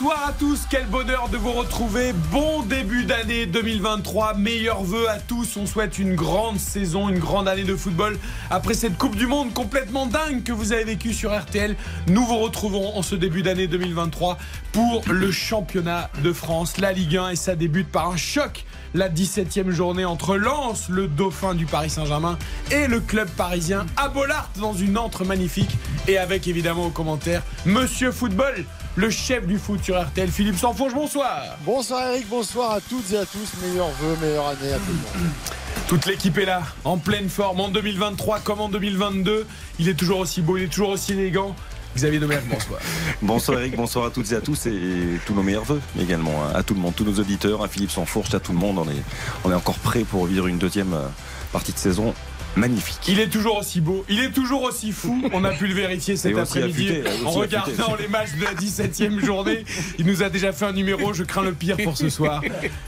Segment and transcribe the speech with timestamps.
[0.00, 2.14] Bonsoir à tous, quel bonheur de vous retrouver.
[2.32, 5.58] Bon début d'année 2023, meilleurs vœux à tous.
[5.58, 8.18] On souhaite une grande saison, une grande année de football.
[8.48, 11.76] Après cette Coupe du Monde complètement dingue que vous avez vécue sur RTL,
[12.06, 14.38] nous vous retrouvons en ce début d'année 2023
[14.72, 18.64] pour le championnat de France, la Ligue 1, et ça débute par un choc.
[18.94, 22.38] La 17e journée entre Lens, le dauphin du Paris Saint-Germain,
[22.70, 25.76] et le club parisien à Bollard dans une antre magnifique.
[26.08, 28.64] Et avec évidemment au commentaire Monsieur Football,
[28.96, 31.42] le chef du foot sur RTL, Philippe Sanfonge, bonsoir.
[31.64, 33.52] Bonsoir Eric, bonsoir à toutes et à tous.
[33.62, 35.32] Meilleurs vœux, meilleure année à tout le monde.
[35.88, 39.46] Toute l'équipe est là, en pleine forme, en 2023 comme en 2022.
[39.80, 41.56] Il est toujours aussi beau, il est toujours aussi élégant.
[41.96, 42.80] Xavier Domergue, bonsoir.
[43.22, 46.52] Bonsoir Eric, bonsoir à toutes et à tous et tous nos meilleurs voeux également hein,
[46.54, 48.78] à tout le monde, tous nos auditeurs, à Philippe Sansfourche, à tout le monde.
[48.78, 49.02] On est,
[49.42, 51.08] on est encore prêt pour vivre une deuxième euh,
[51.52, 52.14] partie de saison
[52.56, 53.00] magnifique.
[53.08, 55.22] Il est toujours aussi beau, il est toujours aussi fou.
[55.32, 58.02] On a pu le vérifier cet après-midi en regardant affûté.
[58.02, 59.64] les matchs de la 17e journée.
[59.98, 62.42] Il nous a déjà fait un numéro, je crains le pire pour ce soir.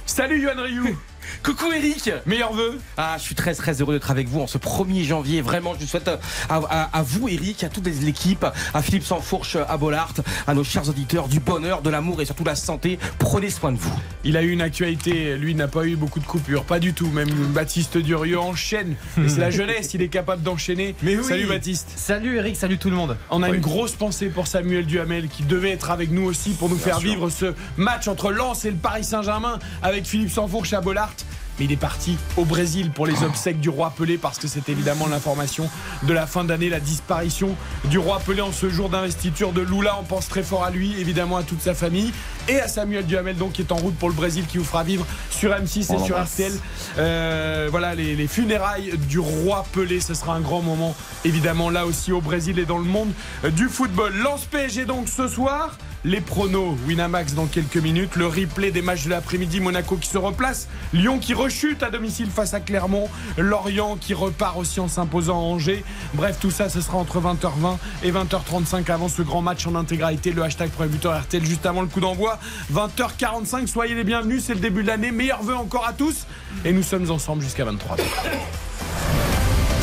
[0.06, 0.96] Salut Yohan Ryu,
[1.42, 2.78] Coucou Eric meilleurs vœux.
[2.96, 5.40] ah, Je suis très très heureux d'être avec vous en ce 1er janvier.
[5.40, 8.44] Vraiment, je souhaite à, à- à vous Eric, à toute l'équipe,
[8.74, 10.14] à Philippe Sansfourche, à Bollard,
[10.46, 12.98] à nos chers auditeurs, du bonheur, de l'amour et surtout la santé.
[13.18, 13.94] Prenez soin de vous.
[14.24, 17.08] Il a eu une actualité, lui n'a pas eu beaucoup de coupures, pas du tout.
[17.08, 18.94] Même Baptiste Durieux enchaîne.
[19.18, 20.94] Et c'est la jeunesse, il est capable d'enchaîner.
[21.02, 21.24] Mais oui.
[21.24, 21.88] Salut Baptiste.
[21.96, 23.16] Salut Eric, salut tout le monde.
[23.30, 26.68] On a une grosse pensée pour Samuel Duhamel qui devait être avec nous aussi pour
[26.68, 30.80] nous faire vivre ce match entre Lens et le Paris Saint-Germain avec Philippe Sanfourche à
[30.80, 31.12] Bollard.
[31.58, 34.68] Mais il est parti au Brésil pour les obsèques du roi Pelé parce que c'est
[34.68, 35.68] évidemment l'information
[36.02, 39.96] de la fin d'année, la disparition du roi Pelé en ce jour d'investiture de Lula.
[40.00, 42.12] On pense très fort à lui, évidemment à toute sa famille
[42.48, 44.82] et à Samuel Duhamel donc qui est en route pour le Brésil qui vous fera
[44.82, 46.22] vivre sur M6 On et sur.
[46.22, 46.52] RTL.
[46.98, 50.94] Euh, voilà les, les funérailles du roi Pelé, ce sera un grand moment
[51.24, 53.10] évidemment là aussi au Brésil et dans le monde
[53.44, 54.14] euh, du football.
[54.16, 55.76] Lance PSG donc ce soir.
[56.04, 60.18] Les pronos, Winamax dans quelques minutes, le replay des matchs de l'après-midi, Monaco qui se
[60.18, 65.36] replace, Lyon qui rechute à domicile face à Clermont, Lorient qui repart aussi en s'imposant
[65.36, 65.84] à Angers.
[66.14, 70.32] Bref, tout ça, ce sera entre 20h20 et 20h35 avant ce grand match en intégralité.
[70.32, 72.31] Le hashtag premier buteur RTL juste avant le coup d'envoi.
[72.72, 75.10] 20h45, soyez les bienvenus, c'est le début de l'année.
[75.10, 76.26] Meilleurs vœux encore à tous.
[76.64, 78.00] Et nous sommes ensemble jusqu'à 23h.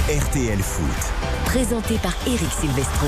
[0.10, 0.86] RTL Foot.
[1.46, 3.08] Présenté par Eric Silvestro.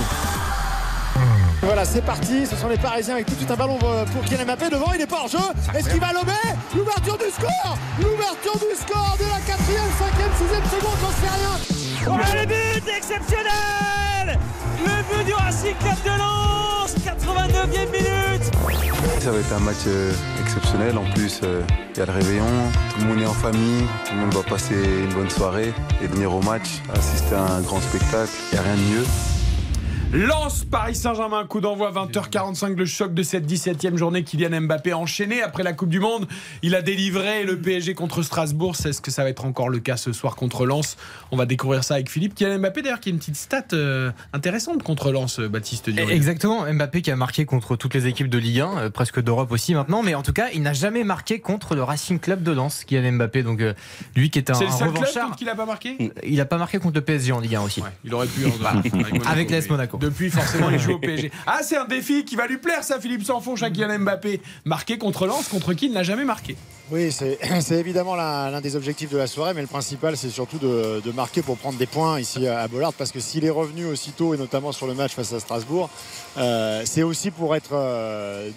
[1.64, 2.46] Voilà, c'est parti.
[2.48, 4.70] Ce sont les Parisiens avec tout de suite un ballon pour Kylian Mbappé.
[4.70, 5.38] Devant, il est pas hors jeu.
[5.76, 6.32] Est-ce qu'il va lober
[6.76, 11.82] L'ouverture du score L'ouverture du score de la quatrième, cinquième, sixième seconde, j'en sais rien.
[12.08, 14.40] Oh, le but exceptionnel
[14.80, 18.31] Le but du Racing Club de Lens 89e minute
[19.22, 20.12] Ça va être un match euh,
[20.42, 20.98] exceptionnel.
[20.98, 21.62] En plus, euh,
[21.94, 22.44] il y a le réveillon,
[22.90, 25.72] tout le monde est en famille, tout le monde va passer une bonne soirée
[26.02, 28.32] et venir au match, assister à un grand spectacle.
[28.52, 29.41] Il n'y a rien de mieux.
[30.14, 34.24] Lance Paris Saint-Germain, coup d'envoi 20h45, le choc de cette 17e journée.
[34.26, 36.28] Kylian Mbappé a enchaîné après la Coupe du Monde.
[36.64, 38.76] Il a délivré le PSG contre Strasbourg.
[38.76, 40.98] C'est ce que ça va être encore le cas ce soir contre Lens
[41.32, 42.36] On va découvrir ça avec Philippe.
[42.36, 46.12] Kylian Mbappé, d'ailleurs, qui a une petite stat euh, intéressante contre Lens, euh, Baptiste Durieux.
[46.14, 49.54] Exactement, Mbappé qui a marqué contre toutes les équipes de Ligue 1, euh, presque d'Europe
[49.54, 52.52] aussi maintenant, mais en tout cas, il n'a jamais marqué contre le Racing Club de
[52.52, 53.44] Lens, Kylian Mbappé.
[53.44, 53.62] Donc
[54.18, 56.12] lui qui est un, C'est le un seul club revanchard, contre qui l'a pas marqué?
[56.26, 57.80] il n'a pas marqué contre le PSG en Ligue 1 aussi.
[57.82, 58.46] Ouais, il aurait pu.
[58.46, 59.98] en- avec, Monaco, Avec l'AS Monaco.
[60.02, 61.32] Depuis, forcément, il joue au PSG.
[61.46, 64.42] Ah, c'est un défi qui va lui plaire, ça, Philippe Sanfonche, à Kylian Mbappé.
[64.66, 66.56] Marqué contre Lens, contre qui il n'a jamais marqué.
[66.90, 70.58] Oui, c'est c'est évidemment l'un des objectifs de la soirée, mais le principal, c'est surtout
[70.58, 73.86] de, de marquer pour prendre des points ici à Bollard, parce que s'il est revenu
[73.86, 75.90] aussitôt, et notamment sur le match face à Strasbourg,
[76.38, 78.50] euh, c'est aussi pour être euh,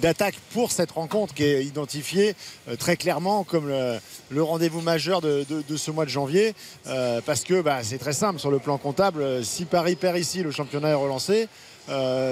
[0.00, 2.34] d'attaque pour cette rencontre qui est identifiée
[2.68, 5.44] euh, très clairement comme le, rendez-vous majeur de,
[5.76, 6.54] ce mois de janvier,
[6.86, 9.22] euh, parce que bah, c'est très simple sur le plan comptable.
[9.22, 11.48] euh, Si Paris perd ici, le championnat est relancé.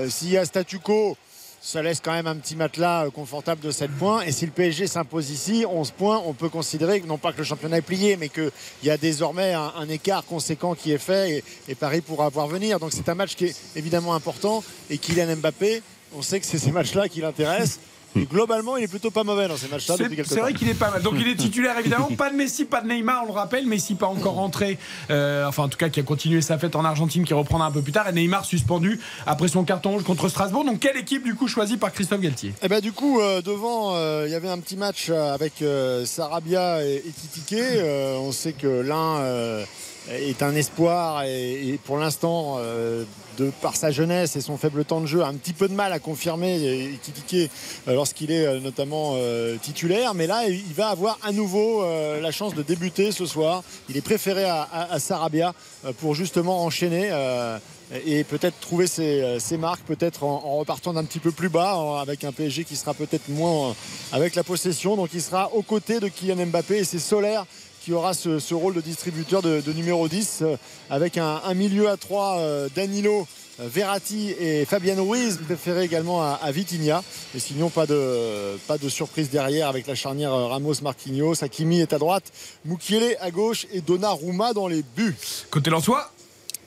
[0.08, 1.16] S'il y a statu quo,
[1.60, 4.20] ça laisse quand même un petit matelas confortable de 7 points.
[4.22, 7.38] Et si le PSG s'impose ici, 11 points, on peut considérer que non pas que
[7.38, 8.50] le championnat est plié, mais qu'il
[8.82, 12.48] y a désormais un, un écart conséquent qui est fait et, et Paris pourra voir
[12.48, 12.78] venir.
[12.80, 14.62] Donc c'est un match qui est évidemment important.
[14.90, 15.82] Et Kylian Mbappé,
[16.16, 17.80] on sait que c'est ces matchs-là qui l'intéressent.
[18.16, 20.54] Et globalement, il est plutôt pas mauvais dans ces matchs-là C'est depuis quelques c'est vrai
[20.54, 21.02] qu'il est pas mal.
[21.02, 22.08] Donc il est titulaire évidemment.
[22.16, 23.66] Pas de Messi, pas de Neymar, on le rappelle.
[23.66, 24.78] Messi pas encore rentré.
[25.10, 27.72] Euh, enfin en tout cas qui a continué sa fête en Argentine, qui reprendra un
[27.72, 28.08] peu plus tard.
[28.08, 30.64] Et Neymar suspendu après son carton rouge contre Strasbourg.
[30.64, 32.52] Donc quelle équipe du coup choisie par Christophe Galtier?
[32.62, 36.06] Et ben du coup euh, devant euh, il y avait un petit match avec euh,
[36.06, 37.02] Sarabia et,
[37.50, 37.56] et.
[37.62, 39.64] Euh, on sait que l'un euh,
[40.10, 43.04] est un espoir et, pour l'instant, euh,
[43.38, 45.74] de par sa jeunesse et son faible temps de jeu, a un petit peu de
[45.74, 47.50] mal à confirmer et Kikike
[47.88, 50.14] euh, lorsqu'il est euh, notamment euh, titulaire.
[50.14, 53.62] Mais là, il va avoir à nouveau euh, la chance de débuter ce soir.
[53.88, 55.54] Il est préféré à, Sarabia
[55.84, 57.08] euh, pour justement enchaîner.
[57.12, 57.58] euh,
[58.06, 62.24] et peut-être trouver ses, euh, marques, peut-être en, repartant d'un petit peu plus bas, avec
[62.24, 63.72] un PSG qui sera peut-être moins euh,
[64.12, 64.96] avec la possession.
[64.96, 67.46] Donc il sera aux côtés de Kylian Mbappé et c'est Solaire
[67.84, 70.56] qui aura ce, rôle de distributeur de, numéro 10 euh,
[70.88, 72.40] avec un, milieu à 3
[72.74, 73.26] Danilo.
[73.60, 78.88] euh, Verratti et Fabien Ruiz préférés également à, à et sinon pas de, pas de
[78.88, 82.32] surprise derrière avec la charnière euh, Ramos-Marquinhos Hakimi est à droite
[82.64, 85.16] Mukiele à gauche et Donnarumma dans les buts
[85.50, 86.13] Côté Lensois Eh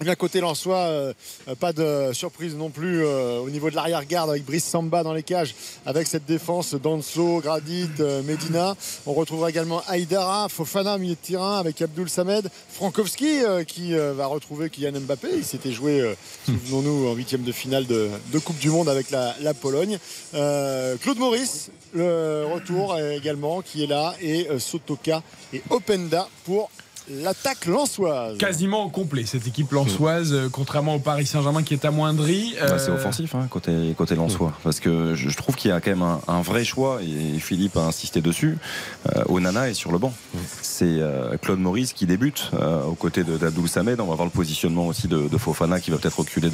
[0.05, 1.13] bien, côté euh,
[1.47, 5.13] euh, pas de surprise non plus euh, au niveau de l'arrière-garde avec Brice Samba dans
[5.13, 5.55] les cages,
[5.85, 8.75] avec cette défense Danso, Gradit, euh, Medina.
[9.05, 14.27] On retrouvera également Aïdara, Fofana milieu de terrain avec Abdul Samed, Frankowski euh, qui va
[14.27, 15.29] retrouver Kylian Mbappé.
[15.37, 16.13] Il s'était joué, euh,
[16.45, 19.97] souvenons-nous, en huitième de finale de, de Coupe du Monde avec la, la Pologne.
[20.31, 25.23] Claude Maurice, le retour également, qui est là, et Sotoka
[25.53, 26.69] et Openda pour
[27.09, 28.37] l'attaque lensoise.
[28.37, 32.55] Quasiment au complet, cette équipe lensoise, euh, contrairement au Paris Saint-Germain qui est amoindri.
[32.59, 35.73] Bah, c'est Euh, offensif hein, côté côté Lensois parce que je, je trouve qu'il y
[35.73, 38.57] a quand même un, un vrai choix et Philippe a insisté dessus.
[39.15, 40.13] Euh, Onana est sur le banc.
[40.61, 43.99] C'est euh, Claude Maurice qui débute euh, aux côtés de- d'Abdoul Samed.
[43.99, 46.49] On va voir le positionnement aussi de, de Fofana qui va peut-être reculer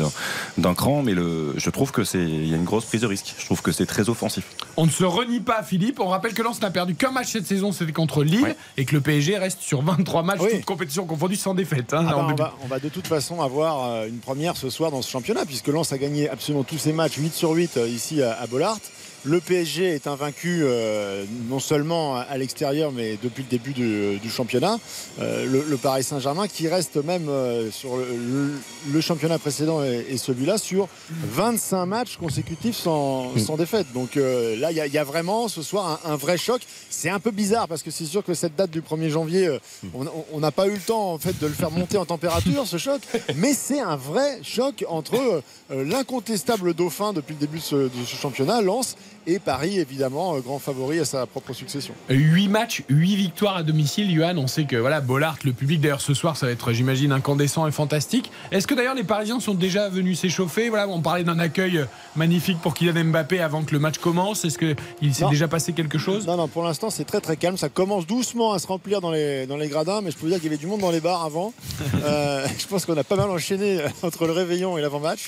[0.57, 3.07] d'un cran, mais le, je trouve que c'est il y a une grosse prise de
[3.07, 3.33] risque.
[3.37, 4.43] Je trouve que c'est très offensif.
[4.77, 5.99] On ne se renie pas, Philippe.
[5.99, 8.93] On rappelle que Lens n'a perdu qu'un match cette saison, c'était contre Lille, et que
[8.95, 10.51] le PSG reste sur 23 matchs, Oui.
[10.57, 11.93] toutes compétitions confondues, sans défaite.
[11.93, 14.91] hein, Ah bah, va, on va de toute façon avoir euh, une première ce soir
[14.91, 17.87] dans ce championnat, puisque Lens a gagné absolument tous ses matchs, 8 sur 8 euh,
[17.87, 18.77] ici à, à Bollard.
[19.25, 24.79] Le PSG est invaincu euh, non seulement à l'extérieur, mais depuis le début du, championnat.
[25.21, 30.89] Euh, le, Paris Saint-Germain qui reste même euh, sur le, championnat précédent et, celui-là sur
[31.09, 33.87] 25 matchs consécutifs sans, défaite.
[33.93, 36.61] Donc là, il y, a- vraiment ce soir un, vrai choc.
[36.89, 39.57] C'est un peu bizarre parce que c'est sûr que cette date du 1er janvier,
[39.93, 42.77] on- n'a pas eu le temps en fait de le faire monter en température, ce
[42.77, 43.01] choc.
[43.35, 48.95] Mais c'est un vrai choc entre l'incontestable dauphin depuis le début de ce, championnat, Lens,
[49.27, 51.93] et Paris, évidemment, grand favori à sa propre succession.
[52.09, 54.37] 8 matchs, 8 victoires à domicile, Johan.
[54.37, 57.67] On sait que voilà, Bollard, le public d'ailleurs ce soir, ça va être, j'imagine, incandescent
[57.67, 58.31] et fantastique.
[58.51, 60.69] Est-ce que d'ailleurs les Parisiens sont déjà venus s'échauffer?
[60.69, 61.85] Voilà, on parlait d'un accueil
[62.15, 64.45] magnifique pour Kylian Mbappé avant que le match commence.
[64.45, 66.27] Est-ce qu'il s'est déjà passé quelque chose?
[66.27, 67.57] Non, non, pour l'instant, c'est très très calme.
[67.57, 70.31] Ça commence doucement à se remplir dans les, dans les gradins, mais je peux vous
[70.31, 71.53] dire qu'il y avait du monde dans les bars avant.
[72.03, 75.27] Euh, je pense qu'on a pas mal enchaîné euh, entre le réveillon et l'avant-match.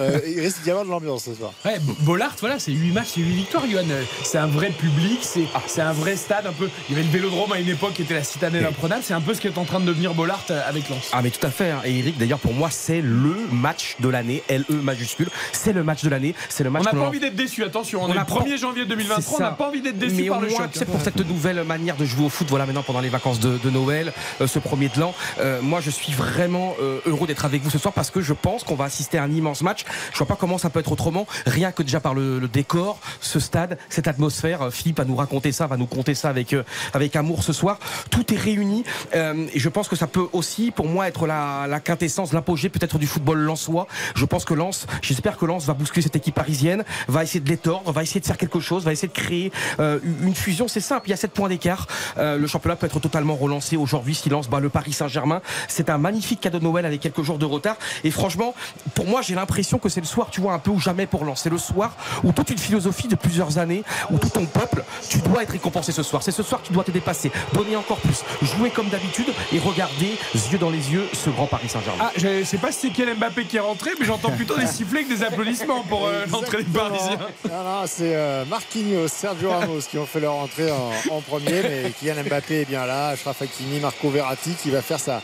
[0.00, 1.52] Euh, il risque d'y avoir de l'ambiance ce soir.
[1.64, 3.82] Ouais, Bollard, voilà, c'est 8 matchs et 8 victoires, Johan.
[3.90, 6.46] Euh, C'est un vrai public, c'est c'est un vrai stade.
[6.46, 6.68] Un peu.
[6.88, 9.02] Il y avait le vélodrome à une époque qui était la citadelle imprenable.
[9.04, 11.10] C'est un peu ce qui est en train de devenir Bollard euh, avec Lens.
[11.12, 11.70] Ah mais tout à fait.
[11.70, 11.80] hein.
[11.84, 14.42] Et Eric, d'ailleurs, pour moi, c'est le match de l'année.
[14.48, 15.28] LE majuscule.
[15.52, 16.34] C'est le match de l'année.
[16.48, 18.40] C'est le match On n'a pas envie d'être déçu, attention, on, On est le pas-
[18.40, 20.70] 1er janvier C'est 2023, on n'a pas envie d'être déçu Mais par le choc.
[20.72, 23.58] sais, pour cette nouvelle manière de jouer au foot, voilà maintenant pendant les vacances de,
[23.58, 27.44] de Noël, euh, ce premier de l'an, euh, moi je suis vraiment euh, heureux d'être
[27.44, 29.84] avec vous ce soir parce que je pense qu'on va assister à un immense match.
[30.12, 32.98] Je vois pas comment ça peut être autrement, rien que déjà par le, le décor,
[33.26, 34.62] ce stade, cette atmosphère.
[34.62, 36.62] Euh, Philippe va nous raconter ça, va nous conter ça avec euh,
[36.92, 37.78] avec amour ce soir.
[38.10, 38.84] Tout est réuni
[39.14, 42.98] euh, et je pense que ça peut aussi, pour moi, être la, quintessence, l'apogée peut-être
[42.98, 43.86] du football lensois.
[44.14, 47.48] Je pense que Lens, j'espère que Lens va bousculer cette équipe parisienne, va essayer de
[47.48, 50.68] l'étordre, va essayer de faire quelque chose, va essayer de créer une fusion.
[50.68, 51.86] C'est simple, il y a 7 points d'écart.
[52.16, 55.42] Le championnat peut être totalement relancé aujourd'hui si Lens bat le Paris Saint-Germain.
[55.68, 57.76] C'est un magnifique cadeau de Noël avec quelques jours de retard.
[58.04, 58.54] Et franchement,
[58.94, 61.24] pour moi, j'ai l'impression que c'est le soir, tu vois, un peu ou jamais pour
[61.24, 61.42] Lens.
[61.42, 65.18] C'est le soir où toute une philosophie de plusieurs années, où tout ton peuple, tu
[65.18, 66.22] dois être récompensé ce soir.
[66.22, 69.58] C'est ce soir que tu dois te dépasser, donner encore plus, jouer comme d'habitude et
[69.58, 70.16] regarder,
[70.52, 72.04] yeux dans les yeux, ce grand Paris Saint-Germain.
[72.08, 74.66] Ah, je sais pas si c'est Kylian Mbappé qui est rentré, mais j'entends plutôt des
[74.66, 76.76] sifflets que des applaudissements pour euh, l'entrée des.
[76.76, 77.18] Parisiens.
[77.44, 81.62] Non, non, c'est euh, Marquinhos, Sergio Ramos qui ont fait leur entrée en, en premier,
[81.62, 85.22] mais Kylian Mbappé est bien là, Achraf Hakimi, Marco Verratti qui va faire sa,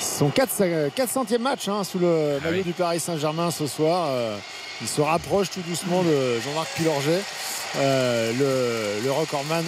[0.00, 4.08] son 4, 400e match hein, sous le Ah maillot du Paris Saint-Germain ce soir.
[4.10, 4.36] Euh,
[4.82, 7.20] il se rapproche tout doucement de Jean-Marc Pilorget,
[7.76, 8.32] euh,
[9.00, 9.64] le, le recordman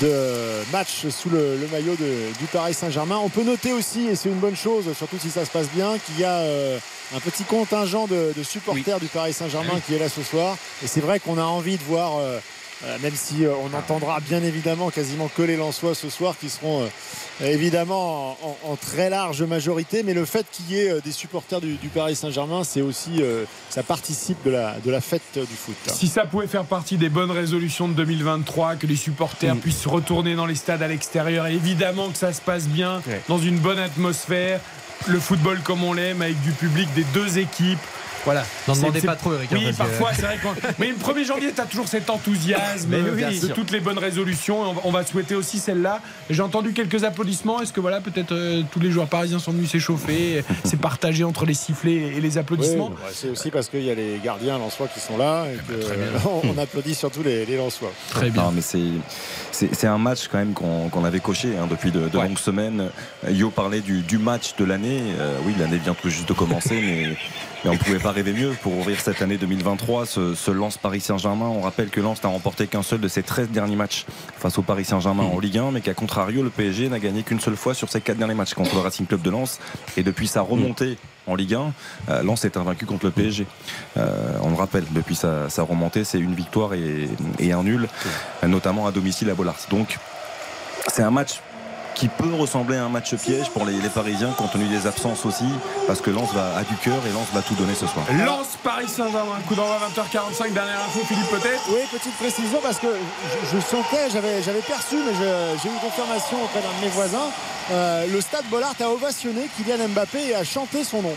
[0.00, 3.18] de match sous le, le maillot de- du Paris Saint-Germain.
[3.22, 5.96] On peut noter aussi, et c'est une bonne chose, surtout si ça se passe bien,
[5.98, 6.78] qu'il y a euh,
[7.14, 10.56] un petit contingent de, de supporters du Paris Saint-Germain qui est là ce soir.
[10.84, 12.38] Et c'est vrai qu'on a envie de voir, euh,
[12.84, 16.48] euh, même si euh, on entendra bien évidemment quasiment que les Lensois ce soir, qui
[16.48, 21.00] seront euh, évidemment en, en- en très large majorité, mais le fait qu'il y ait
[21.00, 23.22] des supporters du, du Paris Saint-Germain, c'est aussi,
[23.70, 25.76] ça participe de la, de la fête du foot.
[25.92, 29.58] Si ça pouvait faire partie des bonnes résolutions de 2023, que les supporters Mm.
[29.60, 33.20] puissent retourner dans les stades à l'extérieur, et évidemment que ça se passe bien, Ouais.
[33.28, 34.60] dans une bonne atmosphère,
[35.06, 37.78] le football comme on l'aime, avec du public des deux équipes.
[38.24, 38.44] Voilà.
[38.68, 39.50] N'en demandez pas trop, Eric.
[39.52, 40.50] Oui, que- parfois, c'est vrai qu'on.
[40.78, 43.80] Mais le 1er janvier, tu as toujours cet enthousiasme Mais euh, oui, de toutes les
[43.80, 44.60] bonnes résolutions.
[44.62, 46.00] On va- On va souhaiter aussi celle-là.
[46.28, 47.60] J'ai entendu quelques applaudissements.
[47.62, 51.46] Est-ce que voilà, peut-être euh, tous les joueurs parisiens sont venus s'échauffer C'est partagé entre
[51.46, 52.90] les sifflets et les applaudissements?
[52.90, 55.80] Oui, c'est aussi parce qu'il y a les gardiens lensois qui sont là et que,
[55.82, 56.06] très bien.
[56.44, 57.92] on applaudit surtout les, les lensois.
[58.10, 58.42] Très bien.
[58.44, 62.26] Non, mais c'est, un match quand même qu'on, avait coché hein, depuis de, de Ouais.
[62.28, 62.88] longues semaines.
[63.28, 65.00] Yo parlait du, du match de l'année.
[65.18, 67.16] Euh, oui, l'année vient tout juste de commencer, mais,
[67.64, 70.06] on ne pouvait pas rêver mieux pour ouvrir cette année 2023.
[70.06, 73.22] Ce, ce Lens Paris Saint-Germain, on rappelle que Lens n'a remporté qu'un seul de ses
[73.22, 74.06] 13 derniers matchs
[74.38, 77.40] face au Paris Saint-Germain en Ligue 1, mais qu'à contrario, le PSG n'a gagné qu'une
[77.40, 79.60] seule fois sur ses quatre derniers matchs contre le Racing Club de Lens.
[79.96, 81.72] Et depuis sa remontée en Ligue 1,
[82.08, 83.46] euh, Lens est invaincu contre le PSG.
[83.96, 87.88] Euh, on le rappelle, depuis sa, sa remontée, c'est une victoire et, et un nul,
[88.46, 89.56] notamment à domicile à Bollard.
[89.70, 89.98] Donc,
[90.88, 91.40] c'est un match
[91.94, 95.26] qui peut ressembler à un match piège pour les, les Parisiens, compte tenu des absences
[95.26, 95.44] aussi,
[95.86, 98.04] parce que Lens va à du cœur et Lens va tout donner ce soir.
[98.24, 99.38] Lance Paris Saint-Germain.
[99.48, 100.52] Coup d'envoi 20h45.
[100.52, 101.62] Dernière info, Philippe, peut-être?
[101.68, 105.72] Oui, petite précision parce que je, je sentais, j'avais, j'avais perçu, mais je- j'ai eu
[105.72, 107.28] une confirmation auprès d'un de mes voisins.
[107.72, 111.14] Euh, le stade Bollard a ovationné Kylian Mbappé et a chanté son nom.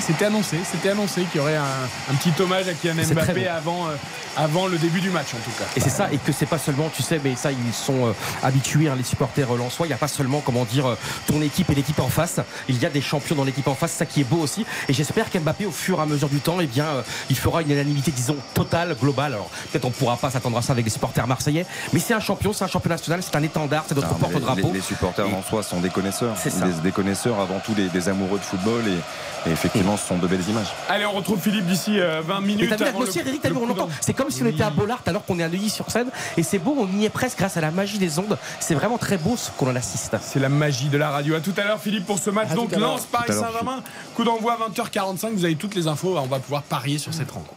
[0.00, 1.62] C'était annoncé, c'était annoncé qu'il y aurait un,
[2.10, 3.94] un petit hommage à Kylian Mbappé avant, euh,
[4.36, 5.64] avant le début du match en tout cas.
[5.76, 8.12] Et c'est ça, et que c'est pas seulement, tu sais, mais ça, ils sont euh,
[8.42, 9.86] habitués, hein, les supporters euh, lensois.
[9.86, 12.40] Il n'y a pas seulement, comment dire, euh, ton équipe et l'équipe en face.
[12.68, 14.66] Il y a des champions dans l'équipe en face, ça qui est beau aussi.
[14.88, 17.62] Et j'espère qu'Mbappé, au fur et à mesure du temps, eh bien, euh, il fera
[17.62, 19.32] une unanimité, disons, totale, globale.
[19.34, 22.20] Alors, peut-être on pourra pas s'attendre à ça avec les supporters marseillais, mais c'est un
[22.20, 24.68] champion, c'est un champion national, c'est un étendard, c'est notre porte-drapeau.
[24.68, 26.66] Les, les supporters en soi sont des connaisseurs, C'est ça.
[26.66, 30.18] des, des connaisseurs avant tout des, des amoureux de football et, et effectivement ce sont
[30.18, 30.68] de belles images.
[30.88, 32.70] Allez, on retrouve Philippe d'ici euh, 20 Mais minutes.
[32.70, 33.82] t'as vu avant le- l'atmosphère, Eric, t'as le vu, on coup l'entend.
[33.82, 33.96] d'envoi.
[34.00, 36.08] C'est comme si on était à Bollard alors qu'on est à Neuilly sur scène.
[36.36, 38.38] Et c'est beau, on y est presque grâce à la magie des ondes.
[38.60, 40.16] C'est vraiment très beau ce qu'on en assiste.
[40.22, 41.34] C'est la magie de la radio.
[41.34, 42.48] À tout à l'heure, Philippe, pour ce match.
[42.50, 42.78] À Donc, à.
[42.78, 43.82] Lance Paris à Saint-Germain.
[44.14, 45.32] Coup d'envoi 20h45.
[45.34, 46.16] Vous avez toutes les infos.
[46.16, 47.52] On va pouvoir parier sur cette rencontre.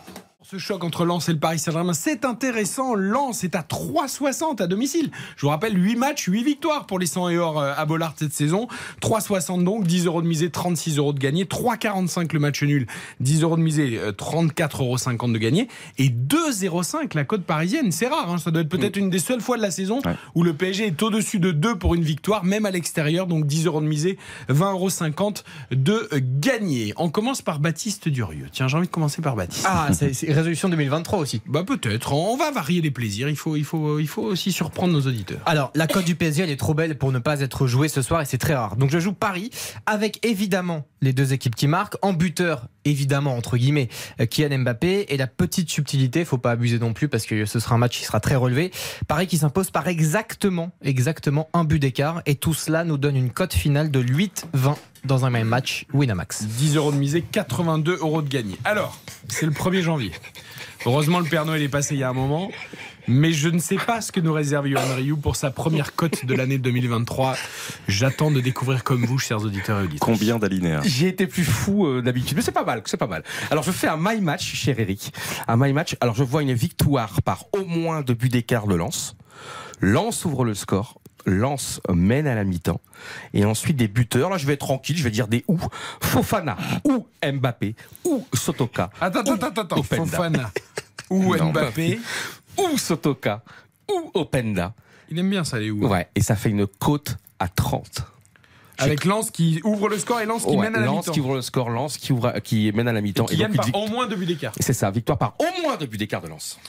[0.49, 2.95] Ce choc entre Lens et le Paris Saint-Germain, c'est intéressant.
[2.95, 5.11] Lens est à 3,60 à domicile.
[5.35, 8.13] Je vous rappelle, 8 matchs, 8 victoires pour les 100 et or euh, à Bollard
[8.15, 8.69] cette saison.
[9.01, 11.43] 3,60 donc, 10 euros de misée, 36 euros de gagné.
[11.43, 12.87] 3,45 le match nul,
[13.19, 15.67] 10 euros de misée, euh, 34,50 euros de gagné.
[15.97, 17.91] Et 2,05 la cote parisienne.
[17.91, 18.37] C'est rare, hein.
[18.37, 20.15] ça doit être peut-être une des seules fois de la saison Ouais.
[20.33, 23.27] où le PSG est au-dessus de 2 pour une victoire, même à l'extérieur.
[23.27, 25.33] Donc 10 euros de misée, 20,50 euros
[25.71, 26.93] de gagné.
[26.95, 28.47] On commence par Baptiste Durieux.
[28.53, 29.65] Tiens, j'ai envie de commencer par Baptiste.
[29.67, 31.41] Ah, c'est c'est résolution 2023 aussi.
[31.47, 32.13] Bah peut-être.
[32.13, 33.29] On va varier les plaisirs.
[33.29, 35.39] Il faut, il faut, il faut aussi surprendre nos auditeurs.
[35.45, 38.01] Alors, la cote du PSG, elle est trop belle pour ne pas être jouée ce
[38.01, 38.75] soir et c'est très rare.
[38.75, 39.49] Donc, je joue Paris
[39.85, 41.97] avec évidemment les deux équipes qui marquent.
[42.01, 43.89] En buteur, évidemment, entre guillemets,
[44.21, 45.05] euh, Kylian Mbappé.
[45.09, 47.97] Et la petite subtilité, faut pas abuser non plus parce que ce sera un match
[47.97, 48.71] qui sera très relevé.
[49.07, 52.21] Paris qui s'impose par exactement, exactement un but d'écart.
[52.25, 54.75] Et tout cela nous donne une cote finale de 8-20
[55.07, 56.43] dans un même match Winamax.
[56.43, 58.57] 10 euros de misée, 82 euros de gagné.
[58.63, 58.99] Alors,
[59.29, 60.11] c'est le 1er janvier.
[60.85, 62.51] Heureusement, le Père Noël est passé il y a un moment.
[63.09, 66.25] Mais je ne sais pas ce que nous réserve Yohan Ryu pour sa première cote
[66.25, 67.37] de l'année 2023.
[67.87, 70.01] J'attends de découvrir comme vous, chers auditeurs et auditrices.
[70.01, 70.81] Combien d'alinéas?
[70.83, 73.23] J'ai été plus fou euh, d'habitude, mais c'est pas mal, c'est pas mal.
[73.49, 75.13] Alors je fais un my match, cher Eric.
[75.47, 75.95] Un my match.
[76.01, 79.15] Alors je vois une victoire par au moins deux buts d'écart de Lens.
[79.79, 80.99] Lens ouvre le score.
[81.27, 82.81] Lens mène à la mi-temps.
[83.33, 84.29] Et ensuite des buteurs.
[84.29, 84.97] Là, je vais être tranquille.
[84.97, 85.59] Je vais dire des ou.
[86.01, 88.89] Fofana, ou Mbappé, ou Sotoka.
[88.99, 89.77] Attends, attends, attends, attends.
[89.77, 90.05] Openda.
[90.05, 90.51] Fofana
[91.09, 91.99] ou Mbappé.
[92.57, 93.43] Ou Sotoka,
[93.91, 94.73] ou Openda.
[95.09, 95.85] Il aime bien ça, les ou.
[95.87, 96.07] Ouais.
[96.15, 98.01] Et ça fait une cote à 30.
[98.79, 101.11] Avec Lens qui ouvre le score et Lens qui Ouais, mène à la Lens mi-temps.
[101.11, 103.25] qui ouvre le score, Lens qui, ouvre, qui mène à la Et mi-temps.
[103.25, 104.53] qui gagne par au moins deux buts d'écart.
[104.59, 106.59] C'est ça, victoire par au moins deux buts d'écart de Lens.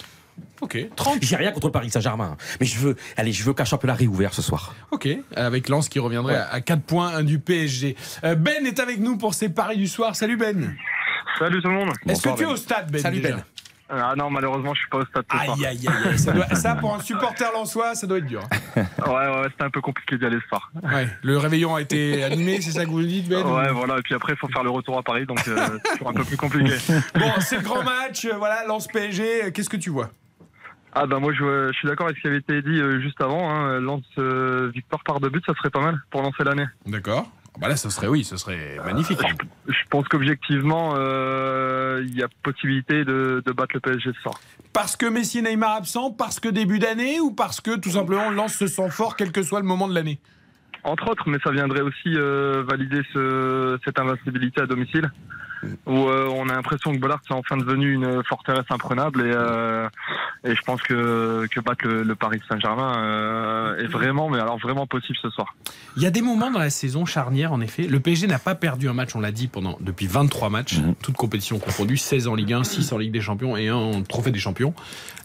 [0.60, 1.18] Ok, 30.
[1.22, 2.36] J'ai rien contre le Paris Saint-Germain, hein.
[2.60, 4.74] mais je veux, allez, je veux qu'un championnat réouvert ce soir.
[4.90, 6.40] Ok, avec Lens qui reviendrait Ouais.
[6.50, 7.96] à 4 points du PSG.
[8.24, 10.16] Euh, Ben est avec nous pour ses paris du soir.
[10.16, 10.74] Salut Ben.
[11.38, 11.90] Salut tout le monde.
[12.08, 12.52] Est-ce que tu es Ben.
[12.52, 13.44] au stade Ben Salut déjà Ben.
[13.90, 15.42] Ah non, malheureusement, je suis pas au stade soir.
[15.56, 16.18] Aïe aïe aïe, aïe.
[16.18, 18.42] Ça, doit- ça, pour un supporter lensois, ça doit être dur.
[18.76, 20.70] Ouais, ouais, c'était un peu compliqué d'y aller ce soir.
[20.82, 24.02] Ouais, le réveillon a été animé, c'est ça que vous dites Ben Ouais, voilà, et
[24.02, 26.24] puis après, il faut faire le retour à Paris, donc euh, c'est toujours un peu
[26.24, 26.74] plus compliqué.
[27.14, 30.10] Bon, c'est le grand match, euh, voilà, Lens PSG, euh, qu'est-ce que tu vois?
[31.00, 33.20] Ah bah moi, je, je suis d'accord avec ce qui avait été dit euh, juste
[33.20, 33.48] avant.
[33.48, 36.66] Hein, lance euh, victoire par deux buts, ça serait pas mal pour lancer l'année.
[36.86, 37.30] D'accord.
[37.54, 39.20] Ah Bah là, ce serait oui, ce serait magnifique.
[39.68, 44.40] Je pense qu'objectivement, euh, il y a possibilité de, de battre le PSG ce soir.
[44.72, 48.30] Parce que Messi et Neymar absents, parce que début d'année ou parce que tout simplement
[48.30, 50.18] Lens se sent fort quel que soit le moment de l'année?
[50.82, 55.12] Entre autres, mais ça viendrait aussi euh, valider ce, cette invincibilité à domicile.
[55.86, 59.88] Où euh, on a l'impression que Bollard c'est enfin devenu une forteresse imprenable et, euh,
[60.44, 64.58] et je pense que, que battre le, le Paris Saint-Germain euh, est vraiment, mais alors
[64.58, 65.54] vraiment possible ce soir.
[65.96, 67.82] Il y a des moments dans la saison charnière, en effet.
[67.84, 70.94] Le PSG n'a pas perdu un match, on l'a dit, pendant depuis 23 matchs, Mhm.
[71.02, 74.02] toutes compétitions confondues, 16 en Ligue 1, 6 en Ligue des Champions et un en
[74.02, 74.74] Trophée des Champions.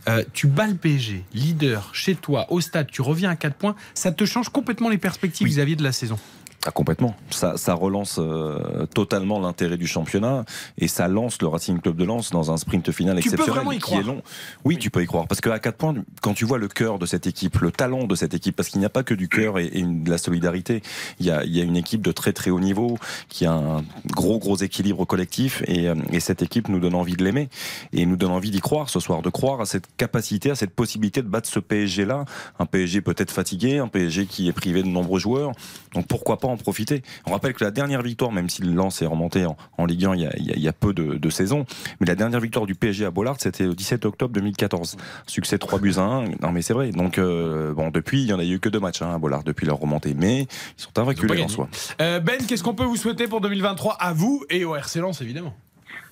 [0.10, 3.76] Euh, tu bats le PSG, leader, chez toi, au stade, tu reviens à 4 points,
[3.94, 6.18] ça te change complètement les perspectives vis-à-vis de la saison.
[6.66, 7.14] Ah, complètement.
[7.30, 10.46] Ça, ça relance euh, totalement l'intérêt du championnat
[10.78, 13.56] et ça lance le Racing Club de Lens dans un sprint final Tu peux exceptionnel
[13.56, 14.00] vraiment y qui croire.
[14.00, 14.22] est long.
[14.64, 17.06] Oui, tu peux y croire parce qu'à 4 points, quand tu vois le cœur de
[17.06, 19.60] cette équipe, le talent de cette équipe, parce qu'il n'y a pas que du cœur
[19.60, 20.82] et, et une- de la solidarité,
[21.20, 23.52] il y, a, il y a une équipe de très très haut niveau qui a
[23.52, 27.50] un gros gros équilibre collectif et, euh, et cette équipe nous donne envie de l'aimer
[27.92, 30.74] et nous donne envie d'y croire ce soir, de croire à cette capacité, à cette
[30.74, 32.24] possibilité de battre ce PSG là,
[32.58, 35.52] un PSG peut-être fatigué, un PSG qui est privé de nombreux joueurs,
[35.94, 37.02] donc pourquoi pas en profiter.
[37.26, 40.06] On rappelle que la dernière victoire, même si le Lens est remonté en, en Ligue
[40.06, 41.66] 1 il y, a, il y a- il y a peu de, de saisons,
[42.00, 44.98] mais la dernière victoire du PSG à Bollard, c'était le 17 octobre 2014.
[45.28, 46.24] Succès 3 buts à 1.
[46.42, 46.92] Non mais c'est vrai.
[46.92, 49.44] Donc euh, bon, depuis, il y en a eu que deux matchs hein, à Bollard
[49.44, 50.92] depuis leur remontée, mais ils sont
[51.28, 51.42] gagné.
[51.44, 51.68] Lensois.
[52.02, 55.22] Euh, ben, qu'est-ce qu'on peut vous souhaiter pour 2023 à vous et au RC Lens,
[55.22, 55.56] évidemment?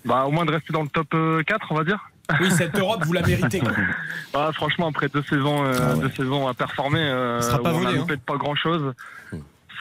[0.06, 2.00] Bah, au moins de rester dans le top euh, 4, on va dire.
[2.40, 3.60] Oui, cette Europe, vous la méritez.
[3.60, 3.72] quoi.
[4.34, 6.02] Ah, franchement, après deux saisons, euh, Ah ouais.
[6.04, 8.94] deux saisons à performer, euh, sera pas où on volé, de pas grand chose,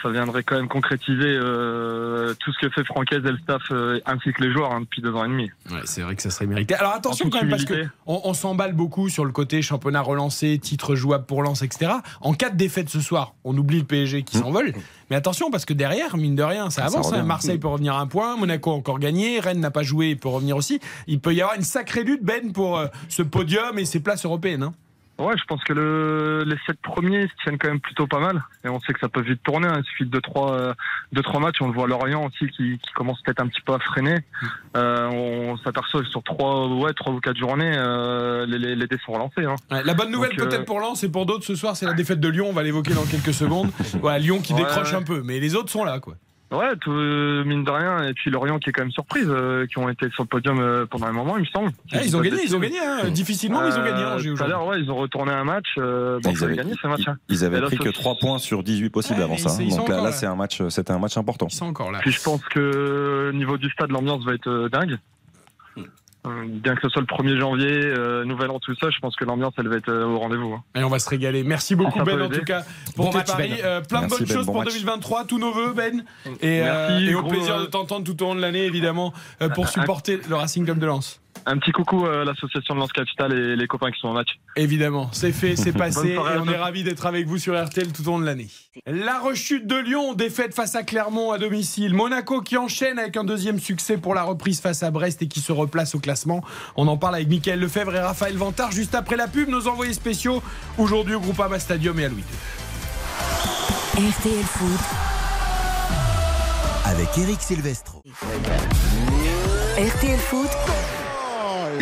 [0.02, 4.00] ça viendrait quand même concrétiser euh, tout ce que fait Francaise et le staff euh,
[4.06, 5.50] ainsi que les joueurs hein, depuis deux ans et demi.
[5.70, 6.74] Ouais, c'est vrai que ça serait mérité.
[6.74, 7.92] Alors attention quand même parce que humilité.
[8.06, 11.92] on, on s'emballe beaucoup sur le côté championnat relancé, titre jouable pour Lens, etc.
[12.20, 14.72] En cas de défaite ce soir, on oublie le PSG qui s'envole.
[15.10, 17.12] Mais attention parce que derrière, mine de rien, ça Ça avance.
[17.12, 17.22] hein.
[17.24, 20.16] Marseille peut revenir à un point, Monaco a encore gagné, Rennes n'a pas joué, il
[20.18, 20.80] peut revenir aussi.
[21.06, 24.24] Il peut y avoir une sacrée lutte Ben pour euh, ce podium et ces places
[24.24, 24.62] européennes.
[24.62, 24.72] hein.
[25.20, 28.42] Ouais, je pense que le, les sept premiers se tiennent quand même plutôt pas mal.
[28.64, 29.68] Et on sait que ça peut vite tourner.
[29.68, 29.76] hein.
[29.78, 30.74] Il suffit de deux trois, euh,
[31.12, 31.60] deux, trois matchs.
[31.60, 34.16] On le voit Lorient aussi qui, qui commence peut-être un petit peu à freiner.
[34.76, 38.86] Euh, on s'aperçoit que sur trois, ouais, trois ou quatre journées, euh, les, les, les
[38.86, 39.44] dés sont relancés.
[39.44, 39.56] Hein.
[39.70, 42.20] Ouais, la bonne nouvelle peut-être pour Lens et pour d'autres ce soir, c'est la défaite
[42.20, 42.46] de Lyon.
[42.48, 43.70] On va l'évoquer dans quelques secondes.
[44.00, 44.98] Voilà, Lyon qui Ouais, décroche ouais.
[44.98, 46.14] un peu, mais les autres sont là, quoi.
[46.52, 48.08] Ouais, tout, euh, mine de rien.
[48.08, 50.58] Et puis Lorient qui est quand même surprise, euh, qui ont été sur le podium
[50.58, 51.70] euh, pendant un moment, il me semble.
[51.92, 52.78] Ah, ils ont gagné, ils ont gagné.
[52.80, 53.08] hein.
[53.10, 54.02] Difficilement, mais ils ont gagné.
[54.02, 55.66] Euh, Angers Tout à l'heure, ouais, ils ont retourné un match.
[55.78, 57.02] Euh, bon, ils ils avaient gagné ce match.
[57.06, 57.16] hein.
[57.28, 59.50] ils- ils avaient là, pris que 3 points sur 18 possibles Ouais, avant ça.
[59.50, 59.58] hein.
[59.68, 60.12] Donc là, encore là là.
[60.12, 61.46] c'est un match, c'était un match important.
[61.50, 62.00] Ils sont encore là.
[62.00, 64.98] Puis je pense que niveau du stade, l'ambiance va être euh, dingue.
[66.26, 69.16] Euh, Bien que ce soit le 1er janvier, euh, Nouvel An, tout ça, je pense
[69.16, 70.52] que l'ambiance, elle va être euh, au rendez-vous.
[70.52, 70.62] hein.
[70.74, 71.42] Et on va se régaler.
[71.44, 72.62] Merci beaucoup peut Ben en tout cas
[72.94, 73.48] pour Bon tes match, paris.
[73.56, 73.64] Ben.
[73.64, 74.72] Euh, plein de bonnes Ben, choses bon pour match.
[74.74, 76.04] 2023, tous nos voeux Ben.
[76.42, 79.14] Et, euh, Merci, et au plaisir euh, de t'entendre tout au long de l'année évidemment
[79.40, 81.20] euh, pour supporter le Racing Club de Lens.
[81.46, 84.38] Un petit coucou à l'association de Lance Capital et les copains qui sont en match.
[84.56, 87.92] Évidemment, c'est fait, c'est passé soirée et on est ravis d'être avec vous sur RTL
[87.92, 88.48] tout au long de l'année.
[88.86, 91.94] La rechute de Lyon, défaite face à Clermont à domicile.
[91.94, 95.40] Monaco qui enchaîne avec un deuxième succès pour la reprise face à Brest et qui
[95.40, 96.42] se replace au classement.
[96.76, 99.48] On en parle avec Mickaël Lefebvre et Raphaël Vantard juste après la pub.
[99.48, 100.42] Nos envoyés spéciaux
[100.78, 102.22] aujourd'hui au Groupama Stadium et à Louis
[103.96, 104.10] II.
[104.10, 104.80] RTL Foot,
[106.86, 108.02] Avec Eric Silvestro.
[109.76, 110.48] RTL Foot,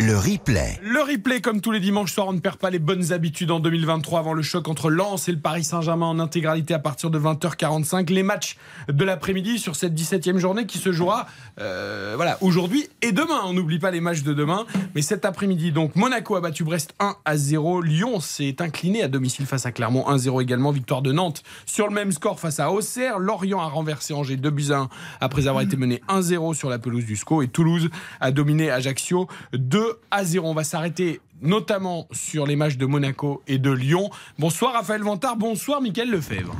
[0.01, 0.79] Le replay.
[0.81, 3.59] Le replay, comme tous les dimanches soirs, on ne perd pas les bonnes habitudes en
[3.59, 7.19] 2023 avant le choc entre Lens et le Paris Saint-Germain en intégralité à partir de
[7.19, 8.09] 20h45.
[8.09, 8.55] Les matchs
[8.87, 11.27] de l'après-midi sur cette 17e journée qui se jouera
[11.59, 13.41] euh, voilà, aujourd'hui et demain.
[13.43, 14.65] On n'oublie pas les matchs de demain.
[14.95, 17.81] Mais cet après-midi, donc, Monaco a battu Brest 1 à 0.
[17.81, 20.71] Lyon s'est incliné à domicile face à Clermont 1-0 également.
[20.71, 23.19] Victoire de Nantes sur le même score face à Auxerre.
[23.19, 26.79] Lorient a renversé Angers 2 buts à 1 après avoir été mené 1-0 sur la
[26.79, 27.41] pelouse du SCO.
[27.41, 27.89] Et Toulouse
[28.21, 30.47] a dominé Ajaccio 2 à 0.
[30.47, 34.09] On va s'arrêter notamment sur les matchs de Monaco et de Lyon.
[34.37, 36.55] Bonsoir Raphaël Vantard, bonsoir Mickaël Lefebvre.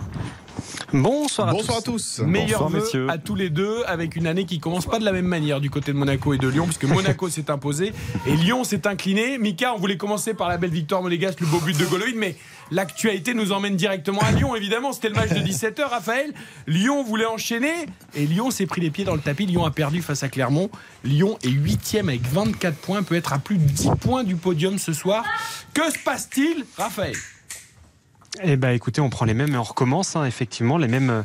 [0.91, 2.15] Bonsoir à Bonsoir à tous.
[2.17, 2.25] tous.
[2.25, 3.07] Meilleurs vœux messieurs.
[3.09, 5.69] à tous les deux avec une année qui commence pas de la même manière du
[5.69, 7.93] côté de Monaco et de Lyon puisque Monaco s'est imposé
[8.25, 9.37] et Lyon s'est incliné.
[9.37, 12.35] Mika, on voulait commencer par la belle victoire monégasque, le beau but de Golovin, mais
[12.71, 14.93] l'actualité nous emmène directement à Lyon évidemment.
[14.93, 16.33] C'était le match de 17h, Raphaël.
[16.67, 17.73] Lyon voulait enchaîner
[18.15, 19.45] et Lyon s'est pris les pieds dans le tapis.
[19.45, 20.69] Lyon a perdu face à Clermont.
[21.03, 24.77] Lyon est 8 avec 24 points, peut être à plus de 10 points du podium
[24.77, 25.23] ce soir.
[25.73, 27.15] Que se passe-t-il, Raphaël?
[28.43, 30.15] Eh ben, écoutez, on prend les mêmes et on recommence.
[30.15, 31.23] hein, effectivement, les mêmes, euh,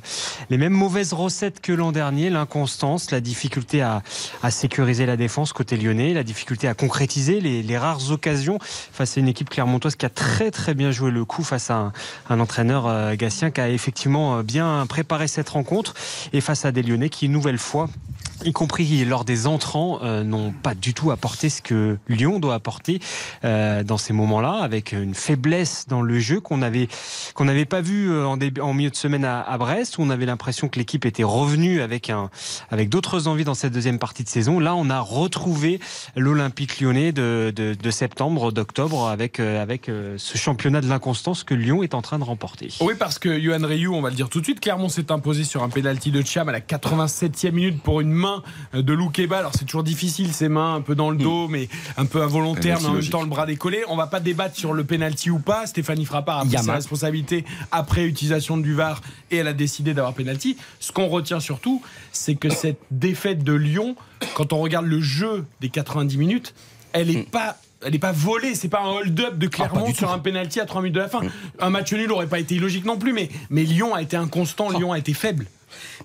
[0.49, 2.31] les mêmes mauvaises recettes que l'an dernier.
[2.31, 4.03] L'inconstance, la difficulté à,
[4.43, 9.17] à sécuriser la défense côté lyonnais, la difficulté à concrétiser les, les rares occasions face
[9.17, 11.93] à une équipe clermontoise qui a très très bien joué le coup face à
[12.31, 15.95] un, entraîneur euh, Gatien qui a effectivement euh, bien préparé cette rencontre
[16.33, 17.91] et face à des lyonnais qui une nouvelle fois
[18.45, 22.55] y compris lors des entrants, euh, n'ont pas du tout apporté ce que Lyon doit
[22.55, 23.01] apporter
[23.45, 26.89] euh, dans ces moments-là, avec une faiblesse dans le jeu qu'on avait
[27.35, 30.03] qu'on n'avait pas vu euh, en, début, en milieu de semaine à, à Brest, où
[30.03, 32.31] on avait l'impression que l'équipe était revenue avec un
[32.71, 34.59] avec d'autres envies dans cette deuxième partie de saison.
[34.59, 35.81] Là, on a retrouvé
[36.17, 41.45] l'Olympique lyonnais de, de, de septembre, d'octobre, avec euh, avec euh, ce championnat de l'inconstance
[41.45, 42.69] que Lyon est en train de remporter.
[42.81, 45.45] Oui, parce que Johan Ryu, on va le dire tout de suite, Clermont s'est imposé
[45.45, 49.39] sur un pénalty de Cham à la 87e minute pour une main de Loukeba.
[49.39, 52.81] Alors c'est toujours difficile ces mains un peu dans le dos, mais un peu involontaire,
[52.81, 53.83] mais en même temps le bras décollé.
[53.89, 55.67] On va pas débattre sur le pénalty ou pas.
[55.67, 56.67] Stéphanie Frappard a pris Yamal.
[56.67, 60.57] sa responsabilité après utilisation du VAR et elle a décidé d'avoir pénalty.
[60.81, 61.83] Ce qu'on retient surtout,
[62.13, 63.97] c'est que cette défaite de Lyon,
[64.35, 66.55] quand on regarde le jeu des 90 minutes,
[66.93, 70.19] elle est pas elle n'est pas volée, c'est pas un hold-up de Clermont sur un
[70.19, 71.21] penalty à 3 minutes de la fin.
[71.59, 74.71] Un match nul aurait pas été illogique non plus, mais, mais Lyon a été inconstant,
[74.71, 75.47] Lyon a été faible.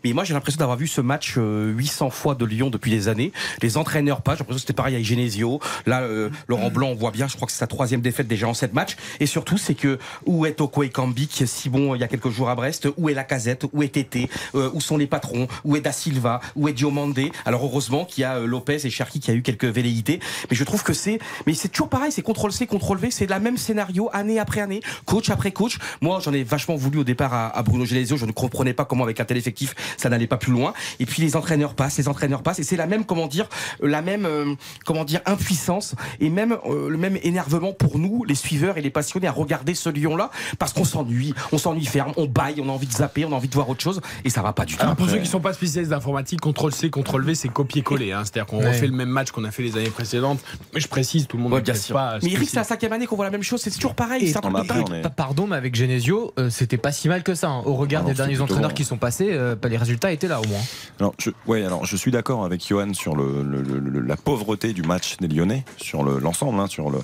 [0.04, 3.08] Mais moi, j'ai l'impression d'avoir vu ce match euh, 800 fois de Lyon depuis des
[3.08, 3.32] années.
[3.62, 4.34] Les entraîneurs pas.
[4.34, 5.60] J'ai l'impression que c'était pareil avec Genesio.
[5.86, 7.28] Là, euh, Laurent Blanc, on voit bien.
[7.28, 8.96] Je crois que c'est sa troisième défaite déjà en sept matchs.
[9.20, 10.84] Et surtout, c'est que où est Toko
[11.30, 12.88] qui est si bon euh, il y a quelques jours à Brest?
[12.98, 14.30] Où est la Casette Où est Tété?
[14.56, 15.48] Euh, Où sont les patrons?
[15.64, 16.42] Où est Da Silva?
[16.56, 17.32] Où est Diomandé?
[17.46, 20.20] Alors heureusement qu'il y a euh, Lopez et Cherki qui a eu quelques velléités.
[20.50, 22.12] Mais je trouve que c'est, mais c'est toujours pareil.
[22.12, 23.12] C'est contrôle C, contrôle V.
[23.12, 25.78] C'est la même scénario année après année, coach après coach.
[26.02, 28.18] Moi, j'en ai vachement voulu au départ à, à Bruno Genesio.
[28.18, 30.74] Je ne comprenais pas comment avec un tel effectif ça n'allait pas plus loin.
[31.00, 33.48] Et puis les entraîneurs passent, les entraîneurs passent, et c'est la même, comment dire,
[33.84, 34.54] euh, la même, euh,
[34.86, 38.90] comment dire, impuissance et même euh, le même énervement pour nous, les suiveurs et les
[38.90, 42.72] passionnés, à regarder ce Lyon-là, parce qu'on s'ennuie, on s'ennuie ferme, on baille, on a
[42.72, 44.76] envie de zapper, on a envie de voir autre chose, et ça va pas du
[44.76, 44.82] tout.
[44.84, 48.12] Alors pour ceux qui ne sont pas spécialistes d'informatique, contrôle C, contrôle V, c'est copier-coller.
[48.12, 48.22] hein.
[48.24, 48.68] C'est-à-dire qu'on Ouais.
[48.70, 50.40] refait le même match qu'on a fait les années précédentes.
[50.74, 51.96] Mais je précise, tout le monde Ouais, ne bien sûr.
[51.96, 52.18] pas.
[52.22, 54.26] Mais Eric, c'est la cinquième année qu'on voit la même chose, c'est toujours pareil.
[54.30, 57.24] Et on a pris, on est- Pardon, mais avec Genesio, euh, c'était pas si mal
[57.24, 57.48] que ça.
[57.50, 57.62] hein.
[57.66, 58.76] Au regard Ah non, des derniers entraîneurs bon.
[58.76, 60.60] qui sont passés, euh, résultats étaient là au moins.
[61.00, 64.16] Alors, je, ouais, alors je suis d'accord avec Johan sur le, le- le- le- la
[64.18, 66.60] pauvreté du match des Lyonnais, sur le- l'ensemble.
[66.60, 67.00] hein, sur le.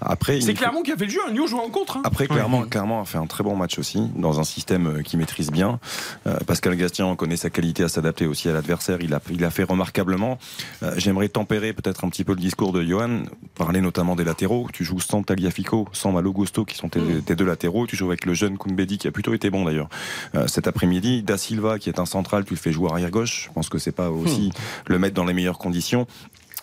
[0.00, 1.20] Après, C'est il faut- Clermont qui a fait le jeu.
[1.26, 1.32] hein.
[1.32, 1.96] Lyon joue en contre.
[1.98, 2.02] hein.
[2.04, 5.16] Après, clairement, clairement, a fait un très bon match aussi, dans un système euh, qui
[5.16, 5.78] maîtrise bien.
[6.26, 8.98] Euh, Pascal Gastien connaît sa qualité à s'adapter aussi à l'adversaire.
[9.00, 10.38] Il a, il a fait remarquablement.
[10.82, 13.22] Euh, J'aimerais tempérer peut-être un petit peu le discours de Johan,
[13.54, 14.68] parler notamment des latéraux.
[14.72, 17.86] Tu joues sans Tagliafico, sans Malo Gusto, qui sont tes, tes deux latéraux.
[17.86, 19.88] Tu joues avec le jeune Koumbedi, qui a plutôt été bon d'ailleurs
[20.34, 21.22] euh, cet après-midi.
[21.22, 23.46] Da Silva, qui est un central, tu le fais jouer arrière gauche.
[23.48, 24.52] Je pense que c'est pas aussi
[24.86, 26.06] le mettre dans les meilleures conditions.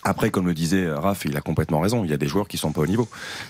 [0.03, 2.03] Après, comme le disait Raph, il a complètement raison.
[2.03, 3.07] Il y a des joueurs qui sont pas au niveau.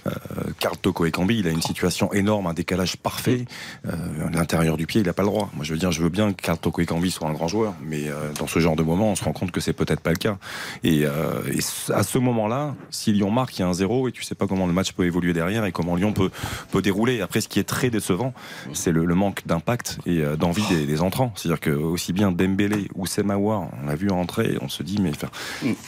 [0.08, 0.12] Euh,
[0.60, 3.46] Karl Toko Ekambi, il a une situation énorme, un décalage parfait.
[3.86, 3.92] Euh,
[4.32, 5.50] L'intérieur du pied, il a pas le droit.
[5.54, 7.74] Moi, je veux dire, je veux bien que Karl Toko Ekambi soit un grand joueur,
[7.82, 10.12] mais euh, dans ce genre de moment, on se rend compte que c'est peut-être pas
[10.12, 10.38] le cas.
[10.84, 11.60] Et, euh, et
[11.94, 14.48] à ce moment-là, si Lyon marque, il y a un zéro et tu sais pas
[14.48, 16.32] comment le match peut évoluer derrière et comment Lyon peut
[16.72, 17.22] peut dérouler.
[17.22, 18.34] Après, ce qui est très décevant,
[18.74, 21.32] c'est le, manque d'impact et euh, d'envie des, entrants.
[21.36, 25.12] C'est-à-dire que aussi bien Dembélé ou Semawar, on l'a vu entrer, on se dit mais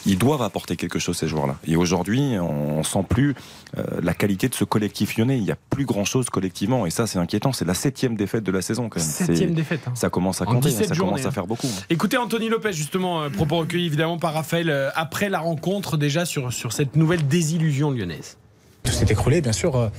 [0.06, 1.58] ils doivent apporter quelque chose ces joueurs-là.
[1.68, 3.36] Et aujourd'hui, on, sent plus
[3.78, 5.38] euh, la qualité de ce collectif lyonnais.
[5.38, 7.52] Il y a plus grand-chose collectivement et ça, c'est inquiétant.
[7.54, 9.08] C'est la septième défaite de la saison quand même.
[9.08, 9.82] Septième défaite.
[9.88, 9.92] hein.
[9.96, 11.30] Ça commence à compter, 17 ça journées, commence hein.
[11.30, 11.68] à faire beaucoup.
[11.90, 16.26] Écoutez Anthony Lopez justement, euh, propos recueillis évidemment par Raphaël euh, après la rencontre déjà
[16.26, 18.38] sur, sur cette nouvelle désillusion lyonnaise.
[18.84, 19.76] Tout s'est écroulé, bien sûr.
[19.76, 19.90] euh,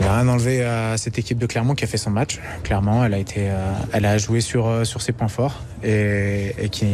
[0.00, 2.40] On n'a rien enlevé à cette équipe de Clermont qui a fait son match.
[2.64, 6.52] Clairement, elle a été, euh, elle a joué sur euh, sur ses points forts et,
[6.58, 6.84] et qui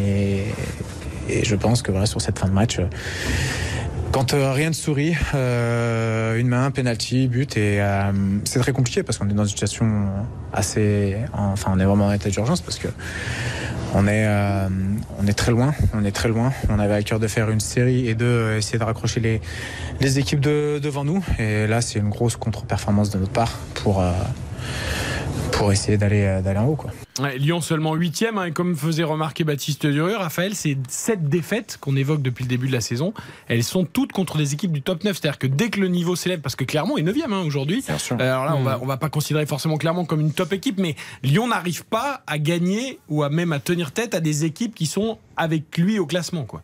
[1.29, 2.79] et je pense que voilà sur cette fin de match.
[2.79, 2.85] euh,
[4.13, 8.13] Quand euh, rien ne sourit, euh, une main, penalty, but, et euh,
[8.45, 10.07] c'est très compliqué parce qu'on est dans une situation
[10.53, 12.89] assez, enfin, on est vraiment en état d'urgence parce que
[13.95, 14.69] on est, euh,
[15.19, 16.53] on est très loin, on est très loin.
[16.71, 19.41] On avait à cœur de faire une série et de essayer de raccrocher les,
[20.01, 21.23] les équipes de- devant nous.
[21.39, 24.03] Et là, c'est une grosse contre-performance de notre part pour,
[25.53, 26.77] pour essayer d'aller d'aller en haut.
[26.77, 26.91] Quoi.
[27.21, 31.77] Ouais, Lyon seulement huitième, hein, et comme faisait remarquer Baptiste Durieux, Raphaël, ces sept défaites
[31.79, 33.13] qu'on évoque depuis le début de la saison,
[33.49, 35.19] elles sont toutes contre des équipes du top 9.
[35.21, 37.85] C'est-à-dire que dès que le niveau s'élève, parce que Clermont est 9 hein, aujourd'hui.
[37.89, 40.79] Euh, alors là, on va, on va pas considérer forcément Clermont comme une top équipe,
[40.79, 44.75] mais Lyon n'arrive pas à gagner ou à même à tenir tête à des équipes
[44.75, 46.45] qui sont avec lui au classement.
[46.45, 46.63] Quoi.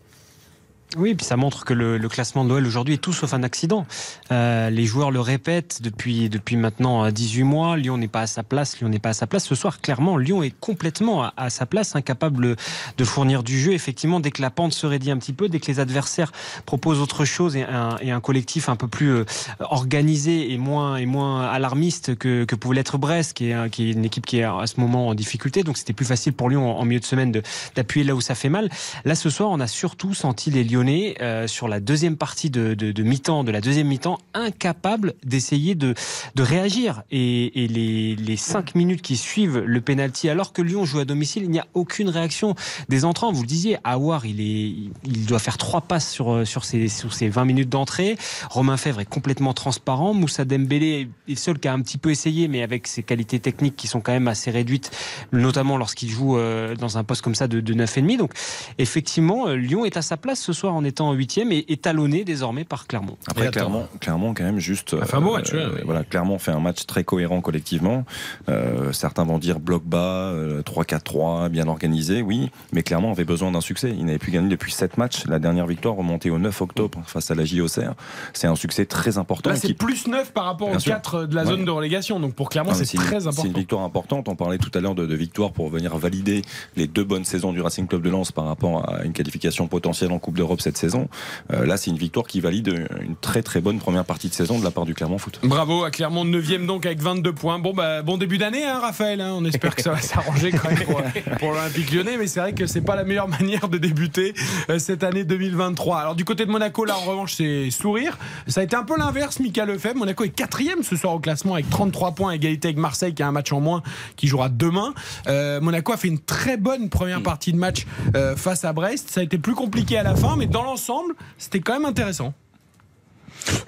[0.96, 3.86] Oui, puis ça montre que le, classement de l'OL aujourd'hui est tout sauf un accident.
[4.32, 7.76] Euh, les joueurs le répètent depuis, depuis maintenant euh, 18 mois.
[7.76, 9.44] Lyon n'est pas à sa place, Lyon n'est pas à sa place.
[9.44, 12.56] Ce soir, clairement, Lyon est complètement à, sa place, incapable
[12.96, 13.74] de fournir du jeu.
[13.74, 16.32] Effectivement, dès que la pente se raidit un petit peu, dès que les adversaires
[16.64, 19.24] proposent autre chose et un, collectif un peu plus euh,
[19.60, 24.24] organisé et moins, et moins alarmiste que, que pouvait l'être Brest, qui est, une équipe
[24.24, 25.64] qui est à ce moment en difficulté.
[25.64, 27.30] Donc c'était plus facile pour Lyon en, en milieu de semaine
[27.76, 28.70] d'appuyer là où ça fait mal.
[29.04, 33.02] Là, ce soir, on a surtout senti les Lyonnais euh, sur la deuxième partie de,
[33.02, 35.94] mi-temps, de la deuxième mi-temps, incapable d'essayer de,
[36.38, 37.02] réagir.
[37.10, 41.50] Et, les, cinq minutes qui suivent le penalty, alors que Lyon joue à domicile, il
[41.50, 42.54] n'y a aucune réaction
[42.88, 43.32] des entrants.
[43.32, 47.44] Vous le disiez, Awar, il il doit faire trois passes sur ces sur ces 20
[47.44, 48.16] minutes d'entrée.
[48.50, 50.14] Romain Fèvre est complètement transparent.
[50.14, 53.40] Moussa Dembélé est le seul qui a un petit peu essayé, mais avec ses qualités
[53.40, 54.90] techniques qui sont quand même assez réduites,
[55.32, 58.16] notamment lorsqu'il joue euh, dans un poste comme ça de, de 9,5.
[58.16, 58.32] Donc
[58.78, 62.24] effectivement, euh, Lyon est à sa place ce soir en étant en huitième et étalonné
[62.24, 63.16] désormais par Clermont.
[63.28, 64.96] Après, Clermont, Clermont, quand même, juste.
[65.04, 65.82] fait un beau match, ouais, ouais.
[65.84, 68.04] Voilà, Clermont fait un match très cohérent collectivement.
[68.48, 69.98] Euh, certains vont dire bloc bas,
[70.32, 73.94] euh, 3-4-3, bien organisé, oui, mais Clermont avait besoin d'un succès.
[73.96, 75.24] Il n'avait plus gagné depuis 7 matchs.
[75.26, 77.94] La dernière victoire remontée au 9 octobre face à la JOCR.
[78.32, 79.50] C'est un succès très important.
[79.50, 80.92] Là, c'est qui- plus 9 par rapport Bien aux sûr.
[80.92, 81.66] 4 de la zone Ouais.
[81.66, 82.20] de relégation.
[82.20, 83.44] Donc pour Clermont, c'est une- très C'est important.
[83.44, 84.28] une victoire importante.
[84.28, 86.42] On parlait tout à l'heure de, de victoire pour venir valider
[86.76, 90.12] les deux bonnes saisons du Racing Club de Lens par rapport à une qualification potentielle
[90.12, 91.08] en Coupe d'Europe cette saison.
[91.52, 94.58] Euh, là, c'est une victoire qui valide une très très bonne première partie de saison
[94.58, 95.40] de la part du Clermont Foot.
[95.42, 97.58] Bravo à Clermont 9 donc avec 22 points.
[97.58, 99.34] Bon bah bon début d'année hein, Raphaël, hein.
[99.34, 101.02] on espère que ça va s'arranger quand même pour,
[101.38, 104.34] pour l'Olympique Lyonnais mais c'est vrai que c'est pas la meilleure manière de débuter
[104.70, 105.98] euh, cette année 2023.
[105.98, 108.18] Alors du côté de Monaco là en revanche c'est sourire.
[108.46, 109.96] Ça a été un peu l'inverse Mika Lefebvre.
[109.96, 113.28] Monaco est quatrième ce soir au classement avec 33 points égalité avec Marseille qui a
[113.28, 113.82] un match en moins
[114.16, 114.94] qui jouera demain.
[115.26, 119.10] Euh, Monaco a fait une très bonne première partie de match euh, face à Brest.
[119.10, 122.32] Ça a été plus compliqué à la fin mais dans l'ensemble c'était quand même intéressant.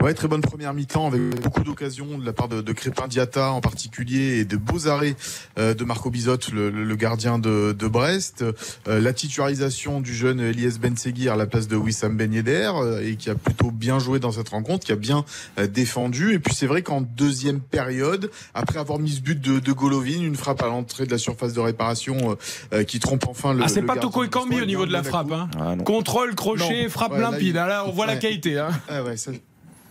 [0.02, 3.50] Ouais, très bonne première mi-temps avec beaucoup d'occasions de la part de, de Crépin Diata
[3.52, 5.14] en particulier et de beaux arrêts
[5.59, 8.42] euh, de Marco Bizotte, le, le gardien de, de Brest.
[8.42, 12.70] Euh, la titularisation du jeune Elias Ben Seguir à la place de Wissam Ben Yedder
[12.74, 15.24] euh, et qui a plutôt bien joué dans cette rencontre, qui a bien
[15.59, 16.33] euh, défendu.
[16.35, 20.20] Et puis c'est vrai qu'en deuxième période, après avoir mis ce but de, de Golovin,
[20.22, 22.35] une frappe à l'entrée de la surface de réparation euh,
[22.72, 23.62] euh, qui trompe enfin le.
[23.62, 25.30] Ah, c'est pas Toko Ekambi au niveau de la frappe.
[25.33, 25.48] Hein.
[25.59, 25.74] Ah.
[25.85, 26.88] Contrôle, crochet, Non.
[26.88, 27.48] frappe Ouais, là, limpide.
[27.48, 28.59] il- Ah, Là, on voit la qualité.
[28.59, 28.70] Hein.
[28.88, 29.30] Ah ouais, ça,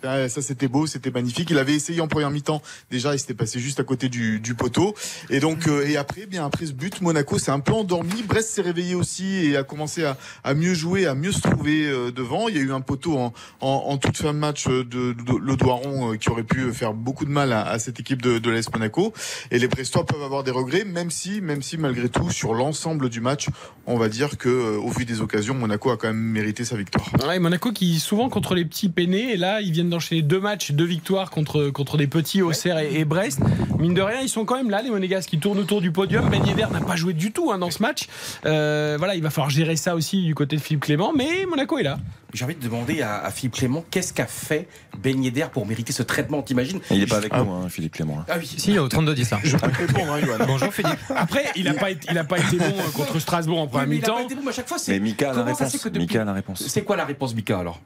[0.04, 1.50] ah, ça c'était beau, c'était magnifique.
[1.50, 2.62] Il avait essayé en première mi-temps.
[2.92, 4.96] Déjà, il s'était passé juste à côté du, du poteau.
[5.30, 8.24] Et donc, euh, et après, bien après ce but, Monaco s'est un peu endormi.
[8.24, 11.88] Brest s'est réveillé aussi et a commencé à, à mieux jouer, à mieux se trouver
[11.88, 12.48] euh, devant.
[12.48, 15.14] Il y a eu un poteau en, en, en toute fin de match euh, de,
[15.14, 18.50] de, Doiron euh, qui aurait pu faire beaucoup de mal à, cette équipe de, de
[18.50, 19.14] l'AS Monaco.
[19.52, 23.10] Et les Brestois peuvent avoir des regrets, même si, même si malgré tout, sur l'ensemble
[23.10, 23.48] du match,
[23.86, 26.78] on va dire que, euh, au vu des occasions, Monaco a quand même mérité sa
[26.78, 27.10] victoire.
[27.40, 30.86] Monaco qui souvent contre les petits peinés et là ils viennent d'enchaîner deux matchs, deux
[30.86, 33.40] victoires contre contre des petits Auxerre et, et Brest.
[33.80, 36.30] Mine de rien ils sont quand même là les Monégasques qui tournent autour du podium.
[36.30, 38.08] Ben Yedder n'a pas joué du tout hein, dans ce match.
[38.46, 41.78] Euh, voilà il va falloir gérer ça aussi du côté de Philippe Clément, mais Monaco
[41.78, 41.98] est là.
[42.34, 44.68] J'ai envie de demander à, à Philippe Clément qu'est-ce qu'a fait
[45.02, 48.24] Ben Yedder pour mériter ce traitement, t'imagines Il n'est pas avec nous, hein, Philippe Clément.
[48.30, 48.46] Ah oui.
[48.58, 49.24] Si, au 32-10.
[49.24, 49.40] ça.
[49.44, 50.46] Je peux répondre, hein, Johan.
[50.46, 51.00] Bonjour Philippe.
[51.16, 53.88] Après il a pas été, il a pas été bon euh, contre Strasbourg en première
[53.88, 54.26] mais il a pas mi-temps.
[54.26, 55.00] été bon, mais à chaque fois, c'est.
[55.00, 55.84] Mais a la réponse.
[55.86, 56.64] depuis- Mika a la réponse.
[56.68, 57.82] C'est quoi la réponse, Mika alors?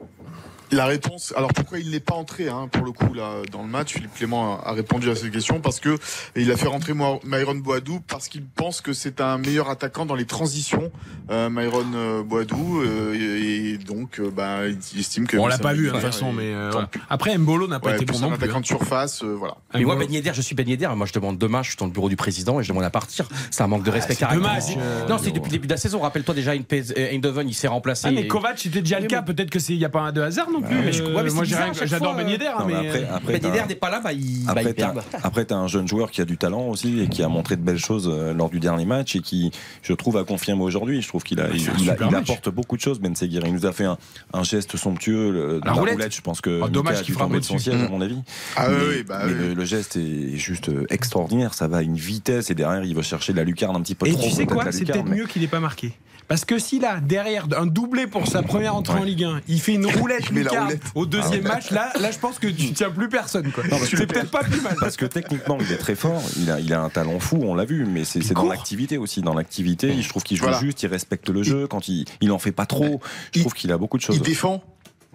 [0.72, 3.68] La réponse, alors pourquoi il n'est pas entré hein, pour le coup là dans le
[3.68, 5.96] match Philippe Clément a, a répondu à cette question parce que
[6.36, 10.14] il a fait rentrer Myron Boadou parce qu'il pense que c'est un meilleur attaquant dans
[10.14, 10.90] les transitions,
[11.30, 15.58] euh, Myron euh, Boadou, euh, et, et donc euh, bah, il estime que on l'a
[15.58, 16.70] pas vu hein, de toute façon, et mais euh,
[17.10, 18.44] après Mbolo n'a pas Ouais, été plus bon non plus.
[18.44, 18.60] attaquant hein.
[18.62, 19.56] de surface, euh, voilà.
[19.74, 20.88] Mais moi, Ben Yedder, je suis Ben Yedder.
[20.96, 22.90] Moi, je demande demain, je suis dans le bureau du président et je demande à
[22.90, 23.28] partir.
[23.50, 24.76] C'est un manque de respect Ah, caractéristique.
[24.76, 26.00] dommage, euh, non, c'est depuis le début de la saison.
[26.00, 28.08] Rappelle-toi déjà, Eindhoven, il s'est remplacé.
[28.08, 30.00] Ah mais et- Kovac c'était déjà le cas, peut-être que c'est il y a pas
[30.00, 30.76] un de hasard non plus.
[30.76, 31.44] mais je- Euh, ouais, mais c'est moi
[31.84, 33.90] j'adore Ben Yedder hein, Non, mais mais après, euh, après, Ben t'as- Yedder n'est pas
[33.90, 35.02] là, bah, il, bah, Après, il t'as, perd.
[35.22, 37.62] après, t'as un jeune joueur qui a du talent aussi et qui a montré de
[37.62, 39.50] belles choses euh, lors du dernier match et qui,
[39.82, 41.02] je trouve, a confirmé aujourd'hui.
[41.02, 42.30] Je trouve qu'il a, Il il, fait un il a- super il match.
[42.30, 43.00] apporte beaucoup de choses.
[43.00, 43.98] Ben Seguir, il nous a fait un,
[44.32, 45.94] un geste somptueux le- La la, roulette.
[45.94, 46.14] roulette.
[46.14, 48.18] Je pense que Oh, dommage a qu'il dû frappe de son siège, à mon avis.
[48.56, 49.54] Ah oui, bah oui.
[49.54, 51.54] le, geste est juste euh, extraordinaire.
[51.54, 54.06] Ça va à une vitesse et derrière, il va chercher la lucarne un petit peu
[54.06, 54.22] Et trop.
[54.22, 55.92] tu sais quoi C'est peut-être mieux qu'il n'ait pas marqué.
[56.28, 59.00] Parce que s'il a derrière un doublé pour sa première entrée Ouais.
[59.00, 60.80] en Ligue 1, il fait une roulette roulette.
[60.94, 63.50] au deuxième Ah match, là, là je pense que tu tiens plus personne.
[63.52, 63.64] quoi.
[63.68, 64.76] parce que- C'est peut-être pas plus mal.
[64.80, 66.22] Parce que techniquement, il est très fort.
[66.38, 67.84] Il a, il a un talent fou, on l'a vu.
[67.86, 69.20] Mais c'est, dans l'activité aussi.
[69.22, 70.60] Dans l'activité, je trouve qu'il joue Voilà.
[70.60, 71.66] juste, il respecte le jeu.
[71.66, 73.00] Quand il, il en fait pas trop,
[73.32, 74.16] je Il- trouve qu'il a beaucoup de choses.
[74.16, 74.62] Il défend,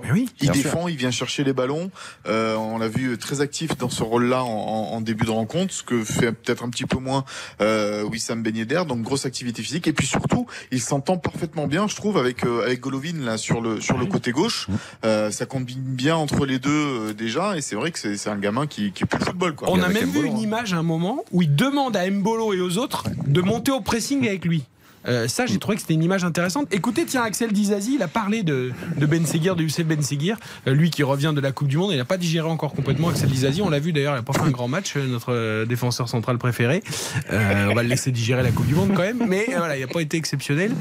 [0.04, 0.30] Mais oui.
[0.42, 1.92] Il défend, il vient chercher les ballons.
[2.28, 5.74] Euh, on l'a vu très actif dans ce rôle-là en, en- en début de rencontre,
[5.74, 7.26] ce que fait peut-être un petit peu moins
[7.62, 8.84] euh, Wissam Ben Yedder.
[8.88, 12.64] Donc grosse activité physique et puis surtout, il s'entend parfaitement bien, je trouve, avec euh,
[12.66, 14.68] avec Golovin là sur le sur le côté gauche.
[15.06, 18.30] Euh, ça combine bien entre les deux euh, déjà et c'est vrai que c'est c'est
[18.30, 19.70] un gamin qui qui est pour le football quoi.
[19.72, 20.42] On a même vu une hein.
[20.42, 23.82] image à un moment où il demande à Mbolo et aux autres de monter au
[23.82, 24.64] pressing avec lui.
[25.08, 26.68] Euh, ça, j'ai trouvé que c'était une image intéressante.
[26.72, 30.74] Écoutez, tiens, Axel Dizazi, il a parlé de, Ben Seguir, de Youssef Ben Seguir, euh,
[30.74, 31.92] lui qui revient de la Coupe du Monde.
[31.92, 33.62] Il n'a pas digéré encore complètement Axel Dizazi.
[33.62, 36.38] On l'a vu d'ailleurs, il n'a pas fait un grand match, euh, notre défenseur central
[36.38, 36.84] préféré.
[37.32, 39.88] On va le laisser digérer la Coupe du Monde quand même, mais voilà, il n'a
[39.88, 40.72] pas été exceptionnel.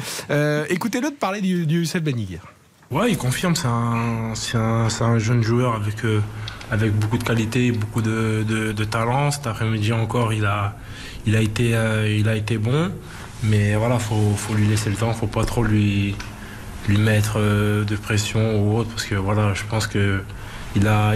[0.69, 2.41] Écoutez-le de parler du, du Youssef Ben Seguir.
[2.91, 3.67] Ouais, il confirme, c'est
[4.57, 5.75] un, jeune joueur
[6.71, 9.31] avec, beaucoup de qualité, beaucoup de, talent.
[9.31, 10.75] Cet après-midi encore, il a
[11.27, 12.91] été bon.
[13.43, 16.17] Mais voilà, faut, faut lui laisser le temps, faut pas trop lui,
[16.89, 20.23] mettre euh, de pression ou autre, parce que voilà, je pense que
[20.77, 21.15] il a,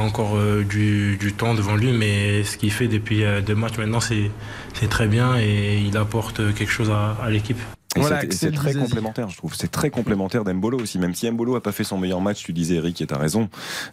[0.00, 4.00] encore euh, du, temps devant lui, mais ce qu'il fait depuis euh, deux matchs maintenant,
[4.00, 4.30] c'est,
[4.88, 7.58] très bien et il apporte quelque chose à l'équipe.
[7.94, 9.54] Voilà, c'est- très complémentaire, je trouve.
[9.54, 10.98] C'est très complémentaire d'Embolo aussi.
[10.98, 13.48] Même si Mbolo a pas fait son meilleur match, tu disais Eric, et t'as raison.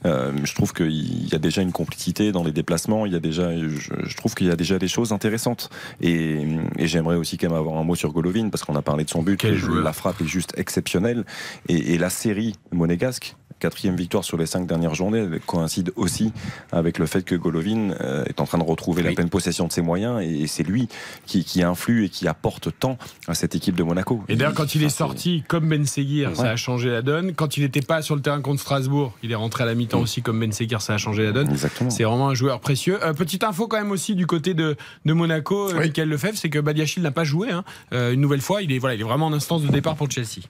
[0.05, 3.05] Euh, je trouve qu'il y a déjà une complicité dans les déplacements.
[3.05, 3.69] Il y a déjà, je,
[4.03, 5.69] je trouve qu'il y a déjà des choses intéressantes.
[6.01, 6.45] Et,
[6.77, 9.09] et j'aimerais aussi quand même avoir un mot sur Golovin parce qu'on a parlé de
[9.09, 9.37] son but.
[9.39, 9.83] Quel joueur.
[9.83, 11.23] La frappe est juste exceptionnelle.
[11.69, 13.35] Et, et la série monégasque.
[13.63, 16.33] Quatrième victoire sur les cinq dernières journées elle coïncide aussi
[16.73, 19.71] avec le fait que Golovin euh, est en train de retrouver la pleine possession de
[19.71, 20.89] ses moyens et, c'est lui
[21.25, 24.21] qui, qui influe et qui apporte tant à cette équipe de Monaco.
[24.27, 27.33] Et d'ailleurs, quand il est sorti comme Ben Seguir, ça a changé la donne.
[27.35, 30.01] Quand il n'était pas sur le terrain contre Strasbourg, il est rentré à la mi-temps
[30.01, 31.55] aussi comme Ben Seguir, ça a changé la donne.
[31.87, 32.99] C'est vraiment un joueur précieux.
[33.01, 36.49] Euh, petite info quand même aussi du côté de, de Monaco, euh, Michael Lefebvre, c'est
[36.49, 37.49] que Badiachil n'a pas joué.
[37.49, 37.63] hein.
[37.93, 40.11] Euh, une nouvelle fois, il est, voilà, il est vraiment en instance de départ pour
[40.11, 40.41] Chelsea.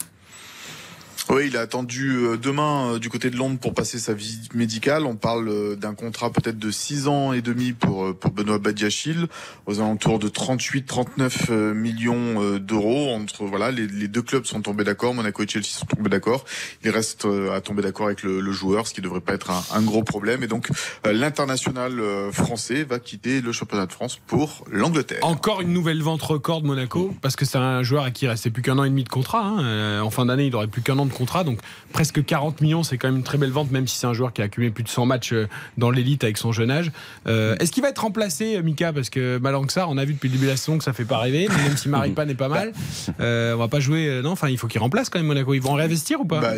[1.29, 4.53] Oui, il a attendu euh, demain euh, du côté de Londres pour passer sa visite
[4.53, 5.05] médicale.
[5.05, 9.27] On parle euh, d'un contrat peut-être de 6 ans et demi pour, pour Benoît Badiachil,
[9.65, 13.13] aux alentours de 38-39 euh, millions d'euros.
[13.13, 16.43] Entre voilà, les, les deux clubs sont tombés d'accord, Monaco et Chelsea sont tombés d'accord.
[16.83, 19.63] Il reste à tomber d'accord avec le, le joueur, ce qui devrait pas être un,
[19.73, 20.43] un gros problème.
[20.43, 20.67] Et donc
[21.05, 21.93] l'international
[22.31, 25.19] français va quitter le championnat de France pour l'Angleterre.
[25.21, 28.27] Encore une nouvelle vente record de Monaco, parce que c'est un joueur à qui il
[28.27, 29.43] restait plus qu'un an et demi de contrat.
[29.45, 30.01] hein.
[30.01, 31.59] En fin d'année, il aurait plus qu'un an de contrat, donc
[31.91, 34.33] presque 40 millions, c'est quand même une très belle vente, même si c'est un joueur
[34.33, 35.47] qui a accumulé plus de 100 matchs euh,
[35.77, 36.91] dans l'élite avec son jeune âge.
[37.27, 38.93] Euh, Est-ce qu'il va être remplacé, euh, Mika?
[38.93, 41.05] Parce que Malangsar, on a vu depuis le début de la saison que ça fait
[41.05, 42.73] pas rêver, mais même si Maripan est pas mal,
[43.19, 44.21] euh, on va pas jouer.
[44.23, 45.53] non, enfin, il faut qu'il remplace quand même Monaco.
[45.53, 46.39] Ils vont en réinvestir ou pas?
[46.39, 46.53] Bah,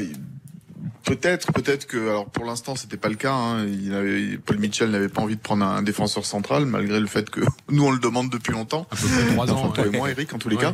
[1.05, 3.33] Peut-être, peut-être que, alors pour l'instant c'était pas le cas.
[3.33, 3.65] Hein.
[3.67, 7.29] Il avait- Paul Mitchell n'avait pas envie de prendre un défenseur central, malgré le fait
[7.29, 8.87] que nous on le demande depuis longtemps.
[9.33, 9.95] trois ans, Enfin, toi ouais.
[9.95, 10.73] et moi, Eric, en tous les Ouais, cas.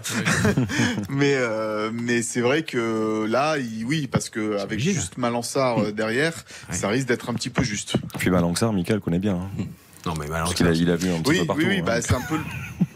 [1.10, 5.92] mais euh, mais c'est vrai que là, il- oui, parce que avec juste Malansar euh,
[5.92, 6.34] derrière,
[6.70, 7.96] ça risque d'être un petit peu juste.
[8.18, 9.36] Puis Malangsar, Michael connaît bien.
[9.36, 9.64] hein.
[10.06, 11.62] Non mais Parce qu'il a, il a vu un petit Oui, peu partout.
[11.62, 11.84] oui, oui, hein.
[11.86, 12.38] bah, c'est un peu.
[12.38, 12.44] le-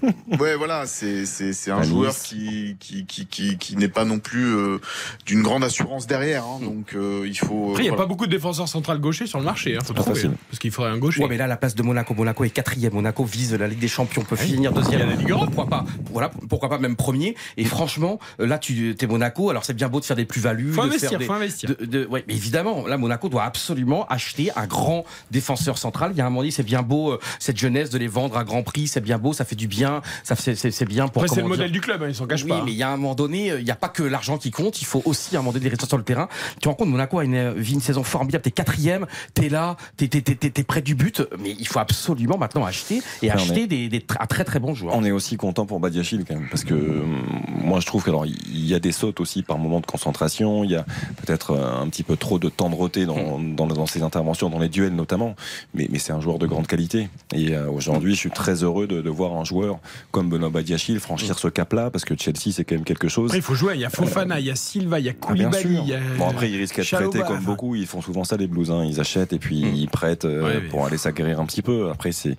[0.39, 4.19] ouais, voilà, c'est c'est c'est un joueur qui qui qui qui, qui n'est pas non
[4.19, 4.77] plus euh,
[5.25, 6.43] d'une grande assurance derrière.
[6.43, 6.59] hein.
[6.61, 7.69] donc euh, il faut.
[7.71, 8.03] Après, il n'y a voilà.
[8.03, 9.75] pas beaucoup de défenseurs centrales gauchers sur le marché.
[9.75, 10.31] Hein, faut trouver, facile.
[10.49, 11.21] parce qu'il faudrait un gaucher.
[11.23, 12.93] Ouais, mais là, la place de Monaco, Monaco est quatrième.
[12.93, 14.99] Monaco vise la Ligue des Champions, peut finir deuxième.
[14.99, 15.45] Il y a la Ligue Europe.
[15.53, 15.85] Pourquoi pas?
[16.11, 19.49] Voilà, pourquoi pas même premier Et franchement, euh, là, tu es Monaco.
[19.49, 20.71] Alors, c'est bien beau de faire des plus-values.
[20.71, 21.69] Faut de investir, faire des- faut investir.
[21.79, 26.11] de- de- ouais, mais évidemment, là, Monaco doit absolument acheter un grand défenseur central.
[26.13, 28.37] Il y a un moment dit, c'est bien beau euh, cette jeunesse de les vendre
[28.37, 28.87] à grand prix.
[28.87, 30.01] C'est bien beau, ça fait du bien.
[30.23, 31.23] Ça fait, c'est, bien pour.
[31.23, 32.63] Après, c'est le modèle du club, hein, ils s'en cachent oui, pas.
[32.65, 34.51] mais il y a un moment donné, euh, il n'y a pas que l'argent qui
[34.51, 34.81] compte.
[34.81, 36.27] Il faut aussi à un moment donné des résultats sur le terrain.
[36.55, 38.43] Tu te rends compte, Monaco a une, euh, vit une saison formidable.
[38.43, 41.21] T'es quatrième, t'es là, t'es, t'es, t'es, t'es- t'es près du but.
[41.39, 44.59] Mais il faut absolument maintenant acheter et acheter est- des, des tr- un très très
[44.59, 44.95] bons joueurs.
[44.95, 47.23] On est aussi content pour Badiachil quand même, parce que hum,
[47.63, 50.63] moi je trouve que alors il y a des sautes aussi par moment de concentration,
[50.63, 50.85] il y a
[51.25, 54.93] peut-être un petit peu trop de tendreté dans, dans, dans ses interventions, dans les duels
[54.95, 55.35] notamment,
[55.73, 56.84] mais, mais c'est un joueur de grande qualité.
[57.33, 59.79] Et euh, aujourd'hui, je suis très heureux de, de voir un joueur
[60.11, 63.25] comme Benoît Badiachil franchir ce cap-là, parce que Chelsea c'est quand même quelque chose.
[63.29, 63.73] Après, il faut jouer.
[63.75, 65.61] Il y a Fofana, il y a Silva, il y a Ah, Koulibaly.
[65.61, 65.81] sûr.
[65.83, 68.37] il y a- Bon après ils risquent d'être prêtés comme beaucoup, ils font souvent ça
[68.37, 68.83] les Blues, hein.
[68.85, 71.89] ils achètent et puis ils prêtent euh, Ouais, pour aller s'aguerrir un petit peu.
[71.89, 72.35] Après c'est,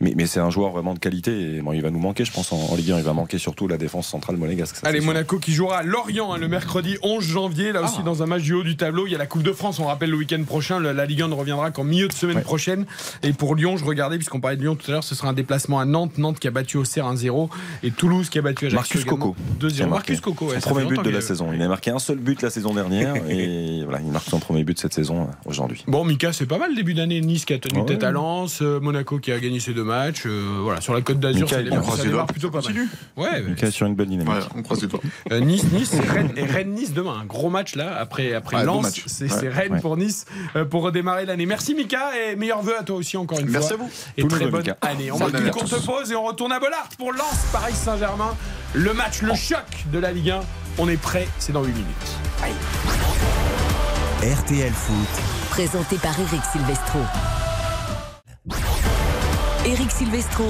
[0.00, 2.32] mais, mais c'est un joueur vraiment de qualité et bon il va nous manquer je
[2.32, 4.76] pense en, en Ligue 1, il va manquer surtout la défense centrale monégasque.
[4.76, 5.06] ça, Allez, sûr.
[5.06, 7.88] Monaco qui jouera à Lorient hein, le mercredi 11 janvier, là Ah.
[7.88, 9.06] aussi dans un match du haut du tableau.
[9.06, 10.80] Il y a la Coupe de France, on rappelle le week-end prochain.
[10.80, 12.84] La Ligue 1 ne reviendra qu'en milieu de semaine prochaine.
[13.22, 15.32] Et pour Lyon, je regardais, puisqu'on parlait de Lyon tout à l'heure, ce sera un
[15.32, 16.18] déplacement à Nantes.
[16.18, 17.48] Nantes qui a battu Auxerre 1-0
[17.82, 18.76] et Toulouse qui a battu Ajaccio.
[18.78, 19.34] Marcus Coco.
[19.58, 19.78] qui a 2-0.
[19.80, 19.86] marqué.
[19.90, 21.50] Marcus Coco, ouais, son premier but de la saison.
[21.52, 24.64] Il a marqué un seul but la saison dernière et voilà, il marque son premier
[24.64, 25.84] but cette saison euh, aujourd'hui.
[25.88, 27.20] Bon, Mika, c'est pas mal le début d'année.
[27.20, 27.86] Nice qui a tenu Ouais.
[27.86, 30.24] tête à Lens, euh, Monaco qui a gagné ses deux matchs.
[30.26, 32.26] euh, voilà, sur la Côte d'Azur, ça, démarre- croise ça les doigts.
[32.26, 32.74] plutôt pas mal.
[33.16, 34.32] Ouais, Mika est sur une bonne dynamique.
[34.56, 35.00] on croise les doigts.
[35.32, 37.18] Euh, nice, Nice, et Rennes, et Rennes, Nice demain.
[37.22, 39.00] Un gros match là, après, après Lens.
[39.06, 40.24] C'est Rennes pour Nice
[40.70, 41.46] pour redémarrer l'année.
[41.46, 43.75] Merci Mika et meilleurs vœux à toi aussi encore une Merci fois.
[43.76, 43.90] À vous.
[44.16, 44.76] Et Tout très bonne Mika.
[44.82, 45.10] année.
[45.10, 48.34] On marque une courte pause et on retourne à Bollard pour Lens, Paris Saint-Germain.
[48.74, 50.40] Le match, le choc de la Ligue 1.
[50.78, 51.86] On est prêt, c'est dans 8 minutes.
[54.22, 56.98] RTL Foot, Présenté par Eric Silvestro.
[59.64, 60.44] Eric Silvestro.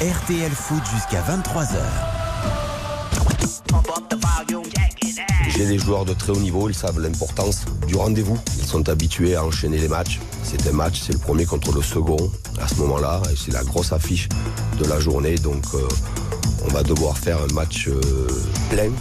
[0.00, 2.17] RTL Foot jusqu'à 23h.
[5.58, 8.38] J'ai des joueurs de très haut niveau, ils savent l'importance du rendez-vous.
[8.60, 10.20] Ils sont habitués à enchaîner les matchs.
[10.44, 12.30] C'est un match, c'est le premier contre le second
[12.62, 14.28] à ce moment-là, et c'est la grosse affiche
[14.78, 15.34] de la journée.
[15.34, 15.80] Donc euh,
[16.64, 18.00] on va devoir faire un match euh,
[18.70, 18.92] plein.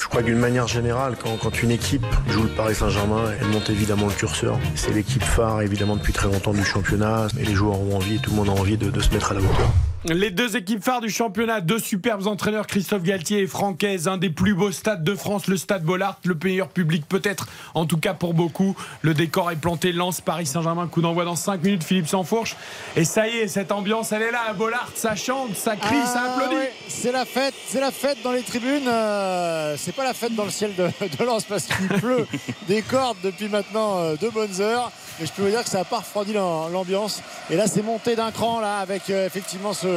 [0.00, 4.06] Je crois d'une manière générale, quand, une équipe joue le Paris Saint-Germain, elle monte évidemment
[4.06, 4.58] le curseur.
[4.76, 8.30] C'est l'équipe phare évidemment depuis très longtemps du championnat et les joueurs ont envie, tout
[8.30, 9.70] le monde a envie de, de se mettre à la hauteur.
[10.04, 14.30] Les deux équipes phares du championnat, deux superbes entraîneurs, Christophe Galtier et Francaise, un des
[14.30, 18.14] plus beaux stades de France, le stade Bollard, le meilleur public peut-être, en tout cas
[18.14, 18.76] pour beaucoup.
[19.02, 22.54] Le décor est planté, lance Paris Saint-Germain, coup d'envoi dans 5 minutes, Philippe Sansfourche.
[22.94, 25.96] Et ça y est, cette ambiance, elle est là à Bollard, ça chante, ça crie,
[26.06, 26.66] ça Ah applaudit.
[26.86, 28.86] c'est la fête, c'est la fête dans les tribunes.
[28.86, 30.86] euh, c'est pas la fête dans le ciel de,
[31.18, 32.24] de Lens parce qu'il pleut
[32.68, 34.92] des cordes depuis maintenant euh, deux bonnes heures.
[35.20, 37.20] Mais je peux vous dire que ça n'a pas refroidi l'am- l'ambiance.
[37.50, 39.87] Et là, c'est monté d'un cran là avec euh, effectivement ce,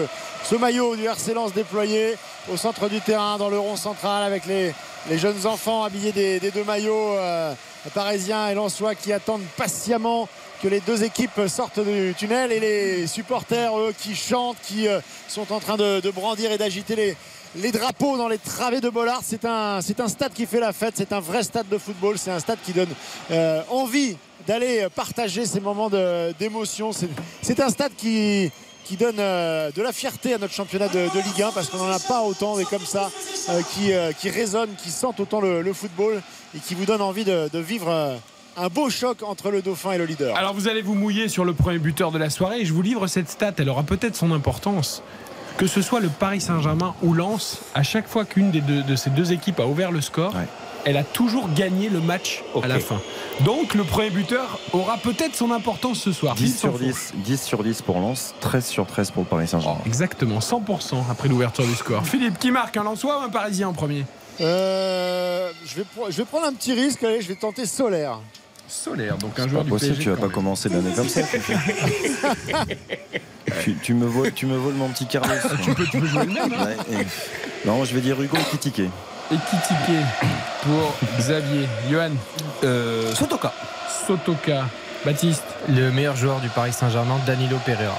[0.44, 2.16] ce maillot du RC Lens déployé
[2.52, 4.74] au centre du terrain dans le rond central avec les,
[5.18, 7.54] jeunes enfants habillés des, deux maillots euh,
[7.94, 10.28] parisiens et lensois qui attendent patiemment
[10.62, 15.00] que les deux équipes sortent du tunnel et les supporters, eux, qui chantent, qui euh,
[15.28, 17.16] sont en train de, brandir et d'agiter
[17.56, 19.22] les, drapeaux dans les travées de Bollard.
[19.24, 22.40] C'est un, stade qui fait la fête, c'est un vrai stade de football, c'est un
[22.40, 22.94] stade qui donne
[23.32, 24.18] euh, envie
[24.48, 25.90] d'aller partager ces moments
[26.40, 26.92] d'émotion.
[27.42, 28.52] C'est un stade qui,
[28.86, 31.78] qui donne euh, de la fierté à notre championnat de, de Ligue 1 parce qu'on
[31.78, 33.10] n'en a pas autant des comme ça
[33.50, 36.22] euh, qui, euh, qui résonnent, qui sentent autant le, le football
[36.56, 38.18] et qui vous donnent envie de, de vivre
[38.58, 40.36] un beau choc entre le Dauphin et le leader.
[40.36, 42.82] Alors vous allez vous mouiller sur le premier buteur de la soirée et je vous
[42.82, 45.02] livre cette stat, elle aura peut-être son importance.
[45.58, 48.96] Que ce soit le Paris Saint-Germain ou Lens, à chaque fois qu'une des deux- de
[48.96, 50.34] ces deux équipes a ouvert le score,
[50.86, 53.00] elle a toujours gagné le match à la fin.
[53.42, 56.36] Donc le premier buteur aura peut-être son importance ce soir.
[56.36, 57.12] 10 Philippe sur Sansfourche.
[57.16, 59.80] 10, 10 sur 10 pour Lens, 13 sur 13 pour le Paris Saint-Germain.
[59.86, 62.06] Exactement, 100% après l'ouverture du score.
[62.06, 64.06] Philippe, qui marque un Lensois ou un Parisien en premier?
[64.40, 68.20] Euh, je, vais, pro- je vais prendre un petit risque, allez, je vais tenter Solaire.
[68.68, 70.04] Solaire, donc un joueur pas du possible, PSG.
[70.04, 70.32] tu vas pas même.
[70.32, 71.22] commencer l'année comme ça.
[73.64, 75.36] tu, tu me voles, tu me voles mon petit Carlos.
[75.64, 76.54] tu, peux, tu peux jouer le même.
[76.54, 76.66] hein.
[76.90, 78.84] Ouais, et- Non, je vais dire Hugo Ekitike.
[79.32, 79.98] Et Kitike
[80.64, 81.68] pour Xavier.
[81.90, 82.12] Johan
[83.16, 83.54] Sotoka.
[84.08, 84.66] Sotoka.
[85.06, 85.44] Baptiste.
[85.70, 87.98] Le meilleur joueur du Paris Saint-Germain, Danilo Pereira.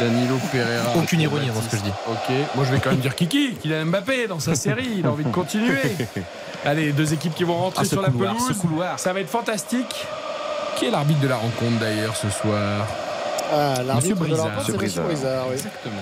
[0.00, 0.92] Danilo Pereira.
[0.96, 1.92] Aucune ironie dans ce que je dis.
[2.08, 5.06] Ok, moi je vais quand même dire Kiki, qu'il a Mbappé dans sa série, il
[5.06, 5.80] a envie de continuer.
[6.64, 8.46] Allez, deux équipes qui vont rentrer Ah, ce sur la pelouse.
[8.48, 8.98] ce couloir.
[8.98, 10.06] Ça va être fantastique.
[10.76, 12.86] Qui est l'arbitre de la rencontre d'ailleurs ce soir?
[13.52, 14.46] Ah, Monsieur L'arbitre de la Brizard.
[14.46, 15.44] rencontre, c'est Monsieur Monsieur Brizard.
[15.48, 15.52] oui.
[15.54, 15.92] Exactement.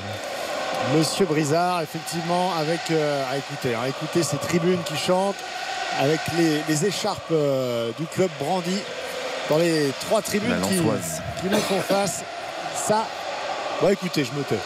[0.96, 2.80] Monsieur Brizard, effectivement, avec.
[2.90, 5.36] euh, ah, écoutez, hein, écoutez ces tribunes qui chantent,
[6.00, 8.76] avec les, les écharpes euh, du club brandi
[9.48, 12.22] dans les trois tribunes qui, qui nous font face.
[12.74, 13.06] Ça.
[13.80, 14.58] Bon, écoutez, je me tais.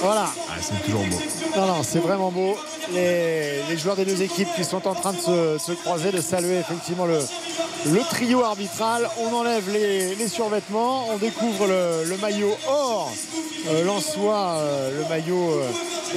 [0.00, 0.28] Voilà.
[0.60, 1.16] C'est toujours beau.
[1.56, 2.56] Non, non, c'est vraiment beau.
[2.92, 6.20] Les, les joueurs des deux équipes qui sont en train de se, se croiser, de
[6.20, 7.18] saluer effectivement le,
[7.92, 9.08] le trio arbitral.
[9.18, 13.10] On enlève les, les survêtements, on découvre le, le maillot or
[13.68, 15.68] euh, Lensois, euh, le maillot euh,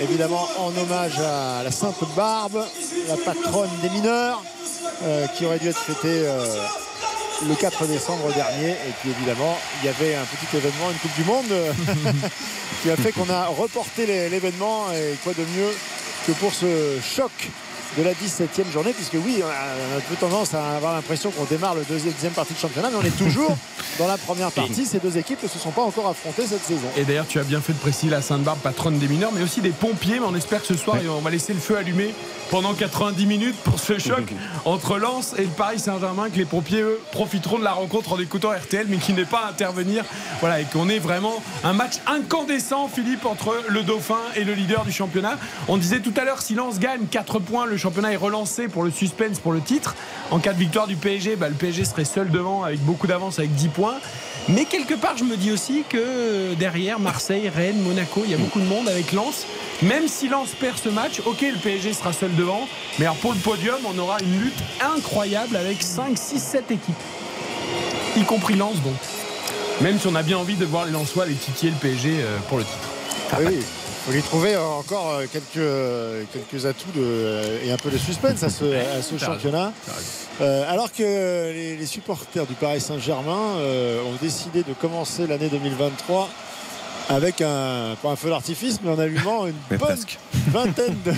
[0.01, 2.63] évidemment en hommage à la Sainte Barbe,
[3.09, 4.41] la patronne des mineurs,
[5.03, 6.45] euh, qui aurait dû être fêtée euh,
[7.49, 8.69] le 4 décembre dernier.
[8.69, 11.51] Et puis évidemment, il y avait un petit événement, une Coupe du Monde,
[12.81, 14.91] qui a fait qu'on a reporté l'événement.
[14.91, 15.71] Et quoi de mieux
[16.25, 17.31] que pour ce choc
[17.97, 21.43] de la 17e journée, puisque oui, on a un peu tendance à avoir l'impression qu'on
[21.43, 23.57] démarre le deuxième, deuxième partie de championnat, mais on est toujours
[23.99, 24.85] dans la première partie.
[24.85, 26.87] Ces deux équipes ne se sont pas encore affrontées cette saison.
[26.97, 29.61] Et d'ailleurs, tu as bien fait de préciser la Sainte-Barbe, patronne des mineurs, mais aussi
[29.61, 30.19] des pompiers.
[30.19, 32.13] Mais on espère que ce soir, on va laisser le feu allumé
[32.49, 34.33] pendant 90 minutes pour ce choc
[34.65, 38.19] entre Lens et le Paris Saint-Germain, que les pompiers, eux, profiteront de la rencontre en
[38.19, 40.03] écoutant RTL, mais qui n'est pas à intervenir.
[40.39, 44.83] Voilà, et qu'on ait vraiment un match incandescent, Philippe, entre le Dauphin et le leader
[44.83, 45.37] du championnat.
[45.67, 48.83] On disait tout à l'heure, si Lens gagne 4 points, le championnat est relancé pour
[48.83, 49.95] le suspense, pour le titre.
[50.29, 53.39] En cas de victoire du PSG, bah, le PSG serait seul devant avec beaucoup d'avance,
[53.39, 53.97] avec 10 points.
[54.49, 58.37] Mais quelque part, je me dis aussi que derrière Marseille, Rennes, Monaco, il y a
[58.37, 59.45] beaucoup de monde avec Lens.
[59.81, 62.67] Même si Lens perd ce match, ok, le PSG sera seul devant.
[62.99, 64.59] Mais alors pour le podium, on aura une lutte
[64.95, 66.95] incroyable avec 5, 6, 7 équipes.
[68.15, 68.93] Y compris Lens donc.
[69.81, 72.37] Même si on a bien envie de voir les Lensois les titiller le PSG euh,
[72.47, 72.89] pour le titre.
[73.39, 73.59] Oui.
[74.05, 77.97] Faut lui trouver encore euh, quelques, euh, quelques atouts de, euh, et un peu de
[77.99, 79.71] suspense à ce, à championnat.
[80.41, 81.03] Euh, alors que
[81.53, 86.29] les, les supporters du Paris Saint-Germain euh, ont décidé de commencer l'année 2023
[87.09, 90.17] avec un, pas un feu d'artifice, mais en allumant une bonne presque.
[90.47, 91.13] vingtaine de,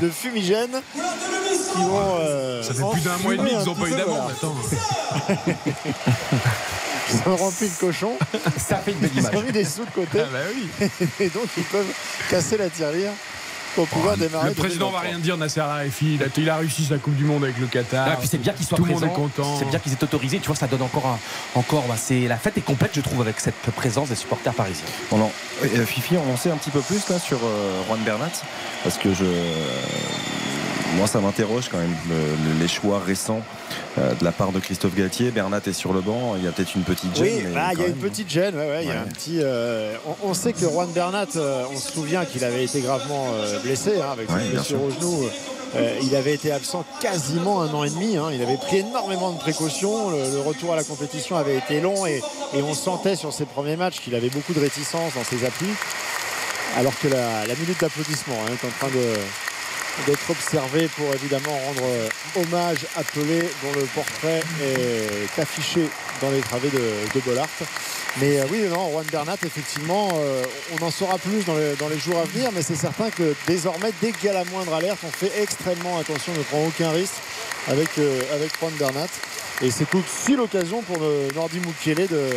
[0.00, 2.00] de fumigènes qui vont.
[2.20, 4.32] euh, Ça fait plus d'un mois et demi qu'ils n'ont pas eu d'amende.
[7.36, 8.12] rempli le cochon.
[8.56, 9.44] Ça fait une belle Ils ont image.
[9.44, 10.20] mis des sous de côté.
[10.20, 10.88] Ah bah oui.
[11.20, 11.92] Et donc ils peuvent
[12.30, 13.10] casser la tirelire
[13.74, 14.50] pour pouvoir démarrer.
[14.50, 16.14] Le président va rien dire, Nasser Al-Khelaifi.
[16.14, 18.06] Il a, il a réussi sa Coupe du Monde avec le Qatar.
[18.08, 19.00] Ah, puis c'est bien qu'il soit Tout présent.
[19.00, 19.58] le monde est content.
[19.58, 20.38] C'est bien qu'ils aient autorisé.
[20.38, 21.18] Tu vois, ça donne encore un,
[21.58, 21.82] encore.
[21.88, 24.84] bah, c'est la fête est complète, je trouve, avec cette présence des supporters parisiens.
[25.10, 25.32] On en-
[25.64, 28.30] et, euh, Fifi, on en sait un petit peu plus là sur euh, Juan Bernat?
[28.84, 29.24] Parce que je,
[30.96, 32.14] moi, ça m'interroge quand même le-
[32.52, 33.63] le- les choix récents euh,
[33.96, 35.30] de la part de Christophe Galtier.
[35.30, 36.34] Bernat est sur le banc.
[36.36, 37.46] Il y a peut-être une petite gêne.
[37.46, 38.54] Oui, bah, il y a une petite gêne.
[38.56, 39.00] ouais, ouais, il y a Ouais.
[39.00, 42.64] un petit, euh, on, on sait que Juan Bernat, euh, on se souvient qu'il avait
[42.64, 45.28] été gravement euh, blessé hein, avec bien blessure au genou.
[45.76, 48.16] Euh, il avait été absent quasiment un an et demi.
[48.16, 48.28] hein.
[48.32, 50.10] Il avait pris énormément de précautions.
[50.10, 52.22] Le, le retour à la compétition avait été long et,
[52.54, 55.70] et on sentait sur ses premiers matchs qu'il avait beaucoup de réticence dans ses appuis.
[56.76, 59.14] Alors que la, la minute d'applaudissement hein, est en train de
[60.06, 65.88] d'être observé pour évidemment rendre euh, hommage à Pelé dont le portrait est affiché
[66.20, 67.48] dans les travées de, de Bollard.
[68.20, 70.44] Mais euh, oui, non, Juan Bernat, effectivement, euh,
[70.78, 73.90] on en saura plus dans, dans les jours à venir, mais c'est certain que désormais,
[74.00, 76.90] dès qu'il y a la moindre alerte, on fait extrêmement attention, on ne prend aucun
[76.90, 77.14] risque
[77.66, 79.08] avec, euh, avec Juan Bernat.
[79.62, 82.30] Et c'est aussi l'occasion pour le Nordi Mukiele de,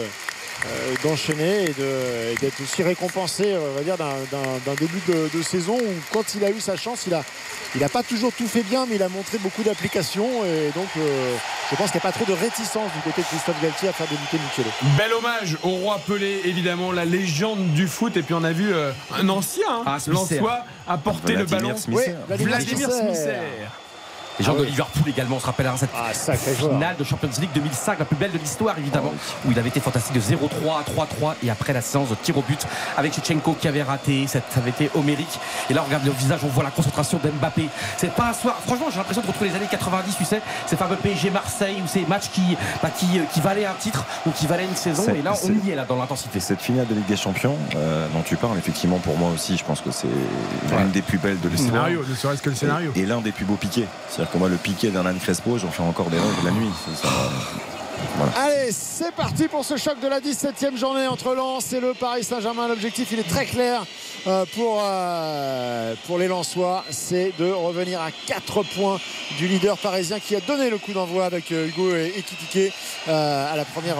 [1.03, 5.01] d'enchaîner et de- et d'être aussi récompensé euh, on va dire d'un, d'un- d'un début
[5.08, 7.24] de, de saison où quand il a eu sa chance il a
[7.76, 10.88] il n'a pas toujours tout fait bien mais il a montré beaucoup d'applications et donc
[10.97, 11.36] euh,
[11.72, 13.93] je pense qu'il n'y a pas trop de réticence du côté de Christophe Galtier à
[13.93, 18.16] faire débuter Mukiele Bel hommage au roi Pelé, évidemment, la légende du foot.
[18.16, 19.97] Et puis on a vu euh, un ancien, hein, Ah.
[20.08, 21.76] Lançois, apporter le ballon.
[21.76, 22.12] Smisser.
[22.12, 23.36] Ouais, Vladimir Vladimir Smisser.
[24.40, 24.68] Les gens Ah de oui.
[24.72, 28.32] Liverpool également, on se rappellera cette Ah, finale de Champions League 2005, la plus belle
[28.32, 29.14] de l'histoire évidemment,
[29.46, 30.84] où il avait été fantastique de 0-3 à
[31.32, 32.60] 3-3 et après la séance de tir au but
[32.98, 35.40] avec Shevchenko qui avait raté, ça avait été homérique.
[35.70, 37.68] Et là on regarde le visage, on voit la concentration d'Mbappé.
[37.98, 40.76] C'est pas un soir, franchement j'ai l'impression de retrouver les années 90, tu sais, ces
[40.76, 44.46] fameux PSG Marseille ou ces matchs qui, bah, qui, qui valaient un titre ou qui
[44.48, 45.06] valaient une saison.
[45.16, 46.38] Et là on y est là dans l'intensité.
[46.38, 49.58] Et cette finale de Ligue des Champions euh, dont tu parles, effectivement, pour moi aussi,
[49.58, 50.08] je pense que c'est
[50.78, 51.86] l'une des plus belles de Le l'histoire.
[51.86, 52.92] scénario, ne serait-ce que le scénario.
[52.96, 53.88] Et, et l'un des plus beaux piquets.
[54.32, 56.70] Que moi, le piquet d'Hernan Crespo, j'en fais encore des rêves la nuit.
[58.18, 58.32] Voilà.
[58.36, 62.24] Allez, c'est parti pour ce choc de la 17e journée entre Lens et le Paris
[62.24, 62.68] Saint-Germain.
[62.68, 63.86] L'objectif, il est très clair
[64.26, 66.84] euh, pour, euh, pour les Lensois.
[66.89, 69.00] C'est de revenir à 4 points
[69.38, 72.74] du leader parisien qui a donné le coup d'envoi avec euh, Hugo et Ekitike
[73.08, 73.98] euh, à la première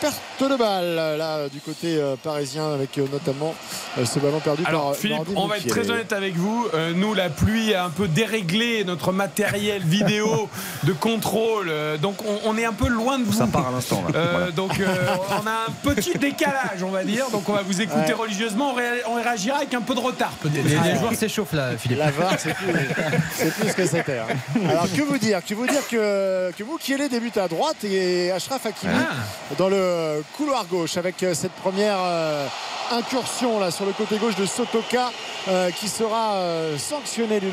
[0.00, 3.54] perte de balle là du côté parisien avec notamment
[4.02, 6.68] ce ballon perdu Alors Philippe, on va être très honnête avec vous.
[6.94, 10.48] Nous, la pluie a un peu déréglé notre matériel vidéo
[10.84, 11.72] de contrôle.
[12.00, 13.37] Donc on, on est un peu loin de vous.
[13.38, 14.02] Ça part à l'instant.
[14.12, 14.18] là.
[14.18, 14.50] Euh, Voilà.
[14.50, 14.86] donc euh,
[15.42, 17.30] on a un petit décalage, on va dire.
[17.30, 18.12] Donc on va vous écouter Ouais.
[18.12, 18.70] religieusement.
[18.72, 20.64] On, ré- on réagira avec un peu de retard peut-être.
[20.64, 21.98] Les, les joueurs s'échauffent là, Philippe.
[21.98, 24.18] La VAR, c'est plus, ce que c'était.
[24.18, 24.26] hein.
[24.68, 28.66] Alors que vous dire Que vous dire que, que Moukielé débute à droite et Ashraf
[28.66, 29.14] Hakimi Ah.
[29.58, 32.46] dans le couloir gauche avec euh, cette première euh,
[32.90, 35.10] incursion là sur le côté gauche de Sotoka
[35.48, 37.50] euh, qui sera euh, sanctionné d'une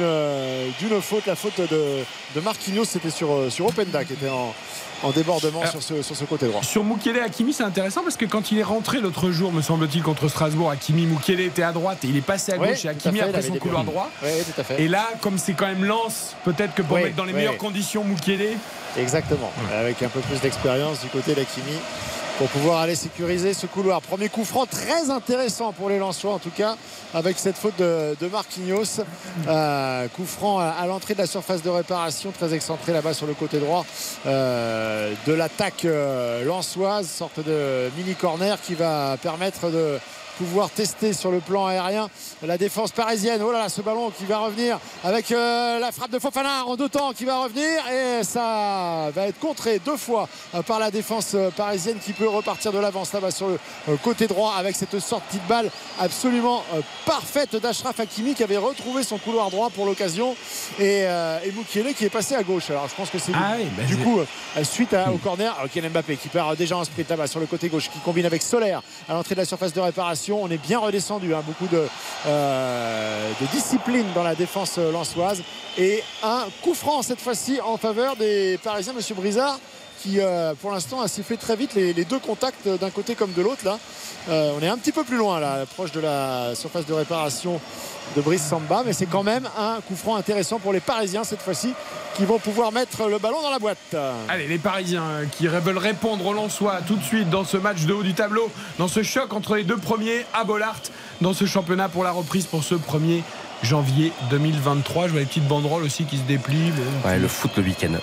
[0.80, 1.26] d'une faute.
[1.26, 2.04] La faute de,
[2.36, 4.54] de Marquinhos, c'était sur, sur Openda qui était en,
[5.06, 6.64] en débordement Alors, sur ce, sur ce côté droit.
[6.64, 10.01] Sur Mukele Hakimi, c'est intéressant parce que quand il est rentré l'autre jour, me semble-t-il,
[10.03, 13.22] contre Strasbourg, Hakimi Mukele était à droite et il est passé à gauche et Hakimi
[13.22, 14.10] a pris son couloir droit.
[14.24, 14.82] Oui, tout à fait.
[14.82, 17.58] Et là, comme c'est quand même lance, peut-être que pour Oui, mettre dans les meilleures
[17.58, 18.58] conditions Mukele.
[18.97, 21.78] Exactement, avec un peu plus d'expérience du côté d'Akimi
[22.38, 24.02] pour pouvoir aller sécuriser ce couloir.
[24.02, 26.76] Premier coup franc très intéressant pour les Lensois en tout cas
[27.14, 29.02] avec cette faute de, de Marquinhos.
[29.48, 33.34] Euh, coup franc à, l'entrée de la surface de réparation, très excentré là-bas sur le
[33.34, 33.86] côté droit
[34.26, 36.44] euh, de l'attaque euh,
[37.04, 40.00] sorte de mini corner qui va permettre de
[40.38, 42.10] pouvoir tester sur le plan aérien
[42.44, 43.42] la défense parisienne.
[43.46, 46.76] Oh là là, ce ballon qui va revenir avec euh, la frappe de Fofana en
[46.76, 47.82] deux temps qui va revenir.
[47.92, 52.28] Et ça va être contré deux fois euh, par la défense euh, parisienne qui peut
[52.28, 53.14] repartir de l'avance.
[53.14, 55.70] Là-bas sur le côté droit avec cette sortie de balle
[56.00, 56.64] absolument
[57.06, 60.36] parfaite d'Ashraf Hakimi qui avait retrouvé son couloir droit pour l'occasion.
[60.80, 62.70] Et, euh, et Moukielé qui est passé à gauche.
[62.70, 65.54] Alors je pense que c'est Ah oui, bah, du coup euh, suite à- au corner
[65.58, 68.26] alors Kylian Mbappé qui part déjà en sprint là-bas sur le côté gauche qui combine
[68.26, 71.68] avec Solaire à l'entrée de la surface de réparation on est bien redescendu hein, beaucoup
[71.68, 71.88] de,
[72.28, 75.42] euh, de discipline dans la défense euh, lensoise
[75.78, 79.60] et un coup franc cette fois-ci en faveur des Parisiens Monsieur Brizard
[80.06, 83.34] qui euh, pour l'instant a sifflé très vite les, les deux contacts d'un côté comme
[83.34, 83.78] de l'autre là
[84.28, 87.60] Euh, on est un petit peu plus loin là proche de la surface de réparation
[88.16, 91.41] de Brice Samba mais c'est quand même un coup franc intéressant pour les Parisiens cette
[91.43, 91.74] fois-ci
[92.16, 93.95] qui vont pouvoir mettre le ballon dans la boîte
[94.28, 97.82] Allez, les Parisiens euh, qui veulent répondre aux Lensois tout de suite dans ce match
[97.86, 98.49] de haut du tableau,
[98.80, 100.82] dans ce choc entre les deux premiers à Bollard,
[101.22, 103.22] dans ce championnat pour la reprise pour ce 1er
[103.62, 105.06] janvier 2023.
[105.08, 106.72] Je vois les petites banderoles aussi qui se déplient.
[107.06, 107.93] Ouais, le foot le week-end.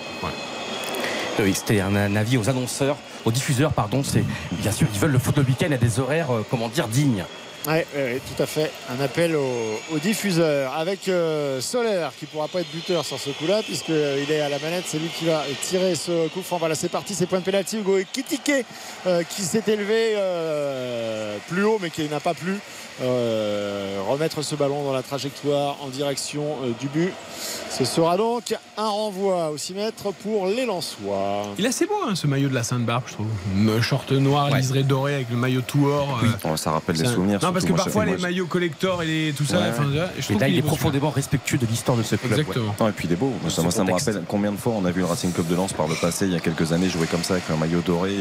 [1.53, 4.03] C'était un, un avis aux annonceurs, aux diffuseurs, pardon.
[4.03, 6.87] C'est bien sûr, ils veulent le foot le week-end à des horaires, euh, comment dire,
[6.87, 7.25] dignes.
[7.65, 8.71] Ouais, ouais, ouais, tout à fait.
[8.89, 13.29] Un appel au, au diffuseur avec euh, Solaire qui pourra pas être buteur sur ce
[13.29, 14.83] coup-là puisqu'il est à la manette.
[14.85, 16.57] C'est lui qui va tirer ce coup franc.
[16.57, 17.15] Voilà, c'est parti.
[17.15, 17.77] C'est point de pénalty.
[17.77, 18.65] Hugo Ekitike
[19.07, 22.57] euh, qui s'est élevé euh, plus haut mais qui n'a pas plu.
[23.01, 27.13] euh, remettre ce ballon dans la trajectoire en direction euh, du but.
[27.71, 31.43] Ce sera donc un renvoi au 6 mètres pour les Lensois.
[31.57, 33.27] Il est assez beau hein, ce maillot de la Sainte-Barbe, je trouve.
[33.69, 36.19] Un short noir, liseré doré avec le maillot tout or.
[36.23, 37.39] euh, Oh, ça rappelle des un- souvenirs.
[37.41, 39.59] Non, parce que parfois les maillots collector et tout ça.
[40.29, 42.39] Et là, il est profondément respectueux de l'histoire de ce club.
[42.39, 42.75] Exactement.
[42.87, 43.33] Et puis il est beau.
[43.41, 45.73] Moi, ça, me rappelle combien de fois on a vu le Racing Club de Lens
[45.73, 48.11] par le passé, il y a quelques années, jouer comme ça avec un maillot doré.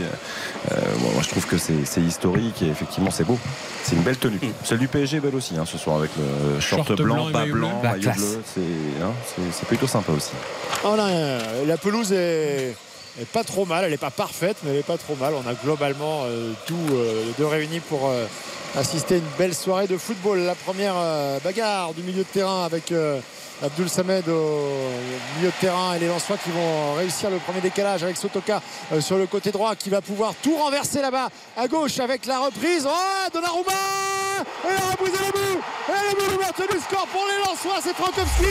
[0.70, 3.38] Euh, moi, je trouve que c'est historique et effectivement, c'est beau.
[3.82, 4.38] C'est une belle tenue.
[4.64, 7.80] Celle du PSG est belle aussi, hein, ce soir, avec le short, blanc, bas blanc,
[7.82, 8.42] La maillot bleu.
[8.44, 8.60] C'est
[9.02, 9.12] hein,
[9.52, 10.32] c'est- plutôt sympa aussi.
[10.84, 12.76] Oh là, la pelouse est,
[13.20, 13.84] est pas trop mal.
[13.84, 15.34] Elle n'est pas parfaite, mais elle est pas trop mal.
[15.34, 18.26] On a globalement euh, tout euh, les deux réunis pour euh,
[18.76, 20.40] assister à une belle soirée de football.
[20.40, 23.20] La première euh, bagarre du milieu de terrain avec euh,
[23.62, 24.90] Abdul Samed au
[25.36, 28.60] milieu de terrain et les Lensois qui vont réussir le premier décalage avec Sotoka
[28.98, 32.84] sur le côté droit qui va pouvoir tout renverser là-bas à gauche avec la reprise.
[32.88, 33.70] Oh, Donnarumma
[34.64, 35.60] Et la reprise et le but
[35.90, 38.50] Et le but l'ouverture du score pour les Lensois, c'est Frankowski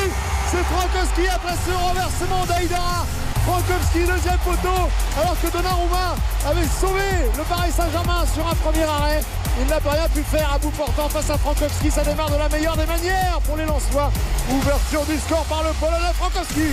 [0.49, 3.05] C'est Frankowski après ce renversement d'Aïdara
[3.45, 6.15] Frankowski, deuxième poteau, alors que Donnarumma
[6.45, 9.21] avait sauvé le Paris Saint-Germain sur un premier arrêt.
[9.59, 11.91] Il n'a pas rien pu faire à bout portant face à Frankowski.
[11.91, 14.11] Ça démarre de la meilleure des manières pour les Lensois.
[14.49, 16.69] Ouverture du score par le Polonais Frankowski.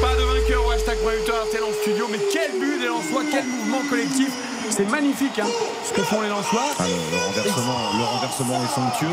[0.00, 3.44] Pas de vainqueur au hashtag producteur RTL en studio, mais quel but des Lensois, quel
[3.46, 4.30] mouvement collectif.
[4.70, 5.46] C'est magnifique hein,
[5.88, 6.62] ce que font les Lensois.
[6.78, 9.06] Ah, le, le renversement, le renversement est somptueux.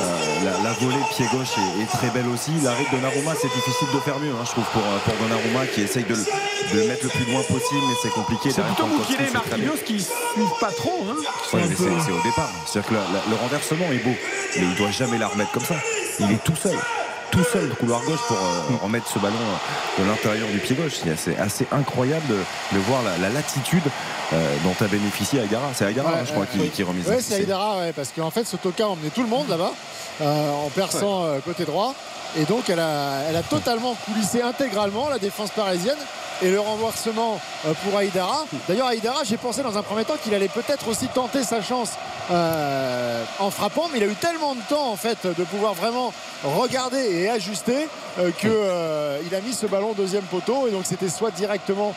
[0.00, 2.52] Euh, la, la volée pied gauche est, est très belle aussi.
[2.62, 5.82] L'arrêt de Donnarumma, c'est difficile de faire mieux, hein, je trouve, pour, pour Donnarumma qui
[5.82, 6.24] essaye de, le-
[6.72, 8.50] de le mettre le plus loin possible, mais c'est compliqué.
[8.50, 9.30] C'est plutôt Moukile et.
[9.32, 11.04] Marquinhos qui suivent pas trop.
[11.10, 11.16] Hein,
[11.52, 12.50] Ouais, peu- c'est c'est au départ.
[12.66, 14.14] C'est-à-dire que la- la- le renversement est beau,
[14.56, 15.76] mais il doit jamais la remettre comme ça.
[16.20, 16.78] Il est tout seul.
[17.30, 20.74] Tout seul, le couloir gauche pour euh, remettre ce ballon euh, de l'intérieur du pied
[20.74, 20.94] gauche.
[21.16, 23.84] C'est- assez incroyable de, de voir la, la latitude
[24.32, 25.68] euh, dont a bénéficié Aïdara.
[25.74, 26.70] C'est Ouais, hein, je crois, qui, oui.
[26.70, 27.06] qui remise.
[27.08, 29.72] Ouais, c'est Aïdara, ouais, parce qu'en fait, Sotoka a emmené tout le monde là-bas
[30.20, 31.94] en perçant côté droit.
[32.36, 35.96] Et donc, elle a, elle a totalement coulissé intégralement la défense parisienne.
[36.42, 38.46] Et le renversement euh, pour Aïdara.
[38.66, 41.90] D'ailleurs, Aïdara, j'ai pensé dans un premier temps qu'il allait peut-être aussi tenter sa chance
[42.30, 46.12] euh, en frappant, mais il a eu tellement de temps en fait de pouvoir vraiment
[46.44, 47.88] regarder et ajuster
[48.18, 50.66] euh, que euh, il a mis ce ballon deuxième poteau.
[50.66, 51.94] Et donc, c'était soit directement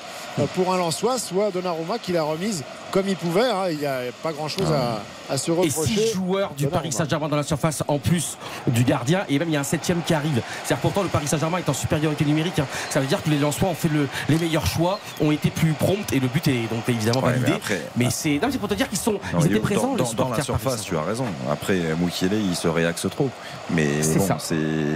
[0.56, 2.64] pour un Lançois, soit Donnarumma qui l'a remise
[2.94, 3.50] comme il pouvait.
[3.50, 3.70] hein.
[3.72, 5.02] Il n'y a pas grand-chose à,
[5.34, 5.94] à se Et reprocher.
[5.96, 6.68] six joueurs du.
[6.68, 8.38] Paris Saint-Germain dans la surface en plus
[8.68, 10.41] du gardien et même il y a un septième qui arrive.
[10.64, 12.60] C'est-à-dire pourtant le Paris Saint-Germain est en supériorité numérique.
[12.60, 12.68] hein.
[12.91, 15.74] Ça veut dire que les Lensois ont fait le- les meilleurs choix, ont été plus
[15.74, 17.48] prompts et le but est donc évidemment Ouais, validé.
[17.50, 19.60] mais après- mais c'est non, mais c'est pour te dire qu'ils sont Non, ils étaient
[19.60, 21.26] présents dans, dans- dans la surface, tu as raison.
[21.52, 23.30] Après, Moukielé, il se réaxe trop.
[23.72, 24.28] Mais C'est bon,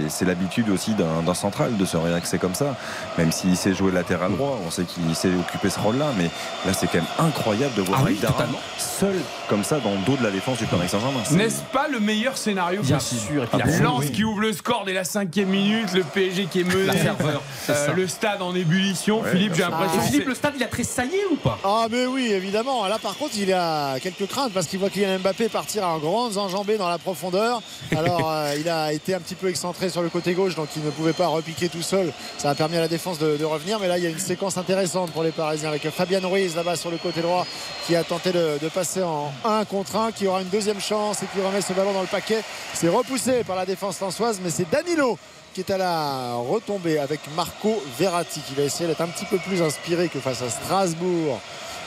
[0.08, 2.76] c'est l'habitude aussi d'un d'un central de se réaxer comme ça.
[3.16, 6.06] Même s'il sait jouer latéral droit, on sait qu'il sait occuper ce rôle-là.
[6.16, 6.24] Mais
[6.66, 8.58] là, c'est quand même incroyable de Ah oui, Aïdara totalement.
[8.78, 9.14] seul.
[9.48, 11.20] Comme ça dans le dos de la défense du Paris Saint-Germain.
[11.30, 14.12] N'est-ce pas le meilleur scénario Bien possible sûr, et puis Ah la bon, oui.
[14.12, 17.42] qui ouvre le score dès la cinquième minute, le PSG qui est mené, La ferveur,
[17.64, 19.20] c'est euh, le stade en ébullition.
[19.20, 21.58] Ouais, Philippe, j'ai l'impression Philippe, le stade, il a tressaillé ou pas?
[21.64, 22.86] Ah mais oui évidemment.
[22.86, 26.36] Là par contre il a quelques craintes parce qu'il voit Kylian Mbappé partir en grandes
[26.36, 27.62] enjambées dans la profondeur.
[27.96, 30.84] Alors euh, il a été un petit peu excentré sur le côté gauche donc il
[30.84, 32.12] ne pouvait pas repiquer tout seul.
[32.38, 34.18] Ça a permis à la défense de, de revenir mais là il y a une
[34.18, 37.46] séquence intéressante pour les Parisiens avec Fabien Ruiz là-bas sur le côté droit
[37.86, 41.26] qui a tenté de, passer en 1 contre 1 qui aura une deuxième chance et
[41.26, 42.42] qui remet ce ballon dans le paquet.
[42.74, 45.18] C'est repoussé par la défense lançoise mais c'est Danilo
[45.54, 49.38] qui est à la retombée avec Marco Verratti qui va essayer d'être un petit peu
[49.38, 51.40] plus inspiré que face à Strasbourg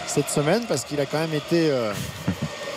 [0.08, 1.94] cette semaine parce qu'il a quand même été euh,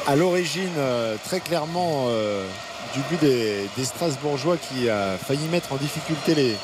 [0.07, 2.47] à l'origine euh, très clairement euh,
[2.95, 6.57] du but des Strasbourgeois qui a failli mettre en difficulté les,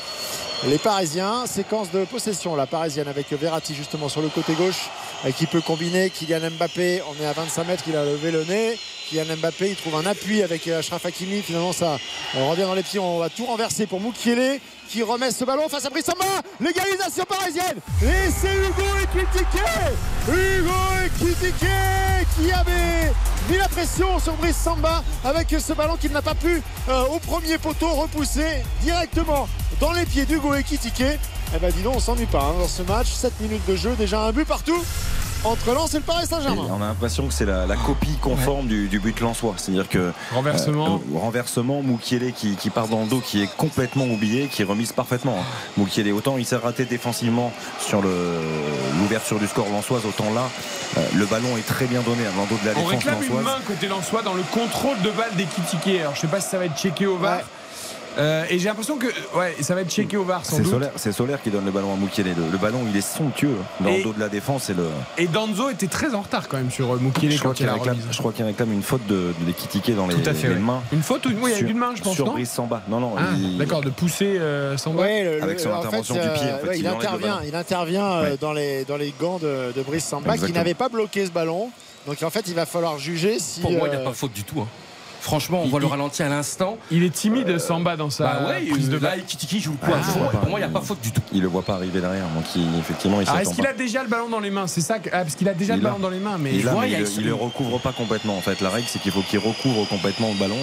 [0.67, 1.45] les Parisiens.
[1.45, 4.89] Séquence de possession, la parisienne avec Verratti justement sur le côté gauche
[5.25, 6.09] euh, qui peut combiner.
[6.09, 8.77] Kylian Mbappé, on est à 25 mètres, il a levé le nez.
[9.09, 11.41] Kylian Mbappé, il trouve un appui avec euh, Achraf Hakimi.
[11.41, 11.97] Finalement, ça
[12.33, 12.99] revient dans les pieds.
[12.99, 16.25] On va tout renverser pour Moukielé qui remet ce ballon face à Brissamba.
[16.59, 17.77] L'égalisation parisienne.
[18.01, 19.63] Et c'est Hugo Ekitike.
[20.27, 20.71] Hugo
[22.37, 23.11] qui avait
[23.49, 27.19] mis la pression sur Brice Samba avec ce ballon qu'il n'a pas pu euh, au
[27.19, 29.47] premier poteau repousser directement
[29.79, 31.03] dans les pieds d'Hugo Ekitike.
[31.53, 33.11] Eh ben dis donc, on s'ennuie pas hein, dans ce match.
[33.11, 34.81] 7 minutes de jeu, déjà un but partout
[35.43, 36.67] entre Lens et le Paris Et Saint-Germain.
[36.69, 39.55] on a l'impression que c'est la, la copie conforme du, du but lensois.
[39.57, 41.01] C'est-à-dire que Renversement.
[41.13, 44.65] euh, renversement, Moukielé qui, qui part dans le dos, qui est complètement oublié, qui est
[44.65, 45.37] remise parfaitement.
[45.39, 45.45] hein.
[45.77, 48.03] Moukielé, autant il s'est raté défensivement sur
[48.99, 50.47] l'ouverture du score lensoise, autant là,
[50.97, 53.29] Euh, le ballon est très bien donné à l'endos de la On défense réclame une
[53.29, 53.43] lensoise.
[53.45, 55.99] main côté Lensois dans le contrôle de balle des Kitike.
[56.01, 57.39] Alors je sais pas si ça va être checké au VAR.
[58.17, 59.07] Euh, et j'ai l'impression que
[59.37, 60.71] ouais, ça va être checké au VAR sans C'est doute.
[60.71, 62.31] Solaire, c'est Solaire qui donne le ballon à Moukielé.
[62.35, 64.69] Le, le ballon, il est somptueux dans Et- le dos de la défense.
[64.69, 64.87] Et le,
[65.17, 67.73] Et Danzo était très en retard quand même sur euh, crois quand il qu'il a
[67.73, 70.49] réclame, je crois qu'il réclame une faute de, de Ekitike dans les, Tout à fait,
[70.49, 70.59] les ouais.
[70.59, 70.81] mains.
[70.91, 72.83] Une faute ou une- oui, une main, je pense, Sur non Brice Samba.
[72.89, 73.13] Non, non.
[73.17, 74.75] Ah, il- D'accord, de pousser euh.
[74.87, 76.87] Ouais, le- Avec son en intervention fait, du pied, en euh, fait, ouais, il il,
[76.87, 78.37] intervient, il intervient Ouais.
[78.41, 80.57] dans, les, dans les gants de, de Brice Samba qui Exactement.
[80.59, 81.69] n'avait pas bloqué ce ballon.
[82.07, 83.61] Donc en fait, il va falloir juger si.
[83.61, 84.59] Pour moi, il n'y a pas faute du tout.
[84.61, 84.67] hein.
[85.21, 86.77] Franchement, on voit le ralenti à l'instant.
[86.89, 89.19] Il est timide, Samba, dans sa Bah ouais, prise de là, balle.
[89.19, 90.19] Ekitike joue le coup Ah, à fond.
[90.39, 91.21] Pour moi, il n'y a pas faute du tout.
[91.31, 92.25] Il le voit pas arriver derrière.
[92.35, 94.65] Donc, il- effectivement, il Ah, s'attend est-ce qu'il a déjà le ballon dans les mains?
[94.65, 96.51] C'est ça que- ah, Parce qu'il a déjà Il le ballon dans les mains, mais
[96.55, 98.35] il, vois, mais il le- recouvre pas complètement.
[98.35, 100.57] En fait, la règle, c'est qu'il faut qu'il recouvre complètement le ballon.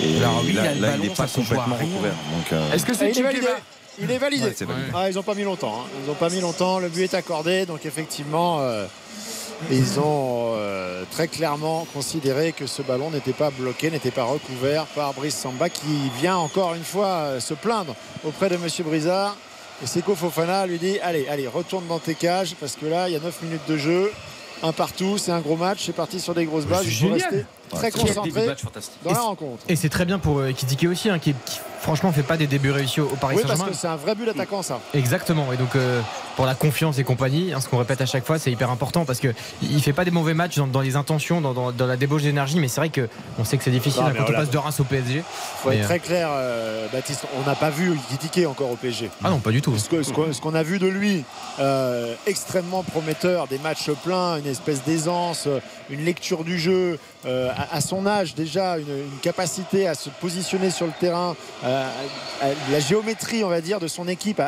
[0.00, 2.12] Et Alors, oui, là, il là, n'est pas complètement recouvert.
[2.52, 3.46] Euh, Est-ce que ah, c'est il est checké validé.
[3.46, 3.56] VAR
[4.00, 4.44] Il est validé.
[4.44, 4.86] Ouais, c'est validé.
[4.94, 5.74] Ah, ils n'ont pas mis longtemps.
[5.84, 5.88] hein.
[6.04, 6.78] Ils n'ont pas mis longtemps.
[6.78, 7.66] Le but est accordé.
[7.66, 8.86] Donc effectivement, euh,
[9.70, 14.86] ils ont euh, très clairement considéré que ce ballon n'était pas bloqué, n'était pas recouvert
[14.86, 17.94] par Brice Samba qui vient encore une fois euh, se plaindre
[18.24, 19.36] auprès de Monsieur Brizard.
[19.82, 23.12] Et Seko Fofana lui dit Allez, allez, retourne dans tes cages parce que là, il
[23.12, 24.12] y a 9 minutes de jeu.
[24.62, 26.84] Un partout, c'est un gros match, c'est parti sur des grosses bases.
[26.86, 28.46] Il faut rester très concentré
[29.04, 29.62] dans la rencontre.
[29.68, 32.46] Et c'est très bien pour euh, Ekitike aussi, hein, qui, qui, franchement fait pas des
[32.46, 33.72] débuts réussis au, au Paris Oui, parce Saint-Germain.
[33.72, 34.80] que c'est un vrai but d'attaquant, ça.
[34.94, 35.52] Exactement.
[35.52, 36.00] Et donc euh,
[36.36, 39.04] pour la confiance et compagnie, hein, ce qu'on répète à chaque fois, c'est hyper important
[39.04, 39.28] parce que
[39.62, 42.22] il fait pas des mauvais matchs dans, dans les intentions, dans, dans- dans la débauche
[42.22, 43.08] d'énergie, mais c'est vrai que
[43.38, 44.38] on sait que c'est difficile Non, hein, quand voilà.
[44.38, 45.22] on passe de Reims au PSG.
[45.62, 47.24] faut Mais, être euh, très clair, euh, Baptiste.
[47.40, 49.10] On n'a pas vu critiquer encore au PSG.
[49.22, 49.76] Ah non, pas du tout.
[49.78, 51.24] Ce qu'on ce a vu de lui,
[51.60, 55.48] euh, extrêmement prometteur, des matchs pleins, une espèce d'aisance,
[55.90, 60.08] une lecture du jeu, euh, à, à son âge déjà, une, une capacité à se
[60.08, 61.88] positionner sur le terrain, euh,
[62.42, 64.40] à- à la géométrie, on va dire, de son équipe.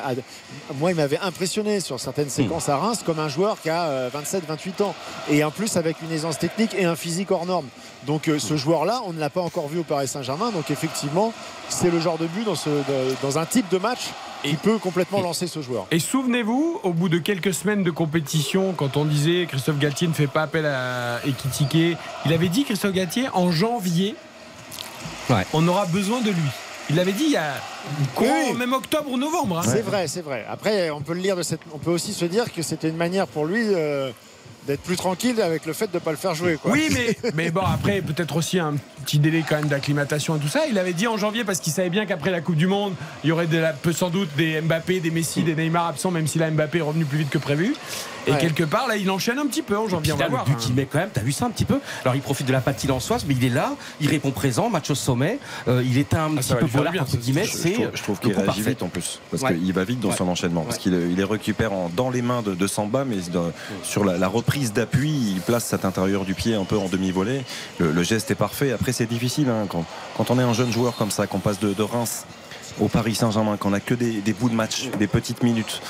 [0.79, 4.83] moi, il m'avait impressionné sur certaines séquences à Reims comme un joueur qui a 27-28
[4.83, 4.95] ans.
[5.31, 7.67] Et en plus, avec une aisance technique et un physique hors norme.
[8.07, 10.51] Donc, euh, ce joueur-là, on ne l'a pas encore vu au Paris Saint-Germain.
[10.51, 11.33] Donc, effectivement,
[11.69, 12.71] c'est le genre de but dans, ce,
[13.23, 14.01] dans- un type de match
[14.43, 15.87] qui peut complètement lancer ce joueur.
[15.91, 20.15] Et souvenez-vous, au bout de quelques semaines de compétition, quand on disait Christophe Galtier ne
[20.15, 24.15] fait pas appel à Ekitike, il avait dit Christophe Galtier en janvier,
[25.53, 26.49] on aura besoin de lui.
[26.89, 27.55] Il l'avait dit il y a
[28.21, 28.53] Oui.
[28.59, 29.59] même octobre ou novembre.
[29.59, 29.63] hein.
[29.65, 30.45] C'est vrai, c'est vrai.
[30.51, 31.61] Après, on peut le lire de cette.
[31.73, 34.11] On peut aussi se dire que c'était une manière pour lui euh,
[34.67, 36.59] d'être plus tranquille avec le fait de ne pas le faire jouer.
[36.61, 36.73] Quoi.
[36.73, 40.49] Oui, mais, mais bon, après, peut-être aussi un petit délai quand même d'acclimatation et tout
[40.49, 40.67] ça.
[40.69, 42.95] Il avait dit en janvier parce qu'il savait bien qu'après la Coupe du Monde,
[43.25, 46.39] il y aurait la- sans doute des Mbappé, des Messi, des Neymar absents, même si
[46.39, 47.75] là Mbappé est revenu plus vite que prévu.
[48.27, 48.39] Et Ouais.
[48.39, 50.03] quelque part, là, il enchaîne un petit peu en janvier.
[50.03, 50.45] Puis On va le voir.
[50.45, 50.57] but hein.
[50.61, 51.79] qu'il met quand même, t'as vu ça un petit peu?
[52.05, 54.91] Alors il profite de la patte lançoise, mais il est là, il répond présent, match
[54.91, 57.73] au sommet, euh, il éteint un Ah, petit peu volard entre guillemets, Je, je c'est
[57.73, 58.71] trouve, je trouve le qu'il réagit parfait.
[58.71, 59.55] vite en plus parce Ouais.
[59.57, 60.17] qu'il va vite dans Ouais.
[60.17, 63.17] son enchaînement parce qu'il il les récupère en- dans les mains de, de Samba mais
[63.33, 63.53] dans-
[63.83, 67.43] sur la, la reprise d'appui il place cet intérieur du pied un peu en demi-volée
[67.79, 69.85] le, le geste est parfait après c'est difficile hein, quand,
[70.17, 72.25] quand on est un jeune joueur comme ça qu'on passe de, de Reims
[72.79, 75.81] au Paris Saint-Germain, qu'on a que des, des bouts de match, des petites minutes.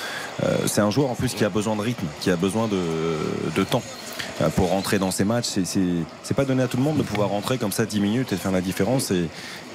[0.44, 2.78] Euh, c'est un joueur en plus qui a besoin de rythme, qui a besoin de,
[3.54, 3.82] de temps
[4.40, 5.46] euh, pour rentrer dans ces matchs.
[5.64, 8.36] C'est- pas donné à tout le monde de pouvoir rentrer comme ça 10 minutes et
[8.36, 9.10] faire la différence.
[9.10, 9.28] Et,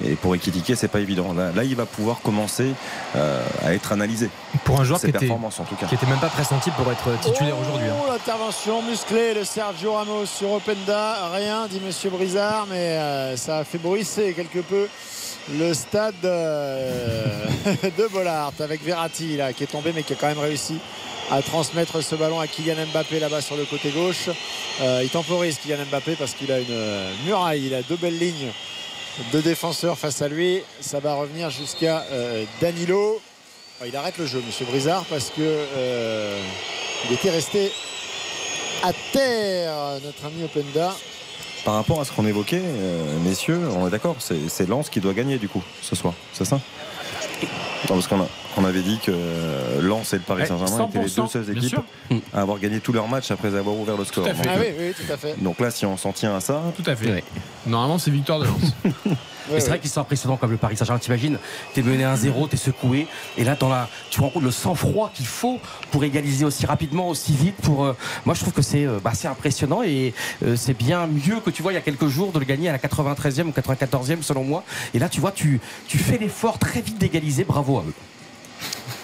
[0.04, 1.32] et pour équitiquer, c'est pas évident.
[1.34, 2.72] Là, là, il va pouvoir commencer
[3.14, 4.30] euh, à être analysé.
[4.64, 5.86] Pour un joueur qui était, performances en tout cas.
[5.86, 7.86] qui était même pas pressenti pour être titulaire aujourd'hui.
[7.88, 7.94] hein.
[8.02, 11.28] Oh, l'intervention musclée de Sergio Ramos sur Openda.
[11.32, 14.88] Rien, dit Monsieur Brizard, mais euh, ça a fait bruisser quelque peu
[15.52, 17.46] le stade euh,
[17.98, 20.78] de Bollard avec Verratti là, qui est tombé mais qui a quand même réussi
[21.30, 24.28] à transmettre ce ballon à Kylian Mbappé là-bas sur le côté gauche.
[24.80, 28.18] Euh, il temporise Kylian Mbappé parce qu'il a une euh, muraille, il a deux belles
[28.18, 28.50] lignes
[29.32, 30.62] de défenseurs face à lui.
[30.80, 32.04] Ça va revenir jusqu'à
[32.60, 33.20] Danilo.
[33.86, 35.64] Il arrête le jeu, Monsieur Brizard, parce que
[37.06, 37.72] il était resté
[38.82, 39.72] à terre,
[40.04, 40.94] notre ami Openda.
[41.66, 45.00] Par rapport à ce qu'on évoquait, euh, messieurs, on est d'accord, c'est c'est Lens qui
[45.00, 46.60] doit gagner du coup ce soir, c'est ça?
[47.88, 51.00] Non, parce qu'on a- on avait dit que euh, Lens et le Paris Saint-Germain étaient
[51.00, 51.80] les 100%, deux seules équipes
[52.32, 54.26] à avoir gagné tous leurs matchs après avoir ouvert le score.
[54.26, 54.42] à fait.
[54.44, 55.34] Donc, Ah euh, oui, oui, tout à fait.
[55.42, 57.24] donc là, si on s'en tient à ça, Tout à fait.
[57.66, 58.72] Normalement, c'est victoire de Lens.
[59.48, 60.98] C'est vrai qu'ils sont impressionnants comme le Paris Saint-Germain.
[60.98, 61.38] T'imagines,
[61.74, 63.06] t'es mené 1-0, t'es secoué,
[63.38, 67.32] et là, dans la, tu compte le sang-froid qu'il faut pour égaliser aussi rapidement, aussi
[67.32, 67.56] vite.
[67.62, 71.40] Pour, euh, moi, je trouve que c'est, euh, bah, impressionnant et euh, c'est bien mieux
[71.40, 73.50] que tu vois il y a quelques jours de le gagner à la 93e ou
[73.50, 74.62] 94e selon moi.
[74.94, 77.44] Et là, tu vois, tu, tu fais l'effort très vite d'égaliser.
[77.44, 77.94] Bravo à eux.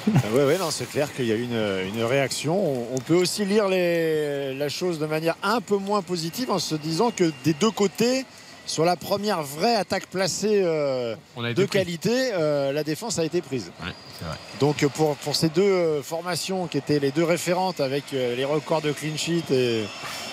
[0.08, 1.56] Oui, oui, non, c'est clair qu'il y a une,
[1.94, 2.54] une réaction.
[2.58, 6.58] On, on peut aussi lire les- la chose de manière un peu moins positive en
[6.58, 8.24] se disant que des deux côtés,
[8.66, 11.66] sur la première vraie attaque placée euh, de pris.
[11.66, 13.72] qualité, euh, la défense a été prise.
[13.84, 14.36] Ouais, c'est vrai.
[14.60, 18.44] Donc pour, pour ces deux euh, formations qui étaient les deux référentes avec euh, les
[18.44, 19.84] records de clean sheet et,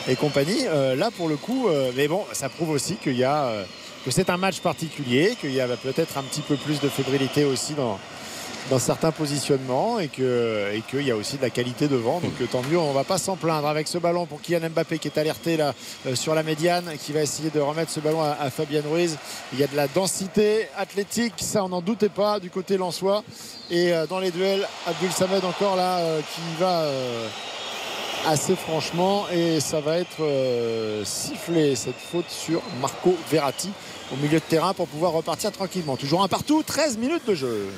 [0.07, 3.23] et compagnie, euh, là pour le coup, euh, mais bon, ça prouve aussi qu'il y
[3.23, 3.63] a euh,
[4.05, 7.43] que c'est un match particulier, qu'il y a peut-être un petit peu plus de fébrilité
[7.45, 7.99] aussi dans,
[8.69, 12.19] dans certains positionnements et que et qu'il y a aussi de la qualité devant.
[12.19, 14.99] Donc euh, tant mieux, on va pas s'en plaindre avec ce ballon pour Kylian Mbappé
[14.99, 15.73] qui est alerté là
[16.05, 19.17] euh, sur la médiane, qui va essayer de remettre ce ballon à, à Fabien Ruiz.
[19.53, 23.23] Il y a de la densité athlétique, ça on n'en doutait pas du côté lensois.
[23.71, 25.99] Et euh, dans les duels, Abdul Samed encore là
[26.35, 26.85] qui va
[28.27, 30.21] assez franchement et ça va être
[31.05, 33.69] sifflé cette faute sur Marco Verratti
[34.11, 35.95] au milieu de terrain pour pouvoir repartir tranquillement.
[35.95, 37.69] Toujours un partout, 13 minutes de jeu.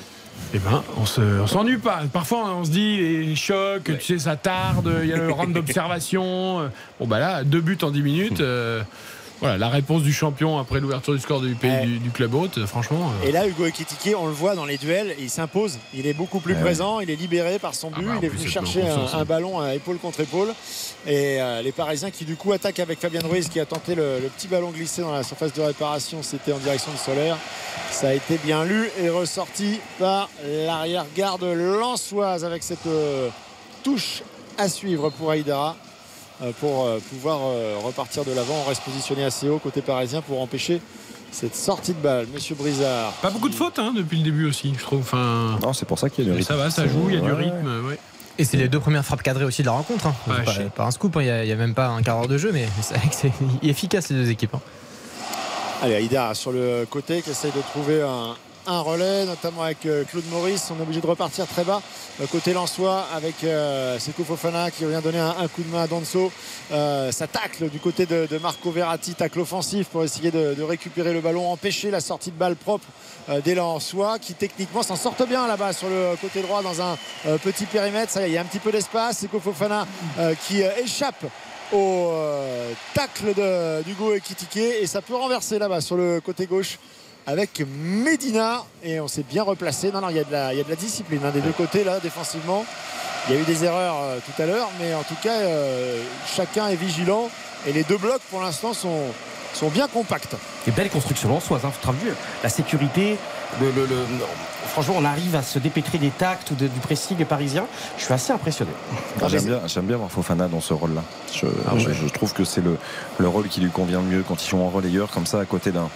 [0.54, 2.02] Eh ben, on se, on s'ennuie pas.
[2.12, 4.90] Parfois, on se dit les chocs, tu sais, ça tarde.
[5.02, 6.70] Il y a le round d'observation.
[7.00, 8.40] Bon bah là, deux buts en 10 minutes.
[8.40, 8.82] euh,
[9.42, 11.84] voilà, la réponse du champion après l'ouverture du score du pays Ouais.
[11.86, 12.58] du, du club hôte.
[12.58, 13.10] euh, Franchement.
[13.22, 15.78] euh, Et là, Hugo Ekitike, on le voit dans les duels, il s'impose.
[15.92, 18.06] Il est beaucoup plus présent, il est libéré par son but.
[18.06, 20.48] bah, il est venu chercher un, ballon à épaule contre épaule.
[21.06, 24.20] Et euh, les Parisiens qui, du coup, attaquent avec Fabien Ruiz qui a tenté le,
[24.20, 26.22] le petit ballon glissé dans la surface de réparation.
[26.22, 27.36] C'était en direction de Solaire.
[27.90, 33.28] Ça a été bien lu et ressorti par l'arrière-garde lançoise avec cette euh,
[33.82, 34.22] touche
[34.58, 35.76] à suivre pour Aïdara.
[36.42, 40.20] Euh, Pour euh, pouvoir euh, repartir de l'avant, on reste positionné assez haut côté parisien
[40.22, 40.80] pour empêcher
[41.30, 42.26] cette sortie de balle.
[42.34, 43.12] Monsieur Brizard.
[43.22, 45.00] Pas beaucoup de fautes hein, depuis le début aussi, je trouve.
[45.00, 46.48] Enfin, Non, c'est pour ça qu'il y a du rythme.
[46.48, 47.86] ça va, ça joue, il y a du rythme.
[47.88, 47.98] ouais.
[48.38, 50.06] Et c'est les deux premières frappes cadrées aussi de la rencontre.
[50.06, 50.14] hein.
[50.74, 51.22] Pas, un scoop, hein.
[51.22, 53.32] il n'y a, même pas un quart d'heure de jeu, mais c'est vrai que c'est
[53.62, 54.54] efficace les deux équipes.
[54.54, 54.60] hein.
[55.82, 58.34] Allez, Aïda sur le côté qui essaye de trouver un,
[58.66, 60.70] un relais, notamment avec euh, Claude Maurice.
[60.70, 61.82] On est obligé de repartir très bas.
[62.20, 65.86] Euh, côté Lensois avec euh, Seko Fofana qui vient donner un, coup de main à
[65.86, 66.30] Danso.
[66.70, 71.20] Euh, ça tacle du côté de, Marco Verratti, tacle offensif pour essayer de, récupérer le
[71.20, 72.86] ballon, empêcher la sortie de balle propre
[73.28, 76.96] euh, des Lensois qui techniquement s'en sortent bien là-bas sur le côté droit dans un
[77.38, 78.12] petit périmètre.
[78.12, 79.18] Ça il y a un petit peu d'espace.
[79.18, 79.86] Seko Fofana
[80.46, 81.24] qui échappe
[81.72, 82.12] au
[82.94, 86.78] tacle de- d'Hugo Ekitike et ça peut renverser là-bas sur le côté gauche
[87.26, 89.92] avec Medina et on s'est bien replacé.
[89.92, 92.64] Non, non, il y a de la, discipline hein, des deux côtés là défensivement.
[93.28, 96.02] Il y a eu des erreurs euh, tout à l'heure, mais en tout cas, euh,
[96.26, 97.30] chacun est vigilant
[97.66, 99.04] et les deux blocs pour l'instant sont,
[99.54, 100.36] sont bien compacts.
[100.66, 101.72] Et belle construction lensoise, hein,
[102.42, 103.16] la sécurité,
[103.60, 104.04] le, le- le-
[104.68, 107.66] franchement on arrive à se dépêtrer des tacts ou de- du pressing parisien.
[107.98, 108.70] Je suis assez impressionné.
[109.20, 111.02] Ah, J'aime bien, voir Fofana dans ce rôle-là.
[111.34, 111.94] Je, Ah je- ouais.
[111.94, 112.76] je trouve que c'est le,
[113.18, 115.44] le rôle qui lui convient le mieux quand ils sont en relayeur comme ça à
[115.44, 115.88] côté d'un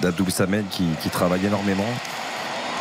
[0.00, 1.84] d'Abdoul Samed qui, qui travaille énormément.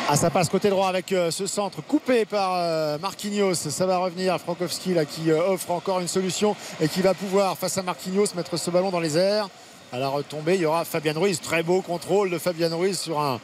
[0.07, 3.55] Ah, ça passe côté droit avec euh, ce centre coupé par euh, Marquinhos.
[3.55, 4.37] Ça va revenir.
[4.39, 8.27] Frankowski là, qui euh, offre encore une solution et qui va pouvoir, face à Marquinhos,
[8.35, 9.49] mettre ce ballon dans les airs.
[9.91, 11.39] À la retombée, il y aura Fabien Ruiz.
[11.39, 13.39] Très beau contrôle de Fabien Ruiz sur un,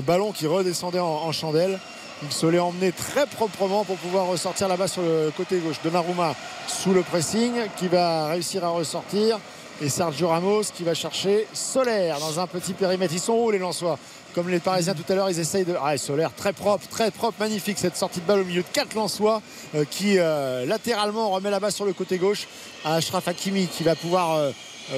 [0.00, 1.78] ballon qui redescendait en, chandelle.
[2.22, 5.80] Il se l'est emmené très proprement pour pouvoir ressortir là-bas sur le côté gauche.
[5.82, 6.36] Donnarumma
[6.68, 9.38] sous le pressing qui va réussir à ressortir.
[9.80, 13.14] Et Sergio Ramos qui va chercher Solaire dans un petit périmètre.
[13.14, 13.98] Ils sont hauts les Lensois?
[14.34, 15.74] Comme les Parisiens tout à l'heure, ils essayent de.
[15.82, 18.94] Ah, Solaire très propre, très propre, magnifique cette sortie de balle au milieu de quatre
[18.94, 19.42] Lensois
[19.74, 22.46] euh, qui euh, latéralement remet la balle sur le côté gauche
[22.84, 24.52] à Ashraf Hakimi qui va pouvoir euh,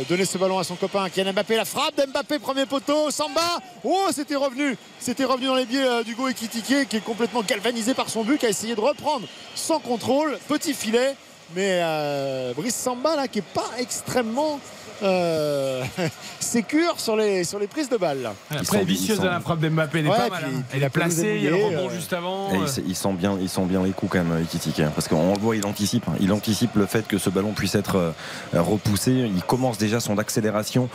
[0.09, 1.57] donner ce ballon à son copain Kylian Mbappé.
[1.57, 3.59] La frappe d'Mbappé, premier poteau, Samba.
[3.83, 4.77] Oh, c'était revenu.
[4.99, 8.39] C'était revenu dans les pieds euh, d'Hugo Ekitike qui est complètement galvanisé par son but,
[8.39, 10.39] qui a essayé de reprendre sans contrôle.
[10.49, 11.15] Petit filet.
[11.55, 14.59] Mais euh, Brice Samba là qui est pas extrêmement
[15.03, 15.83] euh,
[16.41, 18.31] sécure sur les, sur les prises de balles.
[18.51, 20.43] Après, vicieuse à la frappe d'Mbappé, elle est Ouais, pas mal.
[20.45, 20.63] puis- hein.
[20.73, 21.95] Elle la est placée, pelouse est il y a le rebond euh.
[21.95, 22.51] juste avant.
[22.53, 22.61] Et euh.
[22.63, 25.09] il, sait- il sent bien, il sent bien les coups quand même, Ikitik, hein, parce
[25.09, 26.07] qu'on le voit, il anticipe.
[26.09, 26.15] hein.
[26.21, 28.13] Il anticipe le fait que ce ballon puisse être euh,
[28.61, 29.13] repoussé.
[29.13, 30.89] Il commence déjà son accélération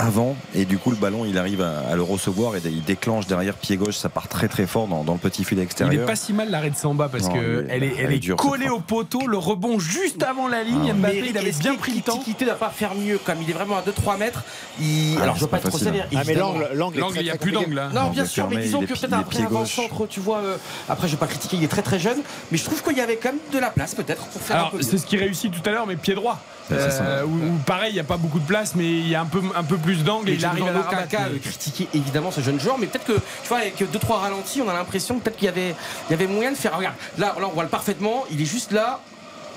[0.00, 3.26] avant et du coup le ballon il arrive à, à le recevoir et il déclenche
[3.26, 6.02] derrière pied gauche ça part très très fort dans, dans le petit filet Il extérieur
[6.02, 8.18] est pas si mal l'arrêt de Samba parce Non, que il est- elle est, elle
[8.20, 10.88] dure, collée au poteau, le rebond juste avant la ligne.
[10.90, 12.22] Ah, Mbappé, Mais il avait bien pris le temps.
[12.40, 14.42] Ne va pas faire mieux comme il est vraiment à 2-3 mètres.
[14.80, 15.16] Il...
[15.18, 16.06] Ah, Alors je c'est veux pas pas être trop sévère.
[16.10, 16.54] Ah, mais évidemment.
[16.74, 17.90] l'angle, il n'y a plus d'angle là.
[17.92, 19.74] Non, Non, bien il sûr, mais disons il que peut-être il après pied avant gauche.
[19.76, 20.38] centre, tu vois.
[20.38, 20.56] euh,
[20.88, 22.18] après, je vais pas critiquer, il est très très jeune,
[22.50, 24.58] mais je trouve qu'il y avait quand même de la place peut-être pour faire un
[24.60, 26.38] Alors c'est ce qui réussit tout à l'heure, mais pied droit.
[26.72, 29.20] Euh, où, où pareil, il n'y a pas beaucoup de place, mais il y a
[29.20, 32.30] un peu, un peu plus d'angle et il arrive à aucun cas euh, critiquer évidemment
[32.30, 35.36] ce jeune joueur, mais peut-être que tu vois avec 2-3 ralentis, on a l'impression peut-être
[35.36, 35.74] qu'il y avait,
[36.08, 36.76] il y avait moyen de faire.
[36.76, 39.00] Regarde, là, là on voit le parfaitement, il est juste là,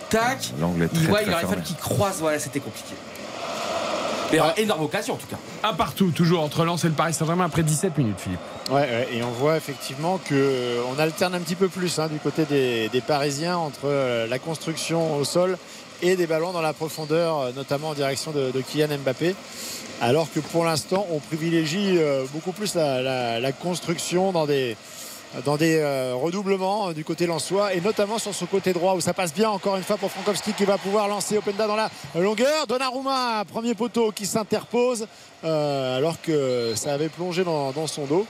[0.10, 0.52] tac.
[0.60, 2.94] l'angle est Il, très, ouais, très il aurait qu'il croise, voilà, c'était compliqué.
[4.32, 5.38] Mais euh, énorme occasion en tout cas.
[5.64, 8.40] Un partout, toujours entre Lens et le Paris Saint-Germain après 17 minutes, Philippe.
[8.72, 12.46] Ouais, et on voit effectivement que euh, alterne un petit peu plus hein, du côté
[12.46, 15.58] des, Parisiens entre euh, la construction au sol
[16.02, 19.36] et des ballons dans la profondeur, euh, notamment en direction de, Kylian Mbappé.
[20.00, 22.00] alors que pour l'instant, on privilégie
[22.32, 24.78] beaucoup plus la construction dans des,
[25.46, 29.02] dans des euh, redoublements euh, du côté lensois et notamment sur ce côté droit où
[29.02, 31.90] ça passe bien encore une fois pour Frankowski qui va pouvoir lancer Openda dans la
[32.16, 32.68] longueur.
[32.68, 35.08] Donnarumma, premier poteau qui s'interpose
[35.44, 38.26] euh, alors que ça avait plongé dans, son dos.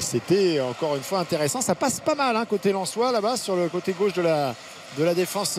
[0.00, 1.60] C'était encore une fois intéressant.
[1.60, 5.58] Ça passe pas mal hein, côté lensois là-bas sur le côté gauche de la, défense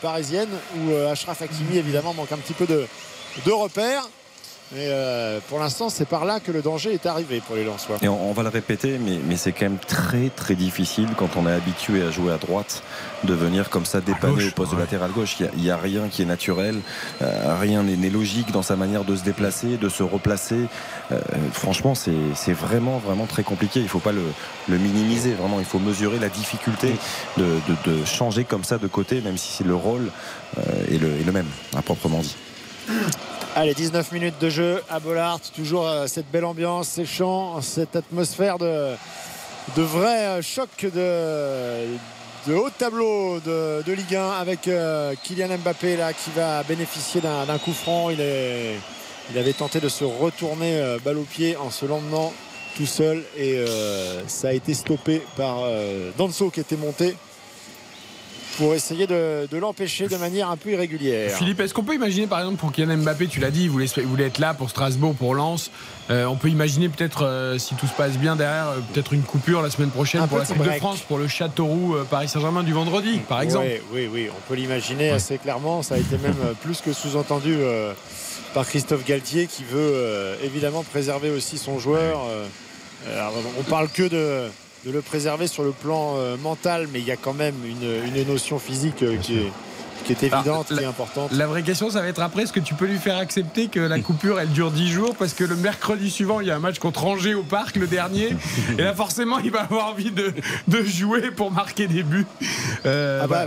[0.00, 2.86] parisienne où Ashraf Hakimi évidemment manque un petit peu de,
[3.44, 4.08] de repères.
[4.74, 7.98] Mais euh, pour l'instant, c'est par là que le danger est arrivé pour les Lensois.
[8.00, 11.36] Et on, on va le répéter, mais, mais c'est quand même très très difficile quand
[11.36, 12.82] on est habitué à jouer à droite
[13.24, 15.36] de venir comme ça dépanner au poste de latéral gauche.
[15.56, 16.76] Il n'y a, rien qui est naturel,
[17.20, 20.66] euh, rien n'est logique dans sa manière de se déplacer, de se replacer.
[21.12, 21.18] Euh,
[21.52, 23.80] franchement, c'est c'est vraiment vraiment très compliqué.
[23.80, 24.24] Il ne faut pas le,
[24.70, 25.32] le minimiser.
[25.34, 26.94] Vraiment, il faut mesurer la difficulté
[27.36, 30.10] de, de- de changer comme ça de côté, même si c'est le rôle
[30.56, 32.36] euh, est, le, est le même, à proprement dit.
[33.54, 35.38] Allez, 19 minutes de jeu à Bollard.
[35.54, 38.94] Toujours euh, cette belle ambiance, ces chants, cette atmosphère de,
[39.76, 45.58] de vrai euh, choc de, de haut tableau de, de Ligue 1 avec euh, Kylian
[45.58, 48.08] Mbappé là, qui va bénéficier d'un coup franc.
[48.08, 48.76] Il, est,
[49.30, 52.32] il avait tenté de se retourner balle au pied en se l'emmenant
[52.74, 53.62] tout seul et
[54.28, 55.58] ça a été stoppé par
[56.16, 57.14] Danso qui était monté
[58.58, 61.36] pour essayer de, de l'empêcher de manière un peu irrégulière.
[61.36, 63.86] Philippe, est-ce qu'on peut imaginer par exemple pour Kylian Mbappé, tu l'as dit, il voulait,
[63.96, 65.70] il voulait être là pour Strasbourg, pour Lens.
[66.10, 69.22] Euh, on peut imaginer peut-être, euh, si tout se passe bien derrière, euh, peut-être une
[69.22, 70.70] coupure la semaine prochaine Un pour la Coupe de.
[70.72, 73.66] France, pour le Châteauroux Paris Saint-Germain du vendredi, par exemple.
[73.92, 75.82] Oui, oui, oui, on peut l'imaginer assez clairement.
[75.82, 77.56] Ça a été même plus que sous-entendu
[78.54, 82.20] par Christophe Galtier qui veut évidemment préserver aussi son joueur.
[83.14, 84.48] Alors, on parle que de,
[84.84, 88.16] de le préserver sur le plan euh, mental, mais il y a quand même une,
[88.16, 89.52] une notion physique euh, qui est,
[90.04, 91.30] qui est évidente, qui est importante.
[91.32, 93.78] La vraie question, ça va être après, est-ce que tu peux lui faire accepter que
[93.78, 95.14] la coupure, elle dure 10 jours?
[95.16, 97.86] Parce que le mercredi suivant, il y a un match contre Angers au parc, le
[97.86, 98.30] dernier.
[98.78, 100.34] Et là, forcément, il va avoir envie de,
[100.66, 102.26] de jouer pour marquer des buts.
[102.84, 103.46] Euh, Ah bah,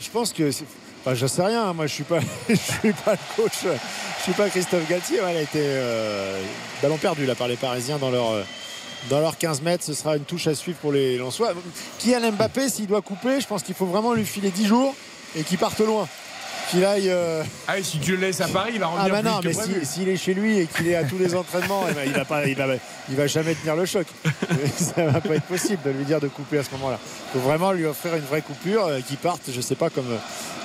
[0.00, 0.50] je pense que.
[1.06, 2.18] Enfin, je sais rien, moi je suis pas,
[2.48, 5.20] je suis pas le coach, je suis pas Christophe Galtier.
[5.20, 5.62] Ouais, elle a été
[6.82, 8.32] ballon perdu là par les Parisiens dans leur,
[9.10, 9.84] dans leurs 15 mètres.
[9.84, 11.52] Ce sera une touche à suivre pour les Lensois.
[11.98, 14.94] Kylian Mbappé, s'il doit couper, je pense qu'il faut vraiment lui filer 10 jours
[15.36, 16.08] et qu'il parte loin.
[16.70, 17.10] Qu'il aille.
[17.10, 19.54] euh, Ah, et si tu le laisses à Paris, il va Ah revenir bah plus
[19.54, 21.92] non, mais si- s'il est chez lui et qu'il est à tous les entraînements, eh
[21.92, 22.64] ben, il, va pas, il, va,
[23.10, 24.06] il va jamais tenir le choc.
[24.78, 26.98] Ça va pas être possible de lui dire de couper à ce moment-là.
[27.02, 30.06] Il faut vraiment lui offrir une vraie coupure, euh, qu'il parte, je sais pas, comme,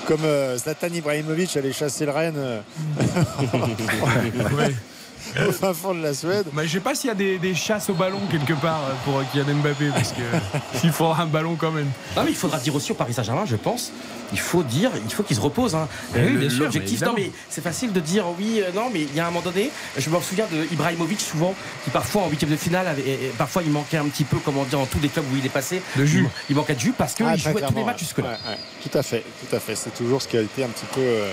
[0.08, 2.62] comme euh, Zlatan Ibrahimovic allait chasser le Rennes euh,
[5.48, 6.46] au fin fond de la Suède.
[6.54, 8.94] Mais je sais pas s'il y a des, des chasses au ballon quelque part euh,
[9.06, 10.22] pour Kylian Mbappé, parce que
[10.80, 11.90] s'il faudra un ballon quand même.
[12.16, 13.92] Non, mais il faudra dire aussi au Paris Saint-Germain, je pense,
[14.32, 15.76] il faut dire, il faut qu'il se repose.
[15.76, 15.88] hein.
[16.16, 18.72] Eh oui, Le- bien sûr, L'objectif, mais non, mais c'est facile de dire oui, euh,
[18.74, 21.54] non, mais il y a un moment donné, je me souviens de Ibrahimovic souvent,
[21.84, 24.38] qui parfois en huitième de finale, avait- et- et parfois il manquait un petit peu,
[24.44, 26.26] comment dire, dans tous les clubs où il est passé, De jus.
[26.50, 28.26] Il, il manquait de jus parce qu'il Ah, jouait très tous les matchs jusque-là.
[28.46, 28.58] Ouais, ouais.
[28.88, 29.76] Tout à fait, tout à fait.
[29.76, 31.32] C'est toujours ce qui a été un petit peu euh,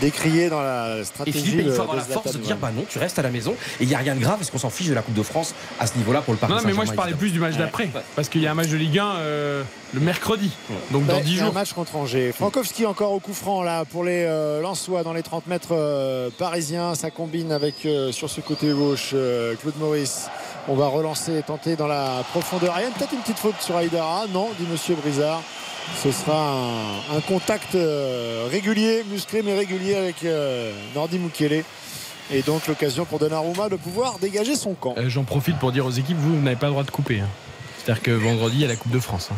[0.00, 1.38] décrié dans la Et stratégie.
[1.40, 3.30] Philippe, il de- faut avoir la force de dire bah non, tu restes à la
[3.30, 5.14] maison et il n'y a rien de grave, est-ce qu'on s'en fiche de la Coupe
[5.14, 7.38] de France à ce niveau-là pour le Paris Non, mais moi je parlais plus du
[7.40, 9.62] match d'après, parce qu'il y a un match de Ligue 1 euh,
[9.94, 10.50] le mercredi,
[10.90, 11.50] donc dans Ouais, 10 il y a jours.
[11.50, 12.32] Un match contre Angers.
[12.32, 16.30] Frankowski encore au coup franc là pour les euh, Lensois dans les 30 mètres euh,
[16.38, 16.94] parisiens.
[16.94, 20.28] Ça combine avec euh, sur ce côté gauche euh, Claude Maurice.
[20.68, 22.74] On va relancer et tenter dans la profondeur.
[22.78, 24.26] Il y a peut-être une petite faute sur Aïdara.
[24.32, 25.42] Non, dit Monsieur Brizard.
[26.02, 26.56] Ce sera
[27.14, 31.20] un, contact euh, régulier, musclé mais régulier avec euh, Nordi.
[32.32, 34.94] Et donc l'occasion pour Donnarumma de pouvoir dégager son camp.
[34.96, 37.20] Euh, J'en profite pour dire aux équipes, vous, vous n'avez pas le droit de couper.
[37.20, 37.28] hein.
[37.84, 39.30] C'est-à-dire que vendredi, il y a la Coupe de France.
[39.32, 39.36] hein.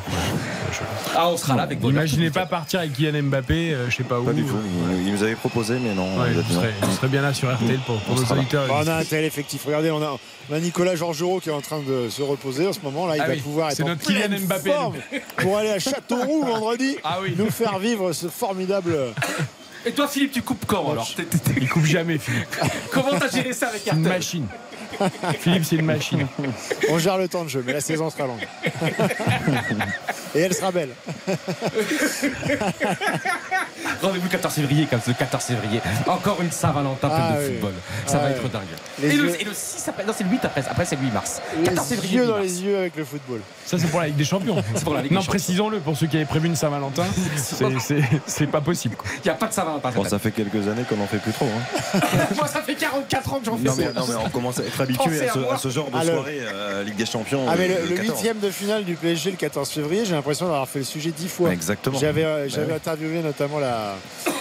[1.17, 1.79] Ah, on sera là avec.
[1.83, 4.25] Imaginez pas partir avec Kylian Mbappé, euh, je sais pas où.
[4.25, 4.57] Pas du tout.
[4.91, 6.19] Il, il nous avait proposé, mais non.
[6.21, 8.67] Ouais, il serait bien là sur RTL pour, pour nos auditeurs.
[8.67, 9.63] Bon, on a un tel effectif.
[9.65, 10.19] Regardez, on a,
[10.51, 13.07] on a Nicolas Georgerot qui est en train de se reposer en ce moment.
[13.07, 14.97] Là, il Ah va oui, pouvoir être en notre Kylian pleine Mbappé, forme
[15.39, 17.35] pour aller à Châteauroux vendredi, Ah oui.
[17.39, 18.95] nous faire vivre ce formidable.
[19.87, 21.09] Et toi, Philippe, tu coupes quand alors?
[21.15, 21.27] T'es-
[21.61, 22.47] Il coupe jamais, Philippe.
[22.91, 24.47] Comment t'as géré ça avec C'est une machine.
[25.41, 26.27] Philippe, c'est une machine.
[26.91, 28.47] On gère le temps de jeu, mais la saison sera longue.
[30.35, 30.91] Et elle sera belle.
[34.03, 35.81] Rendez-vous 14 février, comme ce 14 février.
[36.07, 37.53] Encore une Saint-Valentin Ah de oui.
[37.53, 37.73] football.
[38.07, 38.37] Ça Ah va ouais.
[38.37, 38.63] être dingue.
[39.03, 41.03] Et le, yeux- et le 6 après, non, c'est le 8 après, après c'est le
[41.03, 41.41] 8 mars.
[41.65, 42.17] 14 Les février.
[42.17, 43.41] yeux 8 dans les yeux avec le football.
[43.65, 44.63] Ça, c'est pour la Ligue des Champions.
[44.75, 47.05] C'est pour la Ligue des non, précisons-le pour ceux qui avaient prévu une Saint-Valentin.
[48.27, 48.97] C'est- pas possible.
[49.19, 49.91] Il n'y a pas de Saint-Valentin.
[49.95, 51.47] Bon, ça fait quelques années qu'on n'en fait plus trop.
[51.47, 52.01] hein.
[52.37, 54.63] Moi, ça fait 44 ans que j'en fais Non mais, non, mais on commence à
[54.65, 57.45] être habitué à ce, à genre de Ah, soirée euh, Ligue des Champions.
[57.49, 58.09] Ah mais le, le 14.
[58.09, 61.29] huitième de finale du PSG le 14 février, j'ai l'impression d'avoir fait le sujet dix
[61.29, 61.53] fois.
[61.53, 61.99] Exactement.
[61.99, 62.77] J'avais euh, Bah j'avais oui.
[62.77, 63.95] interviewé notamment la,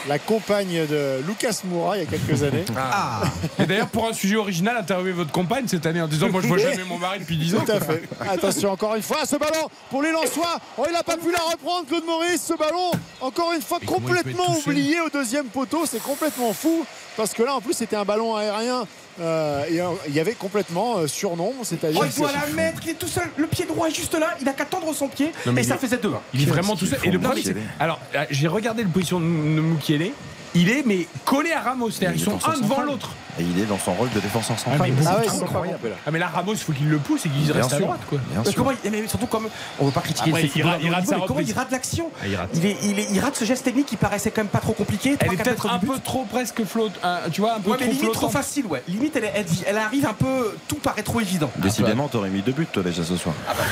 [0.08, 2.66] la, compagne de Lucas Moura il y a quelques années.
[2.78, 3.24] Ah.
[3.60, 6.48] Et d'ailleurs, pour un sujet original, interviewez votre compagne cette année en disant Moi, je
[6.48, 7.64] vois jamais mon mari depuis 10 ans.
[7.66, 8.04] Tout à fait.
[8.30, 10.58] Attention, encore une fois, ce ballon pour les Lensois.
[10.78, 12.44] Oh, il n'a pas pu la reprendre, Claude Maurice.
[12.48, 12.92] Ce ballon,
[13.22, 15.86] encore une fois, complètement oublié au deuxième poteau.
[15.90, 16.86] C'est complètement fou.
[17.16, 18.88] Parce que là, en plus, c'était un ballon aérien.
[19.20, 22.00] euh, et euh, il y avait complètement euh, surnom, c'est-à-dire.
[22.02, 23.26] Oh, il doit la mettre, il est tout seul.
[23.38, 25.76] Le pied droit est juste là, il a qu'à tendre son pied Non, et ça
[25.76, 27.00] est- faisait 2 Il est vraiment tout seul.
[27.04, 27.56] Et le Non, problème, c'est.
[27.84, 30.12] Alors, euh, j'ai regardé le position de Mukiele.
[30.56, 31.92] Il est, mais collé à Ramos.
[31.92, 33.12] C'est-à-dire, ils sont un devant l'autre.
[33.40, 34.92] Et il est dans son rôle de défenseur Ah, central.
[34.96, 35.72] mais Ah ouais.
[36.06, 37.86] Ah, mais là, Ramos, il faut qu'il le pousse et qu'il reste à sûr.
[37.86, 38.02] droite.
[38.10, 38.20] Quoi.
[38.46, 39.48] Mais comment il- mais surtout comme
[39.80, 42.10] on veut pas critiquer Après, il rate- il rate niveau, mais comment il rate l'action
[42.22, 42.50] Ah, il rate.
[42.54, 44.74] il, est- il est- il rate ce geste technique qui paraissait quand même pas trop
[44.74, 45.16] compliqué.
[45.20, 47.00] Elle est peut-être un peu trop presque flotte.
[47.32, 48.84] tu vois, un peu Ouais, mais trop limite trop facile, ouais.
[48.88, 50.56] Limite, elle, est- elle, elle arrive un peu.
[50.68, 51.50] Tout paraît trop évident.
[51.58, 53.34] Décidément, t'aurais mis deux buts toi déjà ce soir.
[53.50, 53.64] Ah bah,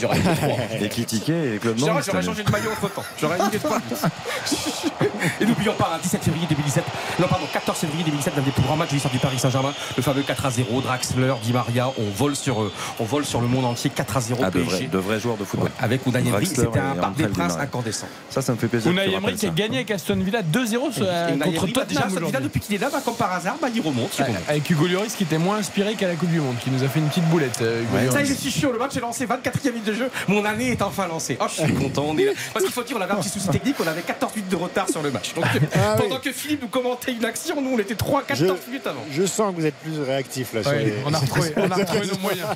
[0.00, 0.56] j'aurais mis trois.
[0.80, 3.04] Et Kitiké et Claude J'aurais changé de maillot entre temps.
[3.20, 3.78] J'aurais mis trois.
[5.40, 6.84] Et n'oublions pas, hein, 17 févrimis 2017,
[7.18, 10.22] non pardon, 14 février 2017, l'un des plus grands matchs du Paris Saint-Germain, le fameux
[10.22, 13.64] 4 à 0, Draxler, Di Maria, on vole sur, eux, on vole sur le monde
[13.64, 15.68] entier, 4 à 0 Ah, de vrais, de vrais joueurs de football.
[15.68, 18.06] Ouais, avec Unai Emery, c'était un Parc des Princes incandescent.
[18.30, 18.90] Ça, ça me fait plaisir.
[18.92, 21.72] Unai Emery qui a gagné avec Aston Villa 2-0 ce- euh, Et Unai contre Emery,
[21.72, 23.80] bah, déjà, Tottenham Aston Villa, depuis qu'il est là, bah, comme par hasard, bah, il
[23.80, 24.10] remonte.
[24.18, 24.42] il Ouais, remonte.
[24.48, 26.88] Avec Hugo Lloris qui était moins inspiré qu'à la Coupe du Monde, qui nous a
[26.88, 27.58] fait une petite boulette.
[27.62, 30.44] euh, Hugo Ça je suis chiant, le match est lancé, 24e minute de jeu, mon
[30.44, 31.36] année est enfin lancée.
[31.40, 32.32] Oh, je suis content, on est là.
[32.52, 34.56] Parce qu'il faut dire, on avait un petit souci technique, on avait 14 minutes de
[34.56, 35.34] retard sur le match.
[35.34, 35.44] Donc,
[35.74, 36.02] Ah oui.
[36.02, 38.99] pendant que Philippe nous commentait une action, nous on était 3-14 minutes avant.
[39.12, 40.62] Je sens que vous êtes plus réactif là.
[40.62, 42.48] sur Ouais, les- on, a retrouvé, on a retrouvé nos moyens.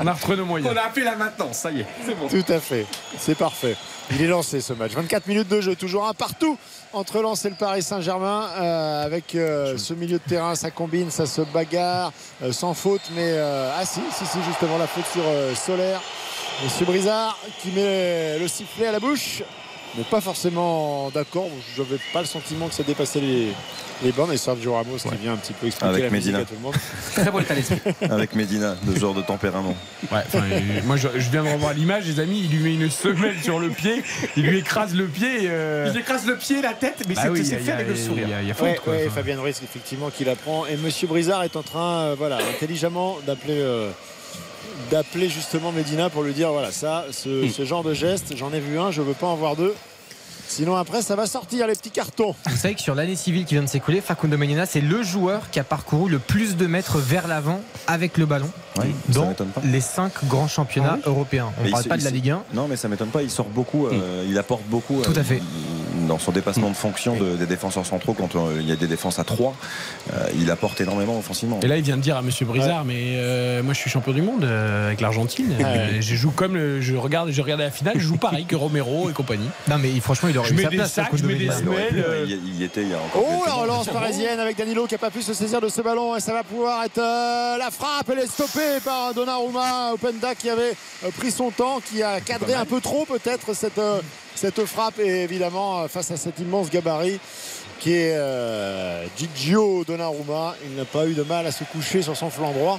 [0.00, 0.72] On a retrouvé nos moyens.
[0.72, 2.28] On a appelé la maintenance, ça y est, c'est bon.
[2.28, 2.86] Tout à fait,
[3.18, 3.76] c'est parfait.
[4.12, 4.92] Il est lancé ce match.
[4.92, 6.58] 24 minutes de jeu, toujours un partout
[6.92, 8.48] entre Lens et le Paris Saint-Germain.
[8.58, 12.12] euh, avec euh, ce milieu de terrain, ça combine, ça se bagarre,
[12.42, 13.02] euh, sans faute.
[13.14, 16.00] Mais euh, ah si, si, si, justement la faute sur euh, Solaire.
[16.64, 19.42] Monsieur Brizard qui met le sifflet à la bouche.
[19.96, 21.48] Mais pas forcément d'accord.
[21.76, 23.48] Je n'avais pas le sentiment que ça dépassait les,
[24.04, 24.32] les bornes.
[24.32, 26.38] Et Sergio Ramos qui vient un petit peu expliquer Avec la musique Medina.
[26.38, 26.74] à tout le monde.
[27.12, 27.80] Très bon état d'esprit.
[28.08, 29.76] Avec Medina, de ce genre de tempérament.
[30.12, 32.84] Ouais, enfin, euh, moi je, je viens de revoir l'image, les amis, il lui met
[32.84, 34.02] une semelle sur le pied,
[34.36, 35.28] il lui écrase le pied.
[35.44, 37.88] euh, Il écrase le pied, la tête, mais bah c'est oui, y a- fait avec
[37.88, 38.24] le il y a- sourire.
[38.26, 40.66] Il y a, il y a faute, Ouais, ouais, Fabien Ruiz effectivement qui la prend
[40.66, 43.90] et Monsieur Brizard est en train euh, voilà intelligemment d'appeler euh,
[44.90, 48.60] d'appeler justement Medina pour lui dire voilà ça ce, ce genre de geste j'en ai
[48.60, 49.74] vu un je veux pas en voir deux
[50.50, 53.54] sinon après ça va sortir les petits cartons Vous savez que sur l'année civile qui
[53.54, 56.98] vient de s'écouler, Facundo Medina, c'est le joueur qui a parcouru le plus de mètres
[56.98, 59.60] vers l'avant avec le ballon Oui, ça dans m'étonne pas.
[59.64, 61.52] les cinq grands championnats européens.
[61.60, 62.42] On ne parle se- pas de la Ligue 1.
[62.54, 63.22] Non, mais ça m'étonne pas.
[63.22, 63.86] Il sort beaucoup.
[63.86, 65.00] euh, Il apporte beaucoup.
[65.02, 65.40] Tout à euh, fait.
[66.08, 68.86] Dans son dépassement de fonction de- des défenseurs centraux, quand euh, il y a des
[68.88, 69.54] défenses à 3,
[70.38, 71.60] il apporte énormément offensivement.
[71.62, 74.12] Et là, il vient de dire à Monsieur Brizard, mais euh, moi, je suis champion
[74.12, 75.54] du monde euh, avec l'Argentine.
[75.70, 78.56] Euh, Je joue comme le- je regarde, je regardais la finale, je joue pareil que
[78.56, 79.48] Romero et compagnie.
[79.68, 80.92] Non, mais franchement, il aurait Je eu mets sa des place.
[80.92, 83.42] sacs, je mets des semelles, euh, il, il y était il y a encore Oh
[83.46, 86.20] la relance parisienne avec Danilo qui n'a pas pu se saisir de ce ballon et
[86.20, 90.74] ça va pouvoir être euh, la frappe elle est stoppée par Donnarumma Openda qui avait
[91.04, 94.00] euh, pris son temps qui a cadré un peu trop peut-être cette, euh,
[94.34, 94.98] cette frappe.
[94.98, 97.20] Et évidemment face à cet immense gabarit
[97.78, 102.16] qui est euh, Gigio Donnarumma il n'a pas eu de mal à se coucher sur
[102.16, 102.78] son flanc droit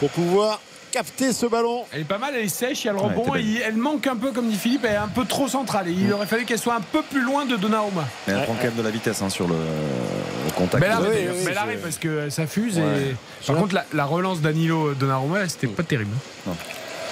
[0.00, 0.60] pour pouvoir
[0.94, 3.34] capter ce ballon Elle est pas mal, elle est sèche, il y a le rebond,
[3.34, 5.88] et il- elle manque un peu, comme dit Philippe, elle est un peu trop centrale.
[5.88, 8.04] Et il aurait fallu qu'elle soit un peu plus loin de Donnarumma.
[8.28, 10.80] Mais elle prend quand même de la vitesse hein, sur le, le contact.
[10.80, 12.78] Mais elle arrive, oui, parce que ça fuse.
[12.78, 12.84] Ouais.
[13.10, 13.44] Et...
[13.46, 16.14] Par contre, la, la relance Danilo Donnarumma, c'était pas terrible.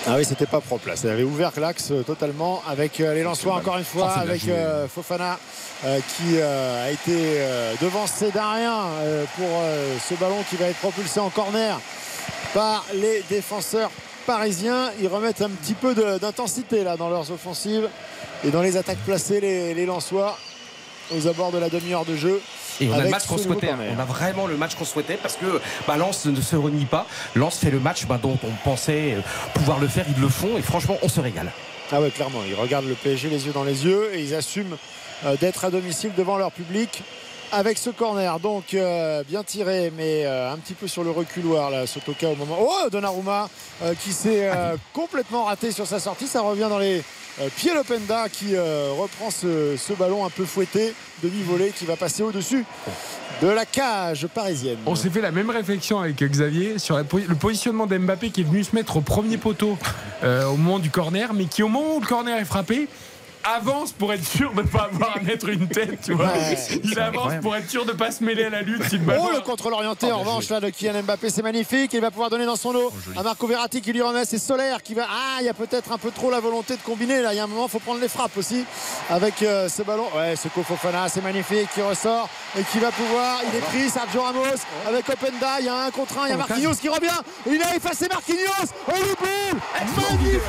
[0.06, 0.96] Ah oui, c'était pas propre là.
[0.96, 4.48] Ça avait ouvert l'axe euh, totalement avec euh, les Lensois encore une fois, Oh, avec
[4.48, 5.38] euh, Fofana
[5.84, 10.56] euh, qui euh, a été euh, devancé d'un rien euh, pour euh, ce ballon qui
[10.56, 11.78] va être propulsé en corner
[12.54, 13.90] par les défenseurs
[14.26, 14.90] parisiens.
[15.00, 17.88] Ils remettent un petit peu d'intensité là dans leurs offensives
[18.44, 20.36] et dans les attaques placées, les, les Lensois
[21.16, 22.40] aux abords de la demi-heure de jeu.
[22.80, 23.68] Et on a le match qu'on souhaitait.
[23.68, 23.78] hein.
[23.96, 27.06] On a vraiment le match qu'on souhaitait parce que bah, Lens ne se renie pas.
[27.34, 29.20] Lens fait le match bah, dont on pensait euh,
[29.54, 30.06] pouvoir le faire.
[30.08, 31.52] Ils le font et franchement, on se régale.
[31.92, 34.76] Ah ouais, clairement, ils regardent le PSG les yeux dans les yeux et ils assument
[35.26, 37.02] euh, d'être à domicile devant leur public
[37.52, 38.40] avec ce corner.
[38.40, 42.34] Donc euh, bien tiré, mais euh, un petit peu sur le reculoir là, Sotoka au
[42.34, 42.56] moment.
[42.58, 43.48] Oh, Donnarumma
[43.82, 46.26] euh, qui s'est euh, complètement raté sur sa sortie.
[46.26, 47.02] Ça revient dans les
[47.56, 50.92] pieds Lopenda qui reprend ce, ce ballon un peu fouetté,
[51.22, 52.64] demi-volée, qui va passer au-dessus
[53.40, 54.76] de la cage parisienne.
[54.84, 58.44] On s'est fait la même réflexion avec Xavier sur la le positionnement d'Mbappé qui est
[58.44, 59.78] venu se mettre au premier poteau
[60.22, 62.86] au moment du corner, mais qui au moment où le corner est frappé
[63.44, 66.26] avance pour être sûr de ne pas avoir à mettre une tête, tu vois.
[66.26, 66.56] Ouais.
[66.84, 68.82] Il avance pour être sûr de ne pas se mêler à la lutte.
[68.88, 70.54] si le ballon- Oh, le contrôle orienté Ah, en revanche joué.
[70.54, 71.92] là de Kylian Mbappé, c'est magnifique.
[71.94, 74.24] Il va pouvoir donner dans son dos à Marco Verratti qui lui remet.
[74.24, 75.06] C'est Solaire qui va.
[75.10, 77.22] Ah, il y a peut-être un peu trop la volonté de combiner.
[77.22, 78.64] Là, il y a un moment, il faut prendre les frappes aussi
[79.10, 80.06] avec euh, ce ballon.
[80.16, 83.40] Ouais, ce Kofofana, c'est magnifique qui ressort et qui va pouvoir.
[83.50, 84.42] Il est pris, Sergio Ramos
[84.86, 85.60] avec Openda.
[85.60, 86.26] Il y a un contre un.
[86.26, 87.08] Il y a Marquinhos qui revient.
[87.46, 88.68] Il a effacé Marquinhos.
[88.88, 89.60] Oh, le but
[89.96, 90.40] Magnifique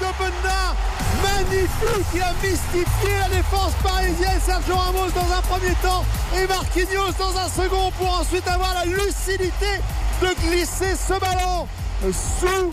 [0.00, 0.74] d'Openda
[1.22, 6.04] Magnifique Il a mystifié la défense parisienne Sergio Ramos dans un premier temps
[6.36, 9.80] et Marquinhos dans un second pour ensuite avoir la lucidité
[10.20, 11.66] de glisser ce ballon
[12.12, 12.72] sous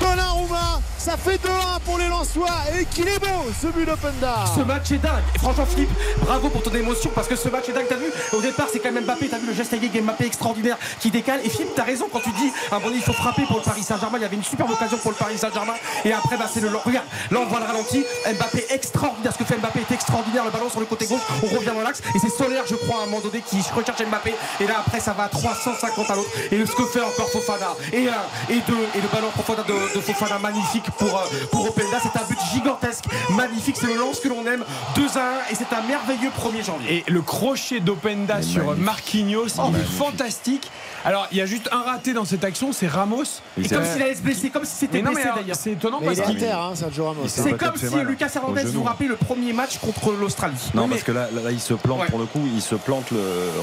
[0.00, 0.80] Donnarumma.
[1.04, 2.48] Ça fait 2-1 pour les Lensois
[2.80, 4.36] et qu'il est beau ce but d'Openda.
[4.56, 5.22] Ce match est dingue.
[5.34, 5.90] Et franchement, Philippe,
[6.22, 7.84] bravo pour ton émotion parce que ce match est dingue.
[7.86, 9.28] T'as vu, au départ, c'est quand même Mbappé.
[9.28, 11.40] T'as vu le geste avec Mbappé extraordinaire qui décale.
[11.44, 13.82] Et Philippe, t'as raison quand tu dis, un donné, il faut frapper pour le Paris
[13.82, 14.16] Saint-Germain.
[14.16, 15.74] Il y avait une superbe occasion pour le Paris Saint-Germain.
[16.06, 16.74] Et après, bah, c'est le.
[16.74, 18.02] Regarde, là, on voit le ralenti.
[18.26, 19.34] Mbappé extraordinaire.
[19.34, 20.44] Ce que fait Mbappé est extraordinaire.
[20.46, 21.20] Le ballon sur le côté gauche.
[21.42, 22.00] On revient dans l'axe.
[22.14, 24.34] Et c'est Solaire, je crois, à un moment donné, qui recherche Mbappé.
[24.58, 26.30] Et là, après, ça va à 350 à l'autre.
[26.50, 27.74] Et ce que fait encore Fofana.
[27.92, 28.86] Et un, et deux.
[28.94, 31.98] Et le ballon profondeur de, de Fofana, magnifique pour, euh, pour Openda.
[32.02, 33.04] C'est un but gigantesque.
[33.30, 33.76] Magnifique.
[33.78, 34.64] C'est le lance que l'on aime.
[34.96, 35.52] 2 à 1.
[35.52, 37.04] Et c'est un merveilleux 1er janvier.
[37.06, 40.70] Et le crochet d'Openda sur Marquinhos, il est fantastique.
[41.04, 43.24] Alors, il y a juste un raté dans cette action, c'est Ramos.
[43.58, 45.56] Et comme s'il allait se blesser, comme si c'était blessé d'ailleurs.
[45.56, 47.22] C'est étonnant Mais parce il est à qu'il terre, hein, Sergio Ramos.
[47.28, 50.70] C'est comme si Lucas Hernandez, vous rappelez le premier match contre l'Australie.
[50.74, 53.20] Non, parce que là, là, il se plante pour le coup, il se plante, le,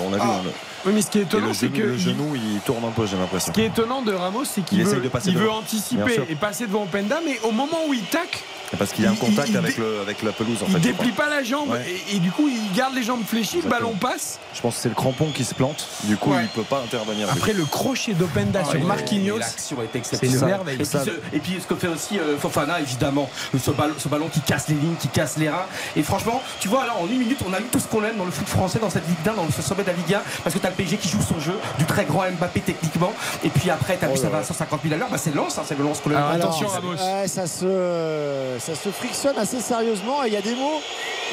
[0.07, 0.21] on a vu.
[0.23, 0.35] Ah.
[0.39, 0.51] hein, le-
[0.85, 2.83] Oui, mais ce qui est étonnant, le c'est genou, que le il- genou, il tourne
[2.85, 3.51] un peu, j'ai l'impression.
[3.51, 7.19] Ce qui est étonnant de Ramos, c'est qu'il Il veut, anticiper et passer devant Openda,
[7.25, 8.43] mais au moment où il tac,
[8.77, 10.79] Parce qu'il y a un contact il- avec, il- le, avec la pelouse en il
[10.79, 11.85] déplie pas la jambe Ouais.
[12.11, 14.39] et, et du coup il garde les jambes fléchies, le ballon passe.
[14.53, 16.43] Je pense que c'est le crampon qui se plante, du coup Ouais.
[16.43, 17.27] il peut pas intervenir.
[17.31, 20.59] Après le crochet d'Openda Ah, sur Marquinhos, et L'action est c'est exceptionnelle.
[20.69, 20.97] Et puis, ce,
[21.33, 23.29] et puis ce que fait aussi euh, Fofana, évidemment,
[23.59, 25.65] ce ballon, ce ballon qui casse les lignes, qui casse les reins.
[25.95, 28.17] Et franchement, tu vois, là en une minute, on a eu tout ce qu'on aime
[28.17, 30.21] dans le foot français, dans cette Ligue 1, dans ce sommet de la Ligue 1,
[30.43, 33.11] parce que tu as le PSG qui joue son jeu, du très grand Mbappé techniquement.
[33.43, 35.09] Et puis après, tu as vu, ça va à 150 000 à l'heure.
[35.11, 36.17] Bah, c'est Lens, hein, c'est le Lens qu'on aime.
[36.17, 36.93] attention, Ramos.
[36.93, 40.81] Ouais, ça, se, ça se frictionne assez sérieusement et il y a des mots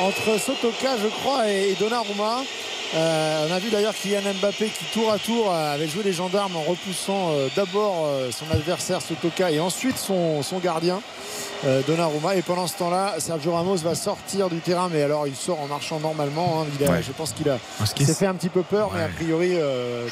[0.00, 2.42] entre Sotoka, je crois, et, Donnarumma.
[2.94, 6.14] Euh, on a vu d'ailleurs Kylian Mbappé qui tour à tour euh, avait joué les
[6.14, 11.00] gendarmes en repoussant euh, d'abord euh, son adversaire Sotoka et ensuite son, son gardien
[11.86, 15.60] Donnarumma et pendant ce temps-là Sergio Ramos va sortir du terrain mais alors il sort
[15.60, 16.66] en marchant normalement hein.
[16.80, 17.02] Il a- Ouais.
[17.02, 19.56] je pense qu'il a s'est fait un petit peu peur mais a priori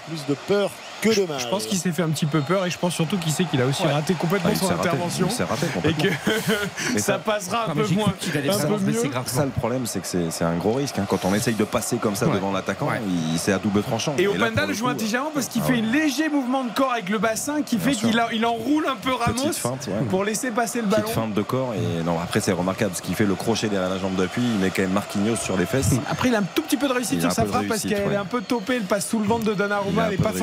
[0.08, 0.70] plus de peur
[1.00, 3.32] que Je pense qu'il s'est fait un petit peu peur et je pense surtout qu'il
[3.32, 3.92] sait qu'il a aussi Ouais.
[3.92, 6.08] raté complètement Ah, il son raté, intervention il s'est raté et que
[6.94, 9.02] Mais ça ça- passera un peu moins, un peu mieux.
[9.10, 9.24] grave.
[9.26, 10.98] Ça, le problème, c'est que c'est un gros risque.
[10.98, 11.06] hein.
[11.08, 12.34] Quand on essaye de passer comme ça Ouais.
[12.34, 13.00] devant l'attaquant, Ouais.
[13.32, 14.14] il- c'est à double tranchant.
[14.18, 16.92] Et Openda pour le joue intelligemment parce qu'il ah fait un léger mouvement de corps
[16.92, 20.50] avec le bassin qui fait Bien qu'il il enroule un peu Ramos feinte, pour laisser
[20.50, 21.02] passer le ballon.
[21.04, 23.90] Petite feinte de corps et non après c'est remarquable ce qu'il fait le crochet derrière
[23.90, 26.42] la jambe d'appui il met quand même Marquinhos sur les fesses Après, il a un
[26.42, 28.76] tout petit peu de réussite sur sa frappe parce qu'elle est un peu topée.
[28.76, 30.04] Elle passe sous le ventre de Donnarumma.
[30.06, 30.38] Elle n'est pas de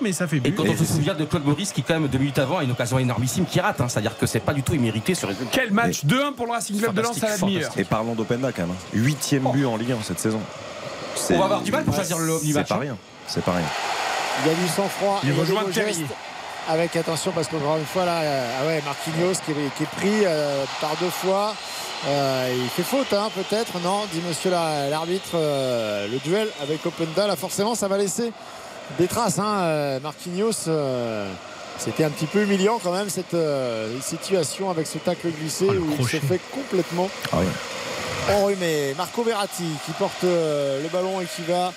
[0.00, 0.54] mais ça fait Et but.
[0.54, 2.70] quand on se souvient de Claude Maurice qui, quand même, deux minutes avant, a une
[2.70, 3.88] occasion énormissime qui rate, hein.
[3.88, 6.78] c'est-à-dire que c'est pas du tout immérité sur les Quel match 2-1 pour le Racing
[6.78, 7.72] Club de Lens à la demi-heure.
[7.76, 8.88] et parlons d'Openda quand même hein.
[8.94, 10.40] huitième but en Ligue 1 cette saison
[11.14, 12.68] C'est- On va avoir du mal pour choisir le c'est match.
[12.68, 12.96] pas rien
[13.26, 13.66] c'est pas rien
[14.44, 15.20] Il y a du sang-froid.
[15.24, 15.64] Il et rejoint.
[16.70, 19.86] Avec attention parce qu'encore une fois là, euh, ah ouais, Marquinhos qui est, qui est
[19.96, 21.54] pris euh, par deux fois.
[22.06, 25.30] Euh, il fait faute hein, peut-être, non Dit monsieur la- l'arbitre.
[25.34, 28.32] euh, le duel avec Openda, là forcément ça va laisser
[28.98, 29.38] des traces.
[29.38, 31.30] Hein, euh, Marquinhos, euh,
[31.78, 35.72] c'était un petit peu humiliant quand même cette euh, situation avec ce tacle glissé Oh,
[35.74, 38.34] où il se fait complètement ah oui.
[38.34, 38.94] enrhumé.
[38.96, 41.72] Marco Verratti qui porte euh, le ballon et qui va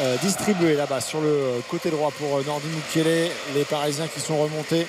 [0.00, 3.30] euh, distribuer là-bas sur le côté droit pour Nordi Mukiele.
[3.54, 4.86] Les Parisiens qui sont remontés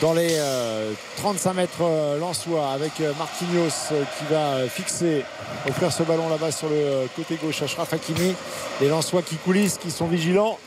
[0.00, 1.82] dans les euh, 35 mètres
[2.20, 3.70] Lensois avec Marquinhos
[4.18, 5.24] qui va fixer,
[5.68, 8.34] offrir ce ballon là-bas sur le côté gauche à Achraf Hakimi.
[8.80, 10.58] Les Lensois qui coulissent, qui sont vigilants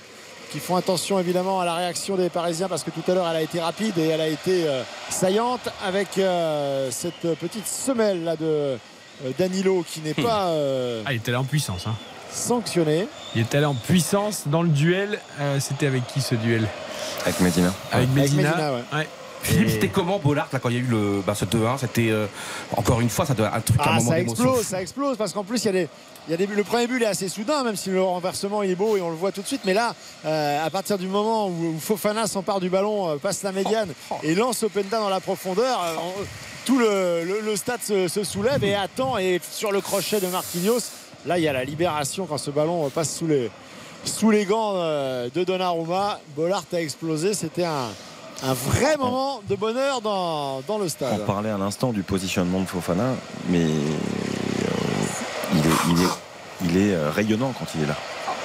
[0.51, 3.35] qui font attention évidemment à la réaction des Parisiens parce que tout à l'heure elle
[3.37, 8.35] a été rapide et elle a été euh, saillante avec euh, cette petite semelle là
[8.35, 8.77] de euh,
[9.37, 11.85] Danilo qui n'est pas euh, Ah, il était allé en puissance.
[11.87, 11.95] hein.
[12.31, 13.07] sanctionné.
[13.35, 15.19] Il est allé en puissance dans le duel.
[15.39, 16.67] Euh, C'était avec qui ce duel?
[17.25, 18.49] Avec Medina Avec Medina.
[18.51, 18.83] Medina, ouais.
[18.93, 19.07] Ouais.
[19.41, 22.09] Philippe, c'était comment Bollard là quand il y a eu le, bah, ce 2-1 C'était
[22.09, 22.25] euh,
[22.75, 25.43] encore une fois, ça un truc, un Ah, moment ça explose, ça explose parce qu'en
[25.43, 25.87] plus il y a des,
[26.27, 26.45] il y a des.
[26.47, 29.09] Le premier but est assez soudain, même si le renversement il est beau et on
[29.09, 29.61] le voit tout de suite.
[29.65, 29.95] Mais là,
[30.25, 33.89] euh, à partir du moment où, où Fofana s'empare du ballon, euh, passe la médiane
[34.23, 36.23] et lance Openda dans la profondeur, on-
[36.65, 39.17] tout le, le- le stade se, se soulève et attend.
[39.17, 40.81] Et sur le crochet de Marquinhos,
[41.25, 43.49] là il y a la libération quand ce ballon passe sous les,
[44.05, 46.19] sous les gants de Donnarumma.
[46.35, 47.33] Bollard a explosé.
[47.33, 47.87] C'était un,
[48.43, 51.25] un vrai moment de bonheur dans, dans le on stade.
[51.25, 53.15] parlait à l'instant du positionnement de Fofana
[53.49, 53.65] mais
[55.53, 55.59] il
[56.01, 56.07] est,
[56.65, 57.95] il est euh, rayonnant quand il est là.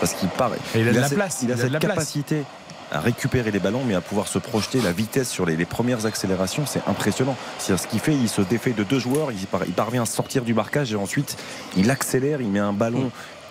[0.00, 0.50] Parce qu'il part.
[0.74, 1.82] Et il a de la cette- place, Il il a de cette place.
[1.82, 2.44] capacité
[2.92, 6.06] à récupérer les ballons, mais à pouvoir se projeter la vitesse sur les, les premières
[6.06, 7.36] accélérations, c'est impressionnant.
[7.58, 10.06] C'est-à-dire ce qu'il fait, il se défait de deux joueurs, il, par- il parvient à
[10.06, 11.36] sortir du marquage et ensuite
[11.76, 13.10] il accélère, il met un ballon.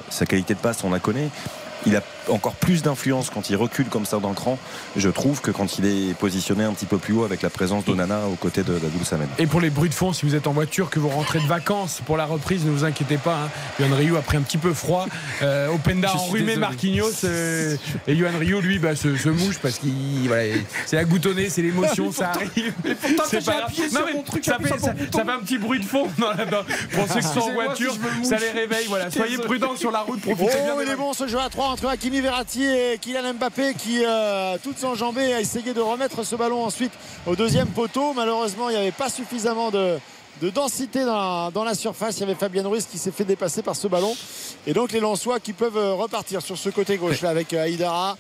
[0.10, 1.30] Sa qualité de passe, on la connaît.
[1.86, 4.58] Il a encore plus d'influence quand il recule comme ça dans le cran,
[4.96, 7.86] je trouve, que quand il est positionné un petit peu plus haut avec la présence
[7.86, 9.28] d'Onana aux côtés de d'Abdoul Samed.
[9.40, 11.48] Et pour les bruits de fond, si vous êtes en voiture, que vous rentrez de
[11.48, 13.36] vacances pour la reprise, ne vous inquiétez pas.
[13.46, 13.50] Hein.
[13.80, 15.06] Yohan Ryu a pris un petit peu froid.
[15.42, 16.58] Euh, Openda enrhumé désolé.
[16.58, 17.26] Marquinhos.
[17.26, 17.76] euh,
[18.08, 20.54] et Yohan Ryu, lui, bah, se, se mouche parce qu'il voilà,
[20.86, 22.72] c'est la goutonnée, c'est l'émotion, ça arrive.
[22.82, 23.64] pourtant, C'est quand j'ai grave.
[23.68, 25.18] appuyé Non, sur mais mon truc, ça, fait, sur ça, le bouton.
[25.18, 27.52] ça fait un petit bruit de fond dans la- dans- pour ceux qui sont en
[27.54, 27.94] voiture.
[28.22, 28.86] si ça les réveille.
[28.88, 29.12] Voilà.
[29.12, 29.48] Soyez Désolé.
[29.48, 30.20] prudents sur la route.
[30.28, 30.76] Oh, Profitez bien.
[30.86, 31.88] il est bon ce jeu à 3 entre
[32.22, 36.92] Verratti et Kylian Mbappé qui, euh, toutes enjambées, a essayé de remettre ce ballon ensuite
[37.26, 38.14] au deuxième poteau.
[38.14, 39.98] Malheureusement, il n'y avait pas suffisamment de,
[40.42, 42.18] de densité dans la, surface.
[42.18, 44.16] Il y avait Fabien Ruiz qui s'est fait dépasser par ce ballon.
[44.68, 47.64] Et donc les Lensois qui peuvent euh, repartir sur ce côté gauche là avec euh,
[47.64, 48.18] Aïdara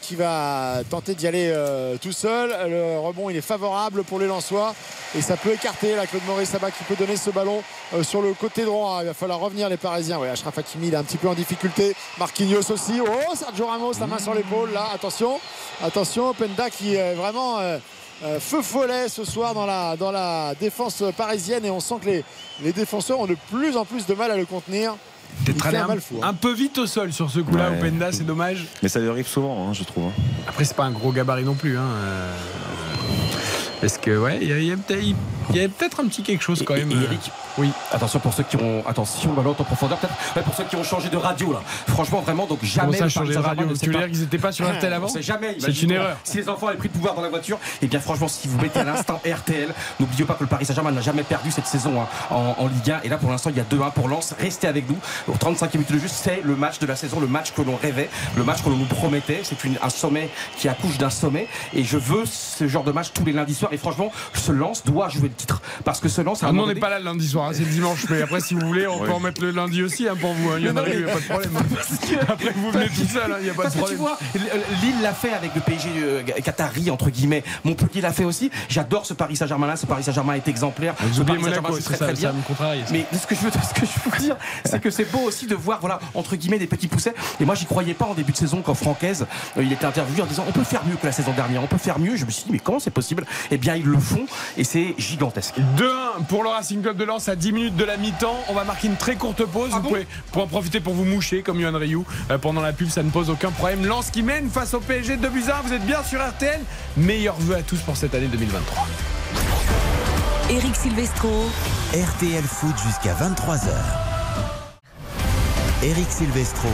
[0.00, 1.52] qui va tenter d'y aller
[2.00, 2.48] tout seul.
[2.70, 4.72] Le rebond il est favorable pour les Lensois
[5.16, 7.62] et ça peut écarter la Claude Maurice là-bas qui peut donner ce ballon
[7.94, 8.98] euh, sur le côté droit.
[9.02, 10.18] Il va falloir revenir les Parisiens.
[10.20, 11.94] Oui, Achraf Hakimi il est un petit peu en difficulté.
[12.18, 13.00] Marquinhos aussi.
[13.00, 14.88] Oh, Sergio Ramos, la main sur l'épaule là.
[14.94, 15.38] Attention,
[15.82, 16.34] attention.
[16.34, 17.78] Penda qui est vraiment euh,
[18.24, 22.06] euh, feu follet ce soir dans la, dans la défense parisienne et on sent que
[22.06, 22.24] les,
[22.62, 24.94] les défenseurs ont de plus en plus de mal à le contenir.
[25.40, 26.20] Il Peut-être fait aller un un, mal fou.
[26.22, 26.28] hein.
[26.28, 27.78] un peu vite au sol sur ce coup-là, Ouais.
[27.78, 28.66] Openda, c'est dommage.
[28.84, 30.04] Mais ça lui arrive souvent, hein, je trouve.
[30.06, 30.12] hein.
[30.48, 31.76] Après, c'est pas un gros gabarit non plus.
[31.76, 31.86] Hein.
[33.84, 35.14] Parce que, ouais, il y a- y a, peut-être-
[35.50, 36.90] il y a peut-être un petit quelque chose quand même.
[36.90, 37.70] Et- et Eric, oui.
[37.92, 41.08] Attention pour ceux qui ont attention ballon en profondeur peut-être pour ceux qui ont changé
[41.08, 41.60] de radio là.
[41.88, 44.92] Franchement vraiment donc jamais ça, de radio Tu veux dire qu'ils n'étaient pas sur RTL
[44.92, 45.56] avant sait jamais.
[45.58, 46.16] C'est une erreur.
[46.24, 48.58] Si les enfants avaient pris le pouvoir dans la voiture, et bien franchement, si vous
[48.60, 49.68] mettez à l'instant RTL,
[50.00, 52.90] n'oubliez pas que le Paris Saint-Germain n'a jamais perdu cette saison hein, en, en Ligue
[52.90, 53.00] 1.
[53.04, 54.34] Et là, pour l'instant, il y a 2-1 pour Lens.
[54.38, 54.96] Restez avec nous.
[55.28, 57.76] Au 35e minute de jeu, c'est le match de la saison, le match que l'on
[57.76, 59.40] rêvait, le match que l'on nous promettait.
[59.44, 61.46] C'est un sommet qui accouche d'un sommet.
[61.74, 63.72] Et je veux ce genre de match tous les lundis soirs.
[63.72, 65.60] Et franchement, ce Lens doit jouer le titre.
[65.84, 67.70] Parce que à un Ah, on n'est pas là le lundi soir, hein, c'est le
[67.70, 68.06] dimanche.
[68.08, 70.50] Mais après, si vous voulez, on peut en mettre le lundi aussi hein, pour vous.
[70.50, 70.56] Hein.
[70.58, 71.50] Il y en a, il n'y a pas de problème.
[72.28, 73.98] Après, vous venez tout seul, hein, il n'y a pas de Parce que tu problème.
[73.98, 74.18] vois,
[74.82, 77.42] Lille l'a fait avec le PSG euh, Qatari, entre guillemets.
[77.64, 78.50] Montpellier l'a fait aussi.
[78.68, 79.76] J'adore ce Paris Saint-Germain-là.
[79.76, 80.94] Ce Paris Saint-Germain est exemplaire.
[81.00, 82.34] Vous Ce oubliez Monaco, c'est très ça, très ça bien.
[82.58, 82.74] ça.
[82.92, 85.46] Mais ce que je veux, ce que je veux dire, c'est que c'est beau aussi
[85.46, 87.14] de voir, voilà, entre guillemets, des petits poussets.
[87.40, 90.22] Et moi, j'y croyais pas en début de saison quand Francaise, euh, il était interviewé
[90.22, 92.16] en disant on peut faire mieux que la saison dernière, on peut faire mieux.
[92.16, 93.24] Je me suis dit, mais comment c'est possible?
[93.50, 95.23] Eh bien, ils le font et c'est gigantesque.
[95.32, 98.38] 2-1 pour le Racing Club de Lens à 10 minutes de la mi-temps.
[98.48, 99.70] On va marquer une très courte pause.
[99.70, 102.88] vous pouvez pour en profiter pour vous moucher comme Yohan Ryu euh, pendant la pub,
[102.88, 103.86] ça ne pose aucun problème.
[103.86, 105.54] Lens qui mène face au PSG de Buzyn.
[105.64, 106.60] Vous êtes bien sur RTL.
[106.96, 108.86] Meilleurs vœux à tous pour cette année 2023.
[110.50, 111.30] Eric Silvestro.
[111.92, 113.70] RTL Foot jusqu'à 23h.
[115.82, 116.68] Eric Silvestro.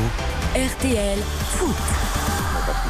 [0.55, 1.19] RTL
[1.57, 2.20] Foot.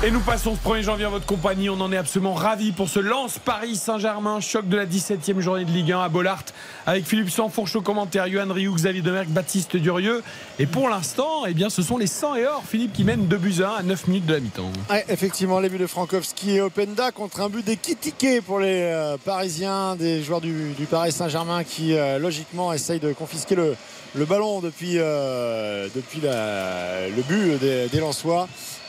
[0.03, 1.69] Et nous passons ce 1er janvier en votre compagnie.
[1.69, 5.67] On en est absolument ravis pour ce Lens Paris Saint-Germain, choc de la 17e journée
[5.67, 6.45] de Ligue 1 à Bollard,
[6.87, 10.23] avec Philippe Sanfourche au commentaire, Yohan Rioux, Xavier Demerck, Baptiste Durieux.
[10.59, 13.37] Et pour l'instant, eh bien, ce sont les 100 et or, Philippe, qui mènent 2
[13.37, 14.73] buts à 1 à 9 minutes de la mi-temps.
[15.11, 19.97] Effectivement, les buts de Frankowski et Openda contre un but d'équitiqué pour les euh, Parisiens,
[19.97, 25.89] des joueurs du, Paris Saint-Germain qui, euh, logiquement, essayent de confisquer le, ballon depuis, euh,
[25.95, 28.49] depuis le but des, des Lensois.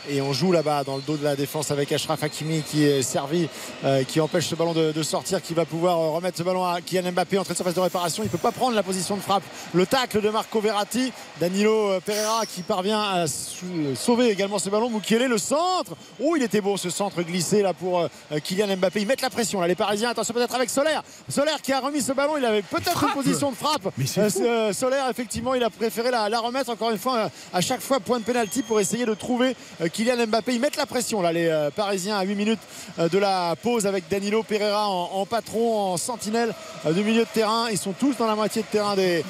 [0.09, 3.03] Et on joue là-bas dans le dos de la défense avec Ashraf Hakimi qui est
[3.03, 3.47] servi,
[3.85, 6.65] euh, qui empêche ce ballon de, de sortir, qui va pouvoir euh, remettre ce ballon
[6.65, 8.23] à Kylian Mbappé en train de surface de réparation.
[8.23, 9.43] Il ne peut pas prendre la position de frappe.
[9.73, 14.89] Le tacle de Marco Verratti, Danilo euh, Pereira qui parvient à sauver également ce ballon.
[14.89, 15.93] Moukielé, le centre.
[16.19, 18.07] Oh, il était beau ce centre glissé là pour euh,
[18.43, 19.01] Kylian Mbappé.
[19.01, 20.09] Ils mettent la pression là, les Parisiens.
[20.09, 21.03] Attention peut-être avec Solaire.
[21.29, 22.37] Solaire qui a remis ce ballon.
[22.37, 23.87] Il avait peut-être une position de frappe.
[24.05, 27.81] C'est, euh, Solaire, effectivement, il a préféré la, la remettre encore une fois à chaque
[27.81, 29.55] fois point de pénalty pour essayer de trouver
[29.91, 30.55] Kylian Mbappé.
[30.55, 32.59] Ils mettent la pression là, les euh, Parisiens à 8 minutes
[32.99, 36.53] euh, de la pause avec Danilo Pereira en, patron, en sentinelle
[36.85, 37.69] euh, du milieu de terrain.
[37.69, 39.23] Ils sont tous dans la moitié de terrain des,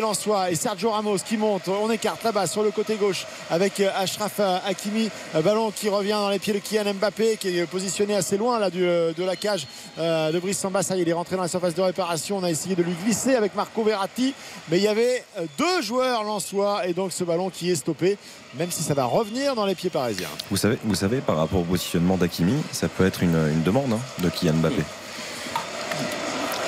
[0.00, 0.50] Lensois.
[0.50, 1.68] Et Sergio Ramos qui monte.
[1.68, 5.10] On écarte là-bas sur le côté gauche avec Ashraf Hakimi.
[5.42, 8.70] Ballon qui revient dans les pieds de Kylian Mbappé qui est positionné assez loin là
[8.70, 9.66] de la cage
[9.98, 10.82] de Brice Samba.
[10.82, 12.38] Ça il est rentré dans la surface de réparation.
[12.38, 14.34] On a essayé de lui glisser avec Marco Verratti.
[14.68, 15.24] Mais il y avait
[15.58, 18.18] deux joueurs lensois et donc ce ballon qui est stoppé,
[18.58, 20.28] même si ça va revenir dans les pieds parisiens.
[20.50, 23.92] Vous savez, vous savez, par rapport au positionnement d'Akimi, ça peut être une, une demande
[23.92, 24.82] hein, de Kylian Mbappé.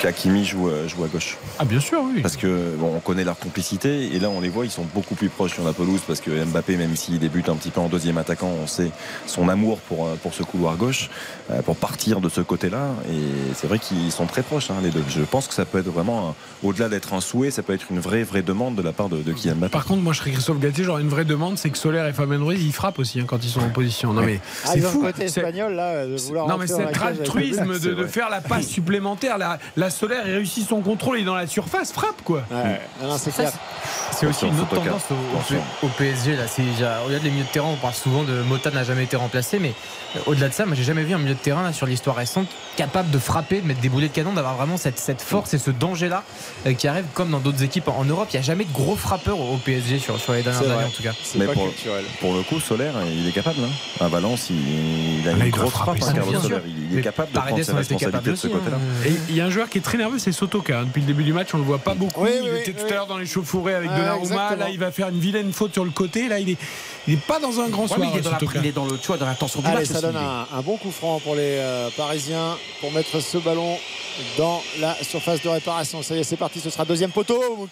[0.01, 1.37] qu'Akimi joue, euh, joue à gauche.
[1.59, 2.21] Ah bien sûr, oui.
[2.21, 5.15] Parce que bon, on connaît leur complicité et là on les voit, ils sont beaucoup
[5.15, 7.87] plus proches sur la pelouse parce que Mbappé, même s'il débute un petit peu en
[7.87, 8.91] deuxième attaquant, on sait
[9.25, 11.09] son amour pour, euh, pour ce couloir gauche,
[11.51, 12.89] euh, pour partir de ce côté-là.
[13.11, 15.03] Et c'est vrai qu'ils sont très proches, hein, les deux.
[15.09, 17.99] Je pense que ça peut être vraiment, au-delà d'être un souhait, ça peut être une
[17.99, 19.71] vraie, vraie demande de la part de, de Kylian Mbappé.
[19.71, 22.13] Par contre, moi je serais Christophe Galtier, j'aurais une vraie demande, c'est que Solaire et
[22.13, 24.13] Fabien Ruiz ils frappent aussi hein, quand ils sont en position.
[24.13, 25.01] Non mais Ah, c'est fou.
[25.01, 27.83] côté C'est- espagnol là, de vouloir Non mais le altruisme but.
[27.83, 29.37] de, de faire la passe supplémentaire.
[29.37, 32.43] La, la Solaire il réussit son contrôle, il est dans la surface, frappe quoi.
[32.51, 33.51] Ouais, non, non, c'est clair.
[34.11, 35.15] C'est aussi une autre tendance au,
[35.83, 36.35] au- au PSG.
[36.35, 39.03] Là, c'est déjà- au-delà des milieux de terrain, on parle souvent de Mota n'a jamais
[39.03, 39.73] été remplacé, mais
[40.15, 42.15] euh, au-delà de ça, moi j'ai jamais vu un milieu de terrain là, sur l'histoire
[42.15, 42.47] récente
[42.77, 45.57] capable de frapper, de mettre des boulets de canon, d'avoir vraiment cette, cette force et
[45.59, 46.23] ce danger-là
[46.65, 48.27] euh, qui arrive comme dans d'autres équipes en, en Europe.
[48.31, 50.73] Il n'y a jamais de gros frappeurs au, au PSG sur, sur les dernières années
[50.73, 50.85] vrai.
[50.85, 51.13] en tout cas.
[51.35, 51.67] Mais pour,
[52.19, 53.57] pour le coup, Solaire, il est capable.
[53.63, 54.03] Hein.
[54.05, 56.13] À Valence, il, il a Ah, là, une il grosse frappe, hein.
[56.91, 58.77] Il est capable de prendre ses responsabilités de ce capable côté-là.
[59.29, 60.79] Il y a un joueur qui est très nerveux, c'est Sotoka.
[60.81, 60.83] hein.
[60.85, 62.23] Depuis le début du match, on le voit pas beaucoup.
[62.23, 64.23] Oui, il oui, était tout à l'heure dans les chauffourées avec Ah, Donnarumma.
[64.23, 64.59] exactement.
[64.59, 66.27] Là, il va faire une vilaine faute sur le côté.
[66.27, 66.57] Là, il est,
[67.07, 67.99] il est pas dans un grand Ouais, soir.
[68.13, 69.77] il est dans la- il est dans le, tu vois, dans la tension du Allez,
[69.79, 73.19] match ça aussi, donne un, un bon coup franc pour les euh, Parisiens pour mettre
[73.19, 73.77] ce ballon
[74.37, 76.01] dans la surface de réparation.
[76.01, 76.59] Ça y est, c'est parti.
[76.59, 77.39] Ce sera deuxième poteau.
[77.39, 77.67] Euh,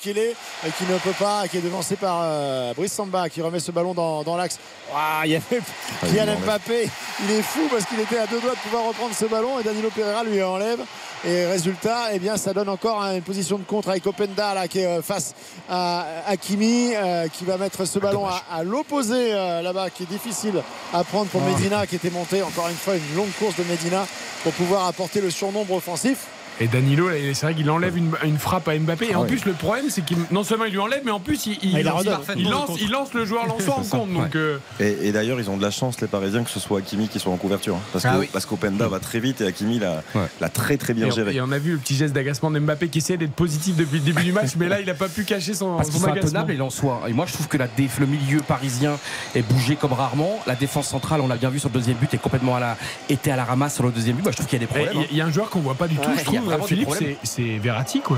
[0.78, 3.94] qui ne peut pas, qui est devancé par euh, Brice Samba qui remet ce ballon
[3.94, 4.60] dans, dans l'axe.
[4.95, 5.62] Ah, il y avait
[6.03, 6.38] il Kylian.
[6.45, 6.88] Mbappé.
[7.24, 9.64] Il est fou parce qu'il était à deux doigts de pouvoir reprendre ce ballon et
[9.64, 10.80] Danilo Pereira lui enlève.
[11.28, 14.80] Et résultat, eh bien, ça donne encore une position de contre avec Openda là, qui
[14.80, 15.34] est euh, face
[15.68, 20.08] à Hakimi euh, qui va mettre ce ballon à, à l'opposé euh, là-bas qui est
[20.08, 20.62] difficile
[20.94, 21.50] à prendre pour Ah.
[21.52, 24.06] Medina qui était monté encore une fois une longue course de Medina
[24.44, 26.28] pour pouvoir apporter le surnombre offensif.
[26.61, 29.10] Et Danilo, c'est vrai qu'il enlève une, une frappe à Mbappé.
[29.11, 29.27] Et en ouais.
[29.27, 31.69] plus, le problème, c'est qu'il non seulement il lui enlève, mais en plus, il, il
[31.77, 32.19] il la lance, redonne.
[32.38, 34.14] il lance, il lance le joueur lançant en compte.
[34.14, 36.80] Donc, euh, Et, et d'ailleurs, ils ont de la chance, les Parisiens, que ce soit
[36.80, 37.76] Hakimi qui soit en couverture.
[37.76, 37.80] hein.
[37.91, 38.30] Parce Ah oui.
[38.32, 41.36] parce qu'Openda va très vite et Hakimi l'a très très bien et, géré.
[41.36, 44.06] et on a vu le petit geste d'agacement d'Mbappé qui essayait d'être positif depuis le
[44.06, 46.22] début du match, mais là, il n'a pas pu cacher son, Parce son agacement.
[46.22, 47.02] intenables, les Lensois.
[47.07, 48.98] Et moi, je trouve que la déf- le milieu parisien
[49.36, 50.40] est bougé comme rarement.
[50.48, 52.77] La défense centrale, on l'a bien vu sur le deuxième but, est complètement à la,
[53.10, 54.23] était à la ramasse sur le deuxième but.
[54.23, 54.98] Moi, je trouve qu'il y a des problèmes.
[54.98, 55.06] hein.
[55.11, 56.88] Il y, a un joueur qu'on voit pas du tout, Ouais, je il trouve, Philippe,
[57.00, 58.18] c'est c'est Verratti, quoi.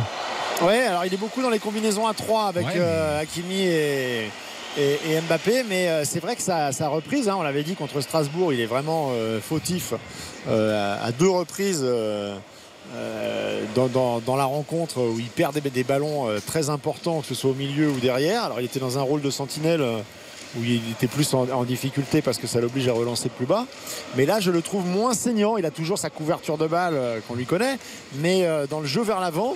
[0.61, 4.23] Ouais, alors il est beaucoup dans les combinaisons à 3 avec Ouais, euh, Hakimi et,
[4.77, 7.75] et- et Mbappé, mais euh, c'est vrai que sa, sa reprise, hein, on l'avait dit
[7.75, 9.93] contre Strasbourg, il est vraiment euh, fautif
[10.47, 11.81] euh, à, à deux reprises.
[11.83, 12.35] euh,
[12.95, 17.19] euh, dans, dans- dans la rencontre où il perd des, des ballons euh, très importants,
[17.19, 18.43] que ce soit au milieu ou derrière.
[18.45, 19.97] Alors il était dans un rôle de sentinelle euh,
[20.55, 23.65] où il était plus en, en difficulté parce que ça l'oblige à relancer plus bas.
[24.15, 25.57] Mais là, je le trouve moins saignant.
[25.57, 27.77] Il a toujours sa couverture de balle euh, qu'on lui connaît,
[28.15, 29.55] mais euh, dans le jeu vers l'avant.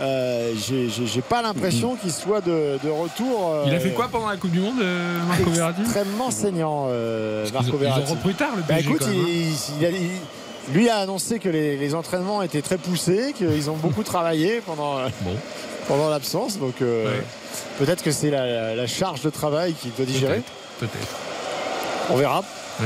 [0.00, 3.50] euh, j'ai- pas l'impression qu'il soit de, de retour.
[3.52, 5.82] euh, Il a fait quoi pendant la Coupe du Monde, euh, Marco Verratti?
[5.82, 8.10] Extrêmement saignant, Marco ont- ils ont Verratti.
[8.12, 11.48] repris tard, le Bah, écoute, quand même, il- il a- il- lui a annoncé que
[11.50, 14.96] les, les entraînements étaient très poussés, qu'ils ont beaucoup travaillé pendant,
[15.88, 16.58] pendant l'absence.
[16.58, 17.20] Donc euh,
[17.78, 20.42] peut-être que c'est la, la charge de travail qu'il doit digérer.
[20.78, 21.08] Peut-être.
[22.10, 22.42] On verra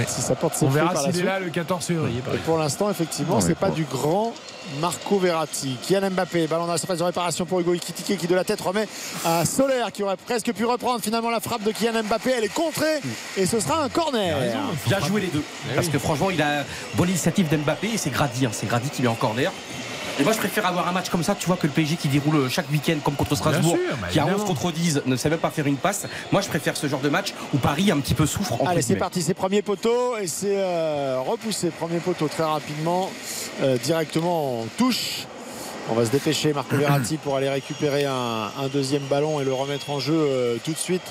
[0.09, 2.21] si ça porte ses On fruits verra par la s'il est là le 14 février.
[2.35, 4.35] Et pour l'instant, effectivement, c'est pas du grand
[4.81, 5.77] Marco Verratti.
[5.81, 8.61] Kylian Mbappé, ballon dans la surface de réparation pour Hugo Ekitike qui de la tête
[8.61, 8.89] remet
[9.25, 12.33] à Solaire qui aurait presque pu reprendre finalement la frappe de Kylian Mbappé.
[12.37, 13.01] Elle est contrée
[13.37, 14.37] et ce sera un corner.
[14.87, 15.43] Bien joué les deux.
[15.71, 16.65] Eh Parce que franchement, il a
[16.95, 18.45] bonne initiative d'Mbappé et c'est Grady.
[18.47, 18.51] hein.
[18.53, 19.53] C'est Grady qui met en corner.
[20.19, 22.09] Et moi, je préfère avoir un match comme ça, tu vois, que le PSG qui
[22.09, 24.55] déroule chaque week-end, comme contre Strasbourg, sûr, bah, qui a 11 évidemment.
[24.55, 26.07] contre 10, ne sait même pas faire une passe.
[26.33, 28.55] Moi, je préfère ce genre de match où Paris un petit peu souffre.
[28.55, 31.71] entre Allez, c'est parti, c'est premier poteau et c'est euh, repoussé.
[31.71, 33.11] Premier poteau très rapidement,
[33.63, 35.27] euh, directement en touche.
[35.89, 39.53] On va se dépêcher, Marco Verratti, pour aller récupérer un, un deuxième ballon et le
[39.53, 41.03] remettre en jeu euh, tout de suite.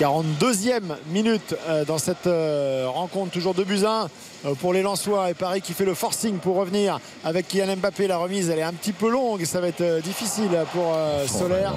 [0.00, 4.08] 42e minute euh, dans cette euh, rencontre, toujours 2 buts 1
[4.46, 8.06] euh, pour les Lensois et Paris qui fait le forcing pour revenir avec Kylian Mbappé.
[8.06, 11.26] La remise, elle est un petit peu longue, ça va être euh, difficile pour euh,
[11.26, 11.74] Solaire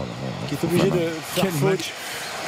[0.48, 1.70] qui est obligé de faire Quel faute.
[1.72, 1.92] match.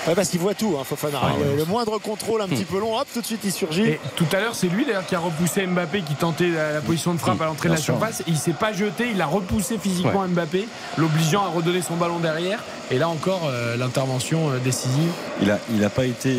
[0.07, 1.19] Ouais, parce qu'il voit tout, hein, Fofana.
[1.21, 1.55] Ah, le, ouais.
[1.57, 3.83] le moindre contrôle un petit peu long, hop, tout de suite il surgit.
[3.83, 6.81] Et tout à l'heure, c'est lui d'ailleurs qui a repoussé Mbappé qui tentait la, la
[6.81, 7.95] position de frappe à l'entrée de la sûr.
[7.95, 8.23] surface.
[8.27, 10.67] Il s'est pas jeté, il a repoussé physiquement Mbappé,
[10.97, 12.63] l'obligeant à redonner son ballon derrière.
[12.89, 15.11] Et là encore, euh, l'intervention euh, décisive.
[15.41, 16.33] Il n'a il a pas été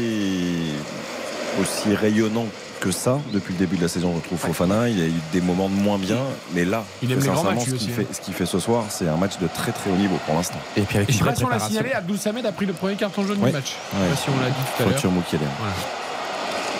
[1.60, 2.46] aussi rayonnant
[2.78, 4.38] que ça depuis le début de la saison, je trouve.
[4.38, 6.18] Fofana, il a eu des moments de moins bien,
[6.54, 8.58] mais là, Il aime les grands sincèrement, matchs, ce qu'il fait, ce qu'il fait ce
[8.58, 10.58] soir, c'est un match de très très haut niveau pour l'instant.
[10.76, 13.26] Et puis avec Et si on l'a signalé, Abdou Samed a pris le premier carton
[13.26, 13.74] jaune du match.
[13.92, 15.52] Je sais pas si on l'a dit tout à l'heure.
[15.58, 15.74] Voilà.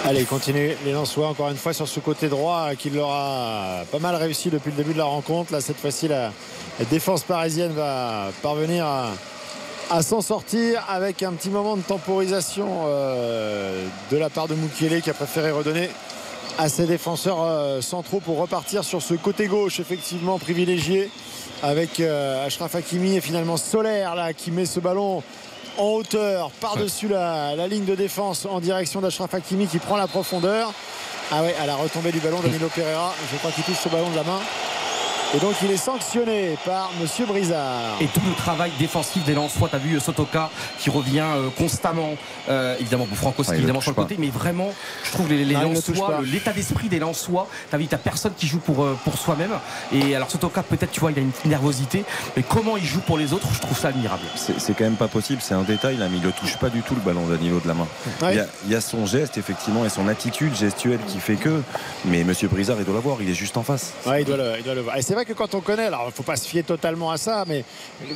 [0.07, 3.99] Allez, continue les Lensois encore une fois sur ce côté droit qui leur a pas
[3.99, 5.53] mal réussi depuis le début de la rencontre.
[5.53, 6.31] Là, cette fois-ci, la,
[6.79, 9.11] la défense parisienne va parvenir à,
[9.91, 15.01] à s'en sortir avec un petit moment de temporisation euh, de la part de Mukiele
[15.01, 15.89] qui a préféré redonner
[16.59, 21.11] à ses défenseurs euh, centraux pour repartir sur ce côté gauche effectivement privilégié
[21.63, 25.23] avec euh, Ashraf Hakimi et finalement Solaire là qui met ce ballon
[25.79, 30.07] en hauteur par-dessus la, la ligne de défense en direction d'Ashraf Hakimi qui prend la
[30.07, 30.73] profondeur.
[31.31, 34.09] Ah ouais, à la retombée du ballon, Danilo Pereira, je crois qu'il touche ce ballon
[34.11, 34.41] de la main.
[35.35, 37.99] Et donc il est sanctionné par Monsieur Brizard.
[38.01, 40.49] Et tout le travail défensif des Lensois, t'as vu euh, Sotoka
[40.79, 42.15] qui revient euh, constamment,
[42.49, 44.03] euh, évidemment pour Frankowski Ah, évidemment sur le pas.
[44.05, 44.73] côté, mais vraiment,
[45.05, 48.59] je trouve les, les Lensois, l'état d'esprit des Lensois, t'as vu, t'as personne qui joue
[48.59, 49.51] pour, euh, pour soi-même.
[49.93, 53.19] Et alors Sotoka, peut-être, tu vois, il a une nervosité, mais comment il joue pour
[53.19, 54.23] les autres, je trouve ça admirable.
[54.35, 56.81] C'est quand même pas possible, c'est un détail là, mais il ne touche pas du
[56.81, 57.87] tout le ballon Danilo de la main.
[58.23, 58.33] Ouais.
[58.33, 61.37] Il, y a, il y a son geste effectivement et son attitude gestuelle qui fait
[61.37, 61.63] que,
[62.07, 63.93] mais Monsieur Brizard il doit l'avoir, il est juste en face.
[64.07, 64.97] Ouais, il doit le, il doit le voir.
[64.97, 67.11] Et c'est vrai que quand on connaît, alors il ne faut pas se fier totalement
[67.11, 67.65] à ça, mais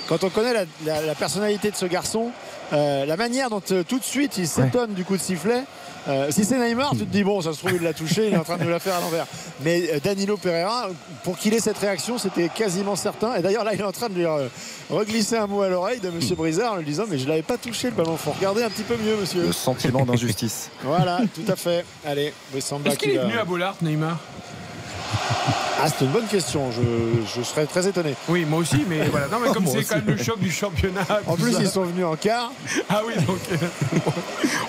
[0.09, 2.31] quand on connaît la, la- la personnalité de ce garçon,
[2.73, 5.63] euh, la manière dont euh, tout de suite il s'étonne du coup de sifflet.
[6.09, 8.35] euh, si c'est Neymar, tu te dis bon, ça se trouve il l'a touché, il
[8.35, 9.27] est en train de nous la faire à l'envers.
[9.63, 10.89] Mais euh, Danilo Pereira,
[11.25, 13.35] pour qu'il ait cette réaction, c'était quasiment certain.
[13.37, 14.27] Et d'ailleurs là, il est en train de lui
[14.91, 17.59] reglisser un mot à l'oreille de Monsieur Brizard en lui disant mais je l'avais pas
[17.59, 18.17] touché le ballon.
[18.17, 19.43] Faut regarder un petit peu mieux, Monsieur.
[19.43, 20.71] Le sentiment d'injustice.
[20.83, 21.85] Voilà, tout à fait.
[22.07, 24.19] Allez, Est-ce qu'il qui est venu à Bollard, Neymar?
[25.85, 26.71] Ah, c'est une bonne question.
[26.71, 26.81] Je,
[27.37, 28.15] je serais très étonné.
[28.29, 29.27] Oui, moi aussi, mais voilà.
[29.27, 31.01] Non, mais comme c'est quand même le choc du championnat.
[31.27, 31.59] En plus, ça.
[31.61, 32.53] ils sont venus en quart.
[32.89, 33.39] Ah oui, donc.
[33.51, 33.57] euh,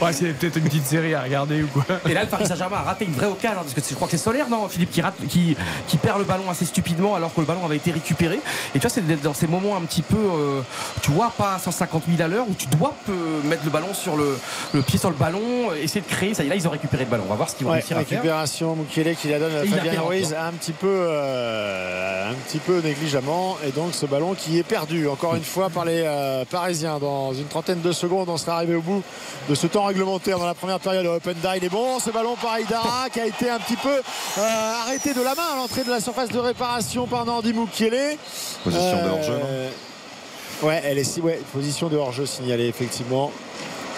[0.05, 1.83] ouais, c'est peut-être une petite série à regarder ou quoi.
[2.09, 4.07] Et là, le Paris Saint-Germain a raté une vraie occasion, hein, parce que je crois
[4.07, 5.55] que c'est Solaire, non, Philippe, qui, rate, qui,
[5.87, 8.39] qui perd le ballon assez stupidement alors que le ballon avait été récupéré.
[8.73, 10.61] Et tu vois, c'est dans ces moments un petit peu, euh,
[11.03, 13.13] tu vois, pas à 150 000 à l'heure, où tu dois euh,
[13.43, 14.35] mettre le ballon sur le,
[14.73, 16.33] le pied sur le ballon, essayer de créer.
[16.33, 17.23] Ça y est, là, ils ont récupéré le ballon.
[17.27, 18.17] On va voir ce qu'ils vont Ouais, réussir à faire.
[18.17, 20.32] récupération Mukele qui la donne à Fabien Ruiz.
[20.35, 25.07] Un petit peu euh, un petit peu négligemment et donc ce ballon qui est perdu
[25.07, 28.75] encore une fois par les euh, Parisiens dans une trentaine de secondes on sera arrivé
[28.75, 29.01] au bout
[29.49, 32.35] de ce temps réglementaire dans la première période Open Die il est bon ce ballon
[32.41, 33.89] par Aïdara qui a été un petit peu
[34.37, 38.17] euh, arrêté de la main à l'entrée de la surface de réparation par Nordi Mukele
[38.63, 43.31] Position de hors-jeu, non ouais elle est si ouais position de hors-jeu signalée effectivement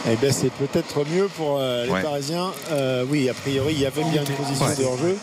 [0.07, 2.03] eh bien, c'est peut-être mieux pour euh, les Ouais.
[2.03, 2.52] Parisiens.
[2.72, 4.76] Euh, oui, a priori, il y avait bien une position Ouais.
[4.76, 5.18] de hors-jeu.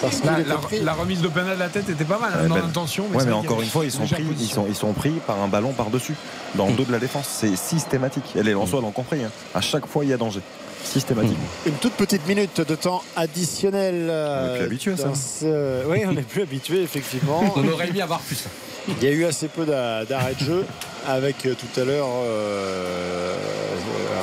[0.00, 0.38] Parce La,
[0.82, 3.04] la- remise de penalty de la tête était pas mal hein, Ouais, dans ben- l'intention.
[3.12, 5.40] Ouais, mais y encore une fois, ils sont pris, ils sont, ils sont pris par
[5.40, 6.14] un ballon par-dessus,
[6.54, 7.26] dans le dos de la défense.
[7.28, 8.24] C'est systématique.
[8.36, 9.24] Et les Lensois l'ont compris.
[9.24, 9.30] hein.
[9.54, 10.40] À chaque fois, il y a danger.
[10.84, 11.36] Systématique.
[11.66, 14.06] Une toute petite minute de temps additionnel.
[14.08, 15.10] euh, On est plus habitué à ça.
[15.14, 17.42] ce- Oui, on n'est plus habitué, effectivement.
[17.56, 18.44] On aurait aimé avoir plus.
[18.88, 20.64] Il y a eu assez peu d'a- d'arrêts de jeu
[21.06, 23.36] avec euh, tout à l'heure euh, euh,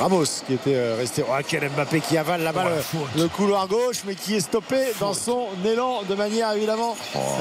[0.06, 1.24] Ramos qui était euh, resté.
[1.28, 2.64] Oh, quel Mbappé qui avale là-bas
[2.94, 6.96] Oh, la le- couloir gauche, mais qui est stoppé dans son élan de manière évidemment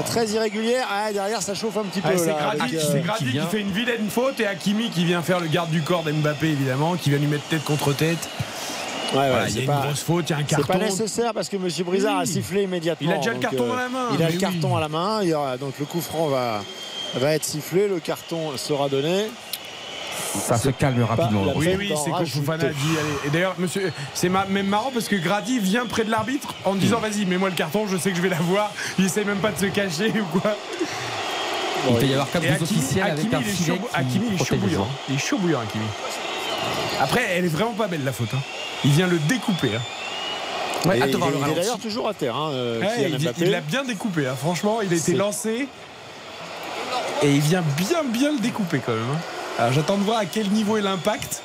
[0.08, 0.88] très irrégulière.
[0.92, 2.10] Ah, derrière, ça chauffe un petit peu.
[2.14, 5.06] Ah, c'est là, Grady, euh, c'est Grady qui fait une vilaine faute et Hakimi qui
[5.06, 8.18] vient faire le garde du corps d'Mbappé évidemment, qui vient lui mettre tête contre tête.
[9.14, 10.40] ouais, ouais, Voilà, il y c'est a une pas- grosse faute, il y a un
[10.40, 10.74] C'est carton.
[10.74, 11.68] pas nécessaire parce que M.
[11.86, 13.10] Brizard a sifflé immédiatement.
[13.12, 14.90] Il a déjà le carton dans la main, Il a mais le carton à la
[14.90, 15.20] main.
[15.22, 16.64] Il y aura, donc le coup franc va,
[17.16, 17.88] va être sifflé.
[17.88, 19.28] Le carton sera donné.
[20.40, 21.44] Ça se calme rapidement.
[21.56, 22.40] Oui, oui, c'est rajouter.
[22.46, 22.76] Fofana dit.
[23.00, 23.28] allez.
[23.28, 26.74] Et d'ailleurs, monsieur, c'est ma- même marrant parce que Grady vient près de l'arbitre en
[26.76, 26.80] Hmm.
[26.80, 28.72] disant vas-y, mets-moi le carton, je sais que je vais l'avoir.
[29.00, 30.56] Il essaye même pas de se cacher ou quoi.
[31.90, 34.38] Il peut y avoir Hakimi, officiels avec un il est filet chaud, Hakimi, il est
[34.38, 34.88] qui chaud protège les bouillant.
[35.10, 35.86] Il est chaud bouillant, Hakimi.
[37.00, 38.34] Après, elle est vraiment pas belle la faute.
[38.34, 38.40] hein.
[38.84, 39.72] Il vient le découper.
[39.76, 39.82] hein.
[40.90, 42.36] Ouais, il voir est- le il est d'ailleurs toujours à terre.
[42.36, 44.28] hein, euh, Ouais, il l'a bien découpé.
[44.28, 44.36] hein.
[44.40, 45.68] Franchement, il a été lancé.
[47.24, 49.04] Et il vient bien, bien le découper quand même.
[49.58, 51.42] Alors j'attends de voir à quel niveau est l'impact.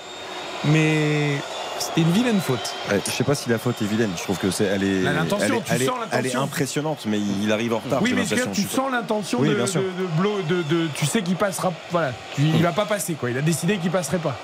[0.64, 1.36] Mais
[1.78, 2.74] c'était une vilaine faute.
[2.92, 4.10] Euh, Je sais pas si la faute est vilaine.
[4.16, 6.18] Je trouve que c'est, elle est, Là, l'intention, elle est, tu elle est- sens elle
[6.18, 6.42] est l'intention.
[6.42, 8.02] impressionnante, mais il arrive en retard.
[8.02, 11.22] Oui, mais tu Je sens l'intention Oui, de, de- de blow- de- de- Tu sais
[11.22, 11.72] qu'il passera.
[11.90, 13.30] Voilà, tu- il va pas passer quoi.
[13.30, 14.36] Il a décidé qu'il passerait pas.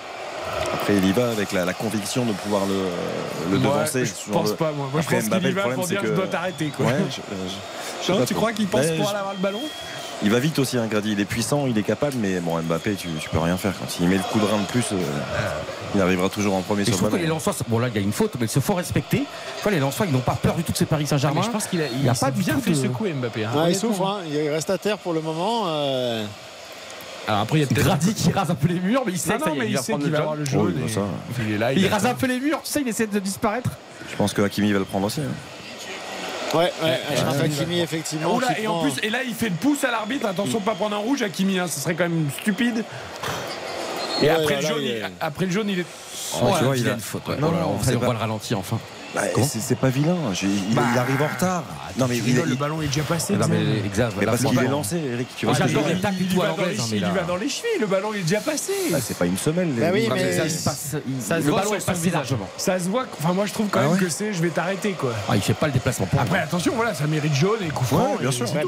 [0.72, 4.06] Après, il y va avec la, la conviction de pouvoir le, le Moi, devancer.
[4.06, 4.88] je pense le- pas, moi.
[4.90, 6.26] Moi, je Après, pense qu'il y le va problème, pour c'est dire que- je dois
[6.28, 6.86] t'arrêter quoi.
[6.86, 7.20] Ouais, je- je-
[8.00, 9.60] je sais Non, pas tu crois qu'il pense je- aller avoir le ballon?
[10.22, 11.12] Il va vite aussi, hein, Grady.
[11.12, 13.74] Il est puissant, il est capable, mais bon, Mbappé, tu, tu peux rien faire.
[13.78, 14.96] Quand il met le coup de rein de plus, euh,
[15.94, 17.94] il arrivera toujours en premier Et je sur le que les Lensois, bon là il
[17.94, 19.24] y a une faute, mais il se faut respecter.
[19.70, 21.40] Les Lensois, ils n'ont pas peur du tout de ces Paris Saint-Germain.
[21.40, 23.44] Mais je pense qu'il a, Il a pas du bien fait de- secouer Mbappé.
[23.44, 23.50] hein.
[23.56, 24.20] Ouais, il souffre, hein.
[24.32, 25.64] il reste à terre pour le moment.
[25.66, 26.24] euh,
[27.28, 27.82] Alors après, il y a.
[27.82, 29.58] Grady qui rase un peu les murs, mais il sait Non, que ça non, y
[29.58, 30.32] est, mais il va sait prendre qu'il le va job.
[30.32, 30.74] avoir le Oh, jaune.
[30.76, 31.00] il et- va ça.
[31.46, 31.72] Il est là.
[31.74, 31.94] Il attend.
[31.96, 33.70] rase un peu les murs, tu sais, il essaie de disparaître.
[34.10, 35.20] Je pense que Hakimi va le prendre aussi.
[35.20, 35.24] hein.
[36.54, 38.30] Ouais, ouais, Achraf Hakimi, effectivement.
[38.34, 40.26] Oh qui et en prend- plus, et là, il fait le pouce à l'arbitre.
[40.26, 41.58] Attention, de pas prendre un rouge, Hakimi.
[41.58, 42.84] Hein, ce serait quand même stupide.
[44.22, 45.86] Et Ouais, après, là, le jaune, il après le jaune, il est.
[46.42, 47.28] Oh, tu vois, il a- faute.
[47.28, 47.36] ouais.
[47.36, 48.78] Non, Oh là, non, on, c'est on pas- voit le ralenti enfin.
[49.14, 50.16] Bah, c'est- pas vilain.
[50.42, 51.64] Il, Bah, il arrive en retard.
[51.98, 53.34] Non mais il, il- le ballon est déjà passé.
[53.34, 53.82] Non, mais Xavier.
[53.86, 55.28] exact, mais là, parce faut qu'il pas- est lancé, Eric.
[55.36, 57.12] Tu vois, Ah, j'adore, dire il, lui va dans les chevilles, mais il lui là-
[57.12, 58.72] va dans les chevilles, le ballon est déjà passé.
[58.94, 59.74] Ah, c'est pas une semelle.
[59.74, 61.86] les- Bah oui, les- mais- Ça, passe- Ça se le voit ballon sur est son
[61.86, 62.12] passé visage.
[62.14, 62.48] largement.
[62.56, 64.48] Ça se voit, enfin moi je trouve quand Ah même ouais que c'est je vais
[64.50, 65.12] t'arrêter quoi.
[65.28, 67.84] Ah, il fait pas le déplacement pour Après attention, voilà, ça mérite jaune et coup
[67.84, 68.16] franc.
[68.20, 68.46] Bien sûr.
[68.46, 68.60] hein.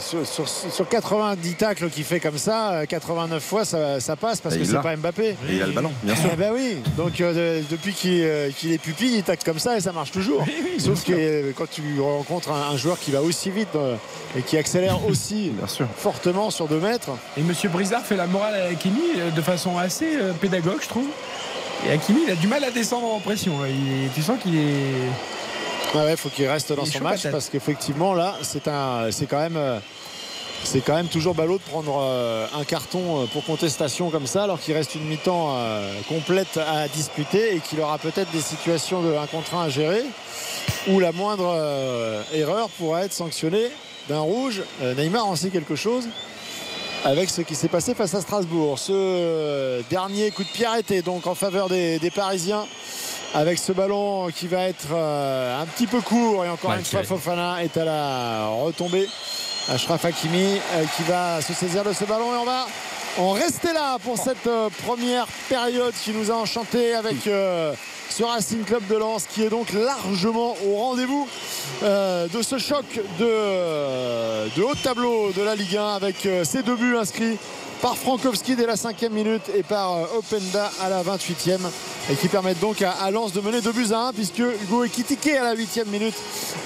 [0.00, 4.56] sur, sur- sur 90 tacles qu'il fait comme ça, euh, 89 fois ça, passe parce
[4.56, 5.30] que c'est pas Mbappé.
[5.48, 6.30] Et il a le ballon, bien sûr.
[6.32, 9.58] Eh ben oui, donc euh, de- depuis qu'il euh, qu'il est pupille, il tacle comme
[9.58, 10.44] ça et ça marche toujours.
[10.78, 13.96] Sauf que euh, quand tu rencontres un, un joueur qui va aussi vite euh,
[14.36, 15.86] et qui accélère aussi Bien sûr.
[15.96, 19.76] fortement sur 2 mètres, Et Monsieur Brizard fait la morale à Hakimi euh, de façon
[19.78, 21.06] assez euh, pédagogue, je trouve.
[21.86, 23.52] Et Hakimi, il a du mal à descendre en pression.
[23.66, 24.94] Il tu sens qu'il est.
[25.94, 27.32] Ah ouais, faut qu'il reste dans Il son match patate.
[27.32, 29.78] parce qu'effectivement là, c'est un, c'est quand même, euh,
[30.64, 34.44] c'est quand même toujours ballot de prendre euh, un carton euh, pour contestation comme ça,
[34.44, 39.02] alors qu'il reste une mi-temps euh, complète à disputer et qu'il aura peut-être des situations
[39.02, 40.02] de 1 contre 1 à gérer
[40.88, 41.54] où la moindre
[42.32, 43.68] erreur pourrait être sanctionnée
[44.08, 44.62] d'un rouge.
[44.80, 46.08] Neymar en sait quelque chose
[47.04, 48.78] avec ce qui s'est passé face à Strasbourg.
[48.78, 52.64] Ce dernier coup de pied arrêté donc en faveur des, des Parisiens
[53.34, 57.02] avec ce ballon qui va être un petit peu court et encore Mal une fois.
[57.02, 59.08] Fofana est à la retombée.
[59.70, 62.32] Ashraf Hakimi euh, qui va se saisir de ce ballon.
[62.32, 62.66] Et on va
[63.18, 67.74] en rester là pour cette euh, première période qui nous a enchanté avec euh,
[68.08, 71.28] ce Racing Club de Lens qui est donc largement au rendez-vous
[71.82, 72.84] de ce choc
[73.18, 77.36] de, haut tableau de la Ligue 1 avec ces deux buts inscrits
[77.80, 81.58] par Frankowski dès la cinquième minute et par euh, Openda à la 28e
[82.10, 84.84] et qui permettent donc à, à Lens de mener 2 buts à 1 puisque Hugo
[84.84, 86.14] Ekitike à la 8e minute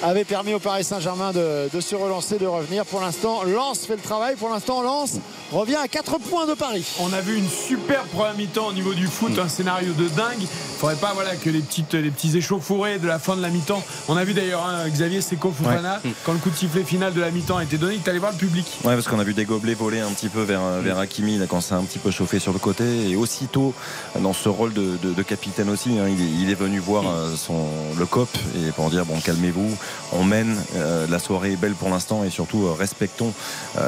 [0.02, 2.84] avait permis au Paris Saint-Germain de, de se relancer, de revenir.
[2.86, 4.36] Pour l'instant, Lens fait le travail.
[4.36, 5.18] Pour l'instant, Lens
[5.52, 6.84] revient à 4 points de Paris.
[7.00, 10.40] On a vu une super première mi-temps au niveau du foot, un scénario de dingue.
[10.40, 10.46] Il
[10.78, 13.82] faudrait pas voilà, que les, petites, les petits échauffourés de la fin de la mi-temps.
[14.08, 17.20] On a vu d'ailleurs hein, Xavier Seko Fofana, quand le coup de sifflet final de
[17.20, 18.66] la mi-temps a été donné, il est allé voir le public.
[18.84, 21.46] Ouais, parce qu'on a vu des gobelets voler un petit peu vers, vers Hakimi là,
[21.46, 23.10] quand ça a un petit peu chauffé sur le côté.
[23.10, 23.74] Et aussitôt,
[24.20, 27.04] dans ce rôle de, de- de capitaine aussi, hein, il, est, il est venu voir
[27.06, 27.66] euh, son,
[27.98, 28.28] le COP
[28.66, 29.76] et pour dire bon, calmez-vous,
[30.12, 33.32] on mène, euh, la soirée est belle pour l'instant et surtout euh, respectons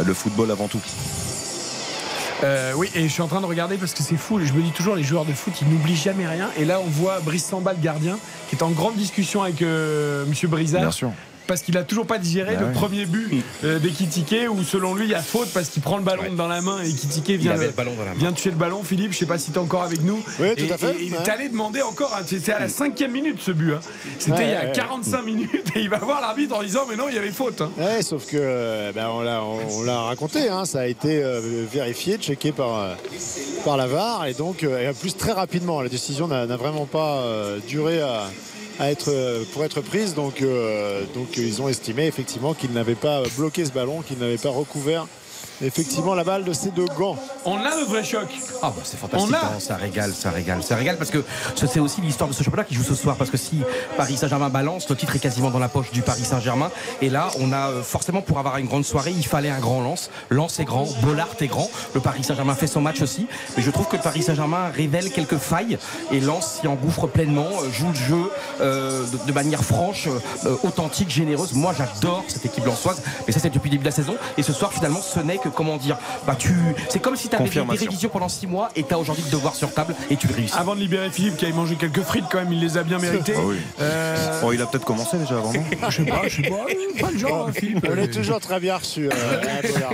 [0.05, 0.81] le football avant tout.
[2.43, 4.39] Euh, oui, et je suis en train de regarder parce que c'est fou.
[4.45, 6.51] Je me dis toujours, les joueurs de foot, ils n'oublient jamais rien.
[6.59, 8.19] Et là, on voit Brice Samba, le gardien,
[8.51, 10.83] qui est en grande discussion avec euh, Monsieur Brizard.
[11.47, 12.73] Parce qu'il a toujours pas digéré Bah le ouais.
[12.73, 16.03] premier but euh, d'Ekitike où selon lui il y a faute parce qu'il prend le
[16.03, 18.19] ballon dans la main et Ekitike vient, avait le- le ballon dans la main.
[18.19, 18.83] vient toucher le ballon.
[18.83, 20.23] Philippe, je sais pas si tu es encore avec nous.
[20.41, 20.93] Oui, tout Et- à fait.
[20.93, 21.29] et il est Ouais.
[21.31, 22.15] allé demander encore.
[22.19, 23.73] hein, C'était à la cinquième minute ce but.
[23.75, 23.81] hein.
[24.19, 24.73] C'était Ouais, il y a ouais.
[24.73, 27.61] 45 minutes et il va voir l'arbitre en disant mais non il y avait faute.
[27.61, 27.71] hein.
[27.77, 31.23] Ouais, sauf que euh, ben, on l'a on, on l'a raconté, hein, ça a été
[31.23, 31.41] euh,
[31.71, 32.95] vérifié, checké par, euh,
[33.67, 35.83] par la VAR et donc euh, et en plus très rapidement.
[35.83, 38.31] La décision n'a vraiment pas euh, duré à,
[38.79, 40.15] à être, euh, pour être prise.
[40.15, 44.19] Donc, euh, donc euh, ils ont estimé effectivement qu'ils n'avaient pas bloqué ce ballon, qu'ils
[44.19, 45.07] n'avaient pas recouvert
[45.67, 47.17] effectivement la balle de ces deux gants.
[47.45, 48.27] On a le vrai choc.
[48.63, 51.23] Ah bah c'est fantastique, On a- hein, ça régale, ça régale, ça régale parce que
[51.55, 53.63] ce- c'est aussi l'histoire de ce championnat qui joue ce soir parce que si
[53.97, 56.71] Paris Saint-Germain balance, le titre est quasiment dans la poche du Paris Saint-Germain.
[57.03, 59.81] Et là on a euh, forcément pour avoir une grande soirée il fallait un grand
[59.83, 63.27] lance, lance est grand, Bollard est grand, le Paris Saint-Germain fait son match aussi.
[63.57, 65.79] Mais je trouve que le Paris Saint-Germain révèle quelques failles.
[66.11, 68.31] Et Lens s'y engouffre pleinement, euh, joue le jeu
[68.61, 70.09] euh, de, de manière franche,
[70.47, 71.53] euh, authentique, généreuse.
[71.53, 74.15] Moi j'adore cette équipe lensoise mais ça c'est depuis le début de la saison.
[74.39, 76.53] Et ce soir finalement ce n'est que comment dire, bah tu,
[76.89, 79.31] c'est comme si tu avais des, révisions pendant 6 mois et tu as aujourd'hui le
[79.31, 80.55] devoir sur table et tu le réussis.
[80.57, 82.99] Avant de libérer Philippe qui avait mangé quelques frites quand même, il les a bien
[82.99, 83.35] méritées.
[83.37, 83.57] Ah oui.
[83.81, 86.57] Euh, Bon, il a peut-être commencé déjà avant, non je sais pas, je sais pas,
[87.01, 87.87] pas le genre, Philippe.
[87.91, 89.09] On est toujours très bien reçu.
[89.09, 89.11] euh.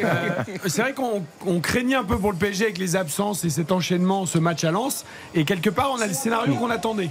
[0.03, 3.51] Euh, c'est vrai qu'on on craignait un peu pour le PSG avec les absences et
[3.51, 5.05] cet enchaînement, ce match à Lens.
[5.35, 7.11] Et quelque part, on a le scénario qu'on attendait.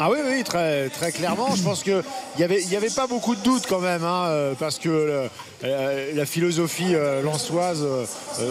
[0.00, 1.54] Ah oui, oui, très, très clairement.
[1.54, 2.02] Je pense qu'il
[2.38, 5.30] n'y avait, il y avait pas beaucoup de doutes quand même, hein, parce que le-
[5.62, 8.04] la philosophie euh, lançoise, euh,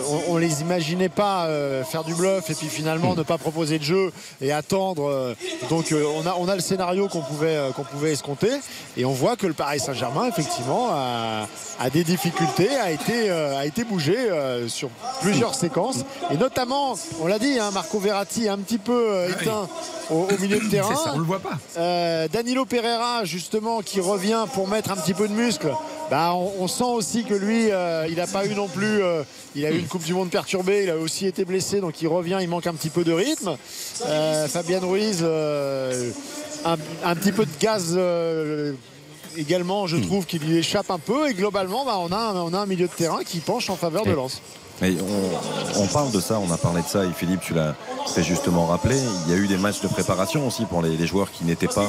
[0.09, 3.79] on, on les imaginait pas euh, faire du bluff et puis finalement ne pas proposer
[3.79, 4.11] de jeu
[4.41, 5.09] et attendre.
[5.09, 5.35] euh,
[5.69, 8.51] donc euh, on, a, on a le scénario qu'on pouvait, euh, qu'on pouvait escompter
[8.97, 11.47] et on voit que le Paris Saint-Germain, effectivement, a,
[11.79, 14.89] a des difficultés, a été, euh, a été bougé euh, sur
[15.21, 19.67] plusieurs séquences et notamment, on l'a dit, hein, Marco Verratti un petit peu euh, éteint
[20.09, 20.95] au, au milieu de terrain.
[20.95, 21.57] Ça, on le voit pas.
[21.77, 25.71] Euh, Danilo Pereira justement qui revient pour mettre un petit peu de muscle
[26.11, 29.23] bah, on, on sent aussi que lui euh, il n'a pas eu non plus euh,
[29.55, 32.07] il a eu une coupe du monde perturbée il a aussi été blessé donc il
[32.07, 33.55] revient il manque un petit peu de rythme.
[34.05, 37.97] Euh, Fabien Ruiz un, un petit peu de gaz
[39.38, 42.53] également je trouve qu'il lui échappe un peu et globalement bah, on, a, un- on
[42.53, 44.41] a un milieu de terrain qui penche en faveur de Lens
[44.81, 44.95] Mais
[45.77, 47.75] on, parle de ça, on a parlé de ça, et Philippe, tu l'as
[48.07, 48.97] très justement rappelé.
[49.27, 51.85] Il y a eu des matchs de préparation aussi pour les, joueurs qui n'étaient pas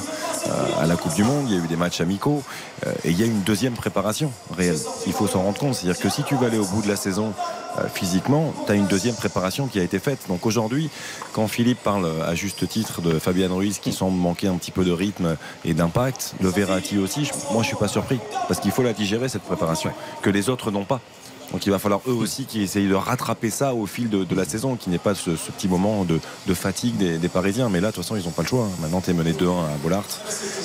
[0.47, 0.51] euh,
[0.83, 1.47] à la Coupe du Monde.
[1.49, 2.43] Il y a eu des matchs amicaux.
[2.87, 4.79] euh, et il y a une deuxième préparation réelle.
[5.07, 5.75] Il faut s'en rendre compte.
[5.75, 7.33] C'est-à-dire que si tu vas aller au bout de la saison
[7.79, 10.21] euh, physiquement, tu as une deuxième préparation qui a été faite.
[10.29, 10.91] Donc aujourd'hui,
[11.33, 14.85] quand Philippe parle à juste titre de Fabian Ruiz qui semble manquer un petit peu
[14.85, 18.19] de rythme et d'impact, le Verratti aussi, moi je suis pas surpris.
[18.49, 21.01] Parce qu'il faut la digérer cette préparation, que les autres n'ont pas.
[21.53, 24.35] Donc il va falloir eux aussi qui essayent de rattraper ça au fil de, de
[24.35, 27.69] la saison, qui n'est pas ce, ce petit moment de, de fatigue des, des Parisiens.
[27.69, 28.65] Mais là, de toute façon, ils n'ont pas le choix.
[28.65, 28.71] hein.
[28.81, 30.05] Maintenant, tu es mené 2-1 à Bollard.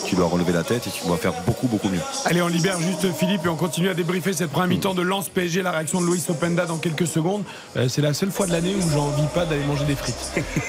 [0.05, 1.99] Tu dois relever la tête et tu dois faire beaucoup, beaucoup mieux.
[2.25, 5.29] Allez, on libère juste Philippe et on continue à débriefer cette première mi-temps de Lance
[5.29, 7.43] PSG, la réaction de Luis Openda dans quelques secondes.
[7.75, 10.15] Euh, c'est la seule fois de l'année où j'ai envie pas d'aller manger des frites.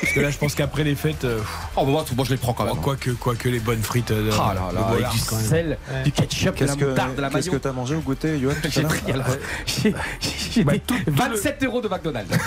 [0.01, 1.24] Parce que là, je pense qu'après les fêtes.
[1.24, 1.39] euh,
[1.77, 2.77] Oh, bah, moi, moi, je les prends quand même.
[2.82, 4.11] Quoique, quoique les bonnes frites.
[4.11, 6.85] euh, de- Ah là là, de avec Bollard, du sel, du ketchup, de la que
[6.86, 9.27] moutarde, de la qu'est-ce que tu as mangé au goûter, Johan J'ai pris alors,
[10.55, 10.80] j'ai- Bah, des
[11.12, 12.30] 27 euros de McDonald's.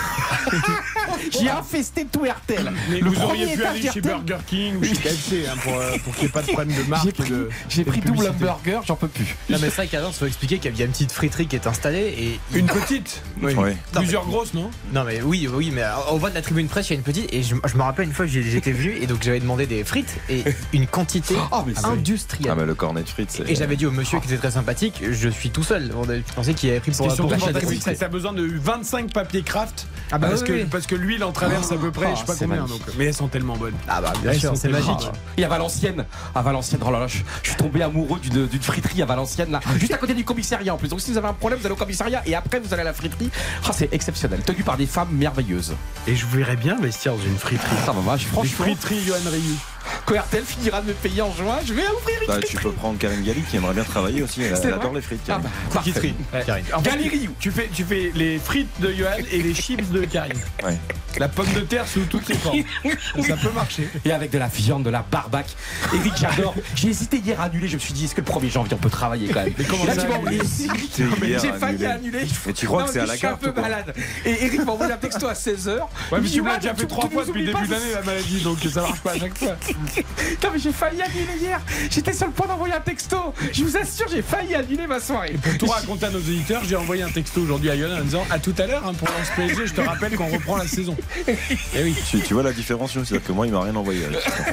[1.40, 2.72] J'ai infesté tout RTL.
[2.90, 4.02] Mais Le vous auriez pu aller chez.
[4.02, 6.76] Burger King ou chez KFC hein, pour, euh, pour qu'il n'y ait pas de problème
[6.76, 7.04] de marque.
[7.04, 9.36] J'ai et pris, de- j'ai pris double hamburger, j'en peux plus.
[9.50, 11.56] Non mais c'est vrai qu'avant il faut expliquer qu'il y a une petite friterie qui
[11.56, 13.54] est installée et Une petite oui.
[13.94, 16.94] Plusieurs grosses, non non mais oui oui mais au bas de la tribune presse il
[16.94, 19.08] y a une petite et je, je me rappelle une fois j'ai- j'étais venu et
[19.08, 20.44] donc j'avais demandé des frites et
[20.74, 21.36] une quantité
[21.66, 22.52] mais c'est- industrielle.
[22.52, 23.50] Ah, bah le cornet de frites, c'est.
[23.50, 25.92] Et j'avais dit au monsieur qui était très sympathique, je suis tout seul.
[25.96, 29.44] On a- Tu pensais qu'il avait pris pour, qui que t'as besoin de 25 papiers
[29.44, 29.88] craft.
[30.12, 30.66] Ah bah parce, oui, que, oui.
[30.70, 32.66] parce que l'huile en traverse à peu près, Ah, je sais pas combien.
[32.66, 33.74] Donc, mais elles sont tellement bonnes.
[33.88, 35.10] Ah bah bien Elles sûr, c'est magique.
[35.38, 36.06] Et à Valenciennes,
[36.36, 39.62] à Valenciennes, oh là là, je, je suis tombé amoureux d'une friterie à Valenciennes, là,
[39.78, 40.90] juste à côté du commissariat en plus.
[40.90, 42.86] Donc si vous avez un problème, vous allez au commissariat et après vous allez à
[42.86, 43.30] la friterie.
[43.66, 45.74] Ah, c'est exceptionnel, tenu par des femmes merveilleuses.
[46.08, 47.76] Et je verrais bien investir dans une friterie.
[47.86, 49.56] Ça va, franchement, friteries, Johan Ryu.
[50.06, 52.72] Quand RTL finira de me payer en juin, je vais ouvrir une Bah, tu peux
[52.72, 54.42] prendre Karine Galli qui aimerait bien travailler aussi.
[54.44, 55.22] Elle, elle adore les frites.
[55.30, 55.50] Ah bah,
[55.94, 56.16] Karine.
[56.74, 57.30] En fait, Galerie.
[57.40, 60.40] tu fais, tu fais les frites de Johan et les chips de Karine.
[60.64, 60.78] Ouais.
[61.18, 62.64] La pomme de terre sous toutes les formes.
[63.28, 63.90] Ça peut marcher.
[64.06, 65.46] Et avec de la viande, de la barbac.
[65.94, 66.56] Eric, j'adore.
[66.76, 67.68] J'ai hésité hier à annuler.
[67.68, 69.54] Je me suis dit, est-ce que le 1er janvier on peut travailler quand même?
[69.70, 72.26] Comment Là, ça, tu m'as J'ai failli annuler.
[72.48, 73.94] Et tu crois Non, que c'est à mais la Je suis un carte peu malade.
[74.26, 75.80] Et Eric m'a envoyé un texto à 16h.
[76.12, 78.02] Ouais, mais tu me l'as déjà fait trois fois depuis le début de d'année la
[78.04, 79.56] maladie, donc ça marche pas à chaque fois.
[79.86, 81.60] Putain, mais j'ai failli annuler hier.
[81.90, 83.18] J'étais sur le point d'envoyer un texto.
[83.52, 85.36] Je vous assure, j'ai failli annuler ma soirée.
[85.42, 88.24] Pour tout raconter à nos auditeurs, j'ai envoyé un texto aujourd'hui à Yohan en disant
[88.30, 90.96] à tout à l'heure hein, pour Lance PSG, je te rappelle qu'on reprend la saison.
[91.28, 91.96] Et oui.
[92.10, 94.02] Tu, tu vois la différence, c'est-à-dire que moi, il m'a rien envoyé.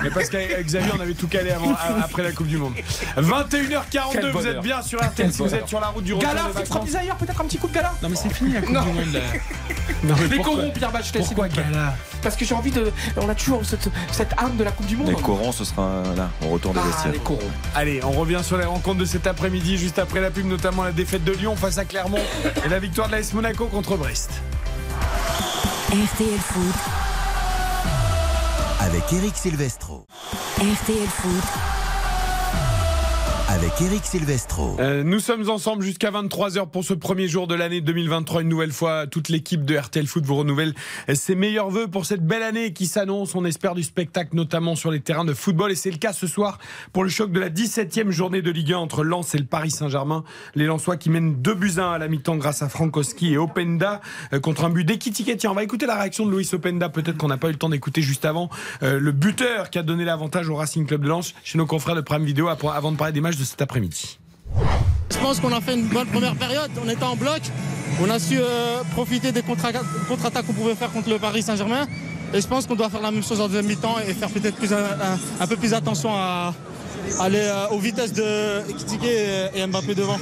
[0.02, 2.74] Mais parce qu'avec Xavier, on avait tout calé avant, après la Coupe du Monde.
[3.16, 6.28] 21h42, Quel vous êtes bien sur RTL si vous êtes sur la route du retour
[6.28, 6.84] Gala, des vacances.
[6.86, 8.82] Desire, peut-être un petit coup de gala Non mais c'est fini la Coupe Non.
[8.82, 9.20] du Monde là.
[10.04, 11.48] Non mais Les corons, Pierre Bachelet, plaît.
[11.54, 12.90] Gala Parce que j'ai envie de.
[13.16, 15.07] On a toujours cette, cette âme de la Coupe du Monde.
[15.08, 17.12] Les corons, ce sera là, au retour des Ah, vestiaires.
[17.12, 17.38] les corons.
[17.74, 20.92] Allez, on revient sur les rencontres de cet après-midi, juste après la pub, notamment la
[20.92, 22.18] défaite de Lyon face à Clermont
[22.64, 24.30] et la victoire de l'AS Monaco contre Brest.
[25.88, 26.74] RTL Foot,
[28.80, 30.06] avec Eric Silvestro.
[30.58, 31.44] RTL Foot,
[33.50, 34.76] Avec Eric Silvestro.
[34.78, 38.42] Euh, nous sommes ensemble jusqu'à 23h pour ce premier jour de l'année 2023.
[38.42, 40.74] Une nouvelle fois, toute l'équipe de RTL Foot vous renouvelle
[41.14, 43.34] ses meilleurs voeux pour cette belle année qui s'annonce.
[43.34, 45.72] On espère du spectacle, notamment sur les terrains de football.
[45.72, 46.58] Et c'est le cas ce soir
[46.92, 49.70] pour le choc de la 17e journée de Ligue 1 entre Lens et le Paris
[49.70, 50.24] Saint-Germain.
[50.54, 54.02] Les Lensois qui mènent 2 buts 1 à la mi-temps grâce à Frankowski et Openda
[54.34, 55.38] euh, contre un but d'Ekitike.
[55.38, 56.90] Tiens, on va écouter la réaction de Louis Openda.
[56.90, 58.50] Peut-être qu'on n'a pas eu le temps d'écouter juste avant.
[58.82, 61.96] Euh, le buteur qui a donné l'avantage au Racing Club de Lens chez nos confrères
[61.96, 64.18] de Prime Video avant de parler des matchs cet après-midi.
[65.10, 66.70] Je pense qu'on a fait une bonne première période.
[66.84, 67.40] On était en bloc.
[68.02, 69.66] On a su euh, profiter des contre-
[70.08, 71.86] contre-attaques qu'on pouvait faire contre le Paris Saint-Germain.
[72.34, 74.56] Et je pense qu'on doit faire la même chose en deuxième mi-temps et faire peut-être
[75.40, 76.52] un peu plus attention à
[77.20, 80.18] aller euh, aux vitesses de Ekitike et, Mbappé devant.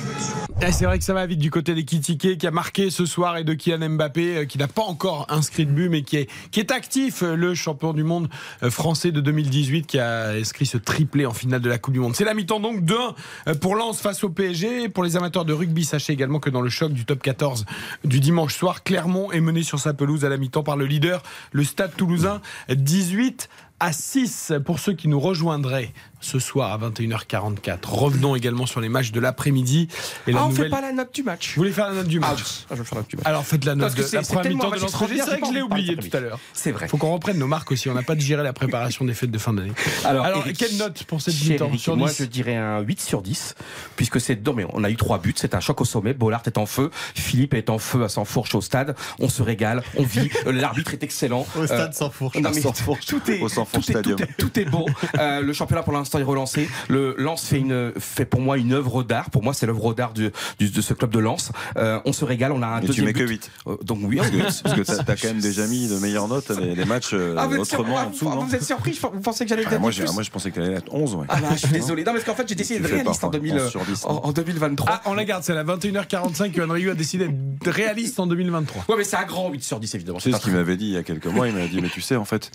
[0.63, 3.05] Eh, c'est vrai que ça va vite du côté des Kitike qui a marqué ce
[3.05, 6.17] soir et de Kylian Mbappé euh, qui n'a pas encore inscrit de but mais qui
[6.17, 8.29] est, qui est actif, euh, le champion du monde
[8.71, 12.17] français de 2018 qui a inscrit ce triplé en finale de la Coupe du Monde.
[12.17, 14.89] C'est la mi-temps donc 2-1 pour Lens face au PSG.
[14.89, 17.67] Pour les amateurs de rugby, sachez également que dans le choc du top 14
[18.05, 21.23] du dimanche soir, Clermont est mené sur sa pelouse à la mi-temps par le leader,
[21.53, 22.41] le Stade Toulousain,
[22.71, 23.49] 18
[23.81, 25.93] à 6 pour ceux qui nous rejoindraient
[26.27, 27.79] ce soir à 21h44.
[27.87, 29.89] Revenons également sur les matchs de l'après-midi.
[30.27, 30.65] Et la Ah, on nouvelle...
[30.67, 31.51] fait pas la note du match.
[31.55, 33.27] Vous voulez faire la note du Ah, match ah, je faire la note du match.
[33.27, 35.07] Alors faites la note Parce que de c'est- la c'est première mi-temps de l'entrée.
[35.17, 36.39] C'est vrai que je l'ai oublié tout à l'heure.
[36.53, 36.89] C'est vrai.
[36.89, 37.89] Faut qu'on reprenne nos marques aussi.
[37.89, 39.73] On n'a pas digéré la préparation des fêtes de fin d'année.
[40.05, 43.23] Alors, Alors, Eric, quelle note pour cette mi-temps Moi, 10 je dirais un 8 sur
[43.23, 43.55] 10,
[43.97, 44.45] puisque c'est.
[44.45, 46.13] Non, mais on a eu trois buts, c'est un choc au sommet.
[46.15, 48.97] Bollard est en feu, Philippe est en feu à Sansfourche au stade.
[49.19, 50.31] On se régale, on vit.
[50.47, 51.47] Euh, L'arbitre est excellent.
[51.57, 52.37] Au stade Euh, sans fourche.
[52.37, 53.07] non, mais Sansfourche.
[53.07, 54.21] tout est, Au Sansfourche tout est, tout Stadium.
[54.21, 54.87] est- tout est beau.
[55.19, 56.69] Euh, le championnat pour l'instant l'instant est relancé.
[56.89, 59.31] Le Lens fait une fait pour moi une œuvre d'art.
[59.31, 61.53] Pour moi, c'est l'œuvre d'art du, du- de ce club de Lens.
[61.77, 62.53] Euh, on se régale.
[62.53, 63.51] On a un Et tu deuxième mets que but.
[63.67, 63.73] 8.
[63.73, 66.29] Euh, Donc oui, Parce que, parce que t'as, t'as quand même déjà mis de meilleures
[66.29, 68.55] notes les, les matchs euh, Ah, vous êtes sur- autrement ah, en dessous, vous, vous
[68.55, 70.93] êtes surpris je- Vous pensez que j'allais Ah, moi, moi, je pensais qu'elle allait être
[70.93, 71.15] 11.
[71.17, 71.27] Ouais.
[71.29, 72.05] Ah bah, je suis désolé.
[72.05, 74.05] Non, parce qu'en fait, j'ai décidé Tu de réaliste en, parfois 2000, 11 sur 10,
[74.05, 74.87] en, en 2023.
[74.91, 78.85] Ah, on la garde, c'est la 21h45 que Henry a décidé d'être réaliste en 2023.
[78.89, 80.19] Ouais, mais c'est un grand 8 sur 10, évidemment.
[80.19, 81.89] Tu sais ce qu'il m'avait dit il y a quelques mois Il m'a dit Mais
[81.89, 82.51] tu sais, en fait,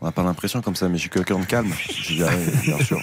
[0.00, 1.72] on n'a pas l'impression comme ça, mais je suis quelqu'un de calme.
[1.72, 2.30] Ah
[2.62, 2.98] Bien sûr.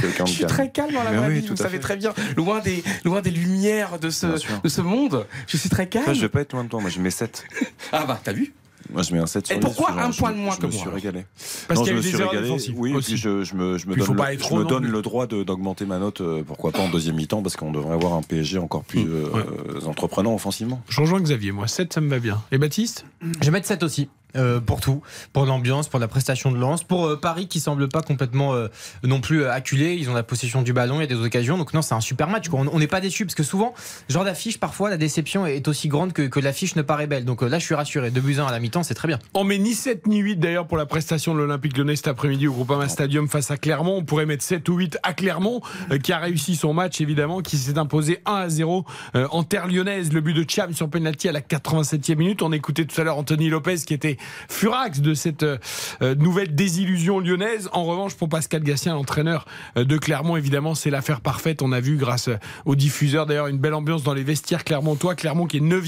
[0.00, 0.50] Quelqu'un de Je suis calme.
[0.50, 1.82] très calme dans la vraie oui, vie, tout vous savez fait.
[1.82, 2.12] très bien.
[2.36, 4.26] Loin des, loin des lumières de ce,
[4.62, 6.04] de ce monde, je suis très calme.
[6.04, 6.80] Ça, je vais pas être loin de toi.
[6.80, 7.44] Moi, je mets 7.
[7.92, 8.52] Ah bah, t'as vu
[8.92, 10.54] Moi, je mets un 7 sur Et 10, pourquoi je- un je- point de moins
[10.54, 11.24] je que me moi, suis alors régalé.
[11.68, 12.48] Parce Non, qu'il y je a me eu des suis erreurs régalé.
[12.48, 13.12] défensives Oui, aussi.
[13.12, 14.92] puis je, je me, je me Puis faut donne, pas le, je me donne plus.
[14.92, 17.94] le droit de- d'augmenter ma note, euh, pourquoi pas en deuxième mi-temps, parce qu'on devrait
[17.94, 19.08] avoir un PSG encore plus Mmh.
[19.34, 20.82] euh, entreprenant offensivement.
[20.88, 22.42] Je rejoins Xavier, moi 7 ça me va bien.
[22.52, 23.06] Et Baptiste?
[23.40, 24.08] Je vais mettre 7 aussi.
[24.36, 25.02] Euh, pour tout,
[25.32, 28.68] pour l'ambiance, pour la prestation de Lens, pour euh, Paris qui semble pas complètement euh,
[29.04, 29.94] non plus acculé.
[29.94, 31.58] Ils ont la possession du ballon, il y a des occasions.
[31.58, 32.46] Donc non, c'est un super match.
[32.52, 33.74] On n'est pas déçu parce que souvent,
[34.08, 37.24] genre d'affiche, parfois la déception est aussi grande que, que l'affiche ne paraît belle.
[37.24, 38.10] Donc là, je suis rassuré.
[38.10, 39.18] 2 buts 1 à la mi-temps, c'est très bien.
[39.34, 42.46] On met ni 7 ni 8 d'ailleurs pour la prestation de l'Olympique Lyonnais cet après-midi
[42.46, 43.96] au Groupama Stadium face à Clermont.
[43.96, 45.60] On pourrait mettre 7 ou 8 à Clermont
[46.02, 48.84] qui a réussi son match évidemment, qui s'est imposé 1 à 0
[49.14, 50.12] euh, en terre lyonnaise.
[50.12, 52.42] Le but de Cham sur penalty à la 87e minute.
[52.42, 54.16] On écoutait tout à l'heure Anthony Lopez qui était
[54.48, 57.68] furax de cette euh, nouvelle désillusion lyonnaise.
[57.72, 59.46] En revanche, pour Pascal Gassien, l'entraîneur
[59.76, 61.62] euh, de Clermont, évidemment, c'est l'affaire parfaite.
[61.62, 65.14] On a vu grâce euh, au diffuseur d'ailleurs une belle ambiance dans les vestiaires clermontois.
[65.14, 65.86] Clermont qui est 9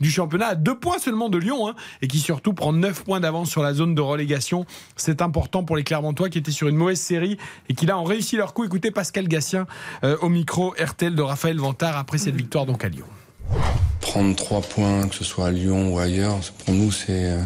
[0.00, 3.20] du championnat, à deux points seulement de Lyon, hein, et qui surtout prend 9 points
[3.20, 4.64] d'avance sur la zone de relégation.
[4.96, 7.36] C'est important pour les Clermontois qui étaient sur une mauvaise série
[7.68, 8.64] et qui là ont réussi leur coup.
[8.64, 9.66] Écoutez Pascal Gassien
[10.02, 13.06] au micro RTL de Raphaël Vantard après cette victoire donc à Lyon.
[14.00, 17.42] Prendre trois points, que ce soit à Lyon ou ailleurs, pour nous, c'est euh,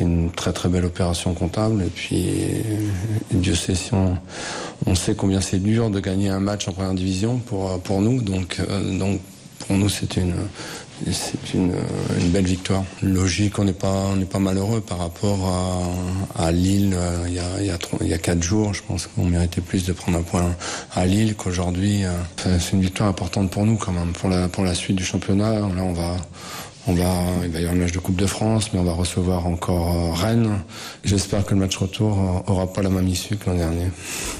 [0.00, 1.82] une très très belle opération comptable.
[1.82, 2.86] Et puis, euh,
[3.32, 7.38] Dieu sait si on, sait combien c'est dur de gagner un match en première division
[7.38, 8.20] pour, nous.
[8.20, 9.20] Euh, donc
[9.60, 10.34] pour nous, c'est une,
[11.12, 11.72] c'est une,
[12.20, 12.84] une belle victoire.
[13.02, 15.46] Logique, on n'est pas, malheureux par rapport
[16.36, 16.94] à, à Lille.
[16.94, 20.54] euh, il y a quatre jours, je pense qu'on méritait plus de prendre un point
[20.94, 22.04] à Lille qu'aujourd'hui.
[22.04, 22.12] euh,
[22.58, 25.52] C'est une victoire importante pour nous quand même, pour la, pour la suite du championnat.
[25.54, 26.16] Là, on va,
[26.86, 27.04] on va,
[27.44, 29.94] il va y avoir le match de Coupe de France, mais on va recevoir encore
[29.94, 30.58] euh, Rennes.
[31.04, 33.88] J'espère que le match retour euh, aura pas la même issue que l'an dernier.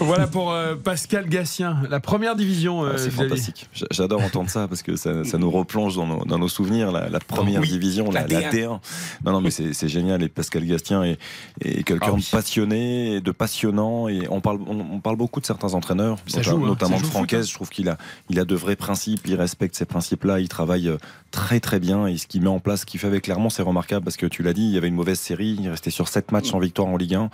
[0.01, 2.83] Voilà pour euh, Pascal Gassien, la première division.
[2.85, 3.69] euh, Ah, c'est fantastique.
[3.91, 7.09] J'adore entendre ça parce que ça, ça nous replonge dans nos, dans nos souvenirs, la,
[7.11, 8.55] la première Oui, division, la, la la D1.
[8.55, 8.79] D1.
[9.27, 10.23] Non, non, mais c'est c'est génial.
[10.23, 11.19] Et Pascal Gastien est,
[11.63, 12.23] est quelqu'un Ah oui.
[12.23, 14.09] de passionné, de passionnant.
[14.09, 16.97] Et on parle, on, on parle beaucoup de certains entraîneurs, Ça nota- joue, hein, notamment
[16.97, 17.45] ça de foot, Francaise.
[17.45, 17.49] hein.
[17.51, 17.99] Je trouve qu'il a,
[18.31, 19.27] il a de vrais principes.
[19.27, 20.41] Il respecte ces principes-là.
[20.41, 20.91] Il travaille
[21.31, 22.07] très très bien.
[22.07, 24.27] Et ce qu'il met en place, ce qu'il fait avec Clermont, c'est remarquable parce que
[24.27, 25.59] tu l'as dit, il y avait une mauvaise série.
[25.61, 27.31] Il restait sur 7 matchs sans victoire en Ligue 1.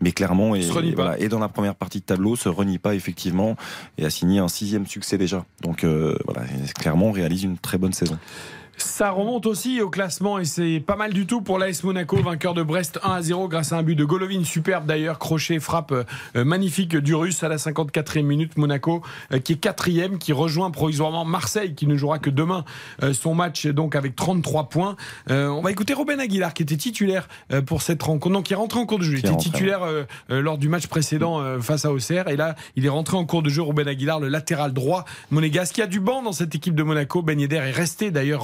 [0.00, 3.56] Mais Clermont est, voilà, et dans la première partie de tableau, se renie pas effectivement
[3.96, 5.44] et a signé un sixième succès déjà.
[5.62, 6.42] Donc euh, voilà,
[6.78, 8.18] Clermont réalise une très bonne saison.
[8.82, 12.54] Ça remonte aussi au classement et c'est pas mal du tout pour l'AS Monaco, vainqueur
[12.54, 15.92] de Brest 1 à 0 grâce à un but de Golovin, superbe d'ailleurs, crochet, frappe
[15.92, 18.56] euh, magnifique du Russe à la 54e minute.
[18.56, 19.02] Monaco
[19.32, 22.64] euh, qui est quatrième, qui rejoint provisoirement Marseille qui ne jouera que demain
[23.02, 24.96] euh, son match donc avec 33 points.
[25.28, 27.28] On va écouter Robin Aguilar qui était titulaire
[27.66, 29.80] pour cette rencontre, non qui est rentré en cours de jeu, il était titulaire
[30.28, 33.48] lors du match précédent face à Auxerre et là il est rentré en cours de
[33.48, 36.82] jeu Robin Aguilar, le latéral droit monégasque qui a du banc dans cette équipe de
[36.82, 37.22] Monaco.
[37.22, 38.42] Ben Yedder est resté d'ailleurs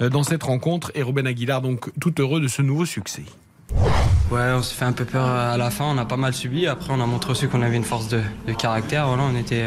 [0.00, 3.24] euh, dans cette rencontre et Ruben Aguilar donc tout heureux de ce nouveau succès.
[4.30, 6.66] Ouais, on s'est fait un peu peur à la fin, on a pas mal subi.
[6.66, 9.06] Après, on a montré aussi qu'on avait une force de, de caractère.
[9.06, 9.66] Voilà, on, était,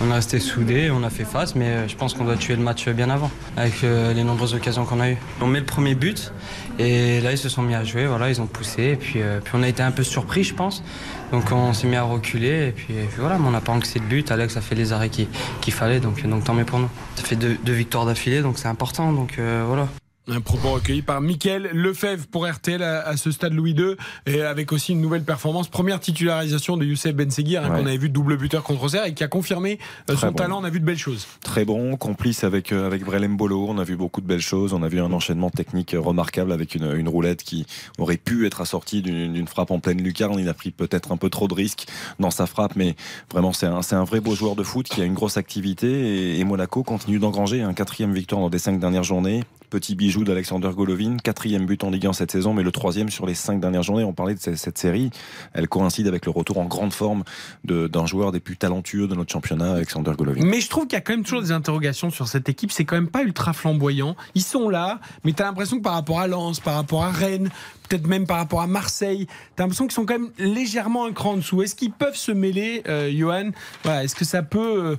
[0.00, 2.54] on est resté soudés, on a fait face, mais euh, je pense qu'on doit tuer
[2.54, 5.16] le match bien avant, avec euh, les nombreuses occasions qu'on a eues.
[5.40, 6.32] On met le premier but,
[6.78, 9.40] et là, ils se sont mis à jouer, voilà, ils ont poussé, et puis, euh,
[9.42, 10.84] puis on a été un peu surpris, je pense.
[11.32, 14.04] Donc on s'est mis à reculer, et puis, voilà, mais on n'a pas encaissé de
[14.04, 14.30] but.
[14.30, 15.28] Alex a fait les arrêts qu'il
[15.62, 16.90] qu'il fallait, donc, donc tant mieux pour nous.
[17.16, 19.88] Ça fait deux, deux victoires d'affilée, donc c'est important, donc euh, voilà.
[20.26, 23.94] Un propos recueilli par Mickaël Lefebvre pour RTL à, ce stade Louis II
[24.24, 25.68] et avec aussi une nouvelle performance.
[25.68, 27.80] Première titularisation de Youssef Ben Seguir hein, Ouais.
[27.80, 29.78] qu'on avait vu double buteur contre Auxerre et qui a confirmé
[30.08, 30.32] euh, Très son bon.
[30.32, 30.60] talent.
[30.62, 31.26] On a vu de belles choses.
[31.42, 33.66] Très bon, complice avec euh, avec Brelem Bolo.
[33.68, 34.72] On a vu beaucoup de belles choses.
[34.72, 37.66] On a vu un enchaînement technique remarquable avec une, une roulette qui
[37.98, 40.38] aurait pu être assortie d'une frappe en pleine lucarne.
[40.38, 41.84] Il a pris peut-être un peu trop de risques
[42.18, 42.96] dans sa frappe, mais
[43.30, 45.90] vraiment c'est un c'est un vrai beau joueur de foot qui a une grosse activité
[45.90, 49.44] et, et Monaco continue d'engranger un quatrième victoire dans les cinq dernières journées.
[49.74, 53.26] Petit bijou d'Alexander Golovin, quatrième but en Ligue 1 cette saison, mais le troisième sur
[53.26, 54.04] les cinq dernières journées.
[54.04, 55.10] On parlait de cette, série,
[55.52, 57.24] elle coïncide avec le retour en grande forme
[57.64, 60.44] d'un joueur des plus talentueux de notre championnat, Alexander Golovin.
[60.44, 62.70] Mais je trouve qu'il y a quand même toujours des interrogations sur cette équipe.
[62.70, 64.14] C'est quand même pas ultra flamboyant.
[64.36, 67.10] Ils sont là, mais tu as l'impression que par rapport à Lens, par rapport à
[67.10, 67.50] Rennes,
[67.88, 69.26] peut-être même par rapport à Marseille.
[69.56, 71.62] T'as l'impression qu'ils sont quand même légèrement un cran en dessous.
[71.62, 73.50] Est-ce qu'ils peuvent se mêler, euh, Johan
[73.84, 74.96] voilà, Est-ce que ça peut euh,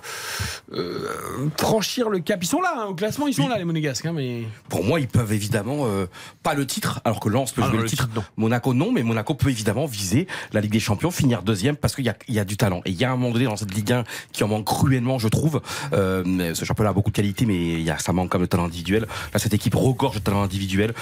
[0.73, 1.07] euh,
[1.59, 2.43] franchir le cap?
[2.43, 4.05] Ils sont là, hein, au classement, ils sont là, les Monégasques.
[4.05, 4.43] hein, mais...
[4.69, 6.07] Pour moi, ils peuvent évidemment euh,
[6.43, 8.07] pas le titre, alors que Lens peut Ah jouer non, le le titre.
[8.07, 8.23] titre, non.
[8.37, 12.05] Monaco non, mais Monaco peut évidemment viser la Ligue des Champions, finir deuxième parce qu'il
[12.05, 12.81] y a, il y a du talent.
[12.85, 15.19] Et il y a un moment donné dans cette Ligue 1 qui en manque cruellement,
[15.19, 15.61] je trouve.
[15.91, 18.65] Ce championnat a beaucoup de qualité, mais il y a, ça manque comme de talent
[18.65, 19.07] individuel.
[19.33, 20.93] Là, cette équipe regorge de talent individuel.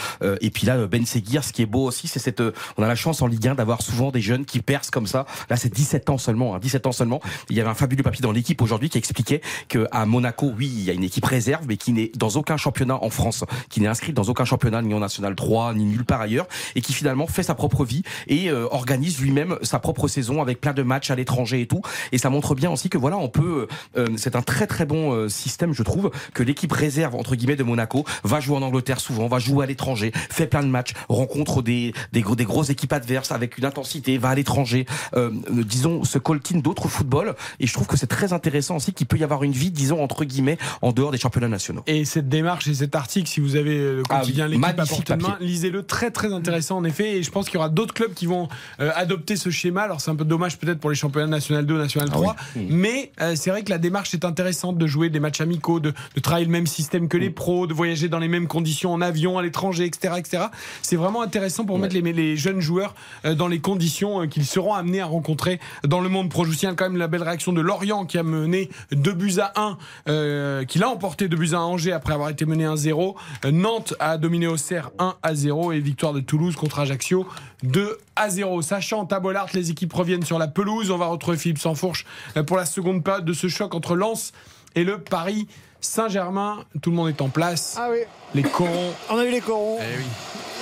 [0.41, 2.40] Et puis là, Ben Seguir, ce qui est beau aussi, c'est cette.
[2.40, 5.08] euh, on a la chance en Ligue 1 d'avoir souvent des jeunes qui percent comme
[5.08, 5.26] ça.
[5.50, 6.56] Là, c'est 17 ans seulement.
[6.56, 7.20] Hein, 17 ans seulement.
[7.50, 10.72] Il y avait un fabuleux papier dans l'équipe aujourd'hui qui expliquait que à Monaco, oui,
[10.74, 13.82] il y a une équipe réserve, mais qui n'est dans aucun championnat en France, qui
[13.82, 16.94] n'est inscrite dans aucun championnat ni en National 3 ni nulle part ailleurs, et qui
[16.94, 20.84] finalement fait sa propre vie et euh, organise lui-même sa propre saison avec plein de
[20.84, 21.82] matchs à l'étranger et tout.
[22.12, 23.68] Et ça montre bien aussi que voilà, on peut.
[23.98, 27.56] euh, c'est un très très bon euh, système, je trouve, que l'équipe réserve entre guillemets
[27.56, 30.94] de Monaco va jouer en Angleterre souvent, va jouer à l'étranger, fait plein de matchs,
[31.10, 34.85] rencontre des des, gros, des grosses équipes adverses avec une intensité, va à l'étranger,
[35.15, 37.35] euh, euh, disons se coltine d'autres footballs.
[37.60, 40.03] Et je trouve que c'est très intéressant aussi qu'il peut y avoir une vie, disons
[40.03, 41.84] entre guillemets, en dehors des championnats nationaux.
[41.88, 44.73] Et cette démarche et cet article, si vous avez le Ah quotidien oui, L'équipe à
[44.73, 45.48] magnifique portée de main, papier.
[45.48, 47.18] lisez-le, très très intéressant en effet.
[47.18, 48.48] Et je pense qu'il y aura d'autres clubs qui vont
[48.80, 49.81] euh, adopter ce schéma.
[49.84, 53.35] Alors c'est un peu dommage peut-être pour les championnats national 2, national 3, mais euh,
[53.35, 56.45] c'est vrai que la démarche est intéressante de jouer des matchs amicaux, de, de travailler
[56.45, 59.41] le même système que les pros, de voyager dans les mêmes conditions en avion, à
[59.44, 60.44] l'étranger, etc., etc.
[60.81, 64.45] C'est vraiment intéressant pour mettre les, les jeunes joueurs euh, dans les conditions euh, qu'ils
[64.45, 66.45] seront amenés à rencontrer dans le monde pro.
[66.45, 69.77] Je quand même la belle réaction de Lorient qui a mené 2 buts à 1,
[70.07, 73.15] euh, qui l'a emporté 2 buts à 1 à Angers après avoir été mené 1-0.
[73.45, 77.27] Euh, Nantes a dominé Auxerre 1 à 0 et victoire de Toulouse contre Ajaccio
[77.63, 78.61] 2 à 0.
[78.61, 80.91] Ça chante à Bollard, les équipes reviennent sur la pelouse.
[80.91, 82.05] On va retrouver Philippe Sansfourche
[82.47, 84.31] pour la seconde période de ce choc entre Lens
[84.75, 85.47] et le Paris
[85.84, 86.64] Saint-Germain.
[86.81, 87.76] Tout le monde est en place.
[87.77, 87.99] Ah oui.
[88.34, 88.93] Les corons.
[89.10, 89.80] On a eu les corons.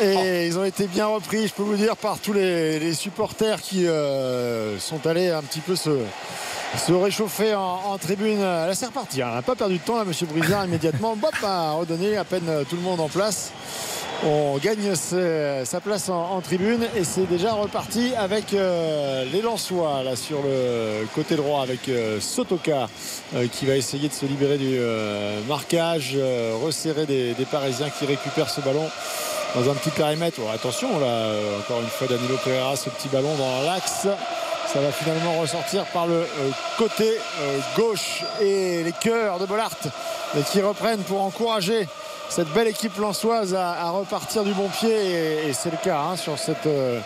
[0.01, 3.61] Et ils ont été bien repris, je peux vous dire, par tous les, les supporters
[3.61, 5.91] qui euh, sont allés un petit peu se,
[6.75, 8.41] se réchauffer en, en tribune.
[8.41, 9.21] Là, c'est reparti.
[9.21, 9.27] hein.
[9.31, 11.15] On n'a pas perdu de temps, là, monsieur Brizard, immédiatement.
[11.15, 13.51] Bop, a redonné à peine euh, tout le monde en place.
[14.23, 20.15] On gagne sa place en, tribune et c'est déjà reparti avec euh, les Lensois là
[20.15, 22.87] sur le côté droit avec euh, Sotoka
[23.33, 24.79] euh, qui va essayer de se libérer du
[25.47, 26.15] marquage,
[26.63, 28.87] resserrer des, Parisiens qui récupèrent ce ballon
[29.55, 30.37] dans un petit périmètre.
[30.45, 34.07] Oh, attention là, encore une fois Danilo Pereira, ce petit ballon dans l'axe.
[34.71, 36.25] Ça va finalement ressortir par le
[36.77, 37.17] côté
[37.75, 39.71] gauche et les cœurs de Bollard
[40.51, 41.87] qui reprennent pour encourager
[42.31, 44.89] cette belle équipe lançoise à, repartir du bon pied
[45.49, 46.99] et, c'est le cas hein, sur cette euh,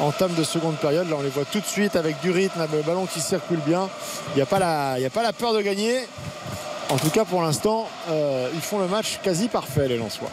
[0.00, 1.08] entame de seconde période.
[1.08, 3.88] Là on les voit tout de suite avec du rythme, le ballon qui circule bien.
[4.32, 6.00] Il n'y a, pas la- peur de gagner.
[6.90, 10.30] En tout cas pour l'instant, euh, ils font le match quasi parfait les Lensois.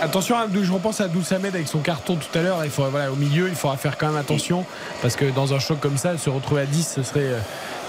[0.00, 2.64] Attention, Abdou- je repense à Samed avec son carton tout à l'heure.
[2.64, 4.64] Il au milieu, il faudra faire quand même attention
[5.02, 7.38] parce que dans un choc comme ça, se retrouver à 10, ce serait euh,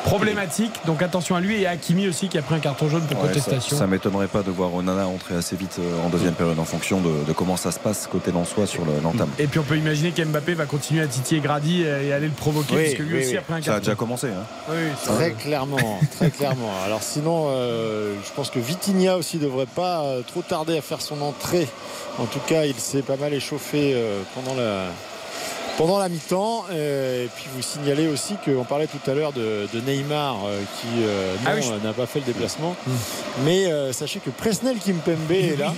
[0.10, 0.72] problématique.
[0.86, 3.18] Donc attention à lui et à Hakimi aussi qui a pris un carton jaune pour
[3.22, 3.77] Ouais, ça, contestation.
[3.77, 6.99] ça m'étonnerait pas de voir Onana entrer assez vite euh, en deuxième période en fonction
[6.99, 9.30] de, de comment ça se passe côté Lensois sur le- l'entame.
[9.38, 12.76] Et puis on peut imaginer qu'Mbappé va continuer à titiller Grady et aller le provoquer
[12.76, 13.38] Oui, puisque lui oui, aussi oui.
[13.38, 13.80] a pris un Ça a carton.
[13.86, 14.27] déjà commencé.
[14.27, 14.73] Hein.
[15.03, 15.31] Très vrai.
[15.40, 16.72] clairement, très clairement.
[16.86, 21.02] Alors sinon, euh, je pense que Vitinha aussi devrait pas euh, trop tarder à faire
[21.02, 21.68] son entrée.
[22.18, 24.86] En tout cas, il s'est pas mal échauffé euh, pendant la
[25.80, 26.65] pendant la mi-temps.
[26.72, 30.60] Euh, et puis vous signalez aussi qu'on parlait tout à l'heure de, de Neymar euh,
[30.81, 32.76] qui euh, Ah oui, n'a pas fait le déplacement.
[33.45, 35.73] Mais euh, sachez que Presnel Kimpembe est là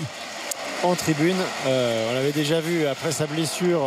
[0.83, 1.35] en tribune.
[1.67, 3.81] On l'avait déjà vu après sa blessure.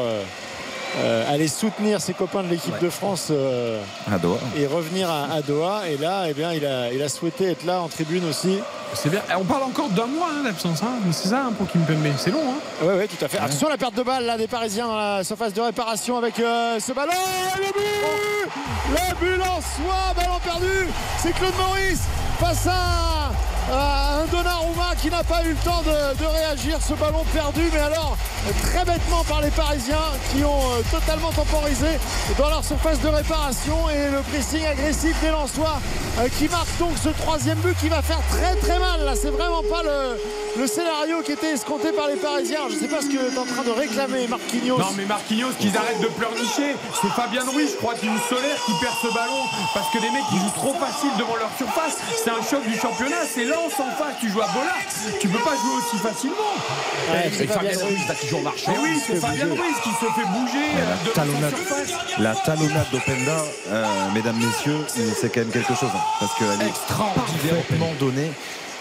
[0.98, 3.80] Euh, aller soutenir ses copains de l'équipe de France euh,
[4.12, 4.38] À Doha.
[4.56, 5.88] et revenir à, à Doha.
[5.88, 8.58] Et là, eh bien, il, a, il a souhaité être là en tribune aussi.
[8.94, 9.20] C'est bien.
[9.38, 10.82] On parle encore d'un mois hein, d'absence.
[10.82, 10.98] Hein.
[11.10, 12.06] C'est ça hein, pour Kimpembe.
[12.16, 12.38] C'est long.
[12.48, 12.60] Hein.
[12.82, 13.38] Oui, oui, tout à fait.
[13.38, 16.38] Attention à la perte de balle là, des Parisiens dans la surface de réparation avec
[16.38, 17.10] euh, ce ballon.
[17.12, 18.52] Et Le but
[18.90, 20.86] Le but en soi, ballon perdu.
[21.18, 22.02] C'est Claude Maurice
[22.38, 23.32] face à
[23.72, 26.78] un Donnarumma qui n'a pas eu le temps de, réagir.
[26.86, 28.16] Ce ballon perdu, mais alors
[28.62, 29.96] très bêtement par les Parisiens
[30.30, 31.98] qui ont euh, totalement temporisé
[32.36, 35.80] dans leur surface de réparation et le pressing agressif des Lensois
[36.18, 39.04] euh, qui marque donc ce troisième but qui va faire très très mal.
[39.04, 42.68] Là, c'est vraiment pas le, scénario qui était escompté par les Parisiens.
[42.70, 44.78] Je sais pas ce que tu es en train de réclamer, Marquinhos.
[44.78, 48.72] Non mais Marquinhos qu'ils arrêtent de pleurnicher C'est Fabien Ruiz je crois d'une solaire qui
[48.80, 49.42] perd ce ballon
[49.74, 52.78] Parce que les mecs ils jouent trop facile devant leur surface C'est un choc du
[52.78, 54.74] championnat C'est En face Tu joues à Bollard
[55.20, 56.54] Tu peux pas jouer aussi facilement
[57.10, 57.98] Ouais, c'est Fabien Ruiz.
[58.20, 58.72] Qui joue en marchand.
[58.72, 61.54] Mais oui c'est Fabien Ruiz qui se fait bouger euh, devant talonnade.
[62.18, 63.36] La talonnade d'Openda,
[63.68, 64.84] euh, mesdames, messieurs,
[65.20, 65.88] c'est quand même quelque chose.
[65.94, 68.30] hein, parce qu'elle est Extraordinaire, parfaitement donnée.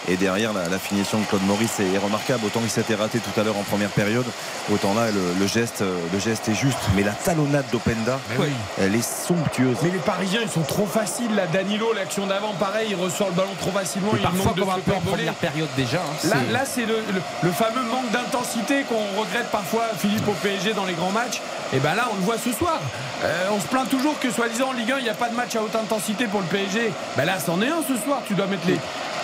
[0.08, 2.44] Et derrière, la, la finition de Claude Maurice est, est remarquable.
[2.46, 4.26] Autant il s'était raté tout à l'heure en première période,
[4.72, 6.78] autant là, le, le geste, euh, le geste est juste.
[6.94, 8.48] Mais la talonnade d'Openda, oui.
[8.78, 9.76] elle est somptueuse.
[9.82, 11.34] Mais les Parisiens, ils sont trop faciles.
[11.34, 14.10] Là, Danilo, l'action d'avant, pareil, il ressort le ballon trop facilement.
[14.12, 15.98] Mais il parfois, manque de un peu en première période déjà.
[15.98, 20.26] hein, Là, c'est- là, c'est le, le- le fameux manque d'intensité qu'on regrette parfois, Philippe,
[20.28, 21.40] au PSG dans les grands matchs.
[21.72, 22.78] Et ben là, on le voit ce soir.
[23.24, 25.34] Euh, on se plaint toujours que, soi-disant, en Ligue 1, il n'y a pas de
[25.34, 26.92] match à haute intensité pour le PSG.
[27.16, 28.20] Ben là, c'en est un ce soir.
[28.26, 28.78] Tu dois mettre les.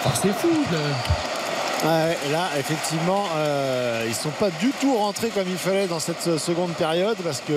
[0.05, 0.48] Enfin, c'est fou.
[0.72, 5.98] le- Ouais, là, effectivement, euh, ils sont pas du tout rentrés comme il fallait dans
[5.98, 7.55] cette seconde période parce que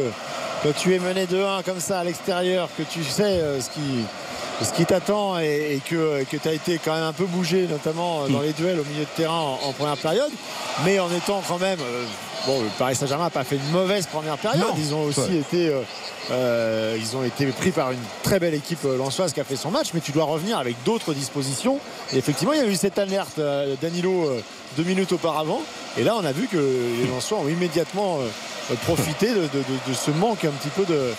[0.63, 4.05] quand tu es mené 2-1 comme ça à l'extérieur, que tu sais euh, ce qui,
[4.61, 7.67] ce qui t'attend et, et que, que tu as été quand même un peu bougé,
[7.69, 10.31] notamment euh, dans les duels au milieu de terrain en, en première période,
[10.85, 11.79] mais en étant quand même.
[11.81, 12.05] euh,
[12.45, 14.61] Bon, le Paris Saint-Germain n'a pas fait une mauvaise première période.
[14.67, 14.73] Non.
[14.77, 15.35] Ils ont aussi Ouais.
[15.37, 15.81] été, euh,
[16.31, 19.55] euh, ils ont été pris par une très belle équipe euh, lensoise qui a fait
[19.55, 21.79] son match, mais tu dois revenir avec d'autres dispositions.
[22.11, 24.29] Et effectivement, il y a eu cette alerte euh, Danilo
[24.75, 25.61] deux minutes auparavant.
[25.97, 28.17] Et là, on a vu que les Lensois ont immédiatement
[28.85, 31.11] profité de, de- de- de ce manque un petit peu de,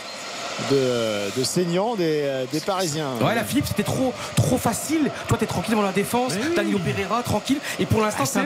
[0.70, 3.09] de, de saignant des, euh, des Parisiens.
[3.20, 5.10] Ouais, la Philippe, c'était trop, trop facile.
[5.28, 6.32] Toi, t'es tranquille dans la défense.
[6.56, 7.59] Danilo Pereira, tranquille.
[7.78, 8.44] Et pour l'instant, Ah, c'est un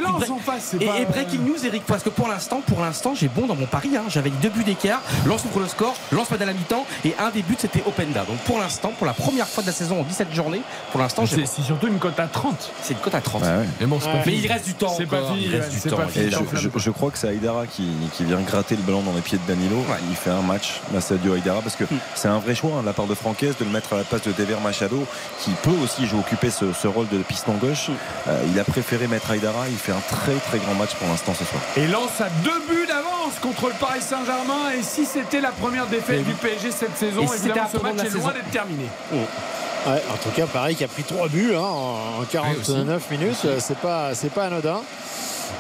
[0.81, 3.55] Et, pas- et breaking news, Eric, parce que pour l'instant, pour l'instant, j'ai bon dans
[3.55, 3.91] mon pari.
[3.97, 4.05] hein.
[4.09, 5.01] J'avais deux buts d'écart.
[5.27, 6.85] Lance ouvre le score, lance pas à la mi-temps.
[7.05, 8.25] Et un des buts, c'était Openda.
[8.25, 10.63] Donc pour l'instant, pour la première fois de la saison en 17 journées,
[10.93, 11.47] pour l'instant, j'ai.
[11.47, 12.71] C'est surtout une cote à 30.
[12.83, 13.43] C'est une cote à 30.
[13.43, 13.67] Ouais, ouais.
[13.81, 14.95] Mais bon, c'est pas Mais il reste du temps.
[14.97, 15.35] C'est pas encore.
[15.35, 15.97] fini, Il reste ouais, du c'est temps.
[15.97, 16.25] pas Il fini.
[16.27, 19.21] Et reste je, crois que c'est Aïdara qui, qui vient gratter le ballon dans les
[19.21, 19.77] pieds de Danilo.
[20.11, 21.98] Il fait un match, Massadio Aïdara, parce que Hmm.
[22.15, 24.05] C'est un vrai choix hein, de la part de Francaise de le mettre à la
[24.05, 25.05] place de Dever Machado,
[25.41, 27.91] qui peut aussi jouer, occuper ce, ce rôle de piston gauche.
[28.29, 29.69] Euh, il a préféré mettre Aïdara.
[29.69, 31.63] Il fait un très très grand match pour l'instant ce soir.
[31.77, 34.71] Et lance à deux buts d'avance contre le Paris Saint-Germain.
[34.79, 36.33] Et si c'était la première défaite Et du.
[36.35, 38.29] PSG cette saison, Et évidemment, ce match de la est loin saison.
[38.35, 38.85] d'être terminé.
[39.13, 43.37] Ouais, en tout cas, Paris qui a pris trois buts hein, en en 49 minutes,
[43.45, 44.81] euh, c'est pas, c'est pas anodin.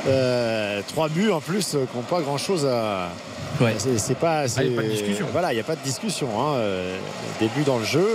[0.07, 3.09] Euh, trois buts en plus euh, qui n'ont pas grand chose à.
[3.61, 3.75] Ouais.
[3.79, 4.45] C'est pas.
[4.57, 5.27] Ah, y a pas de discussion.
[5.33, 6.29] Voilà, il n'y a pas de discussion.
[6.39, 6.55] Hein.
[6.57, 6.99] Euh,
[7.41, 8.07] Début dans le jeu.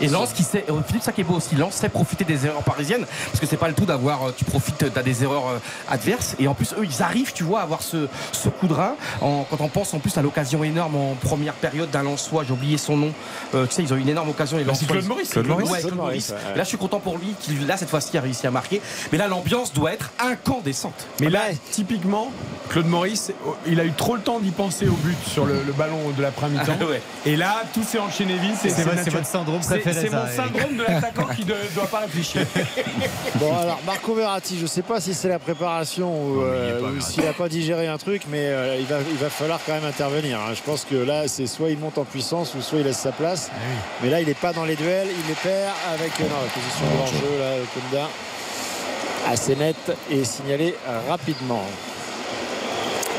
[0.00, 2.46] Et Lens qui sait, euh, Philippe, ça qui est beau aussi, Lens sait profiter des
[2.46, 5.48] erreurs parisiennes, parce que c'est pas le tout d'avoir, euh, tu profites, t'as des erreurs
[5.48, 5.58] euh,
[5.88, 8.74] adverses, et en plus eux ils arrivent, tu vois, à avoir ce, ce coup de
[8.74, 12.44] rein, en- quand on pense en plus à l'occasion énorme en première période d'un Lensois,
[12.46, 13.12] j'ai oublié son nom,
[13.54, 15.30] Euh, tu sais, ils ont eu une énorme occasion, les Bah, c'est Lensois, Claude Maurice.
[15.30, 16.56] Claude Maurice, Claude Claude Maurice, ouais.
[16.56, 18.80] Là je suis content pour lui, qui là cette fois-ci a réussi à marquer,
[19.12, 21.06] mais là l'ambiance doit être incandescente.
[21.20, 21.40] Mais là,
[21.70, 22.30] typiquement,
[22.68, 25.62] Claude Maurice, oh, il a eu trop le temps d'y penser au but sur le,
[25.66, 26.60] le ballon de l'après-midi.
[26.66, 27.00] Ah, ouais.
[27.24, 28.54] Et là, tout s'est enchaîné vite.
[28.62, 32.42] C'est votre syndrome C'est mon syndrome de l'attaquant qui ne doit pas réfléchir.
[33.36, 37.00] Bon alors Marco Verratti, je ne sais pas si c'est la préparation ou, euh, ou
[37.00, 39.84] s'il n'a pas digéré un truc, mais euh, il, va, il va falloir quand même
[39.84, 40.38] intervenir.
[40.40, 40.52] hein.
[40.54, 43.12] Je pense que là, c'est soit il monte en puissance ou soit il laisse sa
[43.12, 43.50] place.
[44.02, 46.50] Mais là, il n'est pas dans les duels, il les perd avec euh, non, la
[46.50, 48.08] position de l'enjeu là, Kunda.
[49.28, 51.64] Assez nette et signalé euh, rapidement.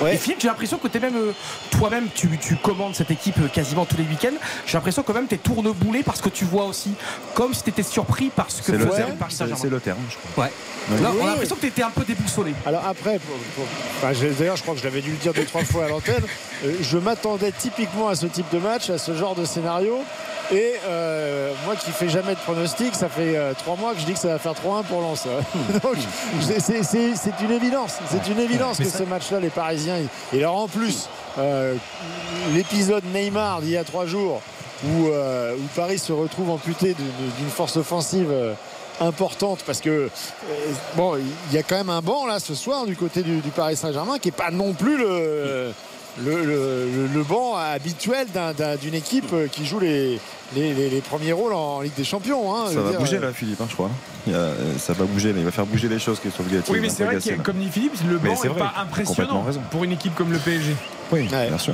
[0.01, 0.15] Ouais.
[0.15, 1.31] Et Philippe, j'ai l'impression que même euh,
[1.71, 4.35] toi-même, tu, tu commandes cette équipe euh, quasiment tous les week-ends.
[4.65, 6.93] J'ai l'impression quand même t'es tourneboulé parce que tu vois aussi,
[7.33, 9.11] comme si t'étais surpris parce que C'est le terme.
[9.17, 9.61] Paris C'est Saint-Germain.
[9.61, 10.45] c'est le terme, je crois.
[10.45, 10.51] Ouais.
[10.89, 11.01] Oui.
[11.01, 12.53] Là, on a l'impression que t'étais un peu déboussolé.
[12.65, 13.65] Alors après, pour- pour-
[13.97, 15.89] enfin, je- d'ailleurs je crois que je l'avais dû le dire deux trois fois à
[15.89, 16.23] l'antenne,
[16.65, 19.99] euh, je m'attendais typiquement à ce type de match, à ce genre de scénario.
[20.49, 24.05] Et euh, moi qui fais jamais de pronostic, ça fait euh, trois mois que je
[24.05, 25.27] dis que ça va faire 3-1 pour Lens.
[25.83, 25.95] Donc
[26.41, 29.86] c'est- c'est c'est- c'est une évidence, c'est une évidence que ce match-là, les Parisiens,
[30.33, 31.75] et alors en plus, euh,
[32.53, 34.41] l'épisode Neymar d'il y a trois jours,
[34.85, 38.29] où, euh, Paris se retrouve amputé d'une force offensive.
[38.31, 38.53] euh,
[38.99, 40.09] importante parce que
[40.95, 43.49] bon il y a quand même un banc là ce soir du côté du, du
[43.49, 45.71] Paris Saint-Germain qui est pas non plus le
[46.23, 46.43] le,
[47.13, 50.19] le- banc habituel d'un- d'un- d'une équipe euh, qui joue les,
[50.55, 52.55] les, les- les premiers rôles en Ligue des Champions.
[52.55, 52.65] hein.
[52.73, 53.89] Ça va dire, bouger euh, là, Philippe, hein, je crois.
[54.25, 55.39] Il y a- euh, ça va bouger, là.
[55.39, 56.73] il va faire bouger les choses, Christophe Galtier.
[56.73, 58.73] Oui, mais c'est vrai que, comme dit Philippe, le Mais banc c'est n'est vrai, pas
[58.81, 60.75] impressionnant pour une équipe comme le PSG.
[61.11, 61.47] Oui, Ouais.
[61.47, 61.73] bien sûr.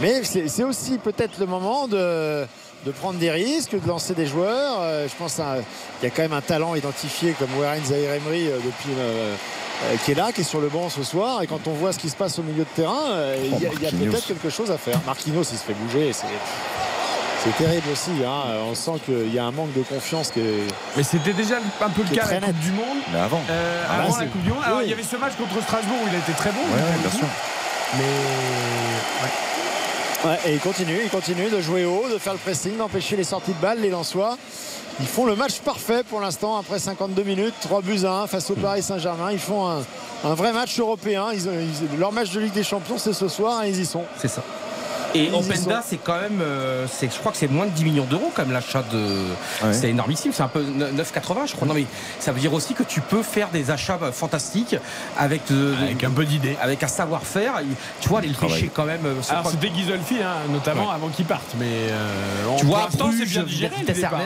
[0.00, 2.44] Mais c'est c'est aussi peut-être le moment de,
[2.84, 4.78] de prendre des risques, de lancer des joueurs.
[4.80, 5.44] Euh, je pense qu'il
[6.02, 8.92] y a quand même un talent identifié comme Warren Zahir Emery euh, depuis.
[8.98, 9.34] euh, euh,
[10.04, 11.42] qui est là, qui est sur le banc ce soir.
[11.42, 13.66] Et quand on voit ce qui se passe au milieu de terrain, euh, il y
[13.66, 15.00] a- peut-être quelque chose à faire.
[15.06, 16.12] Marquinhos, il se fait bouger.
[16.12, 16.26] C'est
[17.44, 18.10] c'est terrible aussi.
[18.26, 18.58] hein.
[18.68, 20.30] On sent qu'il y a un manque de confiance.
[20.32, 22.98] qui est- Mais c'était déjà un peu le cas à la Coupe du Monde.
[23.12, 23.40] Mais avant.
[23.48, 24.62] Euh, Ah, avant c'est- la Coupe du Monde.
[24.66, 24.84] Alors, oui.
[24.86, 26.60] il y avait ce match contre Strasbourg où il a été très bon.
[26.60, 27.26] Ouais, bien sûr.
[27.96, 28.02] Mais
[29.22, 29.30] ouais.
[30.46, 33.52] Et il continue, il continue de jouer haut, de faire le pressing, d'empêcher les sorties
[33.52, 34.36] de balles, les Lensois.
[35.00, 38.50] Ils font le match parfait pour l'instant après 52 minutes, 3 buts à 1 face
[38.50, 39.30] au Paris Saint-Germain.
[39.30, 41.28] Ils font un, vrai match européen.
[41.98, 44.02] Leur match de Ligue des Champions, c'est ce soir et ils y sont.
[44.16, 44.42] C'est ça.
[45.14, 48.04] Et Openda, c'est quand même, euh, c'est, je crois que c'est moins de 10 millions
[48.04, 48.98] d'euros comme l'achat de.
[49.66, 49.72] Ouais.
[49.72, 51.66] C'est énormissime, c'est un peu 9,80 je crois.
[51.66, 51.86] Non mais
[52.20, 54.76] ça veut dire aussi que tu peux faire des achats euh, fantastiques
[55.18, 56.56] avec, de- Avec un peu d'idées.
[56.60, 57.54] avec un savoir-faire.
[58.00, 58.54] Tu vois, les Travail.
[58.56, 59.04] pêcher quand même.
[59.06, 60.94] euh, c'est Alors c'était Ghisolfi, hein, notamment Ouais.
[60.94, 61.54] avant qu'il parte.
[61.58, 63.74] Mais euh, tu vois, c'est bien digéré.
[63.86, 64.20] le hein.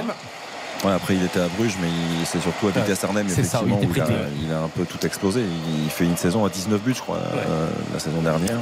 [0.84, 3.62] Ouais, après, il était à Bruges, mais il- c'est surtout à Vitesse Arnhem, c'est ça,
[3.64, 4.06] effectivement, il où il a,
[4.48, 5.42] il un peu tout explosé.
[5.84, 8.58] Il fait une saison à 19 buts, je crois, euh, la saison dernière.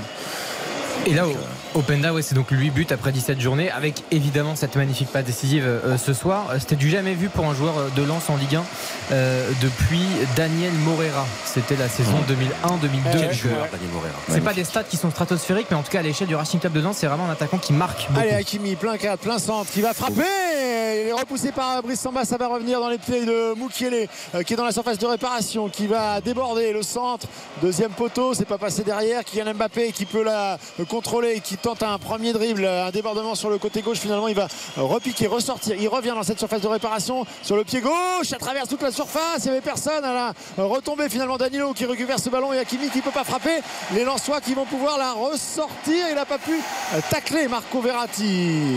[1.06, 1.24] Et là,
[1.74, 5.64] Openda, ouais, c'est donc 8 buts après 17 journées, avec évidemment cette magnifique passe décisive
[5.64, 6.48] euh, ce soir.
[6.58, 8.64] C'était du jamais vu pour un joueur euh, de Lens en Ligue 1
[9.12, 10.02] euh, depuis
[10.34, 11.26] Daniel Morera.
[11.44, 13.12] C'était la saison 2001-2002.
[13.12, 14.08] Quel Euh, joueur, Daniel Morera.
[14.28, 16.58] C'est pas des stats qui sont stratosphériques, mais en tout cas à l'échelle du Racing
[16.58, 18.18] Club de Lens, c'est vraiment un attaquant qui marque beaucoup.
[18.20, 20.22] Allez, Hakimi, plein cadre, plein centre, qui va frapper.
[20.92, 24.42] Il est repoussé par Brice Samba, ça va revenir dans les pieds de Moukielé, euh,
[24.42, 27.28] qui est dans la surface de réparation, qui va déborder le centre.
[27.62, 29.24] Deuxième poteau, c'est pas passé derrière.
[29.24, 33.50] Kylian Mbappé qui peut la euh, contrôler, qui tente un premier dribble, un débordement sur
[33.50, 33.98] le côté gauche.
[33.98, 35.76] Finalement, il va repiquer, ressortir.
[35.78, 38.90] Il revient dans cette surface de réparation sur le pied gauche, à travers toute la
[38.90, 39.38] surface.
[39.40, 40.04] Il n'y avait personne.
[40.04, 43.60] À la retombée, finalement, Danilo qui récupère ce ballon et Hakimi qui peut pas frapper.
[43.94, 46.06] Les Lensois qui vont pouvoir la ressortir.
[46.08, 46.52] Il n'a pas pu
[46.94, 48.76] euh, tacler Marco Verratti.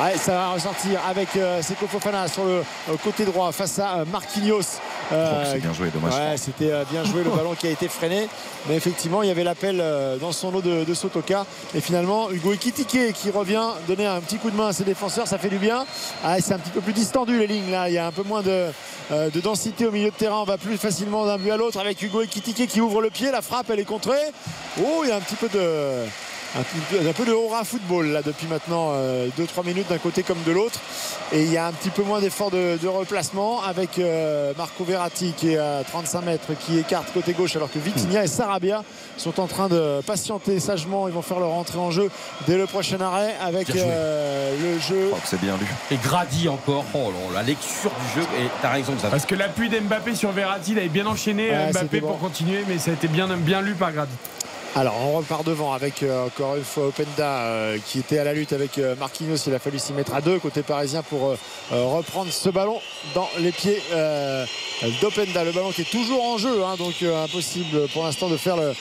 [0.00, 3.96] Ouais, ça va ressortir avec euh, Seko Fofana sur le euh, côté droit face à
[3.96, 4.78] euh, Marquinhos.
[5.10, 6.14] C'est bien joué, dommage.
[6.14, 8.28] Ouais, c'était bien joué le ballon qui a été freiné.
[8.68, 9.82] Mais effectivement, il y avait l'appel
[10.20, 11.46] dans son lot de, de Sotoka.
[11.74, 15.26] Et finalement, Hugo Ekitike qui revient donner un petit coup de main à ses défenseurs.
[15.26, 15.86] Ça fait du bien.
[16.24, 17.88] Ah, c'est un petit peu plus distendu les lignes là.
[17.88, 18.66] Il y a un peu moins de,
[19.10, 20.40] euh, de densité au milieu de terrain.
[20.40, 23.30] On va plus facilement d'un but à l'autre avec Hugo Ekitike qui ouvre le pied.
[23.30, 24.18] La frappe, elle est contrée.
[24.80, 26.04] Oh, il y a un petit peu de.
[26.56, 28.92] Un peu, un peu de aura football là depuis maintenant
[29.38, 30.80] 2-3 minutes d'un côté comme de l'autre
[31.30, 34.82] et il y a un petit peu moins d'effort de, de replacement avec euh, Marco
[34.82, 38.82] Verratti qui est à 35 mètres qui écarte côté gauche alors que Vitinha et Sarabia
[39.18, 42.10] sont en train de patienter sagement ils vont faire leur entrée en jeu
[42.46, 43.92] dès le prochain arrêt avec Bien joué.
[43.92, 45.66] euh, le jeu Je crois que c'est bien lu.
[45.90, 46.84] Et Grady encore.
[46.94, 48.26] Oh là, la lecture du jeu.
[48.40, 49.10] Et t'as raison, Xavier.
[49.10, 52.08] Parce que l'appui d'Mbappé sur Verratti, il avait bien enchaîné Ouais, euh, Mbappé bon.
[52.08, 54.12] pour continuer, mais ça a été bien, bien lu par Grady.
[54.76, 58.34] Alors on repart devant avec euh, encore une fois Openda euh, qui était à la
[58.34, 59.36] lutte avec euh, Marquinhos.
[59.46, 61.36] Il a fallu s'y mettre à deux côté parisien pour
[61.70, 62.80] reprendre ce ballon
[63.14, 63.80] dans les pieds
[65.00, 65.44] d'Openda.
[65.44, 68.74] Le ballon qui est toujours en jeu, hein, donc impossible pour l'instant de faire le,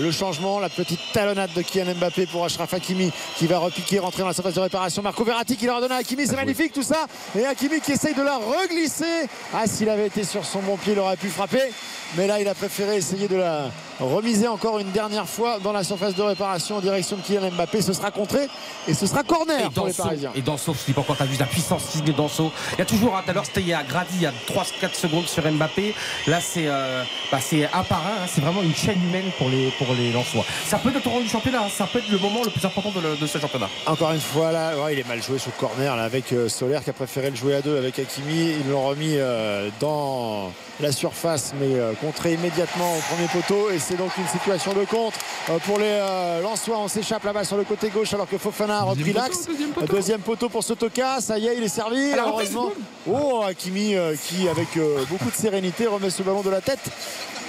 [0.00, 0.58] le changement.
[0.58, 4.34] La petite talonnade de Kylian Mbappé pour Achraf Hakimi qui va repiquer, rentrer dans la
[4.34, 5.02] surface de réparation.
[5.02, 7.06] Marco Verratti qui la redonne à Hakimi, c'est magnifique tout ça.
[7.38, 9.28] Et Hakimi qui essaye de la reglisser.
[9.54, 11.70] Ah s'il avait été sur son bon pied, il aurait pu frapper.
[12.16, 15.84] Mais là, il a préféré essayer de la remiser encore une dernière fois dans la
[15.84, 17.82] surface de réparation en direction de Kylian Mbappé.
[17.82, 18.48] Ce sera contré
[18.88, 20.32] et ce sera corner Et pour les Parisiens.
[20.34, 22.50] et Danso, je dis pas encore, t'as vu la puissance physique de Danso.
[22.72, 24.94] Il y a toujours, hein, tout à l'heure, c'était a Grady, il y a 3-4
[24.94, 25.94] secondes sur Mbappé.
[26.26, 29.48] Là, c'est euh, bah, c'est un par un, hein, c'est vraiment une chaîne humaine pour
[29.48, 30.44] les, pour les Lensois.
[30.66, 32.64] Ça peut être au rang du championnat, hein, ça peut être le moment le plus
[32.64, 33.68] important de, le- de ce championnat.
[33.86, 36.48] Encore une fois, là, ouais, il est mal joué sur le corner là, avec euh,
[36.48, 38.54] Soler qui a préféré le jouer à deux avec Hakimi.
[38.60, 43.70] Ils l'ont remis euh, dans la surface, mais euh, contré immédiatement au premier poteau.
[43.70, 45.18] Et c'est donc une situation de contre
[45.50, 46.78] euh, pour les euh, Lensois.
[46.78, 49.46] On s'échappe là-bas sur le côté gauche alors que Fofana a repris l'axe.
[49.46, 49.94] deuxième poteau.
[49.94, 51.20] Deuxième poteau pour Sotoka.
[51.20, 52.12] Ça y est, il est servi.
[52.12, 52.70] Alors, heureusement.
[53.06, 54.68] Oh, Hakimi euh, qui, avec
[55.10, 56.80] beaucoup de sérénité, remet ce ballon de la tête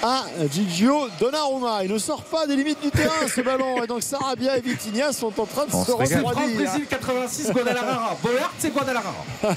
[0.02, 1.84] à Gigio Donnarumma.
[1.84, 3.82] Il ne sort pas des limites du terrain ce ballon.
[3.82, 6.56] Et donc Sarabia et Vitinha sont en train de On se se refroidir.
[6.56, 8.16] Brésil 86, Guadalajara.
[8.22, 9.24] Bollard, c'est Guadalajara.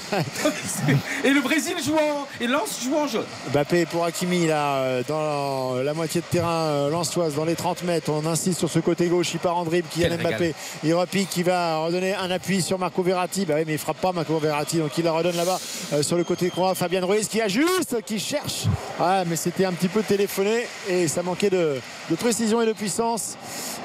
[1.24, 3.26] et le Brésil joue en, et Lens joue en jaune.
[3.52, 7.84] Mbappé pour Hakimi là euh, dans la moitié de terrain euh, lensoise dans les 30
[7.84, 10.53] mètres on insiste sur ce côté gauche il part en dribble Kylian Mbappé
[10.84, 13.99] il repique il va redonner un appui sur Marco Verratti bah oui mais il frappe
[14.02, 15.60] pas Marco Verratti donc il la redonne là-bas
[15.94, 18.66] euh, sur le côté droit Fabien Ruiz qui ajuste qui cherche
[18.99, 21.80] ah mais c'était un petit peu téléphoné et ça manquait de,
[22.10, 23.35] de précision et de puissance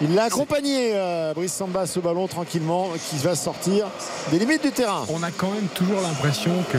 [0.00, 3.86] il l'a accompagné euh, Brice Samba ce ballon tranquillement qui va sortir
[4.30, 6.78] des limites du terrain On a quand même toujours l'impression que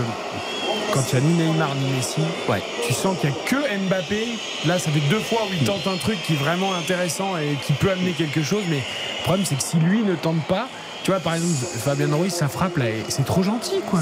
[0.93, 2.61] quand il n'y a ni Neymar ni Messi, Ouais.
[2.85, 4.27] tu sens qu'il n'y a que Mbappé.
[4.65, 7.57] Là, ça fait deux fois où il tente un truc qui est vraiment intéressant et
[7.65, 8.63] qui peut amener quelque chose.
[8.69, 10.69] Mais le problème, c'est que si lui ne tente pas,
[11.05, 13.99] tu vois, par exemple, Fabien Ruiz, sa frappe, là, c'est trop gentil, quoi.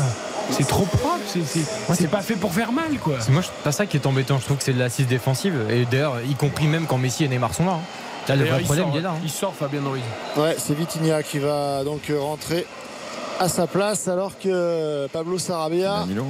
[0.51, 1.19] C'est trop propre.
[1.27, 3.15] C'est, c'est- c'est pas fait pour faire mal, quoi.
[3.19, 4.39] C'est moi, je- pas ça qui est embêtant.
[4.39, 5.53] Je trouve que c'est de l'assise défensive.
[5.69, 7.73] Et d'ailleurs, y compris même quand Messi et Neymar sont là.
[7.73, 7.79] hein.
[8.29, 9.09] Là, le D'ailleurs, vrai il problème, sort, il est là.
[9.11, 9.21] hein.
[9.23, 10.01] Il sort Fabien Ruiz.
[10.37, 12.65] Ouais, c'est Vitinha qui va donc rentrer
[13.41, 16.25] à sa place alors que Pablo Sarabia Danilo.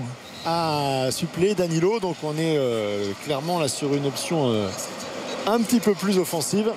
[0.47, 1.99] a supplé Danilo.
[1.99, 4.67] Donc on est euh, clairement là sur une option euh,
[5.45, 6.71] un petit peu plus offensive.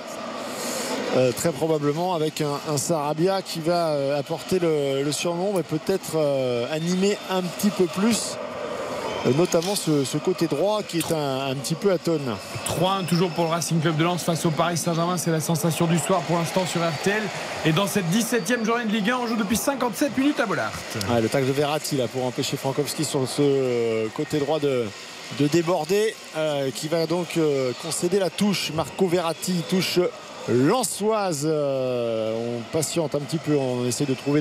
[1.14, 5.62] Euh, très probablement avec un, un Sarabia qui va euh, apporter le, le surnom et
[5.62, 8.36] peut-être euh, animer un petit peu plus
[9.36, 12.36] notamment ce, ce côté droit qui est un, un petit peu à tonne.
[12.80, 15.16] 3-1 toujours pour le Racing Club de Lens face au Paris Saint-Germain.
[15.16, 17.22] C'est la sensation du soir pour l'instant sur RTL.
[17.64, 20.70] Et dans cette 17e journée de Ligue 1, on joue depuis 57 minutes à Bollard.
[21.20, 24.84] Le tacle de Verratti là pour empêcher Frankowski sur ce côté droit de,
[25.40, 26.14] de déborder
[26.76, 27.36] qui va donc
[27.82, 28.70] concéder la touche.
[28.76, 29.98] Marco Verratti touche
[30.48, 31.42] Lançoise.
[31.44, 34.40] Euh, on patiente un petit peu, on essaie de trouver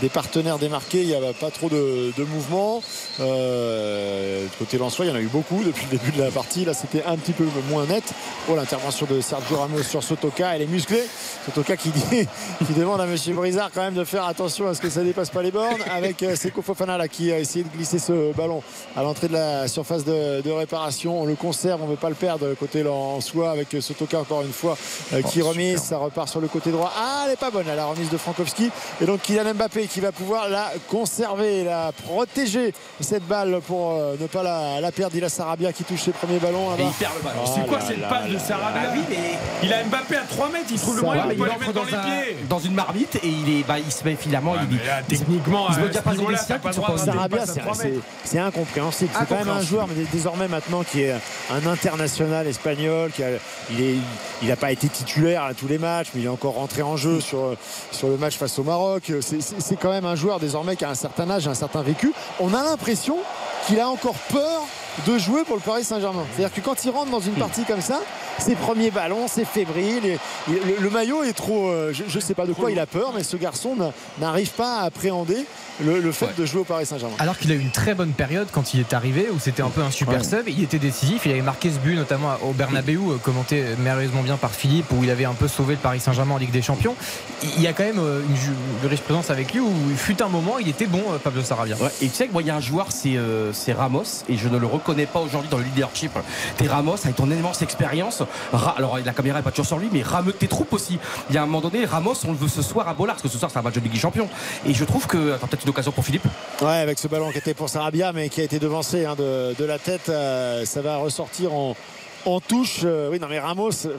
[0.00, 1.02] des, partenaires démarqués.
[1.02, 2.82] Il n'y a pas trop de, mouvement.
[3.20, 6.64] Euh, côté Lançois, il y en a eu beaucoup depuis le début de la partie.
[6.64, 8.04] Là, c'était un petit peu moins net.
[8.48, 11.04] Oh, l'intervention de Sergio Ramos sur Sotoka, elle est musclée.
[11.46, 12.26] Sotoka qui, dit,
[12.66, 15.30] qui demande à Monsieur Brizard quand même de faire attention à ce que ça dépasse
[15.30, 15.82] pas les bornes.
[15.94, 18.62] Avec euh, Seko Fofana qui a essayé de glisser ce ballon
[18.96, 21.20] à l'entrée de la surface de, réparation.
[21.20, 24.52] On le conserve, on ne veut pas le perdre côté Lançois avec Sotoka encore une
[24.52, 24.76] fois
[25.12, 25.72] euh, Oh, remise.
[25.82, 25.84] super.
[25.88, 26.92] Ça repart sur le côté droit.
[26.96, 28.70] Ah, elle n'est pas bonne là, la remise de Frankowski.
[29.00, 34.14] Et donc Kylian Mbappé qui va pouvoir la conserver, la protéger cette balle pour euh,
[34.20, 35.16] ne pas la, la perdre.
[35.16, 37.40] Il a Sarabia qui touche ses premiers ballons Et il perd le ballon.
[37.46, 39.16] Oh C'est quoi là cette passe de là Sarabia Ah oui, mais
[39.62, 41.80] Il a Mbappé à 3 mètres, il trouve le moyen de pas le mettre dans,
[41.80, 42.36] dans, les un- pieds.
[42.48, 44.52] dans une marmite et il, est, bah, il se met finalement.
[44.52, 45.82] Ouais, il, là, il- techniquement, il se à
[46.36, 47.60] siens t'as pas qui passe Sarabia, à c'est-
[48.38, 49.10] incompréhensible.
[49.18, 51.12] C'est quand même un joueur, mais dé- désormais maintenant, qui est
[51.50, 53.10] un international espagnol.
[53.14, 53.28] Qui a,
[53.70, 53.94] il est,
[54.42, 56.96] il n'a pas été titulaire à tous les matchs, mais il est encore rentré en
[56.96, 57.56] jeu sur,
[57.90, 59.10] sur le match face au Maroc.
[59.20, 62.12] C'est- quand même un joueur désormais qui a un certain âge, un certain vécu.
[62.40, 63.16] On a l'impression
[63.66, 64.62] qu'il a encore peur
[65.06, 66.24] de jouer pour le Paris Saint-Germain.
[66.34, 68.00] C'est-à-dire que quand il rentre dans une partie comme ça,
[68.38, 70.04] ses premiers ballons, c'est fébrile.
[70.06, 70.18] et-
[70.50, 71.68] et le, le maillot est trop.
[71.68, 74.50] euh, je ne sais pas de quoi il a peur, mais ce garçon n'a- n'arrive
[74.50, 75.44] pas à appréhender
[75.84, 77.14] le, le fait de jouer au Paris Saint-Germain.
[77.18, 79.68] Alors qu'il a eu une très bonne période quand il est arrivé, où c'était un
[79.70, 80.24] peu un super Ouais.
[80.24, 80.48] sub.
[80.48, 81.22] Il était décisif.
[81.26, 85.02] Il avait marqué ce but, notamment au Bernabeu, euh, commenté merveilleusement bien par Philippe, où
[85.02, 86.94] il avait un peu sauvé le Paris Saint-Germain en Ligue des Champions.
[87.42, 88.52] Il y a quand même euh, une ju-
[88.82, 91.76] jurisprudence avec lui où il fut un moment, il était bon, Pablo Sarabia.
[91.76, 94.04] Ouais, et tu sais que moi, il y a un joueur, c'est euh, c'est Ramos,
[94.28, 96.12] et je ne le reconnais pas aujourd'hui dans le leadership.
[96.56, 98.22] T'es Ramos, avec ton immense expérience.
[98.76, 100.98] Alors, la caméra est pas toujours sur lui, mais rameute tes troupes aussi.
[101.30, 103.22] Il y a un moment donné, Ramos, on le veut ce soir à Bollard, parce
[103.22, 104.28] que ce soir, c'est un match de Ligue des Champions.
[104.66, 105.32] Et je trouve que.
[105.32, 106.26] Attends, peut-être une occasion pour Philippe.
[106.60, 109.54] Ouais, avec ce ballon qui était pour Sarabia, mais qui a été devancé hein, de,
[109.58, 111.74] de la tête, euh, ça va ressortir en,
[112.26, 112.80] en touche.
[112.84, 113.96] Euh, oui, non, mais Ramos, euh,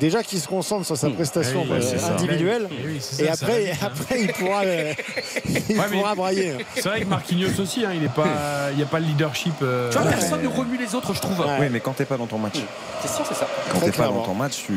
[0.00, 3.32] déjà qu'il se concentre sur sa prestation Eh oui, euh, individuelle, Eh oui, et ça
[3.32, 3.76] après, hein.
[3.82, 4.92] après il pourra, euh,
[5.68, 6.54] il Ouais, pourra brailler.
[6.74, 9.54] C'est vrai que Marquinhos aussi, hein, il est pas, il n'y a pas le leadership.
[9.62, 10.12] euh, Tu vois, ouais.
[10.12, 11.38] personne ne remue les autres, je trouve.
[11.40, 11.56] Ouais.
[11.60, 12.56] Oui, mais quand t'es pas dans ton match,
[13.02, 13.46] C'est sûr, c'est ça.
[13.72, 14.74] quand t'es pas dans ton match, tu,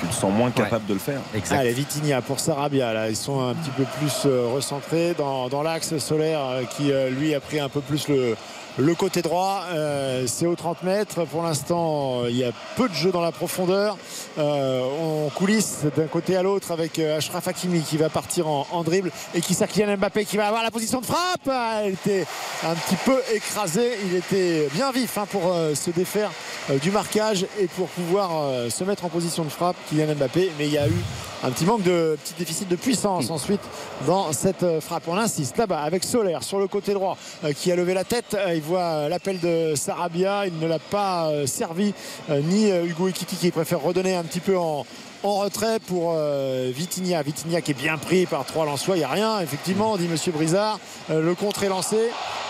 [0.00, 1.20] tu te sens moins capable de le faire.
[1.34, 1.56] Exact.
[1.58, 2.92] Allez, Vitinha pour Sarabia.
[2.92, 6.92] Là, ils sont un petit peu plus euh, recentrés dans, dans l'axe solaire euh, qui,
[6.92, 8.36] euh, lui, a pris un peu plus le,
[8.78, 9.64] le côté droit.
[9.72, 11.24] Euh, C'est aux 30 mètres.
[11.24, 13.96] Pour l'instant, il y a peu de jeu dans la profondeur.
[14.38, 18.82] Euh, on coulisse d'un côté à l'autre avec euh, Ashraf Hakimi qui va partir en,
[18.84, 21.48] dribble et qui Kylian Mbappé qui va avoir la position de frappe.
[21.48, 22.26] Ah, Il était
[22.64, 23.92] un petit peu écrasé.
[24.06, 26.30] Il était bien vif hein, pour euh, se défaire
[26.70, 28.30] euh, du marquage et pour pouvoir
[28.70, 30.52] se mettre en position de frappe Kylian Mbappé.
[30.58, 31.02] Mais il y a eu
[31.44, 33.60] un petit manque de petit déficit de puissance ensuite
[34.06, 35.04] dans cette euh, frappe.
[35.08, 38.34] On insiste là-bas avec Solaire sur le côté droit euh, qui a levé la tête.
[38.34, 40.46] Euh, Il voit l'appel de Sarabia.
[40.46, 41.92] Il ne l'a pas servi
[42.30, 44.86] ni Hugo Ekiti qui préfère redonner un petit peu en
[45.22, 47.20] en retrait pour euh, Vitinha.
[47.22, 48.96] Vitinha qui est bien pris par trois Lensois.
[48.96, 50.78] Il n'y a rien, effectivement, dit Monsieur Brizard.
[51.10, 51.96] Euh, le contre est lancé.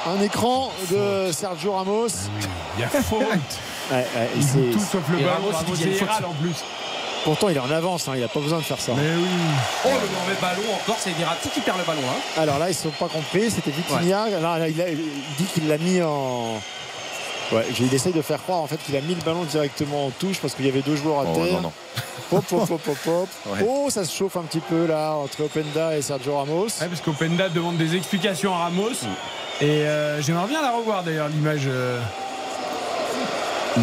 [0.06, 2.08] Un écran de Sergio Ramos.
[2.76, 3.20] Il y a faute.
[3.88, 5.28] Ouais, ouais, et Il c'est- joue tout sauf le ballon.
[5.30, 6.56] Ramos, Ramos, en plus.
[7.26, 8.08] Pourtant, il est en avance.
[8.08, 8.92] hein, il n'a pas besoin de faire ça.
[8.96, 9.28] Mais oui.
[9.84, 12.00] Oh, le mauvais ballon encore, c'est Verratti qui perd le ballon.
[12.08, 12.40] Hein.
[12.40, 13.50] Alors là, ils ne sont pas compris.
[13.50, 14.22] C'était Vitinha.
[14.38, 14.98] Alors là, il, a- il
[15.36, 16.60] dit qu'il l'a mis en.
[17.52, 20.10] Ouais, il essaye de faire croire en fait qu'il a mis le ballon directement en
[20.10, 21.52] touche parce qu'il y avait deux joueurs à Oh, terre.
[21.54, 21.72] non, non.
[22.32, 23.28] Hop, hop, hop, hop, hop.
[23.46, 23.64] Ouais.
[23.68, 26.64] Oh, ça se chauffe un petit peu là entre Openda et Sergio Ramos.
[26.80, 28.90] Ouais, parce qu'Openda demande des explications à Ramos.
[29.60, 32.00] Et euh, j'aimerais bien la revoir d'ailleurs, l'image euh,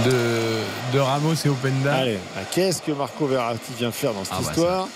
[0.05, 0.59] de,
[0.93, 1.93] de Ramos et Openda.
[1.95, 4.87] Allez, ah, qu'est-ce que Marco Verratti vient faire dans cette Ah bah, histoire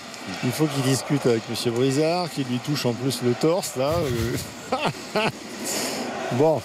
[0.44, 3.90] Il faut qu'il discute avec Monsieur Brizard, qui lui touche en plus le torse là.
[4.72, 4.78] euh.
[6.32, 6.60] bon,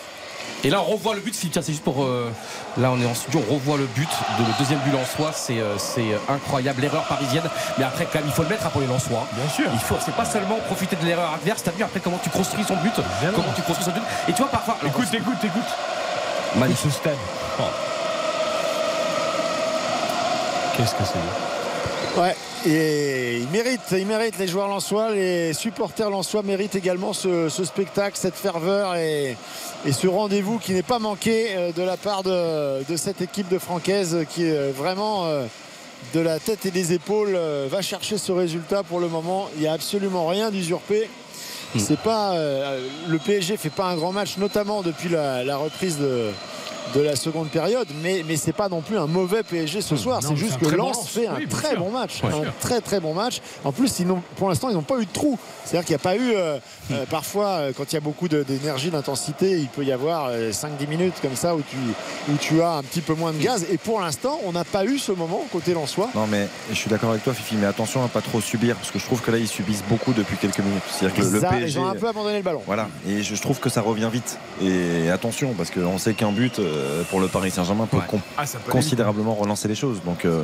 [0.64, 1.36] Et là, on revoit le but.
[1.36, 2.04] Philippe, c'est juste pour.
[2.04, 2.32] euh,
[2.78, 5.32] là, on est en studio, on revoit le but de le deuxième but en soi.
[5.34, 6.82] C'est euh, c'est, incroyable.
[6.82, 7.44] L'erreur parisienne.
[7.78, 9.28] Mais après, quand même, il faut le mettre hein, pour les Lensois.
[9.34, 9.66] Bien sûr.
[9.74, 11.62] Il faut, c'est pas seulement profiter de l'erreur adverse.
[11.64, 12.94] T'as vu après comment tu construis son but,
[13.36, 14.04] comment tu construis son but?
[14.28, 14.78] Et tu vois parfois.
[14.82, 15.72] alors, Écoute, écoute, écoute.
[16.56, 16.92] magnifique.
[16.92, 17.16] Ce stade.
[17.60, 17.64] Oh.
[20.76, 22.36] Qu'est-ce que c'est ouais.
[22.66, 27.66] Et il mérite, il mérite les joueurs lensois, les supporters lensois méritent également ce, ce
[27.66, 29.36] spectacle, cette ferveur et,
[29.86, 33.50] et ce rendez-vous qui n'est pas manqué euh, de la part de, de cette équipe
[33.50, 35.46] de Francaise qui est vraiment euh,
[36.14, 39.50] de la tête et des épaules euh, va chercher ce résultat pour le moment.
[39.56, 41.10] Il n'y a absolument rien d'usurpé.
[41.78, 45.98] c'est pas euh, le PSG fait pas un grand match, notamment depuis la, la reprise
[45.98, 46.30] de
[46.96, 50.20] de la seconde période, mais, mais c'est pas non plus un mauvais PSG ce soir.
[50.22, 51.80] C'est juste que bon Lens fait un Oui, très sûr.
[51.80, 53.42] bon match, un très très bon match.
[53.64, 55.38] En plus, ils n'ont- pour l'instant, ils n'ont pas eu de trou.
[55.66, 56.58] C'est-à-dire qu'il n'y a pas eu euh,
[56.90, 56.94] Hmm.
[56.96, 60.52] euh, parfois euh, quand il y a beaucoup d'énergie, d'intensité, il peut y avoir euh,
[60.52, 61.78] 5-10 minutes comme ça où tu
[62.32, 63.66] où tu as un petit peu moins de gaz.
[63.72, 66.10] Et pour l'instant, on n'a pas eu ce moment côté Lensois.
[66.14, 68.92] Non mais je suis d'accord avec toi Fifi mais attention à pas trop subir parce
[68.92, 70.84] que je trouve que là ils subissent beaucoup depuis quelques minutes.
[70.92, 72.62] C'est-à-dire que le, PSG ils ont un peu abandonné le ballon.
[72.68, 74.38] Voilà, et je je trouve que ça revient vite.
[74.62, 76.73] Et attention, parce qu'on sait qu'un but euh,
[77.10, 77.98] pour le Paris Saint-Germain peut,
[78.38, 80.02] Ah, peut considérablement relancer les choses.
[80.04, 80.44] Donc euh,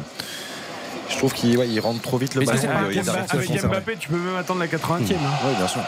[1.09, 2.59] je trouve qu'il ouais, il rentre trop vite le ballon.
[2.61, 3.63] réactions Avec.
[3.65, 5.13] Mbappé, tu peux même attendre la 80e.
[5.13, 5.17] hein.
[5.45, 5.81] Oui, bien sûr.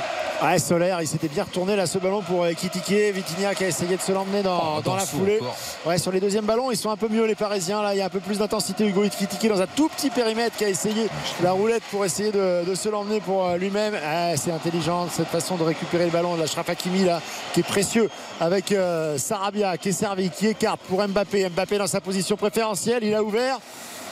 [0.43, 3.13] Ouais, Solaire, il s'était bien retourné là ce ballon pour euh, Kitike.
[3.13, 5.37] Vitinha qui a essayé de se l'emmener dans, Oh, dans la foulée.
[5.39, 5.55] encore.
[5.85, 7.83] Ouais, sur les deuxièmes ballons, ils sont un peu mieux les Parisiens.
[7.83, 8.87] Là, il y a un peu plus d'intensité.
[8.87, 11.09] Hugo Kitike dans un tout petit périmètre qui a essayé
[11.43, 13.93] la roulette pour essayer de, de se l'emmener pour euh, lui-même.
[14.03, 17.21] Ah, c'est intelligent cette façon de récupérer le ballon de la Hakimi là,
[17.53, 18.09] qui est précieux
[18.39, 21.49] avec euh, Sarabia qui est servi, qui écarte pour Mbappé.
[21.49, 23.59] Mbappé dans sa position préférentielle, il a ouvert.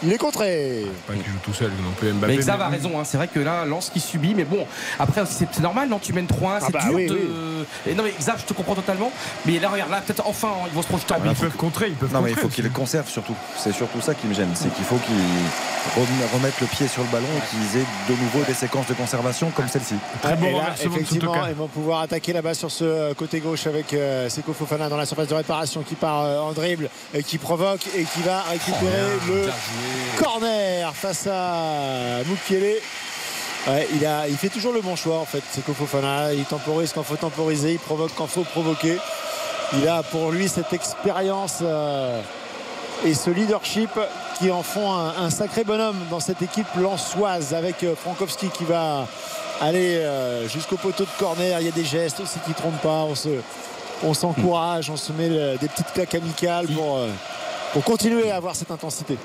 [0.03, 0.85] Il est contré.
[1.07, 2.33] Pas qu'il joue tout seul non plus Mbappé.
[2.33, 3.03] Mais Xav a raison, hein.
[3.03, 4.65] c'est vrai que là, Lance qui subit, mais bon,
[4.97, 7.13] après c'est c'est normal, non Tu mènes 3-1, c'est Ah bah dur oui, de.
[7.13, 7.65] oui.
[7.87, 9.11] Et non, mais Xav, je te comprends totalement,
[9.45, 11.95] mais là, regarde, là, peut-être enfin, ils vont se projeter en Ils peuvent contrer, ils
[11.95, 12.79] peuvent Non mais il faut qu'il le aussi.
[12.79, 13.35] conserve surtout.
[13.57, 14.49] C'est surtout ça qui me gêne.
[14.55, 15.15] C'est qu'il faut qu'ils
[15.95, 18.93] rem- remettent le pied sur le ballon et qu'ils aient de nouveau des séquences de
[18.93, 19.95] conservation comme celle-ci.
[20.21, 23.93] Très bon là, effectivement, ils vont pouvoir attaquer là-bas sur ce euh, côté gauche avec
[23.93, 27.37] euh, Seko Fofana dans la surface de réparation qui part euh, en dribble et qui
[27.37, 29.49] provoque et qui va récupérer le
[30.17, 32.75] corner face à Mukiele.
[33.67, 33.87] Ouais,
[34.29, 36.33] il, fait toujours le bon choix en fait, Seko Fofana.
[36.33, 38.97] Il temporise quand faut temporiser, il provoque quand faut provoquer.
[39.73, 42.21] Il a pour lui cette expérience euh,
[43.05, 43.91] et ce leadership
[44.39, 49.07] qui en font un, sacré bonhomme dans cette équipe lançoise avec euh, Frankowski qui va
[49.61, 51.59] aller euh, jusqu'au poteau de corner.
[51.59, 53.03] Il y a des gestes aussi qui ne trompent pas.
[53.03, 53.29] On se,
[54.03, 59.17] on s'encourage, on se met des petites claques amicales pour continuer à avoir cette intensité.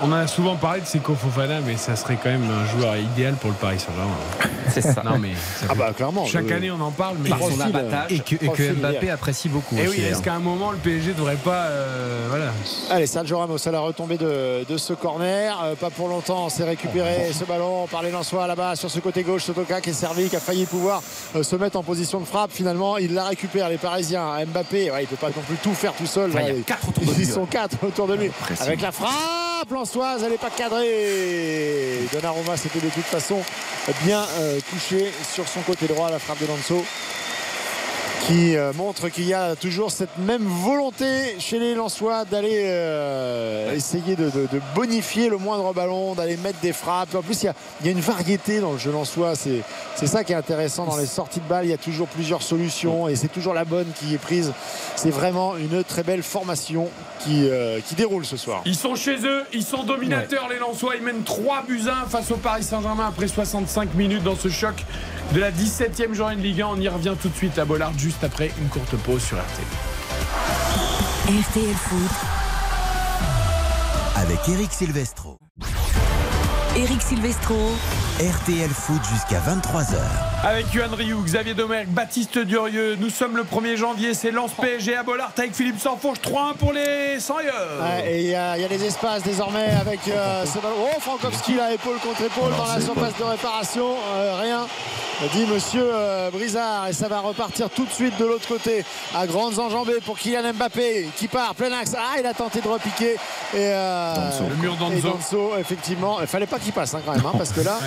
[0.00, 3.34] On a souvent parlé de Seko Fofana, mais ça serait quand même un joueur idéal
[3.34, 4.50] pour le Paris Saint-Germain.
[4.70, 5.02] C'est ça.
[5.04, 6.24] Non mais ça Ah bah clairement.
[6.26, 8.12] chaque le- année on en parle, mais Par son abattage.
[8.12, 9.76] Et que, et que Mbappé apprécie beaucoup.
[9.76, 10.22] Et aussi, oui, est-ce hein.
[10.22, 12.52] qu'à un moment le PSG devrait pas, euh, voilà.
[12.90, 15.58] Allez, Sergio Ramos à la retombée de, de ce corner.
[15.64, 19.00] Euh, pas pour longtemps, on s'est récupéré ce ballon par les Lensois là-bas sur ce
[19.00, 19.44] côté gauche.
[19.44, 21.02] Sotoka qui est servi, qui a failli pouvoir
[21.34, 22.52] euh, se mettre en position de frappe.
[22.52, 24.44] Finalement, il la récupère, les Parisiens.
[24.46, 26.30] Mbappé, ouais, il peut pas non plus tout faire tout seul.
[26.30, 26.50] Enfin, là.
[26.50, 28.30] il y a quatre autour de lui, Ils sont quatre autour de lui.
[28.60, 32.00] Avec la frappe lensoise, elle n'est pas cadrée.
[32.12, 33.40] Donnarumma, c'était de toute façon
[34.04, 36.84] bien euh, touché sur son côté droit, la frappe de Lanzo
[38.26, 43.74] qui euh, montre qu'il y a toujours cette même volonté chez les Lensois d'aller euh,
[43.74, 44.30] essayer de,
[44.74, 47.14] bonifier le moindre ballon, d'aller mettre des frappes.
[47.14, 49.34] En plus, il y a, une variété dans le jeu lensois.
[49.34, 49.62] C'est,
[49.96, 51.64] c'est ça qui est intéressant dans les sorties de balles.
[51.64, 54.52] Il y a toujours plusieurs solutions et c'est toujours la bonne qui est prise.
[54.96, 56.88] C'est vraiment une très belle formation
[57.20, 58.62] qui, euh, qui déroule ce soir.
[58.64, 62.30] Ils sont chez eux, ils sont dominateurs les Lensois, ils mènent 3 buts 1 face
[62.30, 64.84] au Paris Saint-Germain après 65 minutes dans ce choc
[65.34, 66.66] de la 17e journée de Ligue 1.
[66.68, 69.42] On y revient tout de suite à Bollard juste après une courte pause sur RT.
[71.28, 72.10] RTL Foot.
[74.16, 75.38] avec Eric Silvestro.
[76.76, 77.56] Eric Silvestro.
[78.20, 80.37] RTL Foot jusqu'à 23h.
[80.44, 84.94] Avec Yohan Rioux, Xavier Domergue, Baptiste Durieux, nous sommes le 1er janvier, c'est Lens PSG
[84.94, 87.42] à Bollard avec Philippe Sanfourche, 3-1 pour les 100 Ouais,
[88.12, 90.76] et il y, a il y a des espaces désormais avec euh, ce ballon.
[90.80, 93.96] Oh, Frankowski là, épaule contre épaule dans la surface de réparation.
[94.14, 94.66] Euh, rien,
[95.34, 96.86] dit monsieur euh, Brizard.
[96.88, 98.84] Et ça va repartir tout de suite de l'autre côté.
[99.16, 101.94] À grandes enjambées pour Kylian Mbappé qui part plein axe.
[101.98, 103.14] Ah, il a tenté de repiquer.
[103.14, 103.16] Et,
[103.56, 104.44] euh, Danso.
[104.48, 104.76] Le mur.
[105.02, 106.20] Danso, effectivement.
[106.20, 107.80] Il fallait pas qu'il passe hein, quand même, hein, parce que là,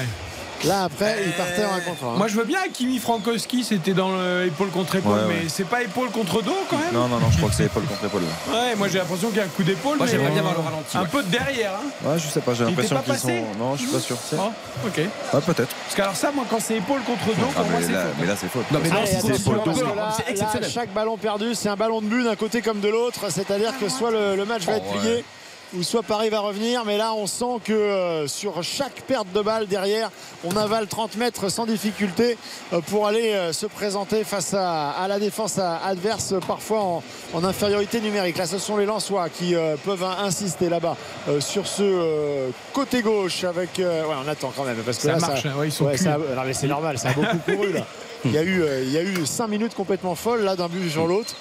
[0.66, 2.18] là après, il partait en un contre un.
[2.18, 4.12] Moi je veux bien Kimi Frankowski, c'était dans
[4.44, 5.42] l'épaule contre épaule, Ouais, ouais.
[5.44, 6.94] mais c'est pas épaule contre dos quand même?
[6.94, 8.22] Non, non, non, je crois que c'est épaule contre épaule.
[8.22, 8.60] là.
[8.60, 9.98] Ouais, moi j'ai l'impression qu'il y a un coup d'épaule.
[9.98, 11.74] Moi, mais j'aimerais bien voir le ralenti, Un peu de derrière.
[11.74, 12.08] Hein.
[12.10, 13.28] Ouais, je sais pas, j'ai l'impression qu'ils sont.
[13.28, 14.18] passé Non, je suis pas sûr.
[14.30, 14.52] C'est- Oh,
[14.88, 14.98] ok.
[14.98, 15.76] Ouais, peut-être.
[15.76, 17.88] Parce que alors ça, moi quand c'est épaule contre dos, Ah, pour moi c'est
[18.20, 18.70] mais là, c'est faute.
[18.72, 19.60] Non, mais non, Allez, c'est épaule
[20.18, 20.70] C'est exceptionnel.
[20.70, 23.32] chaque ballon perdu, c'est un ballon de but d'un côté comme de l'autre.
[23.32, 25.24] C'est-à-dire que soit le, match va être Oh, plié
[25.76, 26.84] ou soit Paris va revenir.
[26.86, 30.10] Mais là, on sent que euh, sur chaque perte de balle derrière,
[30.44, 32.38] on avale 30 mètres sans difficulté
[32.74, 37.04] euh, pour aller euh, se présenter face à, à la défense à- adverse, parfois en,
[37.34, 38.38] en infériorité numérique.
[38.38, 40.98] Là, ce sont les Lensois qui euh, peuvent insister là-bas
[41.30, 43.80] euh, sur ce euh, côté gauche avec.
[43.80, 45.98] euh, ouais, on attend quand même parce que Ça là, marche, ouais, ils sont ouais,
[45.98, 47.82] ça- non, mais c'est normal, ça a beaucoup couru là.
[48.24, 50.68] Il y a eu, euh, il y a eu 5 minutes complètement folles là d'un
[50.68, 51.34] but sur l'autre.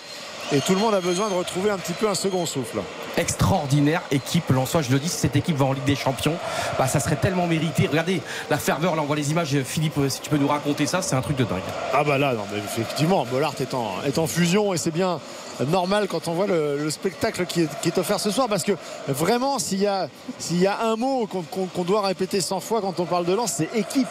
[0.52, 2.78] Et tout le monde a besoin de retrouver un petit peu un second souffle.
[3.16, 6.34] extraordinaire équipe Lensois je le dis si cette équipe va en Ligue des Champions
[6.78, 8.20] bah, ça serait tellement mérité regardez
[8.50, 11.02] la ferveur là on voit les images Philippe euh, si tu peux nous raconter ça
[11.02, 11.60] c'est un truc de dingue
[11.92, 15.20] Ah bah là, non, mais effectivement, Bollard est en, est en fusion et c'est bien
[15.68, 18.64] normal quand on voit le, le spectacle qui est, qui est offert ce soir parce
[18.64, 18.72] que
[19.08, 20.08] vraiment s'il y a,
[20.38, 23.26] s'il y a un mot qu'on qu'on- qu'on doit répéter 100 fois quand on parle
[23.26, 24.08] de lance, c'est équipe.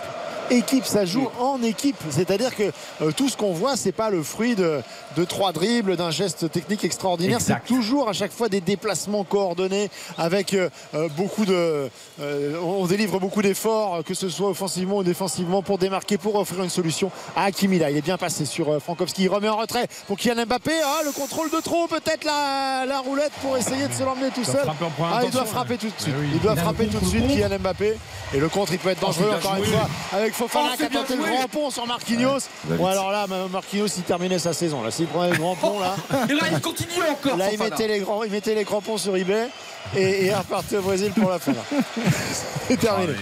[0.52, 1.96] Équipe, ça joue en équipe.
[2.10, 2.72] C'est-à-dire que
[3.04, 4.82] euh, tout ce qu'on voit, c'est pas le fruit de,
[5.18, 7.40] de trois dribbles, d'un geste technique extraordinaire.
[7.42, 11.90] C'est toujours à chaque fois des déplacements coordonnés avec euh, euh, beaucoup de.
[12.22, 16.64] euh, on délivre beaucoup d'efforts, que ce soit offensivement ou défensivement, pour démarquer, pour offrir
[16.64, 17.80] une solution à Hakimi.
[17.80, 19.24] Là, il est bien passé sur euh, Frankowski.
[19.24, 20.72] Il remet en retrait pour Kylian Mbappé.
[20.84, 24.44] Ah, le contrôle de trop, peut-être la, la roulette pour essayer de se l'emmener tout
[24.44, 24.62] seul.
[25.02, 26.14] Ah, il doit frapper tout de suite.
[26.16, 26.28] Eh oui.
[26.36, 27.98] Il doit Il frapper tout de suite Kylian Mbappé.
[28.34, 30.90] Et le contre, il peut être dangereux encore une fois avec Fofana Oh, qui a
[30.90, 32.40] tenté le grand pont sur Marquinhos.
[32.66, 32.86] Bon, vite.
[32.86, 34.84] alors là, Marquinhos, il terminait sa saison.
[34.84, 35.96] Là, prenait là.
[36.30, 39.16] et là il continue encore Là, il mettait, les grands, il mettait les crampons sur
[39.16, 39.48] eBay
[39.96, 41.54] et, et il repartait au Brésil pour la fin.
[42.68, 43.14] C'est terminé.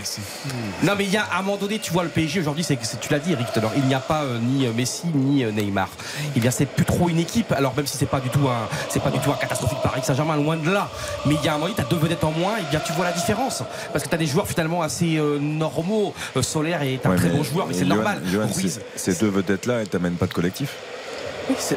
[0.83, 2.77] Non mais il y a à un moment donné tu vois le PSG aujourd'hui c'est
[2.83, 4.73] c'est- tu l'as dit Eric tout à l'heure il n'y a pas euh, ni euh,
[4.73, 5.87] Messi ni euh, Neymar
[6.35, 8.47] il y a c'est plus trop une équipe alors même si c'est pas du tout
[8.49, 10.89] un c'est pas du tout un catastrophique Paris Saint-Germain loin de là
[11.25, 12.91] mais il y a un moment tu as deux vedettes en moins et bien tu
[12.93, 16.81] vois la différence parce que tu as des joueurs finalement assez euh, normaux euh, Solaire
[16.81, 19.75] est un Ouais, très bon joueur mais c'est Johan- normal Johan, Ruiz ces- deux vedettes-là,
[19.81, 20.73] elles t'amènent pas de collectif.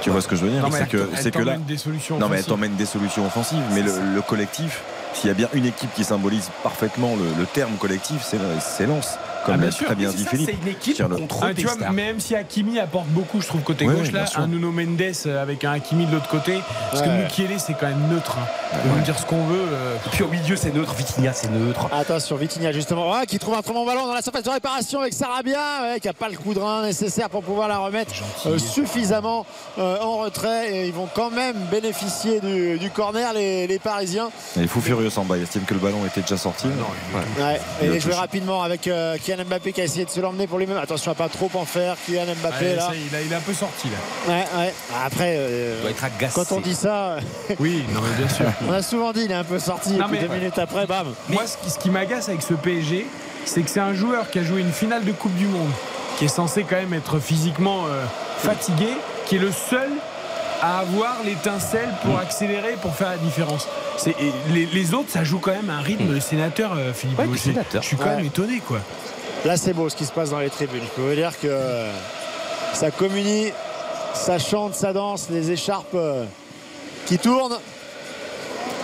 [0.03, 1.45] Tu vois ce que je veux dire C'est que, c'est là.
[1.53, 2.49] t'emmène des solutions Non, mais elle offensives.
[2.49, 3.63] t'emmène des solutions offensives.
[3.73, 4.83] Mais le, le collectif,
[5.15, 8.87] s'il y a bien une équipe qui symbolise parfaitement le, le terme collectif, c'est c'est
[8.87, 9.19] Lens.
[9.45, 9.87] Comme Ah, bien l'a sûr.
[9.87, 10.51] très bien Oui, dit c'est ça, Philippe.
[10.51, 13.87] c'est une équipe contre Ah, tu vois, même si Hakimi apporte beaucoup, je trouve, côté
[13.87, 15.01] Ouais, gauche, là, un Nuno Mendes
[15.41, 16.61] avec un Hakimi de l'autre côté.
[16.91, 17.09] Parce Ouais.
[17.09, 18.37] que Mukiele, c'est quand même neutre.
[18.39, 18.77] hein.
[18.87, 19.59] On peut dire ce qu'on veut.
[19.73, 23.39] euh, et puis au milieu c'est neutre Vitinha c'est neutre Attention, Vitinha justement, ouais, qui
[23.39, 26.12] trouve un très bon ballon dans la surface de réparation avec Sarabia, ouais, qui n'a
[26.12, 28.12] pas le coup de rein nécessaire pour pouvoir la remettre
[28.47, 29.45] euh, suffisamment
[29.79, 30.73] euh, en retrait.
[30.75, 34.31] Et ils vont quand même bénéficier du, du corner, les, les Parisiens.
[34.57, 35.37] Il est fou furieux Samba.
[35.37, 36.67] Il estime que le ballon était déjà sorti.
[36.67, 37.43] Ouais.
[37.45, 38.21] Ouais, Il et jouer touche.
[38.21, 40.77] rapidement avec euh, Kylian Mbappé qui a essayé de se l'emmener pour lui-même.
[40.78, 42.82] Attention à pas trop en faire, Kylian Mbappé ouais, là.
[42.82, 44.32] ça, il, a, il est un peu sorti là.
[44.32, 44.74] Ouais, ouais.
[45.05, 47.16] Après, euh, doit être agacé quand on dit ça,
[47.61, 48.47] Oui, non, mais bien sûr.
[48.69, 49.90] on a souvent dit il est un peu sorti.
[49.93, 51.07] Non, et puis mais- deux minutes après, bam.
[51.28, 53.07] Moi, ce qui, ce qui m'agace avec ce PSG,
[53.44, 55.70] c'est que c'est un joueur qui a joué une finale de Coupe du Monde,
[56.19, 58.05] qui est censé quand même être physiquement euh,
[58.39, 58.89] fatigué,
[59.27, 59.89] qui est le seul
[60.62, 63.66] à avoir l'étincelle pour accélérer, pour faire la différence.
[64.52, 67.19] Les, les autres, ça joue quand même un rythme de sénateur, euh, Philippe.
[67.19, 67.81] Ouais, sénateur.
[67.82, 68.16] Je suis quand Ouais.
[68.16, 68.81] même étonné, quoi.
[69.45, 70.83] Là, c'est beau ce qui se passe dans les tribunes.
[70.85, 71.87] Je peux vous dire que
[72.75, 73.53] ça communie,
[74.15, 76.25] ça chante, ça danse, les écharpes euh,
[77.07, 77.59] qui tournent.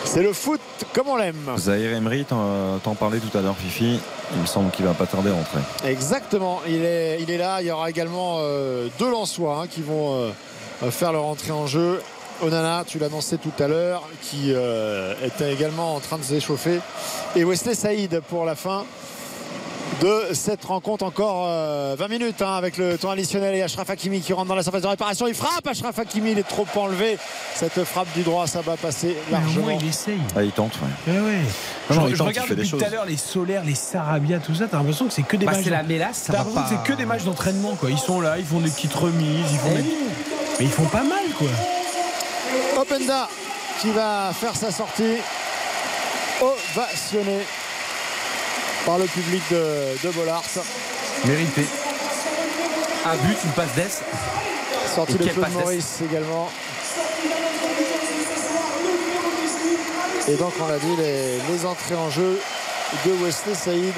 [0.05, 0.61] C'est le foot
[0.95, 1.37] comme on l'aime.
[1.59, 4.01] Zahir Emery, t'en t'en parlais tout à l'heure, Fifi.
[4.35, 5.61] Il me semble qu'il va pas tarder à rentrer.
[5.85, 7.61] Exactement, il est, il est là.
[7.61, 11.67] Il y aura également euh, deux Lensois hein, qui vont euh, faire leur entrée en
[11.67, 12.01] jeu.
[12.43, 16.81] Onana, tu l'annonçais tout à l'heure, qui euh, était également en train de s'échauffer.
[17.35, 18.85] Et Wesley Saïd pour la fin
[20.01, 21.05] de cette rencontre.
[21.05, 24.55] Encore euh, 20 minutes hein, avec le temps additionnel et Ashraf Hakimi qui rentre dans
[24.55, 25.27] la surface de réparation.
[25.27, 27.19] Il frappe Ashraf Hakimi, il est trop enlevé.
[27.55, 29.65] Cette frappe du droit, ça va passer Mais au largement.
[29.67, 30.19] moins, il essaye.
[30.37, 30.73] Ah, il tente,
[31.07, 31.13] ouais.
[31.15, 31.39] Ouais, ouais.
[31.91, 34.67] Non, non, je tente, regarde depuis tout à l'heure les solaires, les Sarabia, tout ça.
[34.71, 35.65] T'as l'impression que c'est que des Bah, matchs.
[35.65, 37.91] c'est la mélasse, ça pas- c'est que des matchs d'entraînement, quoi.
[37.91, 39.83] Ils sont là, ils font des petites remises, ils font des-
[40.59, 41.49] Mais ils font pas mal, quoi.
[42.81, 43.29] Openda
[43.81, 45.17] qui va faire sa sortie
[46.41, 47.39] ovationné
[48.87, 50.45] par le public de, de Bollard.
[51.27, 51.67] Mérité.
[53.05, 54.01] un but une passe d'ess
[54.95, 55.53] Sortie de Claude.
[55.53, 56.49] Maurice également.
[60.29, 62.41] Et donc on l'a dit, les, les entrées en jeu
[63.05, 63.95] de Wesley Saïd.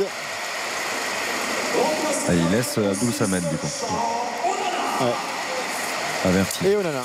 [2.29, 3.69] Ah, il laisse Abdul Samed, du coup.
[5.01, 5.07] Ouais.
[6.27, 6.67] Averti.
[6.67, 7.05] Et Onana.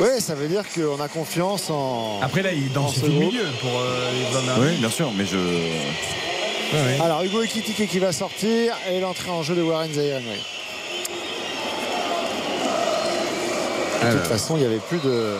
[0.00, 2.20] Oui, ça veut dire qu'on a confiance en.
[2.22, 2.72] Après, là, il
[3.06, 3.32] le groupe.
[3.32, 4.62] milieu pour euh, les.
[4.62, 5.36] Oui, bien sûr, mais je.
[7.00, 10.40] Alors Hugo Ekitike qui va sortir et l'entrée en jeu de Warren Zahir Emery.
[14.04, 15.36] De toute façon, il n'y avait plus de,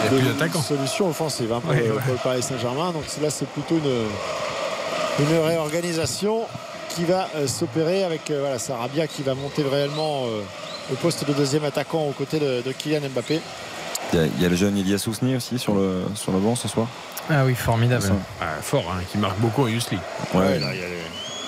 [0.00, 0.62] Il y a de plus d'attaquants.
[0.62, 2.00] solution offensive hein, pour, Ouais, le- ouais.
[2.02, 2.92] pour le Paris Saint-Germain.
[2.92, 4.06] Donc là, c'est plutôt une,
[5.26, 6.42] une réorganisation
[6.94, 10.40] qui va euh, s'opérer avec euh, voilà, Sarabia qui va monter réellement euh,
[10.92, 13.40] au poste de deuxième attaquant aux côtés de, de Kylian Mbappé.
[14.12, 16.38] Il y, a, il y a le jeune Elias Ousni aussi sur le, sur le
[16.38, 16.88] banc ce soir.
[17.28, 18.04] Ah oui, formidable.
[18.40, 20.00] Ah, fort, hein, qui marque beaucoup Youth League.
[20.34, 20.96] Ouais, Ouais, là, il y a, les-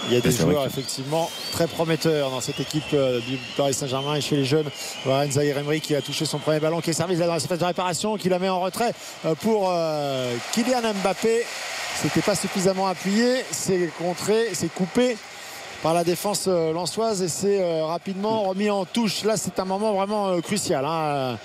[0.09, 3.73] il y a des joueurs que- effectivement très prometteurs dans cette équipe euh, du Paris
[3.75, 4.69] Saint-Germain et chez les jeunes.
[5.07, 7.41] Warren Zahir Emery qui a touché son premier ballon, qui est servi là dans la
[7.41, 8.93] surface de réparation, qui la met en retrait
[9.27, 11.45] euh, pour euh, Kylian Mbappé.
[12.01, 15.17] C'était pas suffisamment appuyé, c'est contré, c'est coupé
[15.83, 19.25] par la défense euh, lançoise et c'est euh, rapidement remis en touche.
[19.25, 20.85] Là, c'est un moment vraiment euh, crucial.
[20.87, 21.37] hein.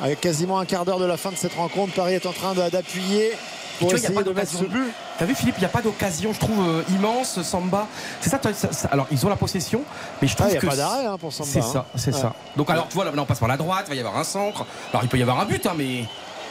[0.00, 2.54] Avec quasiment un quart d'heure de la fin de cette rencontre, Paris est en train
[2.54, 4.92] d'a- d'appuyer Tu pour vois, il y a essayer pas de mettre but.
[5.18, 7.88] T'as vu Philippe, il n'y a pas d'occasion, je trouve euh, immense, Samba.
[8.20, 9.82] C'est ça, ça- ça- alors ils ont la possession,
[10.22, 11.62] mais je trouve Ah, il y a que pas d'arrêt, hein, pour Samba, C'est hein.
[11.72, 12.20] ça, c'est Ouais.
[12.20, 12.32] ça.
[12.56, 14.22] Donc alors tu vois là, on passe par la droite, il va y avoir un
[14.24, 14.64] centre.
[14.92, 16.04] Alors il peut y avoir un but, hein, mais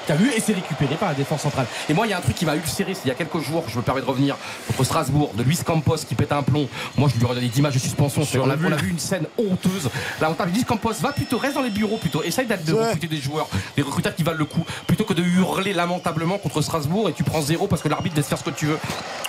[0.08, 1.68] T'as vu Et c'est récupéré par la défense centrale.
[1.90, 3.40] Et moi, il y a un truc qui m'a ulcéré, c'est il y a quelques
[3.40, 4.36] jours, je me permets de revenir
[4.68, 6.68] contre Strasbourg, de Luis Campos qui pète un plomb.
[6.98, 8.24] Moi, je lui aurais donné 10 matchs de suspension.
[8.26, 9.90] Sur on, a, on a vu une scène honteuse.
[10.22, 12.24] Là, on t'a Luis Campos, va plutôt, reste dans les bureaux plutôt.
[12.24, 12.86] Essaye d'être de Ouais.
[12.86, 16.62] recruter des joueurs, des recruteurs qui valent le coup, plutôt que de hurler lamentablement contre
[16.62, 18.78] Strasbourg et tu prends zéro parce que l'arbitre laisse faire ce que tu veux.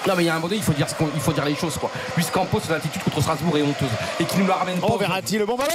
[0.06, 1.32] Non, mais il y a un moment donné, il faut dire, ce qu'on- il faut
[1.32, 1.90] dire les choses, quoi.
[2.16, 3.88] Luis Campos, son attitude contre Strasbourg est honteuse.
[4.20, 4.86] Et qui nous la ramène pas.
[4.90, 5.70] Oh, Verratti, le bon ballon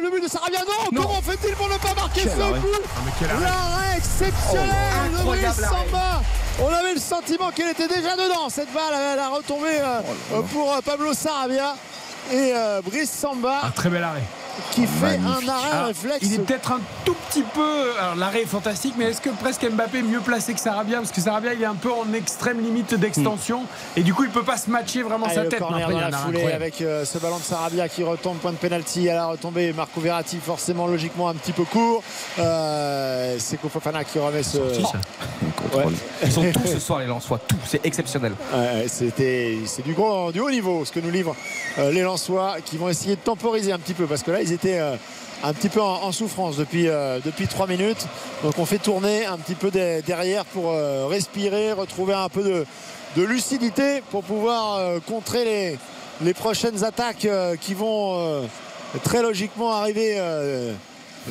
[0.02, 0.60] Le but de Sarabia,
[0.92, 2.60] non, Comment fait-il pour ne pas marquer Quel ce arrêt.
[2.60, 3.44] coup Ah, arrêt.
[3.44, 4.70] L'arrêt exceptionnel
[5.14, 5.54] Oh, de Brice.
[5.56, 6.22] Samba
[6.62, 10.72] On avait le sentiment qu'elle était déjà dedans, cette balle, elle a retombé euh, pour
[10.74, 11.74] euh, Pablo Sarabia.
[12.32, 14.22] Et euh, Brice Samba Un très bel arrêt.
[14.72, 15.48] Qui fait Magnifique.
[15.48, 16.18] un arrêt Alors, réflexe.
[16.22, 17.98] Il est peut-être un tout petit peu.
[18.00, 20.98] Alors l'arrêt est fantastique, mais est-ce que presque Mbappé est mieux placé que Sarabia?
[20.98, 23.62] Parce que Sarabia il est un peu en extrême limite d'extension
[23.96, 25.62] et du coup il peut pas se matcher vraiment Allez, sa tête.
[25.62, 28.56] après, il y a foulée avec euh, ce ballon de Sarabia qui retombe point de
[28.56, 32.02] pénalty à la retombée Marco Verratti forcément logiquement un petit peu court
[32.38, 34.58] euh, c'est Kofofana qui remet ce
[35.74, 35.84] Ouais.
[36.24, 38.32] Ils sont tous ce soir, les Lensois, tout, c'est exceptionnel.
[38.86, 41.34] C'était c'est du gros du haut niveau ce que nous livrent
[41.78, 44.52] euh, les Lensois qui vont essayer de temporiser un petit peu parce que là ils
[44.52, 44.96] étaient euh,
[45.42, 48.06] un petit peu en, souffrance depuis euh, depuis trois minutes.
[48.42, 52.42] Donc on fait tourner un petit peu de- derrière pour euh, respirer retrouver un peu
[52.42, 55.78] de, lucidité pour pouvoir euh, contrer les,
[56.22, 57.26] les prochaines attaques
[57.60, 58.46] qui vont
[59.04, 60.18] très logiquement arriver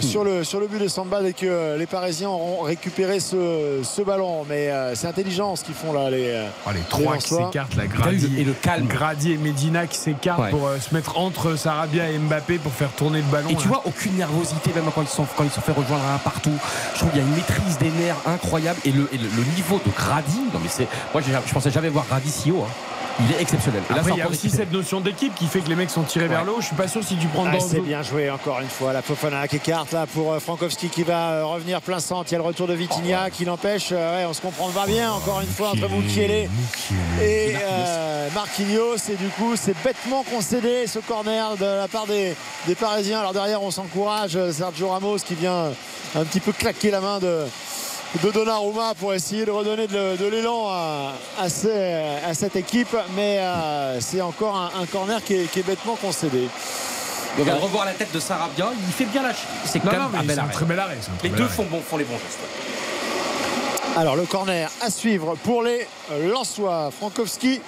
[0.01, 3.79] sur le, sur le but de Samba dès que euh, les Parisiens auront récupéré ce,
[3.83, 4.45] ce ballon.
[4.49, 6.09] Mais euh, c'est intelligent ce qu'ils font là.
[6.09, 8.87] Les, euh, Oh, les trois qui s'écartent, la Grady, et le calme.
[8.87, 10.49] Grady et Medina qui s'écartent Ouais.
[10.49, 13.49] pour euh, se mettre entre Sarabia et Mbappé pour faire tourner le ballon.
[13.49, 16.17] Et tu vois, aucune nervosité, même quand ils sont, quand ils sont fait rejoindre un
[16.17, 16.51] partout.
[16.93, 18.79] Je trouve qu'il y a une maîtrise des nerfs incroyable.
[18.85, 20.87] Et le, et le, le niveau de Grady, non mais c'est.
[21.13, 22.63] Moi, je pensais jamais voir Grady si haut.
[22.67, 22.71] hein.
[23.19, 23.81] Il est exceptionnel.
[23.89, 26.27] Après, il y a aussi cette notion d'équipe qui fait que les mecs sont tirés
[26.27, 26.59] vers le haut.
[26.59, 28.91] Je suis pas sûr si tu prends Ah, dans c'est bien joué encore une fois.
[28.91, 32.25] La Fofana qui écarte là pour euh, Frankowski qui va euh, revenir plein centre.
[32.29, 33.89] Il y a le retour de Vitinha qui l'empêche.
[33.93, 36.49] Euh, ouais, on se comprend pas bien encore une fois entre Mukiele
[37.21, 38.97] et euh, Marquinhos.
[39.09, 42.35] Et du coup, c'est bêtement concédé ce corner de la part des,
[42.67, 43.19] des Parisiens.
[43.19, 44.37] Alors derrière, on s'encourage.
[44.51, 45.71] Sergio Ramos qui vient
[46.15, 47.45] un petit peu claquer la main de
[48.23, 52.95] de Donnarumma pour essayer de redonner de, de l'élan à, à ces- à cette équipe
[53.15, 56.47] mais euh, c'est encore un, un corner qui est, qui est bêtement concédé
[57.37, 59.31] Donc, à revoir la tête de Sarabia, il fait bien la.
[59.65, 60.53] C'est quand non, même un bel un arrêt.
[60.53, 60.97] très bel arrêt.
[61.23, 61.53] Les bel deux arrêt.
[61.53, 62.39] font, bon, font les bons gestes.
[63.97, 66.91] Alors le corner à suivre pour les euh, Lensois.
[66.97, 67.59] Frankowski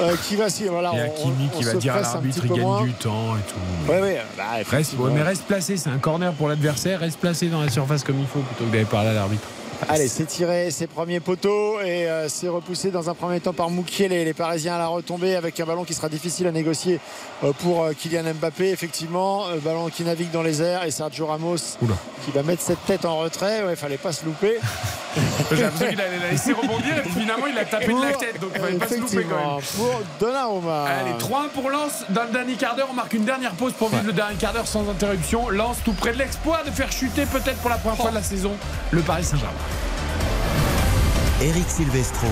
[0.00, 2.50] euh, qui va si voilà Et on- Hakimi on qui va dire à l'arbitre il
[2.50, 2.82] gagne moins.
[2.82, 3.90] du temps et tout.
[3.92, 7.46] Ouais, ouais, bah, Reste, ouais, mais reste placé, c'est un corner pour l'adversaire, reste placé
[7.46, 9.46] dans la surface comme il faut plutôt que d'aller parler à l'arbitre.
[9.88, 13.70] Allez, c'est tiré ses premiers poteaux et euh, c'est repoussé dans un premier temps par
[13.70, 16.98] Moukiel et les Parisiens à la retombée avec un ballon qui sera difficile à négocier
[17.44, 18.70] euh, pour euh, Kylian Mbappé.
[18.70, 21.78] Effectivement, euh, ballon qui navigue dans les airs et Sergio Ramos
[22.24, 23.62] qui va mettre cette tête en retrait.
[23.64, 24.58] Ouais, fallait pas se louper.
[25.52, 28.12] J'ai l'impression qu'il allait la laisser rebondir et puis finalement il a tapé de la
[28.12, 29.58] tête donc il fallait pas se louper quand même.
[29.58, 30.84] Effectivement, Pour Donnarumma.
[30.84, 32.04] Allez, 3-1 pour Lens.
[32.10, 34.52] Dans le dernier quart d'heure, on marque une dernière pause pour vivre le dernier quart
[34.52, 35.48] d'heure sans interruption.
[35.50, 38.22] Lens tout près de l'exploit de faire chuter peut-être pour la première fois de la
[38.22, 38.52] saison
[38.90, 39.52] le Paris Saint-Germain.
[41.40, 42.28] Eric Silvestro,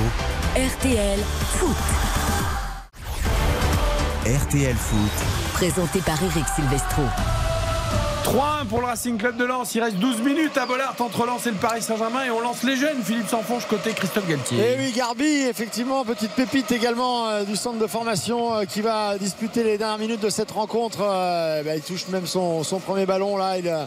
[0.56, 1.20] RTL
[1.58, 1.76] Foot.
[4.26, 5.52] RTL Foot.
[5.52, 7.02] Présenté par Eric Silvestro.
[8.24, 9.74] 3-1 pour le Racing Club de Lens.
[9.74, 12.62] Il reste 12 minutes à Bollard entre Lens et le Paris Saint-Germain et on lance
[12.62, 13.02] les jeunes.
[13.04, 14.58] Philippe Sanfonge côté Christophe Galtier.
[14.58, 19.18] Et oui, Garbi, effectivement, petite pépite également euh, du centre de formation euh, qui va
[19.18, 21.00] disputer les dernières minutes de cette rencontre.
[21.02, 23.58] Euh, bah, il touche même son, premier ballon là.
[23.58, 23.86] Il a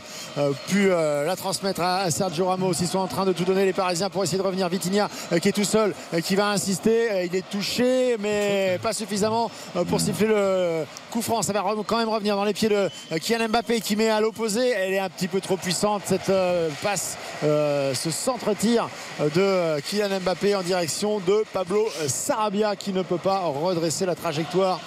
[0.67, 2.73] pu la transmettre à, Sergio Ramos.
[2.73, 4.69] Ils sont en train de tout donner les Parisiens pour essayer de revenir.
[4.69, 5.09] Vitinha
[5.41, 5.93] qui est tout seul,
[6.23, 7.25] qui va insister.
[7.25, 9.49] Il est touché, mais pas suffisamment
[9.89, 11.41] pour siffler le coup franc.
[11.41, 12.89] Ça va quand même revenir dans les pieds de
[13.19, 14.71] Kylian Mbappé qui met à l'opposé.
[14.71, 18.89] Elle est un petit peu trop puissante cette euh, passe, euh, ce centre-tir
[19.19, 24.81] de Kylian Mbappé en direction de Pablo Sarabia qui ne peut pas redresser la trajectoire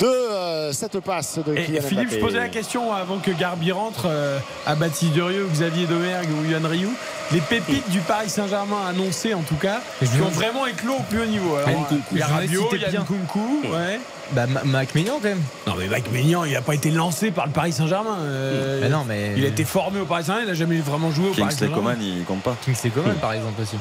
[0.00, 3.70] de euh, cette passe de Et Kylian Philippe, je posais la question avant que Garbi
[3.72, 6.92] rentre euh, à Baptiste Durieux, Xavier Domergue ou Yann Rioux.
[7.32, 11.20] Les pépites du Paris Saint-Germain annoncées en tout cas, qui ont vraiment éclos au plus
[11.22, 11.56] haut niveau.
[11.56, 13.00] Alors, euh, il y a Rabiot, il y a bien.
[13.02, 14.00] Nkunku, ouais.
[14.32, 15.40] Bah, Ma- Mac Mignon quand même.
[15.66, 18.18] Non mais Mike Maignan, il n'a pas été lancé par le Paris Saint-Germain.
[18.20, 21.10] euh, Mais non, mais- Il a été formé au Paris Saint-Germain, il n'a jamais vraiment
[21.10, 21.92] joué au Paris Kingsley Saint-Germain.
[21.94, 22.56] Coman, il compte pas.
[22.64, 23.76] Kingsley Coman par exemple aussi.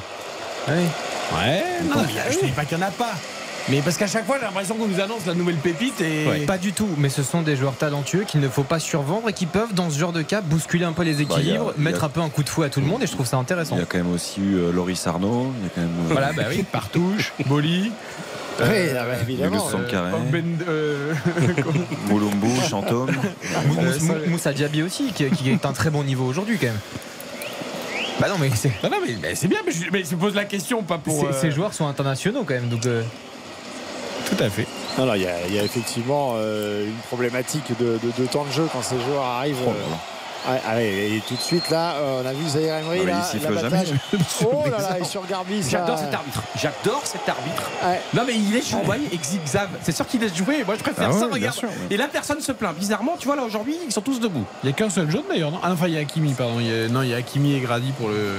[0.69, 0.73] Oui.
[1.35, 2.01] Ouais, non,
[2.31, 3.11] je ne dis pas qu'il n'y en a pas.
[3.69, 6.45] Mais parce qu'à chaque fois, j'ai l'impression qu'on nous annonce la nouvelle pépite et.
[6.45, 9.33] Pas du tout, mais ce sont des joueurs talentueux qu'il ne faut pas survendre et
[9.33, 11.81] qui peuvent, dans ce genre de cas, bousculer un peu les Bah, a- équilibres, a-
[11.81, 13.35] mettre un peu un coup de fouet à tout le monde et je trouve ça
[13.37, 13.75] intéressant.
[13.75, 15.51] Il y a quand même aussi eu euh, Loris Arnaud.
[15.59, 15.89] Il y a quand même.
[16.05, 17.91] euh, Voilà, bah oui, Partouche, Boli.
[18.59, 18.65] Oui,
[18.99, 19.69] ah bah, évidemment.
[19.69, 21.13] Sankaré, Ben- euh,
[22.09, 23.11] Moulumbu, Chantôme.
[23.67, 26.79] Mou- Mou- Moussa Diaby aussi, qui, qui est un très bon niveau aujourd'hui quand même.
[28.19, 30.33] Bah non, mais c'est- Non, non, mais, mais c'est bien, mais je, mais je pose
[30.33, 31.19] la question, pas pour.
[31.19, 32.67] ces, euh, ces joueurs sont internationaux quand même.
[32.67, 33.03] Donc, euh,
[34.29, 34.67] Tout à fait.
[34.97, 38.27] Non, non, il y, a- il y a effectivement euh, une problématique de, de- de
[38.27, 39.57] temps de jeu quand ces joueurs arrivent.
[39.65, 39.69] Oh
[40.49, 43.19] euh, ah ouais, et tout de suite là, euh, on a vu Zahir Emery là,
[43.33, 43.83] il siffle jamais.
[44.45, 46.41] Oh là là, et sur Garbi, J'adore cet arbitre.
[46.55, 47.69] J'adore cet arbitre.
[47.83, 47.99] Ouais.
[48.13, 49.67] Non mais il laisse jouer et zigzag.
[49.81, 50.63] C'est sûr qu'il laisse jouer.
[50.65, 51.27] Moi je préfère Ah ça.
[51.27, 51.55] Regarde.
[51.55, 51.75] sûr, ouais.
[51.89, 52.75] Et là personne se plaint.
[52.77, 54.45] Bizarrement, tu vois là aujourd'hui ils sont tous debout.
[54.63, 55.59] Il n'y a qu'un seul jaune d'ailleurs, non?
[55.63, 56.59] Ah, enfin, il y a Hakimi, pardon.
[56.59, 58.35] Il y a- non, il y a Hakimi et Grady pour le.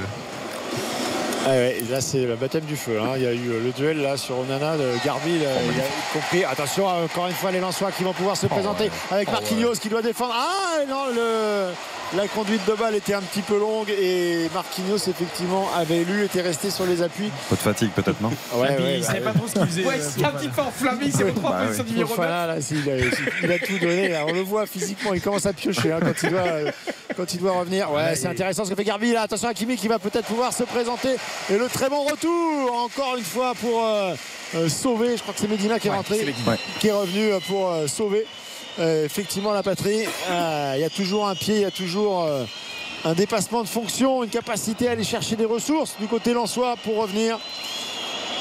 [1.47, 2.99] Ouais, et là c'est le baptême du feu.
[3.01, 3.13] hein.
[3.17, 5.39] Il y a eu euh, le duel là sur Onana de Garbi.
[5.39, 6.45] là, il a compris.
[6.45, 9.89] Attention, euh, encore une fois les Lensois qui vont pouvoir se présenter avec Marquinhos qui
[9.89, 10.35] doit défendre.
[10.37, 11.69] Ah non, le,
[12.17, 16.41] la conduite de balle était un petit peu longue et Marquinhos effectivement avait lu, était
[16.41, 17.31] resté sur les appuis.
[17.51, 19.25] Peu de fatigue peut-être, non Ouais, il ouais, il bah, savait ouais.
[19.25, 19.85] pas trop ce qu'il faisait.
[19.85, 21.05] Ouais, euh, c'est un petit peu enflammé.
[21.07, 21.85] Il s'est retrouvé Bah oui.
[21.91, 22.17] numéro 9.
[22.17, 22.97] Fofana, là, il, a,
[23.43, 24.09] il a tout donné.
[24.09, 24.25] là.
[24.27, 26.71] On le voit physiquement, il commence à piocher hein, quand, il doit, euh,
[27.17, 27.91] quand il doit revenir.
[27.93, 29.13] Ouais, c'est intéressant ce que fait Garbi.
[29.13, 29.23] Là.
[29.23, 31.17] Attention à Kimi qui va peut-être pouvoir se présenter.
[31.51, 34.15] Et le très bon retour, encore une fois, pour euh,
[34.55, 35.17] euh, sauver.
[35.17, 36.57] Je crois que c'est Medina qui est rentré, c'est Medina.
[36.81, 38.25] qui est revenu pour euh, sauver
[38.79, 40.05] euh, effectivement la patrie.
[40.31, 42.25] Euh, Il y a toujours un pied, il y a toujours.
[42.25, 42.45] euh,
[43.05, 46.97] un dépassement de fonction, une capacité à aller chercher des ressources du côté Lensois pour
[46.97, 47.39] revenir.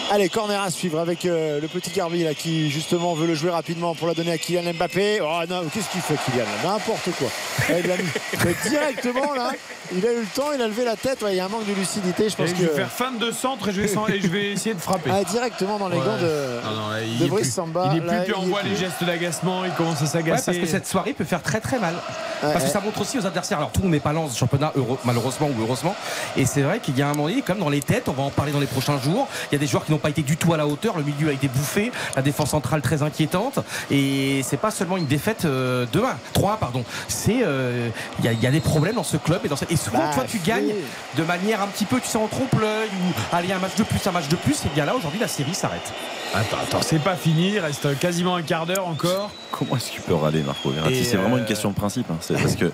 [0.09, 3.49] Allez, corner à suivre avec euh, le petit Garbi là, qui justement veut le jouer
[3.51, 5.19] rapidement pour la donner à Kylian Mbappé.
[5.21, 6.45] Oh non, qu'est-ce qu'il fait Kylian?
[6.63, 7.27] N'importe quoi.
[7.69, 8.03] Ouais, il a mis-
[8.45, 9.51] mais directement là,
[9.93, 11.21] il a eu le temps, il a levé la tête.
[11.23, 12.57] Ouais, il y a un manque de lucidité, je pense Et que.
[12.59, 14.79] je vais faire fin de centre et je vais, sen- et je vais essayer de
[14.79, 15.09] frapper.
[15.13, 16.05] Ah, directement dans les Ouais.
[16.05, 17.89] gants de, Non, non, là, il de est Brice plus- Samba.
[17.91, 20.45] Il est plus, puis on voit les gestes d'agacement, il commence à Ouais, s'agacer.
[20.45, 21.95] parce que cette soirée peut faire très très mal.
[21.95, 23.57] Ouais, parce que ça montre aussi aux adversaires.
[23.57, 25.95] Alors tout le monde n'est pas lance championnat, heureux- malheureusement ou heureusement.
[26.37, 28.23] Et c'est vrai qu'il y a un moment donné, comme dans les têtes, on va
[28.23, 29.27] en parler dans les prochains jours.
[29.51, 30.97] Il y a des joueurs qui n'ont pas été du tout à la hauteur.
[30.97, 33.59] Le milieu a été bouffé, la défense centrale très inquiétante.
[33.91, 36.03] Et c'est pas seulement une défaite euh, de 1,
[36.33, 36.83] 3 pardon.
[37.07, 39.55] C'est euh, il y, a- il y a des problèmes dans ce club et dans
[39.55, 39.71] cette...
[39.71, 40.73] et souvent Bah, toi tu gagnes
[41.15, 43.83] de manière un petit peu tu sais en trompe l'œil ou allez un match de
[43.83, 44.65] plus, un match de plus.
[44.65, 45.91] Et bien là aujourd'hui la série s'arrête.
[46.33, 49.31] Attends, attends, c'est pas fini, il reste quasiment un quart d'heure encore.
[49.51, 52.09] Comment est-ce que tu peux râler, Marco Verratti C'est vraiment euh, une question de principe.
[52.11, 52.17] hein.
[52.19, 52.65] C'est parce que.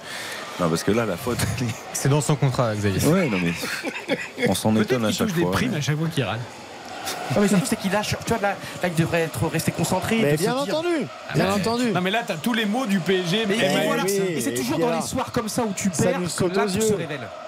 [0.60, 1.38] Non, parce que là, la faute.
[1.94, 3.08] c'est dans son contrat, Xavier.
[3.08, 3.54] Ouais, non, mais.
[4.48, 5.52] On s'en étonne à chaque touche des fois.
[5.52, 6.40] primes mais- à chaque fois qu'il râle.
[7.36, 8.16] Non, mais surtout c'est qu'il lâche.
[8.26, 10.20] Tu vois là, là il devrait être resté concentré.
[10.22, 10.88] Mais bien entendu,
[11.36, 11.92] bien Ah, entendu.
[11.92, 13.46] Non mais là t'as tous les mots du PSG.
[13.48, 13.74] Mais MAX.
[13.84, 14.04] et voilà.
[14.04, 16.26] oui, Et c'est toujours dans alors, les soirs comme ça où tu ça perds nous
[16.26, 16.82] que saute là aux yeux.
[16.82, 16.94] se.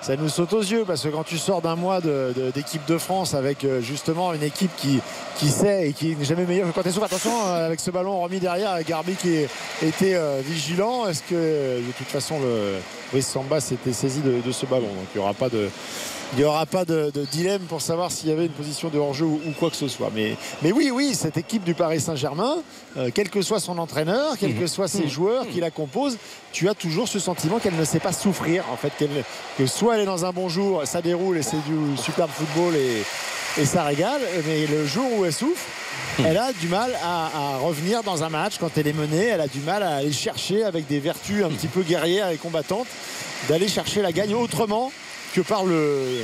[0.01, 2.85] Ça nous saute aux yeux parce que quand tu sors d'un mois de- de- d'équipe
[2.87, 4.99] de, France avec euh, justement une équipe qui,
[5.37, 7.05] qui sait et qui n'est jamais meilleure que quand elle souffre.
[7.05, 9.37] Attention euh, avec ce ballon remis derrière avec Garbi qui
[9.83, 11.07] était euh, vigilant.
[11.07, 12.75] Est-ce que de toute façon le
[13.11, 14.87] Brice Samba s'était saisi de, de ce ballon?
[14.87, 15.69] Donc il n'y aura pas de.
[16.33, 19.25] Il n'y aura pas de, dilemme pour savoir s'il y avait une position de hors-jeu
[19.25, 20.11] ou, quoi que ce soit.
[20.13, 20.35] Mais,
[20.71, 22.57] oui, oui, cette équipe du Paris Saint-Germain,
[22.97, 26.17] euh, quel que soit son entraîneur, quels que soient ses joueurs qui la composent,
[26.51, 28.65] tu as toujours ce sentiment qu'elle ne sait pas souffrir.
[28.71, 28.91] En fait,
[29.57, 32.75] que soit elle est dans un bon jour, ça déroule et c'est du superbe football
[32.75, 35.63] et, et ça régale, mais le jour où elle souffre,
[36.19, 39.25] elle a du mal à, à revenir dans un match quand elle est menée.
[39.25, 42.37] Elle a du mal à aller chercher avec des vertus un petit peu guerrières et
[42.37, 42.87] combattantes,
[43.47, 44.91] d'aller chercher la gagne autrement
[45.35, 46.23] que par le,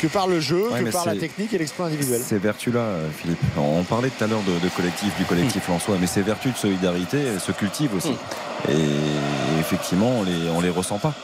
[0.00, 2.20] que par le jeu, Ouais, que par la technique et l'exploit individuel.
[2.22, 5.72] Ces vertus-là, euh, Philippe, on parlait tout à l'heure de, de collectif, du collectif Mm.
[5.72, 8.14] Lensois, mais ces vertus de solidarité elles se cultivent aussi.
[8.68, 11.14] Et effectivement, on les, on les ressent pas.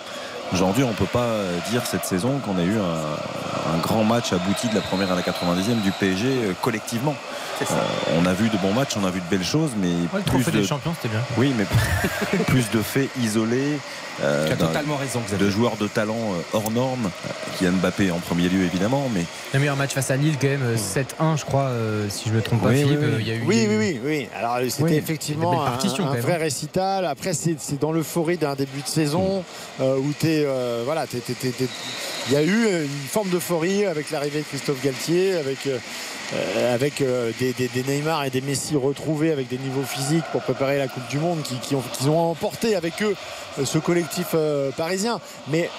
[0.52, 1.28] Aujourd'hui, on ne peut pas
[1.70, 5.16] dire cette saison qu'on a eu un, un grand match abouti de la première à
[5.16, 7.16] la 90e du PSG euh, collectivement.
[7.62, 7.64] Euh,
[8.20, 10.20] on a vu de bons matchs, on a vu de belles choses, mais Ouais, le
[10.20, 11.24] plus trophée de, des champions, c'était bien.
[11.36, 11.64] oui, mais
[12.46, 13.78] plus de faits isolés.
[14.22, 15.44] Euh, Tu as d'un- totalement raison, Xavier.
[15.46, 17.28] de joueurs de talent euh, hors normes, euh,
[17.58, 19.24] Kylian Mbappé en premier lieu évidemment, mais
[19.62, 22.34] eu un match face à Lille quand même, euh, 7-1 je crois, euh, si je
[22.34, 22.98] me trompe pas Oui, Philippe.
[23.00, 23.12] oui, oui.
[23.14, 24.28] euh, il y a eu- Oui, oui, eu- oui, oui.
[24.38, 26.38] Alors c'était Oui, effectivement un, un vrai hein.
[26.38, 27.04] récital.
[27.06, 29.42] Après, c'est c'est dans l'euphorie d'un début de saison
[29.80, 31.04] euh, où t'es, euh, voilà,
[32.28, 35.58] il y a eu une forme d'euphorie avec l'arrivée de Christophe Galtier, avec
[36.34, 40.24] euh, avec euh, des, des- des Neymar et des Messi retrouvés avec des niveaux physiques
[40.32, 43.14] pour préparer la Coupe du Monde, qui, qui ont, qui ont emporté avec eux
[43.58, 44.34] euh, ce collectif
[44.76, 45.20] parisien.
[45.48, 45.70] Mais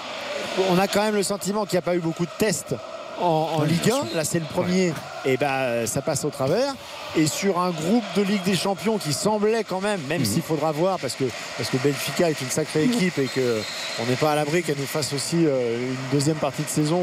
[0.70, 2.76] on a quand même le sentiment qu'il n'y a pas eu beaucoup de tests
[3.22, 4.16] en, en Ligue 1.
[4.16, 4.94] Là, c'est le premier
[5.26, 6.74] et ben ça passe au travers.
[7.16, 10.72] Et sur un groupe de Ligue des Champions qui semblait quand même, même s'il faudra
[10.72, 11.24] voir, parce que,
[11.58, 14.86] parce que Benfica est une sacrée équipe et qu'on n'est pas à l'abri qu'elle nous
[14.86, 17.02] fasse aussi euh, une deuxième partie de saison où,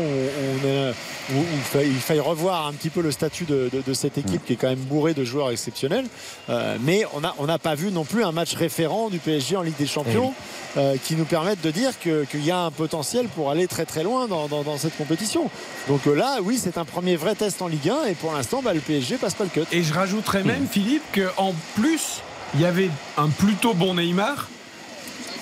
[0.62, 0.90] on est-
[1.32, 3.94] où- où il, faille, il faille revoir un petit peu le statut de, de- de
[3.94, 6.06] cette équipe qui est quand même bourrée de joueurs exceptionnels.
[6.50, 9.62] Euh, mais on n'a on pas vu non plus un match référent du PSG en
[9.62, 10.32] Ligue des Champions
[10.76, 13.84] euh, qui nous permettent de dire que- qu'il y a un potentiel pour aller très
[13.86, 15.48] très loin dans, dans- dans cette compétition.
[15.88, 18.60] Donc euh, là, oui, c'est un premier vrai test en Ligue 1 et pour l'instant,
[18.62, 19.66] bah, le PSG passe pas le cut.
[19.72, 22.20] Et je rajouterais même, Philippe, qu'en plus,
[22.54, 24.48] il y avait un plutôt bon Neymar,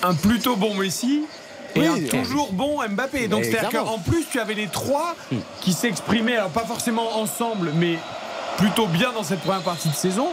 [0.01, 1.23] un plutôt bon Messi.
[1.75, 1.87] Et Oui.
[1.87, 3.27] un toujours bon Mbappé.
[3.27, 5.15] Donc c'est-à-dire qu'en plus tu avais les trois
[5.61, 7.97] qui s'exprimaient, alors pas forcément ensemble, mais
[8.57, 10.27] plutôt bien dans cette première partie de saison.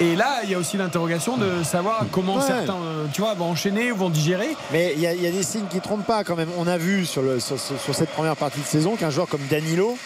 [0.00, 2.46] Et là, il y a aussi l'interrogation de savoir comment Ouais.
[2.46, 4.56] certains, euh, tu vois, vont enchaîner ou vont digérer.
[4.72, 6.48] Mais il y, a- il y a des signes qui ne trompent pas quand même.
[6.58, 9.28] On a vu sur, le- sur- sur- sur cette première partie de saison qu'un joueur
[9.28, 9.96] comme Danilo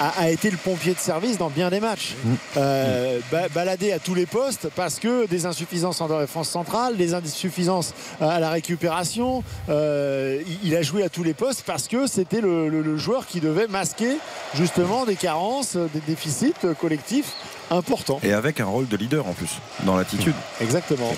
[0.00, 2.14] a, a été le pompier de service dans bien des matchs.
[2.56, 7.14] Euh, ba- baladé à tous les postes parce que des insuffisances en défense centrale, des
[7.14, 9.42] insuffisances à la récupération.
[9.68, 12.96] Euh, il, il a joué à tous les postes parce que c'était le, le- le
[12.96, 14.16] joueur qui devait masquer
[14.54, 17.32] justement des carences, des déficits collectifs
[17.72, 18.20] importants.
[18.22, 19.50] Et avec un rôle de leader en plus,
[19.84, 20.34] dans l'attitude.
[20.60, 21.10] Exactement.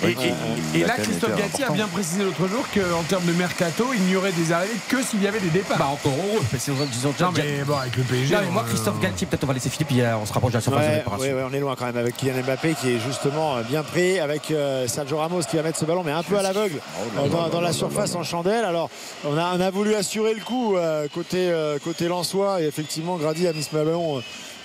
[0.73, 1.73] Et, là, Christophe Gatti a important.
[1.73, 5.21] bien précisé l'autre jour qu'en termes de mercato, il n'y aurait des arrivées que s'il
[5.21, 5.77] y avait des départs.
[5.77, 6.41] Bah encore heureux.
[6.51, 8.33] Mais c'est- disons, Non, mais bon, avec le PSG.
[8.35, 10.57] Non, mais moi, on- Christophe Galtier, peut-être on va laisser Philippe, on se rapproche de
[10.57, 11.27] la surface de Ouais, réparation.
[11.27, 13.83] ouais, ouais, on est loin quand même avec Kylian Mbappé qui est justement euh, bien
[13.83, 16.79] pris avec euh, Sergio Ramos qui va mettre ce ballon mais un peu à l'aveugle
[17.17, 18.65] euh, dans, dans la surface en chandelle.
[18.65, 18.89] Alors
[19.25, 23.17] on a, on a voulu assurer le coup euh, côté euh, côté Lensois et effectivement
[23.17, 24.21] Grady a mis ce ballon.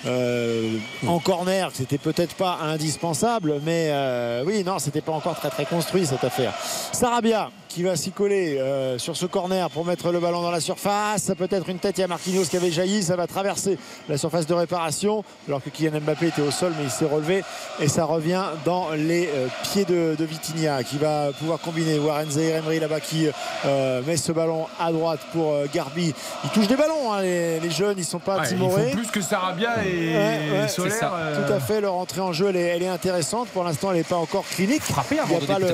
[0.07, 5.51] Euh, en corner, c'était peut-être pas indispensable, mais euh, oui, non, c'était pas encore très
[5.51, 6.55] très construit cette affaire.
[6.93, 10.60] Sarabia qui va s'y coller euh, sur ce corner pour mettre le ballon dans la
[10.60, 11.23] surface.
[11.23, 13.78] Ça peut être une tête, il y a Marquinhos qui avait jailli, ça va traverser
[14.08, 17.44] la surface de réparation, alors que Kylian Mbappé était au sol, mais il s'est relevé
[17.81, 21.99] et ça revient dans les euh, pieds de, de Vitinha qui va pouvoir combiner.
[22.00, 23.28] Warren Zaïre Emery là-bas qui
[23.65, 26.12] euh, met ce ballon à droite pour Garbi.
[26.44, 28.90] Ils touchent des ballons, hein, les, les jeunes, ils sont pas Ouais, ils timorés.
[28.90, 32.66] font plus que Sarabia et Ouais, Tout à fait, leur entrée en jeu, elle est,
[32.66, 33.49] elle est intéressante.
[33.49, 34.82] Pour l'instant, elle n'est pas encore clinique.
[34.82, 35.66] Frappé Il y a pas le.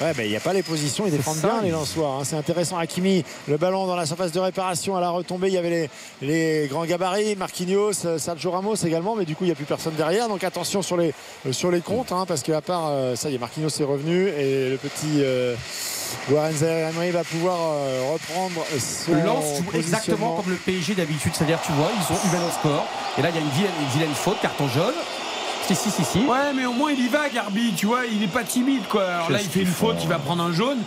[0.00, 2.16] Ouais, mais il n'y a pas les positions, ils défendent ça, bien les Lensois.
[2.20, 2.24] hein.
[2.24, 2.78] C'est intéressant.
[2.78, 5.48] Hakimi, le ballon dans la surface de réparation à la retombée.
[5.48, 5.90] Il y avait les,
[6.62, 9.64] les grands gabarits, Marquinhos, euh, Sergio Ramos également, mais du coup il n'y a plus
[9.64, 10.28] personne derrière.
[10.28, 11.12] Donc attention sur les,
[11.46, 14.28] euh, sur les comptes, hein, parce qu'à part euh, ça y est, Marquinhos est revenu
[14.28, 15.54] et le petit euh,
[16.30, 16.52] Warren
[17.12, 21.90] va pouvoir euh, reprendre son Lance joue exactement comme le PSG d'habitude, c'est-à-dire tu vois,
[21.94, 22.86] ils ont eu au score.
[23.18, 24.94] Et là, il y a une vilaine, une vilaine faute, carton jaune.
[25.66, 26.18] Si, si, si, si.
[26.20, 27.72] Ouais, mais au moins il y va, Garbi.
[27.76, 29.04] Tu vois, il n'est pas timide, quoi.
[29.04, 30.78] Alors là, il fait une faute, il va prendre un jaune.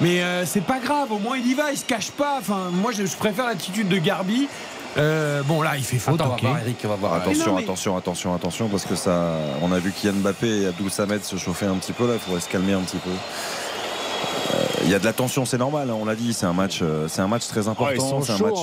[0.00, 2.36] Mais euh, c'est pas grave, au moins il y va, il se cache pas.
[2.40, 4.48] Enfin, moi, je, je préfère l'attitude de Garbi.
[4.96, 6.42] Euh, bon, là, il fait faute, Attends, on va ok.
[6.42, 7.14] voir, Eric, on va voir.
[7.14, 10.62] Attention, Mais non, mais- attention, attention, attention, parce que ça, on a vu Kylian Mbappé
[10.62, 12.14] et Abdou Samed se chauffer un petit peu là.
[12.14, 13.10] Il faudrait se calmer un petit peu.
[13.10, 15.90] Euh, Il y a de la tension, c'est normal.
[15.90, 17.92] hein, on l'a dit, c'est un match, c'est un match très important.
[17.94, 18.58] ils sont c'est un match.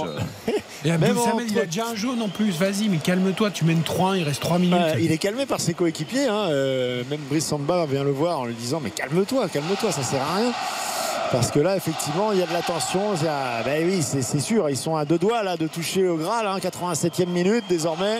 [0.47, 0.51] hein.
[0.83, 2.51] Et Abdel Même Samed, il a entre- déjà un jaune en plus.
[2.57, 4.73] Vas-y, mais calme-toi, tu mènes 3-1, il reste 3 minutes.
[4.79, 6.27] Ouais, il est calmé par ses coéquipiers.
[6.27, 6.47] hein.
[6.49, 10.21] Euh, même Brice Samba vient le voir en lui disant Mais calme-toi, calme-toi, ça sert
[10.21, 10.51] à rien.
[11.31, 13.13] Parce que là, effectivement, il y a de la tension.
[13.15, 14.69] Il y a- ben oui, c'est c'est sûr.
[14.69, 16.45] Ils sont à deux doigts là de toucher au Graal.
[16.47, 16.57] hein.
[16.59, 18.19] 87e minute désormais.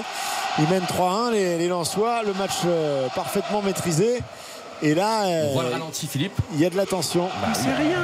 [0.60, 2.24] Ils mènent 3-1, les, les Lensois.
[2.24, 4.20] Le match euh, parfaitement maîtrisé.
[4.84, 6.34] Et là, euh, On voit le ralenti, Philippe.
[6.54, 7.30] il y a de la tension.
[7.48, 8.00] Mais c'est rien.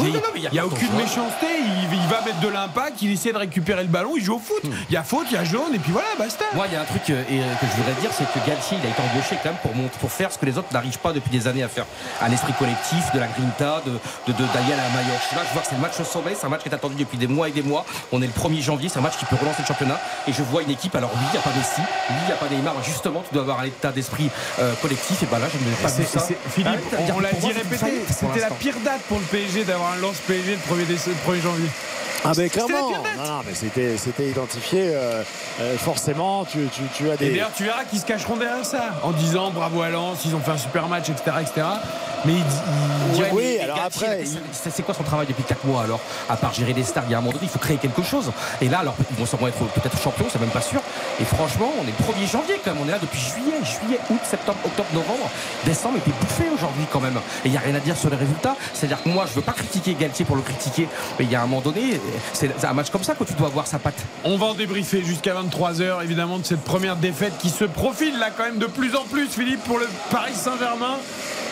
[0.00, 1.46] Il non, non, mais il y a n'y a, aucune méchanceté.
[1.58, 4.38] Il, il va mettre de l'impact, il essaie de récupérer le ballon, il joue au
[4.38, 4.62] foot.
[4.64, 6.44] Il y a faute, il y a jaune, et puis voilà, basta.
[6.54, 8.46] Moi, il y a un truc euh, et, euh, que je voudrais dire, c'est que
[8.46, 10.98] Galtier, il a été embauché quand même pour, pour faire ce que les autres n'arrivent
[10.98, 11.86] pas depuis des années à faire.
[12.20, 15.20] À l'esprit collectif, de la grinta, de, de, de Daniel à Mayotte.
[15.34, 16.96] Là, je vois que c'est le match au sommet, c'est un match qui est attendu
[16.96, 17.84] depuis des mois et des mois.
[18.12, 20.00] On est le 1er janvier, c'est un match qui peut relancer le championnat.
[20.26, 22.32] Et je vois une équipe, alors oui, il n'y a pas Messi, oui, il n'y
[22.32, 22.74] a pas Neymar.
[22.82, 24.30] Justement, tu dois avoir un état d'esprit
[24.60, 25.22] euh, collectif.
[25.22, 26.20] Et ben là, je n'ai pas ça.
[26.20, 29.92] c'est- Philippe, Ah, on l'a dit répété, c'était la pire date pour le PSG d'avoir
[29.92, 31.68] un lance PSG le 1er, déce- 1er janvier.
[32.24, 34.90] Ah ben la clairement, non, non, mais c'était c'était identifié.
[34.92, 35.22] euh,
[35.60, 37.30] euh, forcément, tu, tu, tu as Et des.
[37.30, 40.40] d'ailleurs, tu verras qu'ils se cacheront derrière ça, en disant bravo à Lens, ils ont
[40.40, 41.36] fait un super match, etc.
[41.42, 41.64] etc.
[42.24, 42.42] Mais ils,
[43.12, 46.00] diront- Ouais, Oui, mais alors après, c'est quoi son travail depuis 4 mois alors?
[46.28, 48.02] À part gérer des stars, il y a un moment donné, il faut créer quelque
[48.02, 48.32] chose.
[48.60, 50.80] Et là, alors, ils vont sûrement être peut-être champions, c'est même pas sûr.
[51.20, 52.82] Et franchement, on est le 1er janvier quand même.
[52.84, 55.30] On est là depuis juillet, juillet, août, septembre, octobre, novembre.
[55.64, 57.16] Décembre était bouffé aujourd'hui quand même.
[57.44, 58.56] Et il n'y a rien à dire sur les résultats.
[58.72, 60.88] C'est-à-dire que moi, je veux pas critiquer Galtier pour le critiquer.
[61.18, 62.00] Mais il y a un moment donné,
[62.32, 64.02] c'est c'est un match comme ça que tu dois avoir sa patte.
[64.24, 68.30] On va en débriefer jusqu'à 23h, évidemment, de cette première défaite qui se profile là
[68.36, 70.98] quand même de plus en plus, Philippe, pour le Paris Saint-Germain.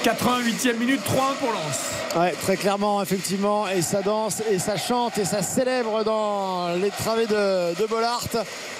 [0.04, 1.80] 88e minute, 3-1 pour Lens.
[2.16, 3.66] Ouais, très clairement, effectivement.
[3.68, 8.22] Et ça danse, et ça chante, et ça célèbre dans les travées de, de Bollard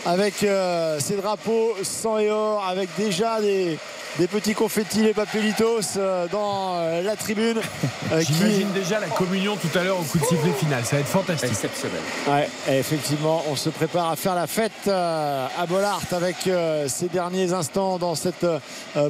[0.04, 3.76] avec euh, ses drapeaux sang et or, avec déjà des,
[4.18, 7.60] des petits confettis, les papelitos euh, dans euh, la tribune.
[8.12, 10.84] euh, qui- J'imagine déjà la communion tout à l'heure au coup de sifflet final.
[10.84, 11.50] Ça va être fantastique.
[11.50, 12.00] Exceptionnel.
[12.28, 16.36] Ouais, effectivement, on se prépare à faire la fête à Bollard avec
[16.88, 18.46] ces derniers instants dans cette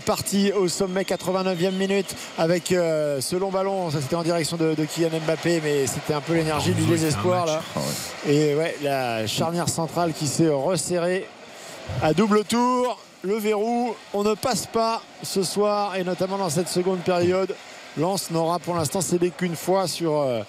[0.05, 3.91] partie au sommet 89e minute avec ce long ballon.
[3.91, 7.47] Ça c'était en direction de, de Kylian Mbappé, mais c'était un peu l'énergie du désespoir
[7.47, 7.63] là.
[8.29, 11.27] Et ouais, la charnière centrale qui s'est resserrée
[12.03, 12.99] à double tour.
[13.23, 17.55] Le verrou, on ne passe pas ce soir et notamment dans cette seconde période.
[17.97, 20.43] Lens n'aura pour l'instant cédé qu'une fois sur, euh,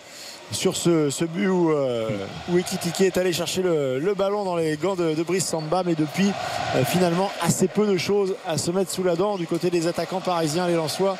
[0.51, 2.09] sur ce, ce but où, euh,
[2.50, 5.84] où Ekitike est allé chercher le, le ballon dans les gants de, de Brice Samba.
[5.85, 6.30] Mais depuis,
[6.76, 9.88] euh, finalement, assez peu de choses à se mettre sous la dent du côté des
[9.88, 10.67] attaquants parisiens.
[10.67, 11.17] Les Lensois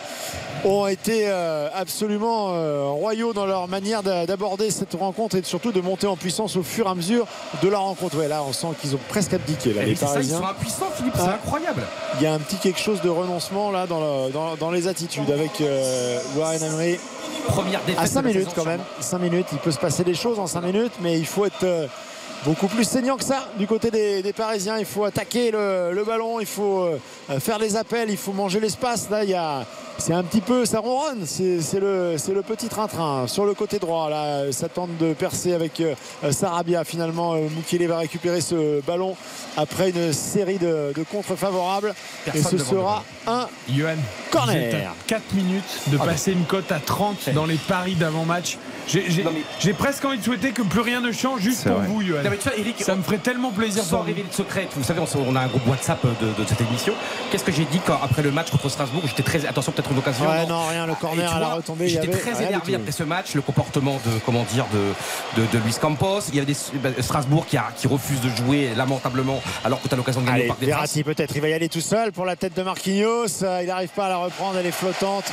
[0.66, 5.72] ont été euh, absolument euh, royaux dans leur manière d'a- d'aborder cette rencontre et surtout
[5.72, 7.28] de monter en puissance au fur et à mesure
[7.62, 8.18] de la rencontre.
[8.18, 9.74] Ouais, là, on sent qu'ils ont presque abdiqué.
[9.74, 10.38] Là, Et les ça, ils Parisiens.
[10.40, 11.36] sont impuissants, Philippe, c'est Ah.
[11.44, 11.84] incroyable.
[12.20, 14.88] Il y a un petit quelque chose de renoncement là dans, le- dans- dans les
[14.88, 15.62] attitudes avec
[16.36, 16.98] Warren Emery.
[17.48, 18.04] Première défaite.
[18.04, 18.82] À 5 de la minutes quand même.
[19.00, 21.64] 5 minutes, il peut se passer des choses en 5 minutes, mais il faut être
[21.64, 21.88] euh,
[22.46, 24.78] beaucoup plus saignant que ça du côté des, des Parisiens.
[24.78, 28.60] Il faut attaquer le, le ballon, il faut euh, faire les appels, il faut manger
[28.60, 29.10] l'espace.
[29.10, 29.66] Là, il y a.
[30.00, 33.80] C'est un petit peu, ça ronronne, c'est le, c'est le petit train-train sur le côté
[33.80, 34.10] droit.
[34.10, 35.96] Là, ça tente de percer avec euh,
[36.32, 36.84] Sarabia.
[36.84, 39.16] Finalement, euh, Mukele va récupérer ce ballon
[39.58, 41.94] après une série de, de contres favorables.
[42.26, 43.96] Personne Et ce sera un Johan,
[44.32, 44.56] Corner.
[44.56, 46.12] vous êtes à 4 minutes de Ah ben.
[46.12, 48.58] passer une cote à 30 dans les paris d'avant-match.
[48.88, 51.88] J'ai presque envie de souhaiter que plus rien ne change juste pour vrai.
[51.88, 52.22] vous, Johan.
[52.24, 54.84] Non, mais tu vois, Eric, Ça me ferait tellement plaisir Sans révéler de secret, vous
[54.84, 56.94] savez, on a un groupe WhatsApp de, de cette émission.
[57.32, 59.46] Qu'est-ce que j'ai dit quand, après le match contre Strasbourg J'étais très.
[59.46, 60.28] Attention, peut-être une occasion.
[60.28, 61.88] Ouais, non, rien, le Et corner tu à la retombée.
[61.88, 65.76] J'étais très énervé après ce match, le comportement de comment dire de, de, de Luis
[65.80, 66.20] Campos.
[66.30, 69.88] Il y avait des, bah, Strasbourg qui, a- qui refuse de jouer lamentablement alors que
[69.88, 72.12] tu as l'occasion de gagner Allez, des Verratti peut-être, il va y aller tout seul
[72.12, 73.44] pour la tête de Marquinhos.
[73.44, 75.26] Euh, Il n'arrive pas à la reprendre, elle est flottante.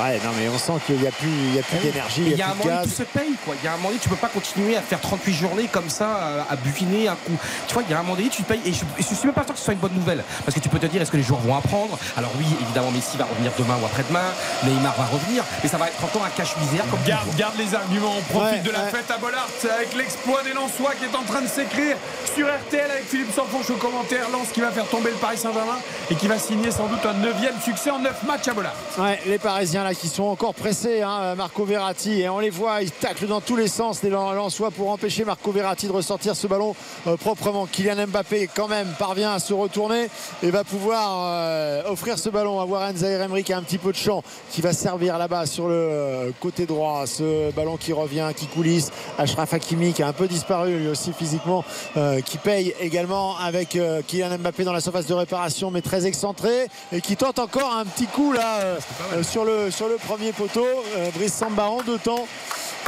[0.00, 2.36] Ouais, non, mais on sent qu'il n'y a plus, il y a plus d'énergie, Il
[2.36, 2.84] y a un moment gaz.
[2.88, 3.54] tout se paye quoi.
[3.60, 5.90] Il y a un moment donné, tu peux pas continuer à faire 38 journées comme
[5.90, 7.36] ça, à, à buviner un coup.
[7.68, 8.60] Tu vois, il y a un moment donné, tu te payes.
[8.64, 10.22] Et je, et je suis même pas sûr que ce soit une bonne nouvelle.
[10.44, 11.98] Parce que tu peux te dire, est-ce que les joueurs vont apprendre?
[12.16, 14.32] Alors oui, évidemment, Messi va revenir demain ou après-demain.
[14.64, 15.44] Neymar va revenir.
[15.62, 18.68] Mais ça va être encore un cache-misère comme Garde, garde les arguments, on profite Ouais,
[18.68, 18.90] de la ouais.
[18.90, 21.96] fête à Bollard avec l'exploit des Lensois qui est en train de s'écrire
[22.34, 24.28] sur RTL avec Philippe Sanfonche au commentaire.
[24.30, 25.78] Lens qui va faire tomber le Paris Saint-Germain
[26.10, 28.74] et qui va signer sans doute un neuvième succès en 9 matchs à Bollard.
[28.98, 32.82] Ouais, les Parisiens là qui sont encore pressés, hein, Marco Verratti, et on les voit,
[32.82, 36.36] ils taclent dans tous les sens les Lan- Lensois pour empêcher Marco Verratti de ressortir
[36.36, 36.74] ce ballon
[37.06, 37.66] euh, proprement.
[37.66, 40.08] Kylian Mbappé quand même parvient à se retourner
[40.42, 43.78] et va pouvoir euh, offrir ce ballon à Warren Zaïre Emery qui a un petit
[43.78, 47.06] peu de champ, qui va servir là-bas sur le euh, côté droit.
[47.06, 48.90] Ce ballon qui revient, qui coulisse.
[49.18, 51.64] Ashraf Hakimi qui a un peu disparu lui aussi physiquement,
[51.96, 56.06] euh, qui paye également avec euh, Kylian Mbappé dans la surface de réparation, mais très
[56.06, 58.78] excentré et qui tente encore un petit coup là euh,
[59.22, 60.66] sur, le, sur le premier poteau.
[61.14, 62.26] Brice Samba en deux temps.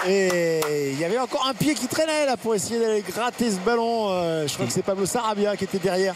[0.08, 0.60] Et
[0.92, 4.08] il y avait encore un pied qui traînait là pour essayer d'aller gratter ce ballon.
[4.10, 6.14] Euh, je crois que c'est Pablo Sarabia qui était derrière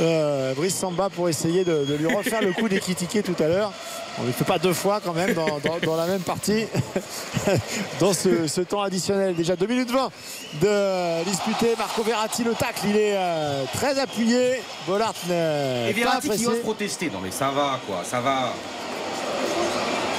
[0.00, 3.72] euh, Brice Samba pour essayer de, de lui refaire le coup d'équitiqué tout à l'heure.
[4.18, 6.66] On ne le fait pas deux fois quand même dans, dans- dans la même partie.
[8.00, 9.34] dans ce, ce temps additionnel.
[9.34, 10.10] Déjà 2 minutes 20
[10.62, 11.74] de disputer.
[11.76, 14.62] Marco Verratti, le tacle, il est euh, très appuyé.
[14.86, 16.46] Bollard Et pas Verratti qui apprécié.
[16.46, 17.10] ose protester.
[17.12, 18.52] Non mais ça va quoi, ça va.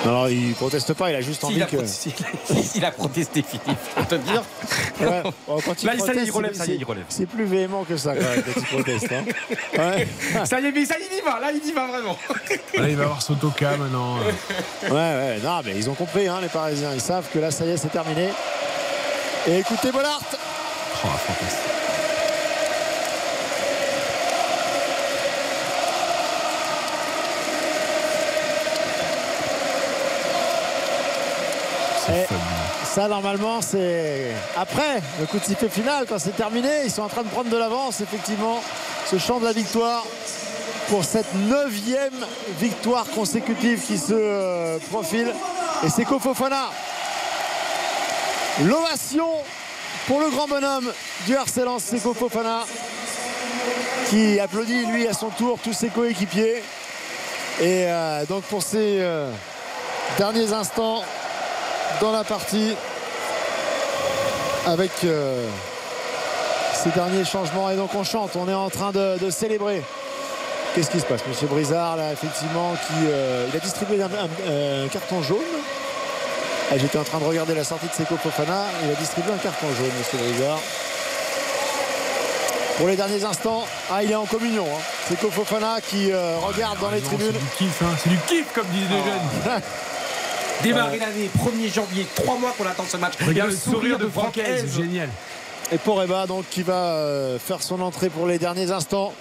[0.03, 1.77] Non, non, il proteste pas, il a juste Si, envie il, a que.
[1.77, 2.11] protesté,
[2.75, 4.43] il a protesté, Philippe, je peux te dire.
[4.99, 5.24] Ouais.
[5.48, 6.85] Bon, quand il Là, ça y est, proteste, il relève, c'est- ça y est, il
[6.85, 7.06] relève.
[7.09, 9.07] C'est plus véhément que ça quand même quand il proteste.
[9.11, 9.24] hein.
[9.77, 10.07] Ouais.
[10.45, 12.17] Ça y est, mais ça y est, il y va, là il y va vraiment.
[12.77, 14.17] Là, il va avoir Sotoka maintenant.
[14.83, 16.91] Ouais, ouais, non, mais ils ont compris, hein, les Parisiens.
[16.93, 18.30] Ils savent que là, ça y est, c'est terminé.
[19.48, 20.22] Et écoutez Bollard.
[20.33, 21.74] Oh, fantastique.
[32.09, 32.25] Et
[32.84, 36.69] ça, normalement, c'est après le coup de sifflet final, quand c'est terminé.
[36.85, 38.61] Ils sont en train de prendre de l'avance, effectivement.
[39.06, 40.03] Ce chant de la victoire
[40.90, 42.25] pour cette neuvième
[42.59, 45.34] victoire consécutive qui se euh, profile.
[45.84, 46.69] Et c'est Kofofana.
[48.64, 49.30] L'ovation
[50.08, 50.92] pour le grand bonhomme
[51.25, 52.66] du RC Lens, c'est Kofofana
[54.09, 56.61] qui applaudit lui à son tour tous ses coéquipiers.
[57.59, 59.32] Et euh, donc pour ces euh,
[60.17, 61.03] derniers instants
[62.01, 62.75] dans la partie
[64.65, 65.47] avec euh,
[66.73, 69.83] ces derniers changements et donc on chante, on est en train de, de célébrer.
[70.73, 74.85] Qu'est-ce qui se passe Monsieur Brizard là effectivement qui euh, il a distribué un, un-
[74.85, 75.38] un carton jaune.
[76.72, 78.64] Ah, J'étais en train de regarder la sortie de Seko Fofana.
[78.83, 80.59] Il a distribué un carton jaune, monsieur Grigard.
[82.77, 84.65] Pour les derniers instants, ah, il est en communion.
[84.65, 84.81] Hein.
[85.07, 87.31] Seko Fofana qui euh, regarde dans les Non, tribunes.
[87.33, 87.95] C'est du kiff, hein.
[88.03, 89.61] c'est du kiff comme disent les jeunes.
[90.64, 93.14] Démarrer l'année, 1er janvier, 3 mois qu'on attend ce match.
[93.25, 95.09] Regarde Et le sourire de Francaise, génial.
[95.72, 99.14] Et Poreba donc qui va euh, faire son entrée pour les derniers instants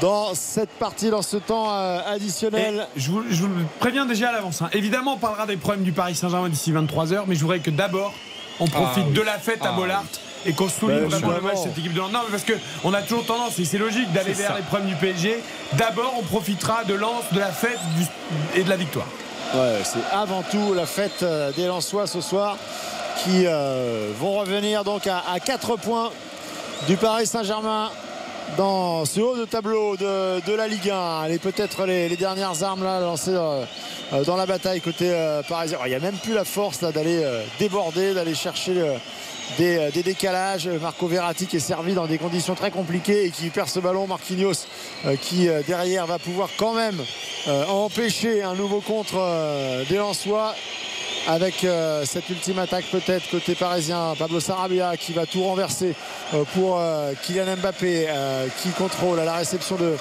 [0.00, 2.86] dans cette partie, dans ce temps euh, additionnel.
[2.96, 4.62] Et je, vous, je vous le préviens déjà à l'avance.
[4.62, 4.68] hein.
[4.72, 8.12] Évidemment, on parlera des problèmes du Paris Saint-Germain d'ici 23h, mais je voudrais que d'abord,
[8.60, 9.12] on profite oui.
[9.14, 10.04] de la fête à Ah Bollard.
[10.46, 12.12] Et qu'on souligne Ben, vraiment le match de cette équipe de Lens.
[12.12, 12.44] Non, mais parce
[12.82, 14.56] qu'on a toujours tendance, et c'est logique, d'aller C'est vers ça.
[14.56, 15.40] les problèmes du PSG.
[15.74, 19.06] D'abord, on profitera de Lens, de la fête du- et de la victoire.
[19.50, 22.58] C'est avant tout la fête euh, des Lensois ce soir
[23.24, 26.10] qui euh, vont revenir donc à, 4 points
[26.86, 27.90] du Paris Saint-Germain
[28.58, 31.26] dans ce haut de tableau de, la Ligue 1.
[31.30, 33.64] Et peut-être les, les dernières armes là lancées euh,
[34.24, 35.14] dans la bataille côté
[35.48, 35.78] parisien.
[35.86, 37.24] Il n'y a même plus la force d'aller
[37.58, 38.82] déborder, d'aller chercher
[39.56, 40.68] des, euh, des décalages.
[40.68, 44.06] Marco Verratti qui est servi dans des conditions très compliquées et qui perd ce ballon.
[44.06, 44.66] Marquinhos
[45.06, 47.00] euh, qui euh, derrière va pouvoir quand même
[47.68, 49.16] empêcher un nouveau contre
[49.88, 50.54] des Lensois
[51.26, 51.66] avec
[52.04, 55.94] cette ultime attaque peut-être côté parisien Pablo Sarabia qui va tout renverser
[56.52, 56.78] pour
[57.22, 58.08] Kylian Mbappé
[58.60, 59.96] qui contrôle la réception de,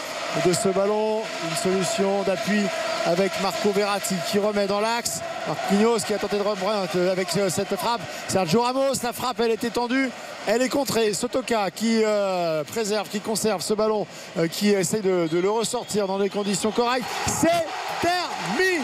[0.45, 2.64] de ce ballon une solution d'appui
[3.06, 7.27] avec Marco Verratti qui remet dans l'axe Marquinhos qui a tenté de reprendre euh, avec
[7.38, 8.01] euh, cette frappe.
[8.27, 10.09] Sergio Ramos la frappe elle est étendue.
[10.45, 11.14] Elle est contrée.
[11.14, 14.06] Sotoka qui euh, préserve qui conserve ce ballon
[14.51, 17.06] qui essaye de, de le ressortir dans des conditions correctes.
[17.27, 17.66] C'est
[18.01, 18.77] terminé.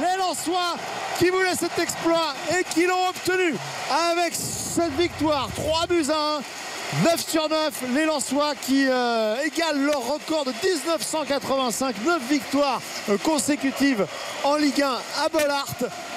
[0.00, 0.76] Les Lensois
[1.18, 3.54] qui voulaient cet exploit et qui l'ont obtenu
[4.12, 5.48] avec cette victoire.
[5.56, 6.40] 3 buts à 1
[7.04, 13.18] 9 sur 9, les Lensois qui euh, égalent leur record de 1985, 9 victoires euh,
[13.18, 14.06] consécutives
[14.42, 14.88] en Ligue 1
[15.22, 15.68] à Bollard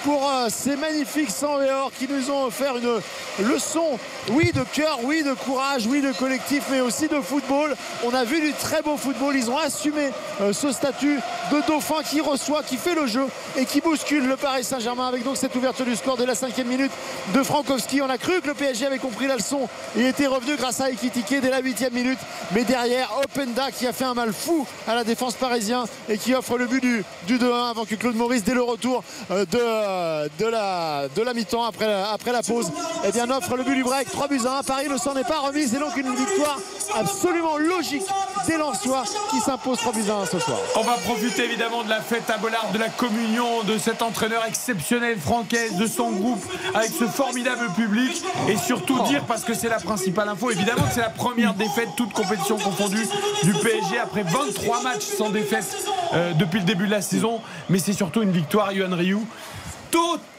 [0.06, 3.02] pour euh, ces magnifiques 100 et or qui nous ont offert une
[3.46, 7.76] leçon, oui de cœur, oui de courage, oui de collectif, mais aussi de football.
[8.04, 10.10] On a vu du très beau football, ils ont assumé
[10.42, 11.20] euh, ce statut
[11.52, 13.26] de dauphin qui reçoit, qui fait le jeu
[13.58, 16.68] et qui bouscule le Paris Saint-Germain avec donc cette ouverture du score dès la cinquième
[16.68, 16.92] minute
[17.34, 18.02] de Frankowski.
[18.02, 19.68] On a cru que le PSG avait compris la leçon
[19.98, 22.20] et était revenu grâce à Ekitike dès la huitième minute.
[22.54, 26.34] Mais derrière, Openda qui a fait un mal fou à la défense parisienne et qui
[26.36, 29.58] offre le but du, du 2-1 avant que Claude Maurice, dès le retour euh, de,
[29.60, 32.72] euh, de la, de mi-temps après, la- pause,
[33.06, 34.08] eh bien, offre le but du break.
[34.12, 34.64] 3 buts à 1.
[34.64, 35.68] Paris ne s'en est pas remis.
[35.68, 36.58] C'est donc une victoire
[36.96, 38.04] absolument logique
[38.48, 40.58] des Lensois qui s'impose 3 buts à 1 ce soir.
[40.76, 44.46] On va profiter évidemment de la fête à Bollard, de la communion de cet entraîneur
[44.46, 48.24] exceptionnel Francaise, de son groupe, avec ce formidable public.
[48.50, 51.90] Et surtout dire, parce que c'est la principale info, évidemment que c'est la première défaite,
[51.96, 53.08] toute compétition confondue,
[53.44, 55.78] du PSG après 23 matchs sans défaite
[56.14, 57.42] euh, depuis le début de la saison.
[57.70, 59.20] Mais c'est surtout une victoire, Yohan Ryu,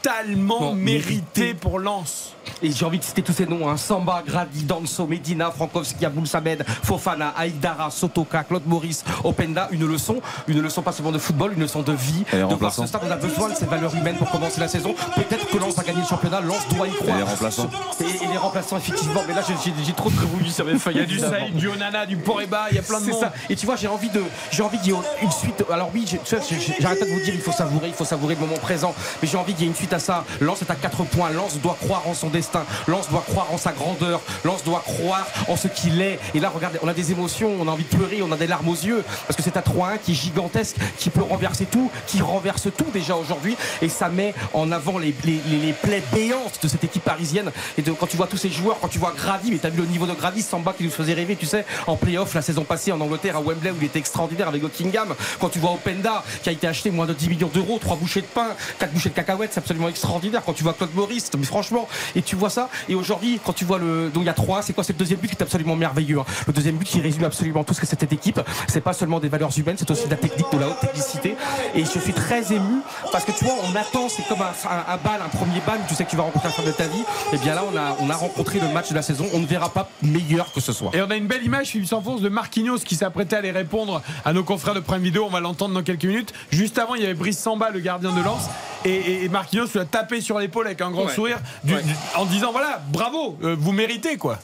[0.03, 2.35] totalement Bon, méritée pour Lens.
[2.61, 3.77] Et j'ai envie de citer tous ces noms hein.
[3.77, 9.69] Samba, Grady, Danso, Medina, Frankowski, Aboul Samed, Fofana, Aïdara, Sotoka, Claude Maurice, Openda.
[9.71, 12.25] Une leçon, une leçon pas seulement de football, une leçon de vie.
[12.33, 14.61] Et les de voir ce stade, on a besoin de ces valeurs humaines pour commencer
[14.61, 14.95] la saison.
[15.15, 17.15] Peut-être que Lens va gagner le championnat, Lens doit y croire.
[17.17, 17.71] Et les remplaçants.
[18.01, 19.23] Et, et les remplaçants, effectivement.
[19.27, 20.95] Mais là, j'ai- trop de révolus sur mes feuilles.
[20.97, 21.19] Il y a du.
[21.19, 23.21] Saïd, du Onana, du Poreba, il y a plein de monde.
[23.21, 23.33] ça.
[23.51, 25.63] Et tu vois, j'ai envie de, j'ai envie qu'il y ait une suite.
[25.71, 26.05] Alors oui,
[26.81, 28.95] j'arrête pas de vous dire, il faut savourer, il faut savourer le moment présent.
[29.23, 30.25] Mais j'ai envie qu'il y ait une suite à ça.
[30.41, 31.31] Lens est à 4 points.
[31.31, 32.65] Lens doit croire en son destin.
[32.87, 34.21] Lens doit croire en sa grandeur.
[34.45, 36.19] Lens doit croire en ce qu'il est.
[36.35, 38.47] Et là, regardez, on a des émotions, on a envie de pleurer, on a des
[38.47, 41.91] larmes aux yeux parce que c'est à 3-1 qui est gigantesque, qui peut renverser tout,
[42.07, 43.57] qui renverse tout déjà aujourd'hui.
[43.81, 47.51] Et ça met en avant les, plaies béantes de cette équipe parisienne.
[47.79, 49.81] Et de, quand tu vois tous ces joueurs, quand tu vois Grady, mais t'as vu
[49.81, 52.65] le niveau de Grady, Samba qui nous faisait rêver, tu sais, en playoff la saison
[52.65, 55.15] passée en Angleterre à Wembley où il était extraordinaire avec Buckingham.
[55.41, 58.23] Quand tu vois Openda qui a été acheté moins de 10 millions d'euros, 3 bouchées
[58.23, 58.49] de pain,
[58.79, 60.43] 4 bouchées de cacahuètes, c'est absolument extraordinaire.
[60.45, 62.69] Quand tu vois Claude Maurice, mais franchement, et tu vois ça.
[62.89, 64.99] Et aujourd'hui, quand tu vois le, donc il y a 3, c'est quoi C'est le
[64.99, 66.19] deuxième but qui est absolument merveilleux.
[66.21, 66.25] hein.
[66.47, 68.41] Le deuxième but qui résume absolument tout ce que cette équipe.
[68.69, 71.37] C'est pas seulement des valeurs humaines, c'est aussi de la technique, de la haute technicité.
[71.75, 72.81] Et je suis très ému
[73.11, 74.47] parce que tu vois, on attend, c'est comme un,
[74.93, 76.87] un, bal, un premier bal, tu sais que tu vas rencontrer la femme de ta
[76.87, 77.03] vie.
[77.33, 79.27] Et bien là, on a, on a rencontré le match de la saison.
[79.35, 80.95] On ne verra pas meilleur que ce soir.
[80.95, 84.03] Et on a une belle image, Philippe Sanfonce, de Marquinhos qui s'apprêtait à aller répondre
[84.25, 85.25] à nos confrères de Prime Vidéo.
[85.27, 86.33] On va l'entendre dans quelques minutes.
[86.51, 88.43] Juste avant, il y avait Brice Samba, le gardien de Lens.
[88.85, 91.15] Et, et- et Marquinhos a tapé sur l'épaule avec un grand Ouais.
[91.15, 94.39] sourire du- du- en disant voilà, bravo, euh, vous méritez quoi.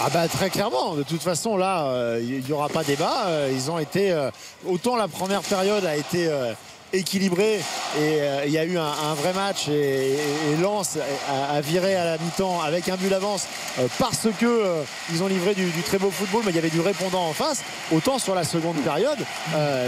[0.00, 3.24] Ah bah très clairement, de toute façon là, euh, il n'y aura pas débat.
[3.26, 4.30] Euh, ils ont été, euh,
[4.66, 6.52] autant la première période a été euh,
[6.94, 7.60] équilibré.
[7.98, 10.98] Et euh, il y a eu un, vrai match et, et- Lens
[11.28, 13.46] a, viré à la mi-temps avec un but d'avance
[13.78, 14.82] euh, parce que euh,
[15.12, 17.62] ils ont livré du, très beau football mais il y avait du répondant en face.
[17.92, 19.18] Autant sur la seconde période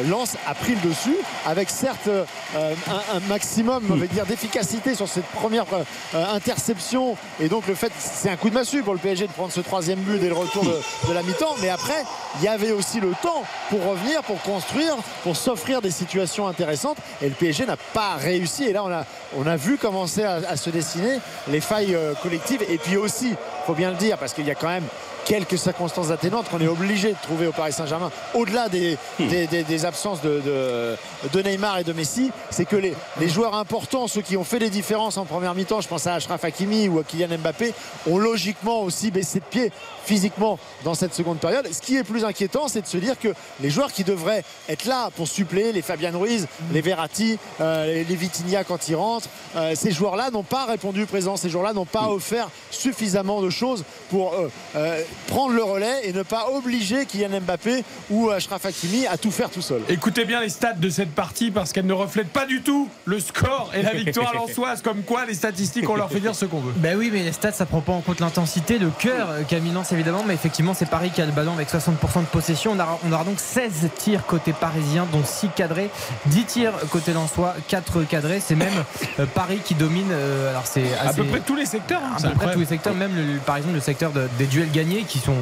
[0.08, 2.08] Lens a pris le dessus avec certes
[2.54, 5.64] un, maximum on va dire d'efficacité sur cette première
[6.12, 7.16] interception.
[7.40, 9.60] Et donc le fait c'est un coup de massue pour le PSG de prendre ce
[9.60, 11.54] troisième but dès le retour de la mi-temps.
[11.62, 12.04] Mais après
[12.38, 16.95] il y avait aussi le temps pour revenir pour construire pour s'offrir des situations intéressantes
[17.22, 18.64] et le PSG n'a pas réussi.
[18.64, 19.04] Et là on a,
[19.36, 21.18] on a vu commencer à, à se dessiner
[21.48, 22.62] les failles euh, collectives.
[22.68, 23.34] Et puis aussi
[23.66, 24.84] faut bien le dire parce qu'il y a quand même
[25.24, 28.12] quelques circonstances atténuantes qu'on est obligé de trouver au Paris Saint-Germain.
[28.34, 30.96] Au-delà des, des, des- des absences de, de-
[31.32, 34.60] de Neymar et de Messi c'est que les, les joueurs importants ceux qui ont fait
[34.60, 37.74] les différences en première mi-temps je pense à Achraf Hakimi ou à Kylian Mbappé
[38.08, 39.72] ont logiquement aussi baissé de pied
[40.06, 41.68] physiquement dans cette seconde période.
[41.72, 43.28] Ce qui est plus inquiétant c'est de se dire que
[43.60, 48.16] les joueurs qui devraient être là pour suppléer les Fabian Ruiz les Verratti euh, les-
[48.16, 52.08] Vitinha quand ils rentrent euh, ces joueurs-là n'ont pas répondu présent ces joueurs-là n'ont pas
[52.08, 57.40] offert suffisamment de choses pour euh, euh, prendre le relais et ne pas obliger Kylian
[57.40, 59.82] Mbappé ou Achraf Hakimi à tout faire tout seul.
[59.88, 63.18] Écoutez bien les stats de cette partie parce qu'elles ne reflètent pas du tout le
[63.20, 64.82] score et la victoire lensoise.
[64.82, 66.72] Comme quoi, les statistiques, on leur fait dire ce qu'on veut.
[66.76, 69.70] Ben oui, mais les stats, ça prend pas en compte l'intensité, le cœur qu'a mis
[69.72, 70.22] Lens, évidemment.
[70.26, 72.72] Mais effectivement, c'est Paris qui a le ballon avec 60% de possession.
[72.72, 75.90] On aura, on aura donc 16 tirs côté parisien, dont 6 cadrés,
[76.26, 78.40] 10 tirs côté lensois, 4 cadrés.
[78.40, 78.72] C'est même
[79.20, 80.08] euh, Paris qui domine.
[80.10, 82.00] euh, alors c'est À peu près tous les secteurs.
[82.02, 84.46] hein, à peu près tous les secteurs, même le- par exemple le secteur de- des
[84.46, 85.34] duels gagnés qui sont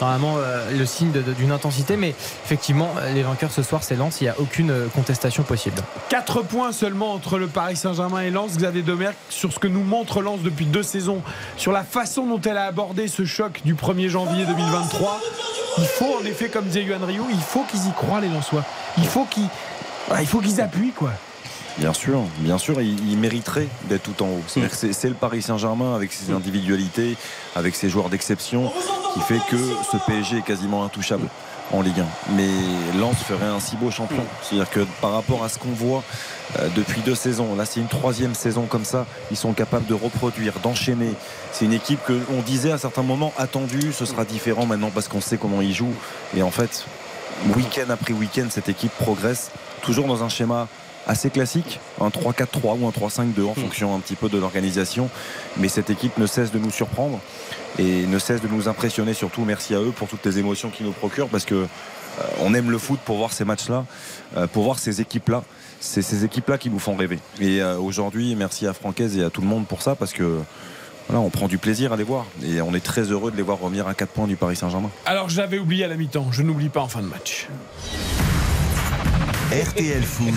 [0.00, 1.96] normalement euh, le signe d'une intensité.
[1.96, 4.20] Mais effectivement, les vainqueurs ce soir, c'est Lens.
[4.20, 5.76] Il n'y a aucune contestation possible.
[6.08, 8.56] 4 points seulement entre le Paris Saint-Germain et Lens.
[8.56, 11.22] Xavier Domergue, sur ce que nous montre Lens depuis deux saisons,
[11.56, 15.20] sur la façon dont elle a abordé ce choc du 1er janvier 2023.
[15.78, 18.64] Il faut, en effet, comme disait Yuan Ryu, il faut qu'ils y croient, les Lensois.
[18.98, 19.48] Il faut qu'ils
[20.08, 21.12] voilà, il faut qu'ils appuient, quoi.
[21.78, 24.42] Bien sûr, bien sûr, il, il mériterait d'être tout en haut.
[24.54, 27.16] Que C'est c'est le Paris Saint-Germain avec ses individualités,
[27.56, 28.70] avec ses joueurs d'exception,
[29.14, 29.56] qui fait que
[29.90, 31.28] ce PSG est quasiment intouchable
[31.72, 32.32] en Ligue 1.
[32.36, 32.48] Mais
[32.98, 34.24] Lens ferait un si beau champion.
[34.42, 36.02] C'est-à-dire que par rapport à ce qu'on voit
[36.58, 39.94] euh, depuis deux saisons, là c'est une troisième saison comme ça, ils sont capables de
[39.94, 41.14] reproduire, d'enchaîner.
[41.52, 45.08] C'est une équipe que on disait à certains moments attendue, ce sera différent maintenant parce
[45.08, 45.94] qu'on sait comment ils jouent.
[46.36, 46.84] Et en fait,
[47.56, 49.50] week-end après week-end, cette équipe progresse
[49.82, 50.68] toujours dans un schéma
[51.06, 55.10] assez classique, un 3-4-3 ou un 3-5-2 en fonction un petit peu de l'organisation.
[55.56, 57.18] Mais cette équipe ne cesse de nous surprendre
[57.78, 59.44] et ne cesse de nous impressionner surtout.
[59.44, 62.70] Merci à eux pour toutes les émotions qu'ils nous procurent parce que euh, on aime
[62.70, 63.84] le foot pour voir ces matchs-là,
[64.36, 65.42] euh, pour voir ces équipes-là.
[65.80, 67.18] C'est ces équipes-là qui nous font rêver.
[67.40, 70.40] Et euh, aujourd'hui, merci à Francaise et à tout le monde pour ça parce que
[71.08, 73.42] voilà, on prend du plaisir à les voir et on est très heureux de les
[73.42, 74.90] voir revenir à 4 points du Paris Saint-Germain.
[75.06, 76.28] Alors, j'avais oublié à la mi-temps.
[76.30, 77.48] Je n'oublie pas en fin de match.
[79.50, 80.34] RTL Foot.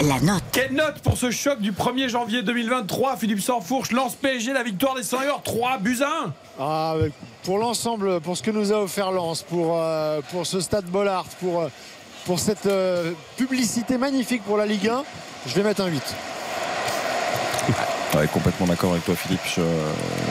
[0.00, 0.42] La note.
[0.52, 4.94] Quelle note pour ce choc du 1er janvier 2023 Philippe Sansfourche lance PSG la victoire
[4.94, 6.94] des 100 heures 3 buts à 1 Ah,
[7.42, 11.24] pour l'ensemble, pour ce que nous a offert Lens, pour, euh, pour ce stade Bollard,
[11.40, 11.68] pour, euh,
[12.26, 15.02] pour cette euh, publicité magnifique pour la Ligue 1,
[15.46, 16.00] je vais mettre un 8.
[18.14, 19.40] Ouais, complètement d'accord avec toi Philippe.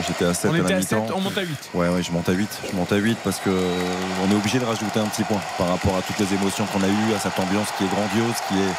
[0.06, 1.06] J'étais à 7 On à était la à mi-temps.
[1.06, 1.70] 7, on monte à 8.
[1.74, 2.48] Ouais, ouais, je monte à 8.
[2.70, 5.68] Je monte à 8 parce que on est obligé de rajouter un petit point par
[5.68, 8.54] rapport à toutes les émotions qu'on a eues, à cette ambiance qui est grandiose, qui
[8.54, 8.74] est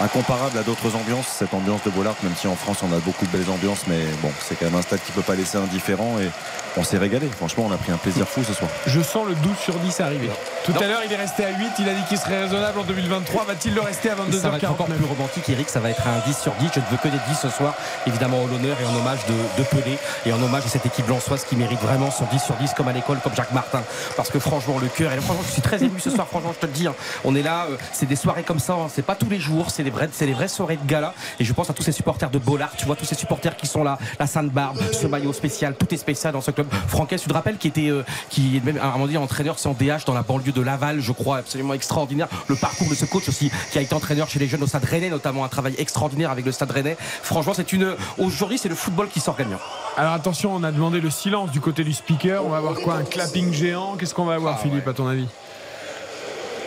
[0.00, 1.26] incomparable à d'autres ambiances.
[1.26, 4.04] Cette ambiance de Bollard, même si en France on a beaucoup de belles ambiances, mais
[4.22, 6.30] bon, c'est quand même un stade qui peut pas laisser indifférent et
[6.76, 7.28] on s'est régalé.
[7.36, 8.70] Franchement, on a pris un plaisir fou ce soir.
[8.86, 10.30] Je sens le 12 sur 10 arriver.
[10.64, 11.56] Tout à l'heure, il est resté à 8.
[11.80, 13.44] Il a dit qu'il serait raisonnable en 2023.
[13.44, 15.68] Va-t-il le rester à Ça va être encore 22h49 plus romantique, Eric.
[15.68, 16.68] Ça va être un 10 sur 10.
[16.74, 17.74] Je ne veux que des 10 ce soir,
[18.06, 21.08] évidemment, en l'honneur et en hommage de, de Pelé et en hommage à cette équipe
[21.08, 23.82] lançoise qui mérite vraiment son 10 sur 10 comme à l'école, comme Jacques Martin.
[24.16, 26.60] Parce que franchement, le cœur, et franchement, je suis très ému ce soir, franchement, je
[26.60, 26.86] te le dis.
[26.86, 26.94] hein.
[27.24, 28.88] On est là, euh, c'est des soirées comme ça, hein.
[28.94, 31.14] c'est pas tous les jours, c'est les vraies, c'est les vraies soirées de gala.
[31.38, 33.66] Et je pense à tous ces supporters de Bollard, tu vois, tous ces supporters qui
[33.66, 36.59] sont là, la Sainte-Barbe, ce maillot spécial, tout est spécial dans ce club.
[36.88, 39.58] Franquès, tu te rappelles, qui était, euh, qui est même à un moment donné entraîneur,
[39.58, 42.28] c'est en DH dans la banlieue de Laval, je crois, absolument extraordinaire.
[42.48, 44.84] Le parcours de ce coach aussi, qui a été entraîneur chez les jeunes au Stade
[44.84, 46.96] Rennais, notamment un travail extraordinaire avec le Stade Rennais.
[47.00, 49.58] Franchement, c'est une, aujourd'hui, c'est le football qui sort gagnant.
[49.96, 52.44] Alors attention, on a demandé le silence du côté du speaker.
[52.44, 53.96] On va avoir quoi Un clapping géant?
[53.98, 55.26] Qu'est-ce qu'on va avoir, Philippe, à ton avis?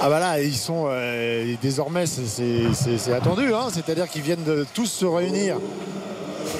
[0.01, 3.67] Ah bah là, ils sont euh, désormais, c'est- attendu, hein.
[3.71, 5.57] c'est-à-dire qu'ils viennent de tous se réunir.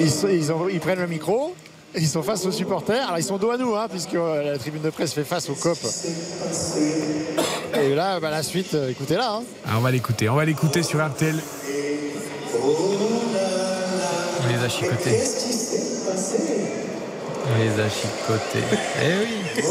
[0.00, 1.54] Ils, sont- ils ont- ils prennent le micro,
[1.96, 3.04] ils sont face aux supporters.
[3.06, 5.48] Alors ils sont dos à nous, hein, puisque euh, la tribune de presse fait face
[5.50, 5.78] au COP.
[7.80, 9.34] Et là, bah, la suite, euh, écoutez là.
[9.34, 9.42] hein.
[9.66, 10.28] Ah, On va l'écouter.
[10.28, 11.34] On va l'écouter sur RTL.
[12.62, 15.20] On les a chicotés.
[17.46, 18.64] On les a chicotés.
[19.02, 19.62] Eh oui.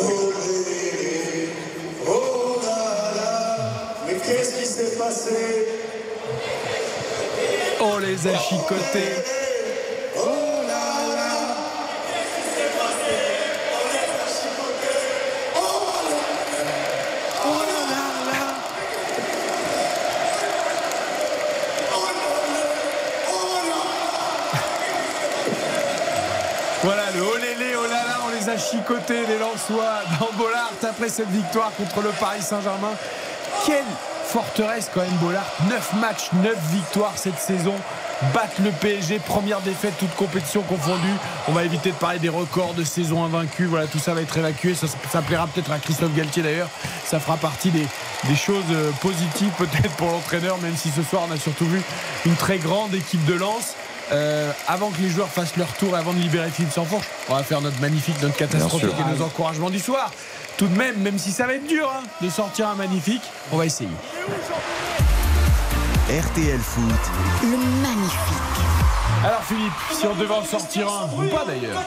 [4.07, 5.67] Mais qu'est-ce qui s'est passé
[7.81, 9.42] On les a chicotés.
[28.73, 32.93] Chicotés, les Lensois, dans Bollard après cette victoire contre le Paris Saint-Germain.
[33.65, 33.83] Quelle
[34.25, 37.75] forteresse quand même Bollard 9 matchs, 9 victoires cette saison.
[38.33, 41.13] Battre le PSG, première défaite, toute compétition confondue.
[41.47, 43.65] On va éviter de parler des records de saison invaincue.
[43.65, 44.73] Voilà, tout ça va être évacué.
[44.73, 46.69] Ça, plaira peut-être à Christophe Galtier d'ailleurs.
[47.05, 47.85] Ça fera partie des,
[48.23, 51.81] des choses euh, positives peut-être pour l'entraîneur, même si ce soir on a surtout vu
[52.25, 53.75] une très grande équipe de lance.
[54.11, 57.35] Euh, avant que les joueurs fassent leur tour et avant de libérer Philippe Sansfourche, on
[57.35, 60.11] va faire notre magnifique, notre catastrophique et nos encouragements du soir.
[60.57, 63.57] Tout de même, même si ça va être dur hein, de sortir un magnifique, on
[63.57, 63.89] va essayer.
[66.09, 66.83] RTL Foot,
[67.41, 68.53] Le magnifique.
[69.23, 71.81] Alors Philippe, si on devait en sortir un, ou pas d'ailleurs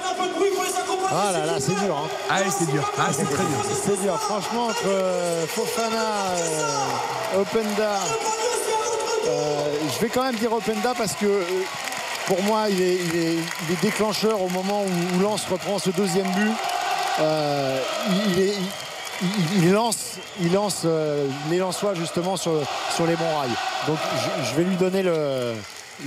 [1.10, 1.96] Ah là là, c'est dur.
[1.96, 2.08] Hein.
[2.30, 2.90] Ah ouais, c'est dur.
[2.98, 3.58] Ah, c'est très dur.
[3.84, 4.18] C'est dur.
[4.18, 7.98] Franchement, entre euh, Fofana, euh, Openda,
[9.28, 11.42] euh, je vais quand même dire Openda parce que euh,
[12.26, 16.52] pour moi, il est, déclencheur au moment où, Lens reprend ce deuxième but.
[17.20, 17.80] Euh,
[19.56, 22.52] il, lance, il lance euh, les Lensois justement sur,
[22.94, 23.56] sur les bons rails.
[23.86, 23.96] Donc
[24.44, 25.54] je vais lui donner le,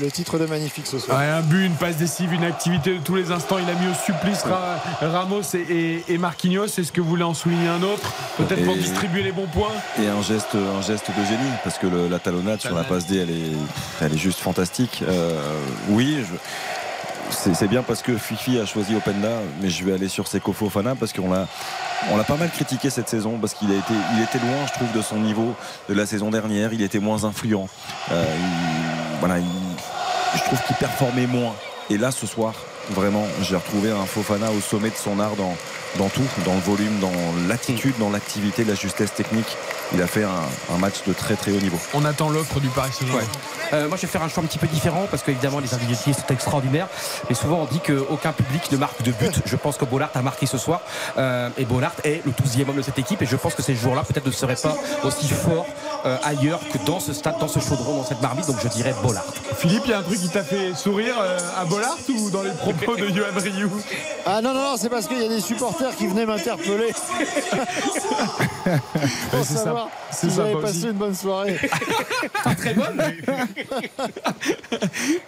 [0.01, 1.18] le titre de magnifique ce soir.
[1.19, 3.58] Ouais, un but, une passe décisive, une activité de tous les instants.
[3.58, 5.58] Il a mis au supplice Ra- Ramos et,
[6.08, 6.66] et- et Marquinhos.
[6.66, 9.72] Est-ce que vous voulez en souligner un autre Peut-être pour distribuer les bons points?
[10.01, 13.06] Et un geste, un geste de génie, parce que le- la talonnade sur la passe
[13.08, 13.51] D, elle est,
[14.06, 15.03] elle est juste fantastique.
[15.08, 15.40] Euh,
[15.90, 16.35] oui, je-
[17.32, 19.30] c'est c'est bien parce que Fifi a choisi Openda,
[19.61, 21.48] mais je vais aller sur Seko Fofana parce qu'on l'a,
[22.11, 24.74] on l'a pas mal critiqué cette saison parce qu'il a été, il était loin, je
[24.74, 25.53] trouve, de son niveau
[25.90, 26.74] de la saison dernière.
[26.74, 27.68] Il était moins influent.
[28.11, 29.45] Euh, il- voilà, il-
[30.35, 31.56] je trouve qu'il performait moins.
[31.90, 32.53] Et là, ce soir,
[32.91, 36.99] vraiment, j'ai retrouvé un Fofana au sommet de son art dans, tout, dans le volume,
[36.99, 37.11] dans
[37.48, 39.58] l'attitude, dans l'activité, la justesse technique.
[39.93, 41.77] Il a fait un, un match de très très haut niveau.
[41.93, 43.22] On attend l'offre du Paris Saint-Germain.
[43.74, 46.14] Euh, moi, je vais faire un choix un petit peu différent parce qu'évidemment, les individualités
[46.14, 46.88] sont extraordinaires.
[47.27, 49.42] Mais souvent, on dit qu'aucun public ne marque de but.
[49.45, 50.82] Je pense que Bollard a marqué ce soir.
[51.18, 53.22] Euh, et Bollard est le 12e homme de cette équipe.
[53.22, 55.68] Et je pense que ces joueurs-là, peut-être, ne seraient pas aussi forts
[56.06, 58.48] euh, ailleurs que dans ce stade, dans ce chaudron, dans cette marmite.
[58.48, 59.26] Donc, je dirais Bollard.
[59.58, 62.43] Philippe, il y a un truc qui t'a fait sourire euh, à Bollard ou dans
[62.43, 63.72] les propos de Johan Rioux?
[64.26, 66.93] Ah non, non, non, c'est parce qu'il y a des supporters qui venaient m'interpeller.
[70.11, 70.88] si j'avais sympa passé aussi.
[70.88, 71.59] une bonne soirée.
[72.58, 73.01] Très bonne.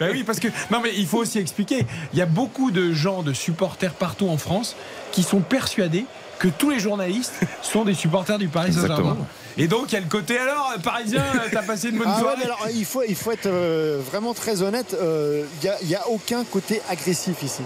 [0.00, 1.86] Ben oui, parce que non, mais il faut aussi expliquer.
[2.12, 4.76] Il y a beaucoup de gens, de supporters partout en France,
[5.12, 6.06] qui sont persuadés
[6.38, 9.16] que tous les journalistes sont des supporters du Paris Saint-Germain.
[9.58, 11.22] Et donc il y a le côté alors parisien,
[11.52, 12.44] t'as passé une bonne Ah soirée.
[12.44, 14.96] alors, il, faut, il faut être euh, vraiment très honnête.
[15.00, 15.44] euh,
[15.82, 17.62] Il n'y a, aucun côté agressif ici.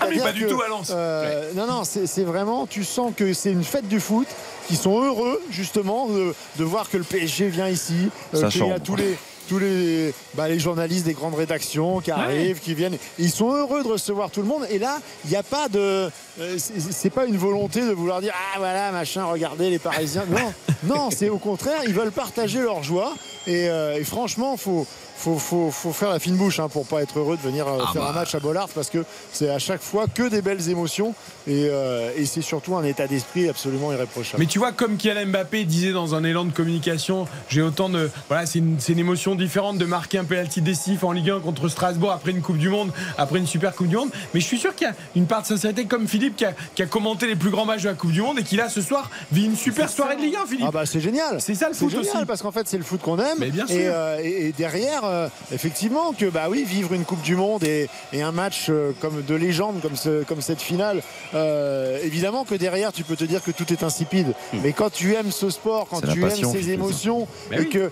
[0.00, 0.92] Ah mais pas du tout à Lens.
[0.94, 4.26] euh, Non, non, c'est vraiment, tu sens que c'est une fête du foot,
[4.68, 8.66] qui sont heureux justement de, de voir que le PSG vient ici, euh, Ça qu'il
[8.66, 9.16] y a tous les
[9.48, 12.96] tous les, bah, les journalistes des grandes rédactions qui arrivent, qui viennent.
[13.18, 14.66] Ils sont heureux de recevoir tout le monde.
[14.70, 15.78] Et là, il n'y a pas de.
[15.78, 16.10] euh,
[16.58, 20.24] c'est- c'est pas une volonté de vouloir dire Ah voilà, machin, regardez les Parisiens.
[20.28, 20.52] Non,
[20.94, 23.14] non, c'est au contraire, ils veulent partager leur joie.
[23.46, 24.86] Et, euh, et franchement, faut.
[25.18, 27.78] Faut, faut, faut faire la fine bouche hein, pour pas être heureux de venir euh,
[27.80, 28.08] Ah faire bah.
[28.10, 31.14] un match à Bollard parce que c'est à chaque fois que des belles émotions
[31.46, 34.40] et, euh, et c'est surtout un état d'esprit absolument irréprochable.
[34.42, 38.10] Mais tu vois, comme Kylian Mbappé disait dans un élan de communication, j'ai autant de.
[38.28, 41.68] Voilà, c'est une, une émotion différente de marquer un penalty décisif en Ligue 1 contre
[41.68, 44.10] Strasbourg après une Coupe du Monde, après une super Coupe du Monde.
[44.34, 46.52] Mais je suis sûr qu'il y a une part de sincérité, comme Philippe qui a,
[46.74, 48.68] qui a commenté les plus grands matchs de la Coupe du Monde et qui là
[48.68, 50.64] ce soir vit une super soirée de Ligue 1, Philippe.
[50.68, 51.40] Ah bah c'est génial.
[51.40, 52.24] C'est ça le C'est foot génial aussi.
[52.26, 53.38] parce qu'en fait c'est le foot qu'on aime.
[53.38, 53.92] Mais bien et, sûr.
[53.94, 58.22] euh, et derrière, euh, effectivement, que bah oui, vivre une Coupe du Monde et, et
[58.22, 61.02] un match euh, comme de légende, comme, ce- comme cette finale,
[61.34, 64.32] euh, évidemment que derrière tu peux te dire que tout est insipide.
[64.62, 67.68] Mais quand tu aimes ce sport, quand tu passion aimes ces émotions, Mais et oui.
[67.68, 67.90] que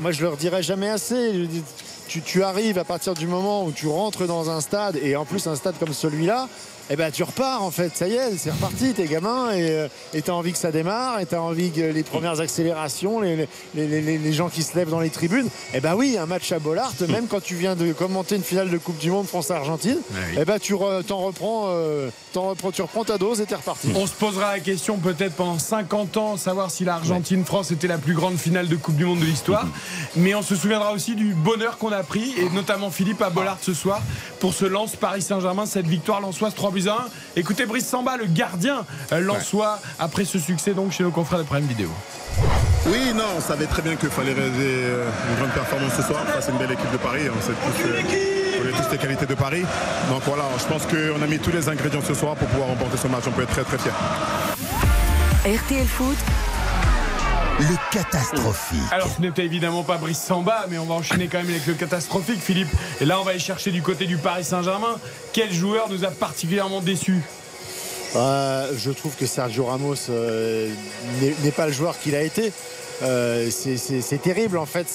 [0.00, 1.32] moi je leur dirai jamais assez.
[1.34, 1.62] je dis,
[2.08, 5.24] Tu, tu arrives à partir du moment où tu rentres dans un stade et en
[5.24, 6.48] plus un stade comme celui-là.
[6.88, 10.30] Eh ben tu repars en fait, ça y est, c'est reparti, t'es gamin et tu
[10.30, 13.34] as envie que ça démarre et tu as envie que les premières accélérations, les,
[13.74, 15.48] les, les- les- les gens qui se lèvent dans les tribunes.
[15.74, 18.70] Eh ben oui, un match à Bollard, même quand tu viens de commenter une finale
[18.70, 20.36] de Coupe du Monde France-Argentine, oui.
[20.40, 23.56] eh ben tu re- t'en reprends, euh, t'en reprends, tu reprends ta dose et t'es
[23.56, 23.88] reparti.
[23.96, 28.14] On se posera la question peut-être pendant 50 ans, savoir si l'Argentine-France était la plus
[28.14, 29.66] grande finale de Coupe du Monde de l'histoire.
[30.14, 33.58] Mais on se souviendra aussi du bonheur qu'on a pris, et notamment Philippe à Bollard
[33.60, 34.00] ce soir,
[34.40, 36.96] pour ce lance Paris Saint-Germain, cette victoire lensoise 3 buts à 1.
[37.36, 41.44] Écoutez Brice Samba, le gardien euh, lensois, après ce succès donc chez nos confrères de
[41.44, 41.88] Prime Vidéo.
[42.86, 46.20] Oui, non, on savait très bien qu'il fallait réaliser euh, une grande performance ce soir
[46.26, 47.22] face à une belle équipe de Paris.
[47.36, 49.62] On sait tous, euh, tous les qualités de Paris.
[50.10, 52.96] Donc voilà, je pense qu'on a mis tous les ingrédients ce soir pour pouvoir remporter
[52.96, 53.24] ce match.
[53.26, 53.90] On peut être très très fiers.
[55.46, 56.16] RTL Foot,
[57.58, 58.78] Le catastrophique.
[58.90, 61.72] Alors ce n'était évidemment pas Brice Samba, mais on va enchaîner quand même avec le
[61.74, 62.68] catastrophique, Philippe.
[63.00, 64.96] Et là, on va aller chercher du côté du Paris Saint-Germain.
[65.32, 67.22] Quel joueur nous a particulièrement déçus
[68.14, 70.70] Euh, je trouve que Sergio Ramos euh,
[71.20, 72.52] n'est n'est pas le joueur qu'il a été.
[73.02, 74.86] Euh, c'est- terrible en fait.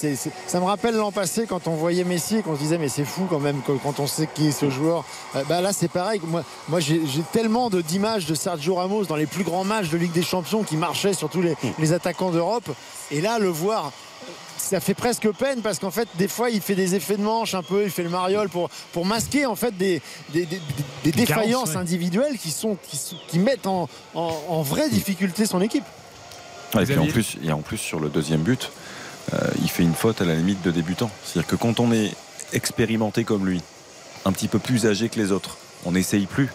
[0.46, 3.04] Ça me rappelle l'an passé quand on voyait Messi et qu'on se disait mais c'est
[3.04, 5.04] fou quand même quand on sait qui est ce joueur.
[5.36, 6.20] Euh, bah là c'est pareil.
[6.24, 7.00] Moi, moi j'ai
[7.32, 10.76] tellement d'images de Sergio Ramos dans les plus grands matchs de Ligue des Champions qui
[10.76, 12.68] marchaient sur tous les, les attaquants d'Europe.
[13.10, 13.92] Et là le voir
[14.58, 17.54] ça fait presque peine parce qu'en fait des fois il fait des effets de manche
[17.54, 20.00] un peu il fait le mariole pour, pour masquer en fait des,
[20.30, 20.60] des, des-
[21.04, 21.76] des Des carences, défaillances ouais.
[21.76, 25.84] individuelles qui, sont, qui, sont- qui mettent en, en, en vraie difficulté son équipe
[26.74, 28.70] Ouais, et, puis en plus, et en plus, sur le deuxième but,
[29.32, 31.10] euh, il fait une faute à la limite de débutant.
[31.24, 32.14] C'est-à-dire que quand on est
[32.52, 33.60] expérimenté comme lui,
[34.24, 36.50] un petit peu plus âgé que les autres, on n'essaye plus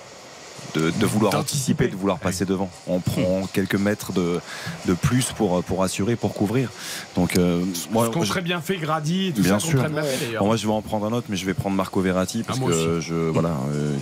[0.75, 1.83] de, de vouloir D'anticiper.
[1.83, 2.69] anticiper, de vouloir passer devant.
[2.87, 4.39] On prend quelques mètres de,
[4.87, 6.69] de plus pour, pour assurer, pour couvrir.
[7.15, 9.73] Donc, euh, moi, je- très bien fait Grady tout Bien ça, sûr.
[9.73, 10.41] qu'on très bien fait, d'ailleurs.
[10.41, 12.59] Bon, moi, je vais en prendre un autre, mais je vais prendre Marco Verratti parce
[12.61, 13.95] Ah, que je, voilà, euh,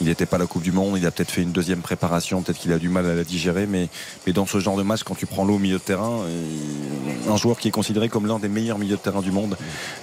[0.00, 0.96] il n'était pas à la Coupe du Monde.
[0.98, 3.66] Il a peut-être fait une deuxième préparation, peut-être qu'il a du mal à la digérer,
[3.66, 3.88] mais,
[4.26, 7.30] mais dans ce genre de match, quand tu prends l'eau au milieu de terrain, euh,
[7.32, 9.56] un joueur qui est considéré comme l'un des meilleurs milieux de terrain du monde,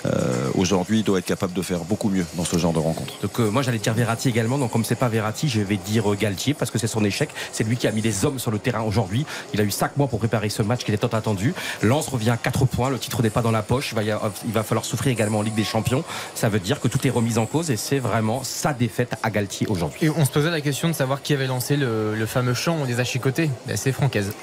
[0.06, 3.14] euh, aujourd'hui, doit être capable de faire beaucoup mieux dans ce genre de rencontre.
[3.22, 4.58] Donc euh, moi j'allais dire Verratti également.
[4.58, 7.30] Donc comme c'est pas Verratti, je vais dire Galtier parce que c'est son échec.
[7.52, 9.26] C'est lui qui a mis les hommes sur le terrain aujourd'hui.
[9.54, 11.54] Il a eu 5 mois pour préparer ce match qui était tant attendu.
[11.82, 12.90] Lens revient à 4 points.
[12.90, 13.90] Le titre n'est pas dans la poche.
[13.92, 16.04] Il va, y a- il va falloir souffrir également en Ligue des Champions.
[16.36, 19.30] Ça veut dire que tout est remis en cause et c'est vraiment sa défaite à
[19.30, 20.00] Galtier aujourd'hui.
[20.06, 22.78] Et on se posait la question de savoir qui avait lancé le, le fameux chant
[22.82, 23.50] On les a chicotés.
[23.68, 24.32] Ben, c'est Francaise.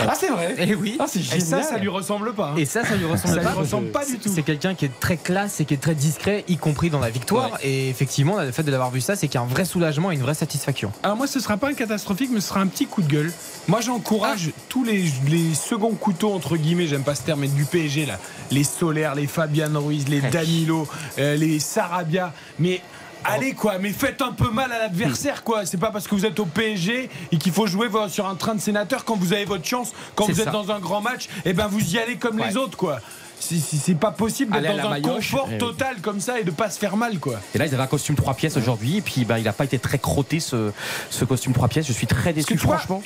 [0.00, 0.96] Ah, c'est vrai Et oui.
[1.00, 2.50] Ah, c'est Et ça, ça lui ressemble pas.
[2.50, 2.56] hein.
[2.56, 3.50] Et ça, ça lui ressemble Ça pas.
[3.50, 4.30] lui ressemble pas du tout.
[4.32, 7.10] C'est quelqu'un qui est très classe et qui est très discret, y compris dans la
[7.10, 7.58] victoire.
[7.62, 10.12] Et effectivement, le fait de l'avoir vu ça, c'est qu'il y a un vrai soulagement
[10.12, 10.92] et une vraie satisfaction.
[11.02, 13.32] Alors moi ce sera pas un catastrophique mais ce sera un petit coup de gueule.
[13.66, 17.64] Moi j'encourage tous les, les seconds couteaux entre guillemets, j'aime pas ce terme mais du
[17.64, 18.18] PSG là,
[18.50, 20.86] les Solaires, les Fabian Ruiz, les Danilo,
[21.18, 22.80] euh, les Sarabia, mais
[23.24, 25.66] Allez quoi, mais faites un peu mal à l'adversaire quoi.
[25.66, 28.54] C'est pas parce que vous êtes au PSG et qu'il faut jouer sur un train
[28.54, 31.52] de sénateur quand vous avez votre chance, quand vous êtes dans un grand match, et
[31.52, 33.00] ben vous y allez comme les autres quoi.
[33.40, 35.30] C'est- pas possible d'être dans un maillotche.
[35.30, 35.58] confort Eh.
[35.58, 37.36] total comme ça et de pas se faire mal quoi.
[37.54, 38.96] Et là, ils avaient un costume 3 pièces aujourd'hui.
[38.98, 40.72] Et puis, bah, il n'a pas été très crotté ce,
[41.08, 41.86] ce costume 3 pièces.
[41.86, 43.00] Je suis très déçu, vois, franchement.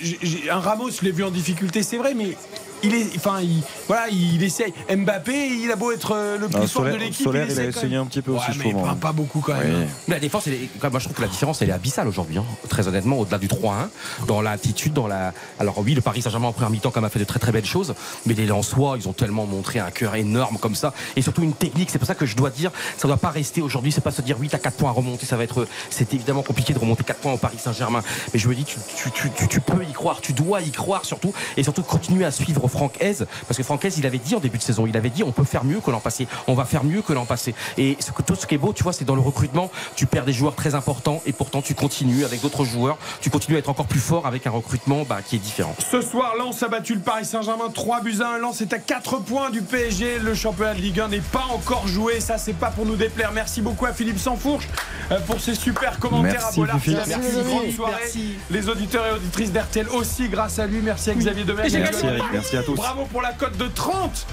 [0.50, 2.36] un Ramos, je l'ai vu en difficulté, c'est vrai, mais
[2.82, 4.72] il est, enfin, il, voilà, il essaye.
[4.94, 7.60] Mbappé, il a beau être euh, le plus Ah, fort Solaire- de l'équipe, Solaire, il
[7.60, 8.96] a essayé un petit peu Ouais, aussi, je mais trouve, pas, hein.
[9.00, 9.80] pas beaucoup quand même.
[9.82, 9.86] Oui.
[10.08, 11.72] Mais la défense, elle est- quand même, moi je trouve que la différence elle est
[11.72, 12.38] abyssale aujourd'hui.
[12.38, 12.44] hein.
[12.68, 13.88] Très honnêtement, au-delà du 3-1,
[14.26, 15.32] dans l'attitude, dans la.
[15.58, 17.52] Alors oui, le Paris Saint-Germain en première mi-temps quand même a fait de très très
[17.52, 17.94] belles choses,
[18.26, 21.52] mais les Lensois, ils ont tellement montré un cœur énorme comme ça, et surtout une
[21.54, 21.90] technique.
[21.90, 23.92] C'est pour ça que je dois dire, ça doit pas rester aujourd'hui.
[23.92, 25.66] C'est pas se dire oui, t'as 4 points à remonter, ça va être.
[25.90, 28.02] C'est évidemment compliqué de remonter 4 points au Paris Saint-Germain,
[28.32, 30.70] mais je me dis, tu, tu, tu, tu- tu peux y croire, tu dois y
[30.70, 34.18] croire surtout, et surtout continuer à suivre Franck Hez, parce que Franck Hez, il avait
[34.18, 36.26] dit en début de saison, il avait dit on peut faire mieux que l'an passé,
[36.46, 37.54] on va faire mieux que l'an passé.
[37.78, 40.06] Et ce que, tout ce qui est beau, tu vois, c'est dans le recrutement, tu
[40.06, 43.58] perds des joueurs très importants, et pourtant tu continues avec d'autres joueurs, tu continues à
[43.58, 45.74] être encore plus fort avec un recrutement bah, qui est différent.
[45.90, 48.38] Ce soir, Lens a battu le Paris Saint-Germain 3 buts à 1.
[48.38, 50.18] Lens est à 4 points du PSG.
[50.18, 52.20] Le championnat de Ligue 1 n'est pas encore joué.
[52.20, 53.32] Ça, c'est pas pour nous déplaire.
[53.32, 54.68] Merci beaucoup à Philippe Sansfourche
[55.10, 56.76] euh, pour ses super commentaires Merci, à Bollard.
[56.76, 57.48] Merci, Merci, les amis.
[57.48, 57.92] grande soirée.
[58.00, 58.34] Merci.
[58.50, 60.80] Les auditeurs et auditrices d'RTL aussi, grâce à lui.
[60.82, 61.62] Merci à Xavier Demer.
[61.70, 62.74] Merci Eric, merci à tous.
[62.74, 64.26] Bravo pour la cote de 30.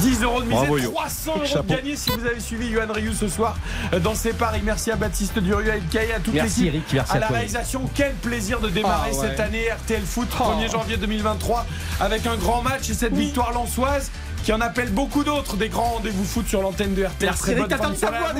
[0.00, 0.90] 10 euros de mise Bravo, et Yo.
[0.90, 1.62] 300 euros Chapeau.
[1.64, 3.56] de gagné si vous avez suivi Yohan Ryu ce soir
[3.92, 4.62] euh, dans ses paris.
[4.64, 7.26] Merci à Baptiste Durieux, à Elkaï, à toute Merci, l'équipe, Eric, merci à à la
[7.26, 7.90] toi, réalisation.
[7.94, 9.28] Quel plaisir de démarrer Ah, ouais.
[9.28, 10.44] cette année RTL Foot Oh.
[10.58, 11.66] 1er janvier 2023
[12.00, 14.10] avec un grand match et cette victoire lançoise
[14.44, 17.28] qui en appelle beaucoup d'autres des grands rendez-vous foot sur l'antenne de RTL.
[17.28, 18.32] Merci Très bonne fin de ta voix,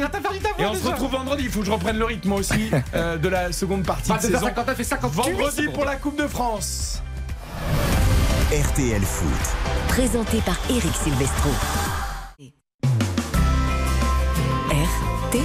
[0.58, 1.44] Et on se retrouve vendredi.
[1.44, 4.40] Il faut que je reprenne le rythme aussi euh, de la seconde partie de saison.
[4.46, 7.02] 59 et 58 Vendredi pour la Coupe de France.
[8.52, 9.88] RTL Foot.
[9.88, 11.48] présenté par Eric Silvestro.
[14.68, 15.42] RTL.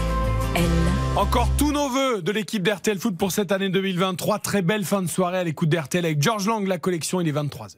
[1.15, 4.39] Encore tous nos voeux de l'équipe d'RTL Foot pour cette année 2023.
[4.39, 7.31] Très belle fin de soirée à l'écoute d'RTL avec George Lang, la collection, il est
[7.31, 7.75] 23h.